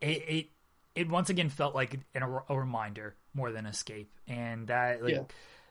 it, 0.00 0.28
it 0.28 0.46
it 0.94 1.08
once 1.08 1.30
again 1.30 1.48
felt 1.48 1.74
like 1.74 1.98
an, 2.14 2.22
a 2.22 2.58
reminder 2.58 3.14
more 3.34 3.52
than 3.52 3.66
escape, 3.66 4.10
and 4.26 4.66
that 4.66 5.02
like 5.02 5.14
yeah. 5.14 5.22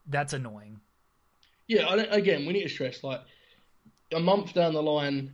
that's 0.07 0.33
annoying. 0.33 0.79
Yeah, 1.67 1.93
again, 1.93 2.45
we 2.45 2.53
need 2.53 2.63
to 2.63 2.69
stress 2.69 3.03
like 3.03 3.21
a 4.13 4.19
month 4.19 4.53
down 4.53 4.73
the 4.73 4.83
line 4.83 5.33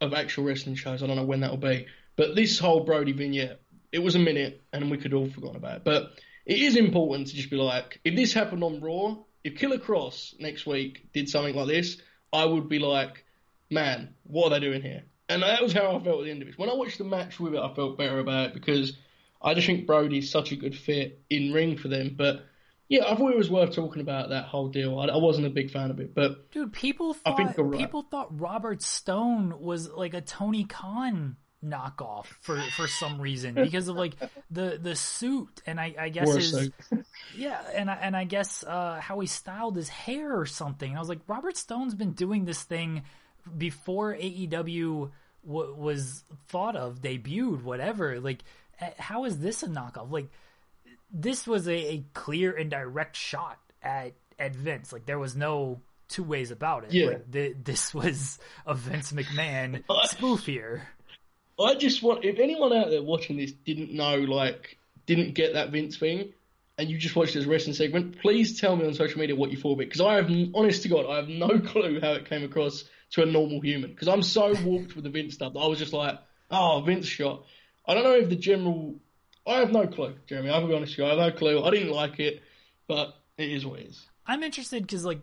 of 0.00 0.12
actual 0.12 0.44
wrestling 0.44 0.74
shows. 0.74 1.02
I 1.02 1.06
don't 1.06 1.16
know 1.16 1.24
when 1.24 1.40
that 1.40 1.50
will 1.50 1.58
be, 1.58 1.86
but 2.16 2.34
this 2.34 2.58
whole 2.58 2.84
Brodie 2.84 3.12
vignette, 3.12 3.60
it 3.92 3.98
was 3.98 4.14
a 4.14 4.18
minute, 4.18 4.62
and 4.72 4.90
we 4.90 4.98
could 4.98 5.14
all 5.14 5.30
forgotten 5.30 5.56
about 5.56 5.76
it. 5.76 5.84
But 5.84 6.12
it 6.46 6.58
is 6.58 6.76
important 6.76 7.28
to 7.28 7.34
just 7.34 7.50
be 7.50 7.56
like, 7.56 8.00
if 8.04 8.16
this 8.16 8.32
happened 8.32 8.64
on 8.64 8.80
Raw, 8.80 9.16
if 9.44 9.56
Killer 9.56 9.78
Kross 9.78 10.38
next 10.38 10.66
week 10.66 11.12
did 11.12 11.28
something 11.28 11.54
like 11.54 11.68
this, 11.68 11.98
I 12.32 12.44
would 12.44 12.68
be 12.68 12.78
like, 12.78 13.24
man, 13.70 14.14
what 14.24 14.46
are 14.46 14.50
they 14.50 14.66
doing 14.66 14.82
here? 14.82 15.02
And 15.28 15.42
that 15.42 15.62
was 15.62 15.72
how 15.72 15.96
I 15.96 16.02
felt 16.02 16.20
at 16.20 16.24
the 16.24 16.30
end 16.30 16.42
of 16.42 16.48
it. 16.48 16.58
When 16.58 16.68
I 16.68 16.74
watched 16.74 16.98
the 16.98 17.04
match 17.04 17.38
with 17.38 17.54
it, 17.54 17.60
I 17.60 17.72
felt 17.74 17.96
better 17.96 18.18
about 18.18 18.48
it 18.48 18.54
because 18.54 18.96
I 19.40 19.54
just 19.54 19.66
think 19.66 19.86
Brodie's 19.86 20.30
such 20.30 20.52
a 20.52 20.56
good 20.56 20.76
fit 20.76 21.22
in 21.30 21.52
ring 21.52 21.76
for 21.76 21.88
them. 21.88 22.14
But 22.18 22.44
yeah, 22.88 23.04
I 23.06 23.14
thought 23.14 23.30
it 23.30 23.38
was 23.38 23.48
worth 23.48 23.72
talking 23.72 24.02
about 24.02 24.30
that 24.30 24.46
whole 24.46 24.68
deal. 24.68 24.98
I, 24.98 25.06
I 25.06 25.16
wasn't 25.16 25.46
a 25.46 25.50
big 25.50 25.70
fan 25.70 25.92
of 25.92 26.00
it, 26.00 26.14
but 26.14 26.50
dude, 26.50 26.72
people 26.72 27.14
thought 27.14 27.38
right. 27.38 27.78
people 27.78 28.02
thought 28.02 28.38
Robert 28.38 28.82
Stone 28.82 29.60
was 29.60 29.88
like 29.88 30.14
a 30.14 30.20
Tony 30.20 30.64
Khan 30.64 31.36
knockoff 31.64 32.24
for 32.40 32.60
for 32.76 32.88
some 32.88 33.20
reason 33.20 33.54
because 33.54 33.88
of 33.88 33.96
like 33.96 34.14
the 34.50 34.78
the 34.80 34.96
suit 34.96 35.60
and 35.66 35.78
I, 35.78 35.94
I 35.98 36.08
guess 36.08 36.34
his 36.34 36.70
yeah 37.36 37.60
and 37.74 37.90
I, 37.90 37.94
and 37.94 38.16
I 38.16 38.24
guess 38.24 38.64
uh, 38.64 38.98
how 39.00 39.20
he 39.20 39.26
styled 39.26 39.76
his 39.76 39.88
hair 39.88 40.38
or 40.38 40.46
something. 40.46 40.88
And 40.88 40.96
I 40.96 41.00
was 41.00 41.08
like, 41.08 41.20
Robert 41.26 41.56
Stone's 41.56 41.94
been 41.94 42.12
doing 42.12 42.44
this 42.44 42.62
thing 42.62 43.02
before 43.56 44.14
AEW 44.14 45.10
w- 45.46 45.74
was 45.74 46.24
thought 46.48 46.76
of, 46.76 47.00
debuted, 47.00 47.62
whatever. 47.62 48.20
Like, 48.20 48.42
how 48.98 49.24
is 49.24 49.38
this 49.38 49.62
a 49.62 49.68
knockoff? 49.68 50.10
Like, 50.10 50.28
this 51.12 51.46
was 51.46 51.68
a, 51.68 51.74
a 51.74 52.04
clear 52.14 52.52
and 52.56 52.70
direct 52.70 53.16
shot 53.16 53.58
at 53.82 54.12
at 54.38 54.54
Vince. 54.54 54.92
Like, 54.92 55.06
there 55.06 55.18
was 55.18 55.36
no 55.36 55.80
two 56.08 56.24
ways 56.24 56.50
about 56.50 56.84
it. 56.84 56.92
Yeah. 56.92 57.06
Like, 57.06 57.32
th- 57.32 57.56
this 57.62 57.94
was 57.94 58.38
a 58.66 58.74
Vince 58.74 59.12
McMahon 59.12 59.82
spoof 60.04 60.46
here. 60.46 60.88
I 61.60 61.74
just 61.74 62.02
want 62.02 62.24
if 62.24 62.38
anyone 62.38 62.72
out 62.72 62.90
there 62.90 63.02
watching 63.02 63.36
this 63.36 63.52
didn't 63.52 63.92
know, 63.92 64.16
like, 64.16 64.78
didn't 65.06 65.34
get 65.34 65.54
that 65.54 65.70
Vince 65.70 65.96
thing, 65.96 66.32
and 66.78 66.88
you 66.88 66.96
just 66.96 67.14
watched 67.14 67.34
this 67.34 67.44
wrestling 67.44 67.74
segment, 67.74 68.20
please 68.20 68.58
tell 68.58 68.74
me 68.74 68.86
on 68.86 68.94
social 68.94 69.20
media 69.20 69.36
what 69.36 69.50
you 69.50 69.58
thought 69.58 69.74
of 69.74 69.80
it. 69.80 69.90
Because 69.90 70.00
I 70.00 70.14
have, 70.14 70.30
honest 70.54 70.82
to 70.82 70.88
God, 70.88 71.06
I 71.06 71.16
have 71.16 71.28
no 71.28 71.58
clue 71.66 72.00
how 72.00 72.12
it 72.12 72.28
came 72.28 72.42
across 72.42 72.84
to 73.10 73.22
a 73.22 73.26
normal 73.26 73.60
human. 73.60 73.90
Because 73.90 74.08
I'm 74.08 74.22
so 74.22 74.54
warped 74.64 74.94
with 74.94 75.04
the 75.04 75.10
Vince 75.10 75.34
stuff 75.34 75.52
that 75.52 75.58
I 75.58 75.66
was 75.66 75.78
just 75.78 75.92
like, 75.92 76.18
oh, 76.50 76.82
Vince 76.84 77.06
shot. 77.06 77.44
I 77.86 77.94
don't 77.94 78.04
know 78.04 78.14
if 78.14 78.28
the 78.28 78.36
general. 78.36 78.94
I 79.46 79.58
have 79.58 79.72
no 79.72 79.86
clue, 79.86 80.14
Jeremy. 80.26 80.50
I'll 80.50 80.66
be 80.66 80.74
honest 80.74 80.92
with 80.92 80.98
you. 80.98 81.04
I 81.06 81.08
have 81.10 81.18
no 81.18 81.32
clue. 81.32 81.62
I 81.62 81.70
didn't 81.70 81.92
like 81.92 82.20
it, 82.20 82.42
but 82.86 83.14
it 83.36 83.50
is 83.50 83.66
what 83.66 83.80
it 83.80 83.88
is. 83.88 84.06
I'm 84.26 84.42
interested 84.42 84.82
because, 84.82 85.04
like, 85.04 85.20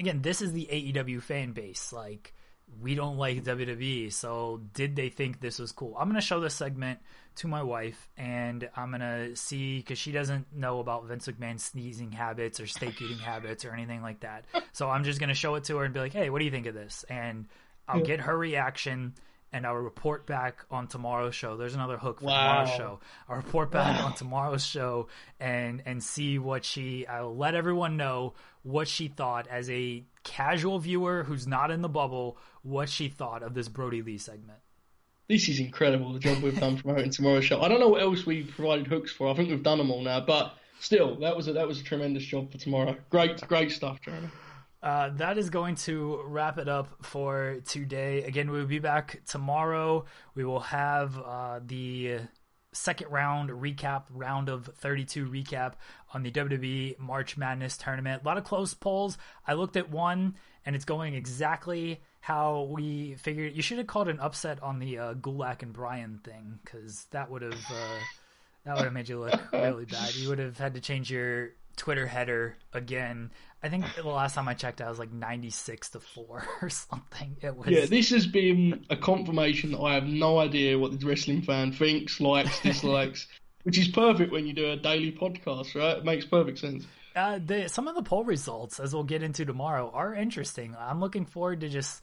again, 0.00 0.22
this 0.22 0.42
is 0.42 0.52
the 0.52 0.68
AEW 0.70 1.22
fan 1.22 1.52
base. 1.52 1.92
Like, 1.92 2.34
we 2.80 2.94
don't 2.94 3.16
like 3.16 3.44
WWE, 3.44 4.12
so 4.12 4.60
did 4.74 4.94
they 4.94 5.08
think 5.08 5.40
this 5.40 5.58
was 5.58 5.72
cool? 5.72 5.96
I'm 5.98 6.08
gonna 6.08 6.20
show 6.20 6.40
this 6.40 6.54
segment 6.54 7.00
to 7.36 7.48
my 7.48 7.62
wife, 7.62 8.08
and 8.16 8.68
I'm 8.76 8.90
gonna 8.90 9.34
see 9.36 9.78
because 9.78 9.98
she 9.98 10.12
doesn't 10.12 10.54
know 10.54 10.80
about 10.80 11.06
Vince 11.06 11.26
McMahon's 11.26 11.64
sneezing 11.64 12.12
habits 12.12 12.60
or 12.60 12.66
steak 12.66 13.00
eating 13.00 13.18
habits 13.24 13.64
or 13.64 13.72
anything 13.72 14.02
like 14.02 14.20
that. 14.20 14.44
So 14.72 14.88
I'm 14.88 15.04
just 15.04 15.20
gonna 15.20 15.34
show 15.34 15.54
it 15.56 15.64
to 15.64 15.76
her 15.78 15.84
and 15.84 15.94
be 15.94 16.00
like, 16.00 16.12
"Hey, 16.12 16.30
what 16.30 16.38
do 16.38 16.44
you 16.44 16.50
think 16.50 16.66
of 16.66 16.74
this?" 16.74 17.04
And 17.08 17.46
I'll 17.88 18.00
yeah. 18.00 18.06
get 18.06 18.20
her 18.20 18.36
reaction 18.36 19.14
and 19.52 19.66
I'll 19.66 19.74
report 19.74 20.26
back 20.26 20.64
on 20.70 20.88
tomorrow's 20.88 21.34
show. 21.34 21.56
There's 21.56 21.74
another 21.74 21.96
hook 21.96 22.20
for 22.20 22.26
wow. 22.26 22.64
tomorrow's 22.64 22.76
show. 22.76 23.00
I'll 23.28 23.36
report 23.36 23.70
back 23.70 23.98
wow. 23.98 24.06
on 24.06 24.14
tomorrow's 24.14 24.64
show 24.64 25.08
and 25.40 25.82
and 25.86 26.02
see 26.02 26.38
what 26.38 26.64
she. 26.64 27.06
I'll 27.06 27.36
let 27.36 27.54
everyone 27.54 27.96
know 27.96 28.34
what 28.62 28.88
she 28.88 29.08
thought 29.08 29.46
as 29.48 29.70
a 29.70 30.04
casual 30.24 30.78
viewer 30.78 31.24
who's 31.24 31.46
not 31.46 31.70
in 31.70 31.82
the 31.82 31.88
bubble. 31.88 32.36
What 32.62 32.88
she 32.88 33.08
thought 33.08 33.42
of 33.42 33.54
this 33.54 33.68
Brodie 33.68 34.02
Lee 34.02 34.18
segment. 34.18 34.58
This 35.28 35.48
is 35.48 35.60
incredible. 35.60 36.12
The 36.12 36.20
job 36.20 36.42
we've 36.42 36.58
done 36.58 36.78
promoting 36.78 37.10
tomorrow's 37.10 37.44
show. 37.44 37.60
I 37.60 37.68
don't 37.68 37.80
know 37.80 37.88
what 37.88 38.02
else 38.02 38.24
we 38.24 38.44
provided 38.44 38.86
hooks 38.86 39.12
for. 39.12 39.28
I 39.28 39.34
think 39.34 39.50
we've 39.50 39.62
done 39.62 39.78
them 39.78 39.90
all 39.90 40.02
now, 40.02 40.20
but 40.20 40.54
still, 40.80 41.16
that 41.20 41.36
was 41.36 41.48
a, 41.48 41.52
that 41.52 41.68
was 41.68 41.80
a 41.80 41.84
tremendous 41.84 42.24
job 42.24 42.50
for 42.50 42.58
tomorrow. 42.58 42.96
Great, 43.10 43.46
great 43.46 43.70
stuff, 43.70 44.00
Jeremy. 44.00 44.28
Uh, 44.82 45.10
that 45.10 45.38
is 45.38 45.50
going 45.50 45.74
to 45.74 46.20
wrap 46.24 46.58
it 46.58 46.68
up 46.68 46.88
for 47.02 47.58
today. 47.66 48.22
Again, 48.22 48.50
we 48.50 48.58
will 48.58 48.66
be 48.66 48.78
back 48.78 49.20
tomorrow. 49.26 50.04
We 50.34 50.44
will 50.44 50.60
have 50.60 51.18
uh, 51.18 51.60
the 51.64 52.20
second 52.72 53.10
round 53.10 53.50
recap, 53.50 54.04
round 54.10 54.48
of 54.48 54.66
32 54.78 55.26
recap 55.26 55.74
on 56.14 56.22
the 56.22 56.30
WWE 56.30 56.98
March 56.98 57.36
Madness 57.36 57.76
tournament. 57.76 58.22
A 58.22 58.26
lot 58.26 58.38
of 58.38 58.44
close 58.44 58.72
polls. 58.72 59.18
I 59.46 59.54
looked 59.54 59.76
at 59.76 59.90
one, 59.90 60.36
and 60.64 60.76
it's 60.76 60.84
going 60.84 61.14
exactly 61.14 62.00
how 62.20 62.68
we 62.70 63.14
figured. 63.14 63.54
You 63.54 63.62
should 63.62 63.78
have 63.78 63.86
called 63.88 64.08
an 64.08 64.20
upset 64.20 64.62
on 64.62 64.78
the 64.78 64.98
uh, 64.98 65.14
Gulak 65.14 65.62
and 65.62 65.72
Bryan 65.72 66.20
thing, 66.22 66.60
because 66.64 67.06
that 67.10 67.30
would 67.30 67.42
have. 67.42 67.66
Uh, 67.70 67.98
that 68.64 68.76
would 68.76 68.84
have 68.84 68.92
made 68.92 69.08
you 69.08 69.20
look 69.20 69.52
really 69.52 69.86
bad. 69.86 70.14
You 70.14 70.28
would 70.28 70.38
have 70.40 70.58
had 70.58 70.74
to 70.74 70.80
change 70.80 71.10
your 71.10 71.52
Twitter 71.78 72.06
header 72.06 72.56
again. 72.74 73.30
I 73.62 73.68
think 73.70 73.84
the 73.96 74.06
last 74.06 74.34
time 74.34 74.46
I 74.46 74.54
checked, 74.54 74.80
I 74.80 74.90
was 74.90 74.98
like 74.98 75.12
ninety 75.12 75.50
six 75.50 75.88
to 75.90 76.00
four 76.00 76.46
or 76.62 76.68
something. 76.68 77.36
It 77.40 77.56
was. 77.56 77.68
Yeah, 77.68 77.86
this 77.86 78.10
has 78.10 78.26
been 78.26 78.84
a 78.90 78.96
confirmation 78.96 79.72
that 79.72 79.80
I 79.80 79.94
have 79.94 80.04
no 80.04 80.38
idea 80.38 80.78
what 80.78 80.98
the 80.98 81.06
wrestling 81.06 81.42
fan 81.42 81.72
thinks, 81.72 82.20
likes, 82.20 82.60
dislikes, 82.62 83.26
which 83.62 83.78
is 83.78 83.88
perfect 83.88 84.32
when 84.32 84.46
you 84.46 84.52
do 84.52 84.70
a 84.70 84.76
daily 84.76 85.12
podcast, 85.12 85.74
right? 85.74 85.96
It 85.96 86.04
makes 86.04 86.26
perfect 86.26 86.58
sense. 86.58 86.84
Uh, 87.16 87.40
the, 87.44 87.68
some 87.68 87.88
of 87.88 87.96
the 87.96 88.02
poll 88.02 88.22
results, 88.22 88.78
as 88.78 88.94
we'll 88.94 89.02
get 89.02 89.24
into 89.24 89.44
tomorrow, 89.44 89.90
are 89.92 90.14
interesting. 90.14 90.76
I'm 90.78 91.00
looking 91.00 91.24
forward 91.24 91.62
to 91.62 91.68
just 91.68 92.02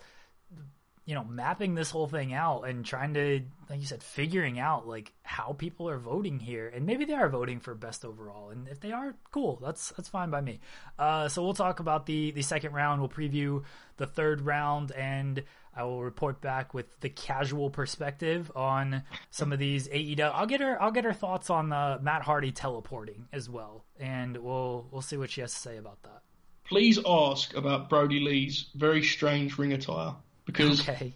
you 1.05 1.13
know, 1.13 1.23
mapping 1.23 1.75
this 1.75 1.91
whole 1.91 2.07
thing 2.07 2.33
out 2.33 2.63
and 2.63 2.83
trying 2.83 3.13
to, 3.13 3.41
like 3.69 3.79
you 3.79 3.85
said, 3.85 4.01
figuring 4.01 4.57
out 4.57 4.87
like 4.87 5.13
how 5.21 5.53
people 5.53 5.87
are 5.87 5.99
voting 5.99 6.39
here, 6.39 6.67
and 6.67 6.87
maybe 6.87 7.05
they 7.05 7.13
are 7.13 7.29
voting 7.29 7.59
for 7.59 7.75
best 7.75 8.03
overall, 8.03 8.49
and 8.49 8.67
if 8.67 8.79
they 8.79 8.91
are, 8.91 9.15
cool, 9.31 9.59
that's 9.61 9.89
that's 9.91 10.09
fine 10.09 10.31
by 10.31 10.41
me. 10.41 10.59
Uh, 10.97 11.29
so 11.29 11.43
we'll 11.43 11.53
talk 11.53 11.79
about 11.79 12.07
the 12.07 12.31
the 12.31 12.41
second 12.41 12.73
round. 12.73 13.01
We'll 13.01 13.09
preview 13.09 13.63
the 13.97 14.07
third 14.07 14.41
round, 14.41 14.91
and 14.93 15.43
I 15.75 15.83
will 15.83 16.03
report 16.03 16.41
back 16.41 16.73
with 16.73 16.87
the 17.01 17.09
casual 17.09 17.69
perspective 17.69 18.51
on 18.55 19.03
some 19.29 19.53
of 19.53 19.59
these 19.59 19.87
AEW. 19.87 20.31
I'll 20.33 20.47
get 20.47 20.61
her. 20.61 20.81
I'll 20.81 20.91
get 20.91 21.03
her 21.03 21.13
thoughts 21.13 21.51
on 21.51 21.69
the 21.69 21.99
Matt 22.01 22.23
Hardy 22.23 22.51
teleporting 22.51 23.27
as 23.31 23.47
well, 23.47 23.85
and 23.99 24.35
we'll 24.37 24.87
we'll 24.91 25.03
see 25.03 25.17
what 25.17 25.29
she 25.29 25.41
has 25.41 25.53
to 25.53 25.59
say 25.59 25.77
about 25.77 26.01
that. 26.01 26.23
Please 26.63 26.97
ask 27.05 27.55
about 27.55 27.91
Brodie 27.91 28.21
Lee's 28.21 28.71
very 28.73 29.03
strange 29.03 29.59
ring 29.59 29.71
attire 29.71 30.15
because 30.45 30.81
Okay. 30.87 31.13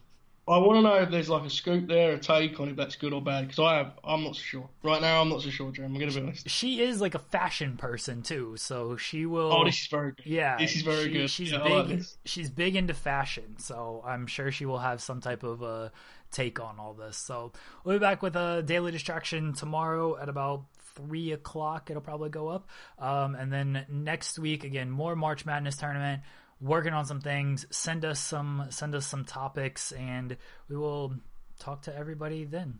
I 0.47 0.57
want 0.57 0.77
to 0.77 0.81
know 0.81 0.95
if 0.95 1.11
there's 1.11 1.29
like 1.29 1.43
a 1.43 1.49
scoop 1.49 1.87
there, 1.87 2.13
a 2.13 2.17
take 2.17 2.59
on 2.59 2.69
if 2.69 2.75
that's 2.75 2.95
good 2.95 3.13
or 3.13 3.21
bad. 3.21 3.41
Because 3.47 3.59
I 3.59 3.75
have, 3.77 3.91
I'm 4.03 4.23
not 4.23 4.35
so 4.35 4.41
sure. 4.41 4.69
Right 4.81 4.99
now, 4.99 5.21
I'm 5.21 5.29
not 5.29 5.43
so 5.43 5.51
sure, 5.51 5.71
Jeremy. 5.71 5.93
I'm 5.95 5.99
gonna 5.99 6.11
be 6.19 6.25
honest. 6.27 6.49
She 6.49 6.81
is 6.81 6.99
like 6.99 7.13
a 7.13 7.19
fashion 7.19 7.77
person 7.77 8.23
too, 8.23 8.55
so 8.57 8.97
she 8.97 9.27
will. 9.27 9.53
Oh, 9.53 9.63
this 9.63 9.79
is 9.79 9.87
very 9.87 10.13
good. 10.13 10.25
Yeah, 10.25 10.57
this 10.57 10.75
is 10.75 10.81
very 10.81 11.03
she- 11.03 11.11
good. 11.13 11.29
She's 11.29 11.51
Yeah, 11.51 11.59
I 11.59 11.69
like 11.69 11.87
big. 11.89 12.03
she's 12.25 12.49
big 12.49 12.75
into 12.75 12.95
fashion, 12.95 13.59
so 13.59 14.03
I'm 14.03 14.25
sure 14.25 14.51
she 14.51 14.65
will 14.65 14.79
have 14.79 15.03
some 15.03 15.21
type 15.21 15.43
of 15.43 15.61
uh, 15.61 15.89
take 16.31 16.59
on 16.59 16.79
all 16.79 16.95
this. 16.95 17.15
So 17.17 17.51
we'll 17.83 17.97
be 17.97 17.99
back 17.99 18.23
with 18.23 18.35
a 18.35 18.63
daily 18.65 18.91
distraction 18.91 19.53
tomorrow 19.53 20.17
at 20.17 20.29
about 20.29 20.65
three 20.95 21.31
o'clock. 21.31 21.91
It'll 21.91 22.01
probably 22.01 22.29
go 22.31 22.47
up, 22.47 22.67
um, 22.97 23.35
and 23.35 23.53
then 23.53 23.85
next 23.87 24.39
week 24.39 24.63
again 24.63 24.89
more 24.89 25.15
March 25.15 25.45
Madness 25.45 25.77
tournament. 25.77 26.23
Working 26.61 26.93
on 26.93 27.05
some 27.05 27.21
things. 27.21 27.65
Send 27.71 28.03
us 28.03 28.19
some. 28.19 28.65
Send 28.69 28.93
us 28.95 29.05
some 29.05 29.23
topics, 29.23 29.91
and 29.93 30.35
we 30.67 30.75
will 30.75 31.13
talk 31.57 31.83
to 31.83 31.95
everybody 31.95 32.43
then. 32.43 32.79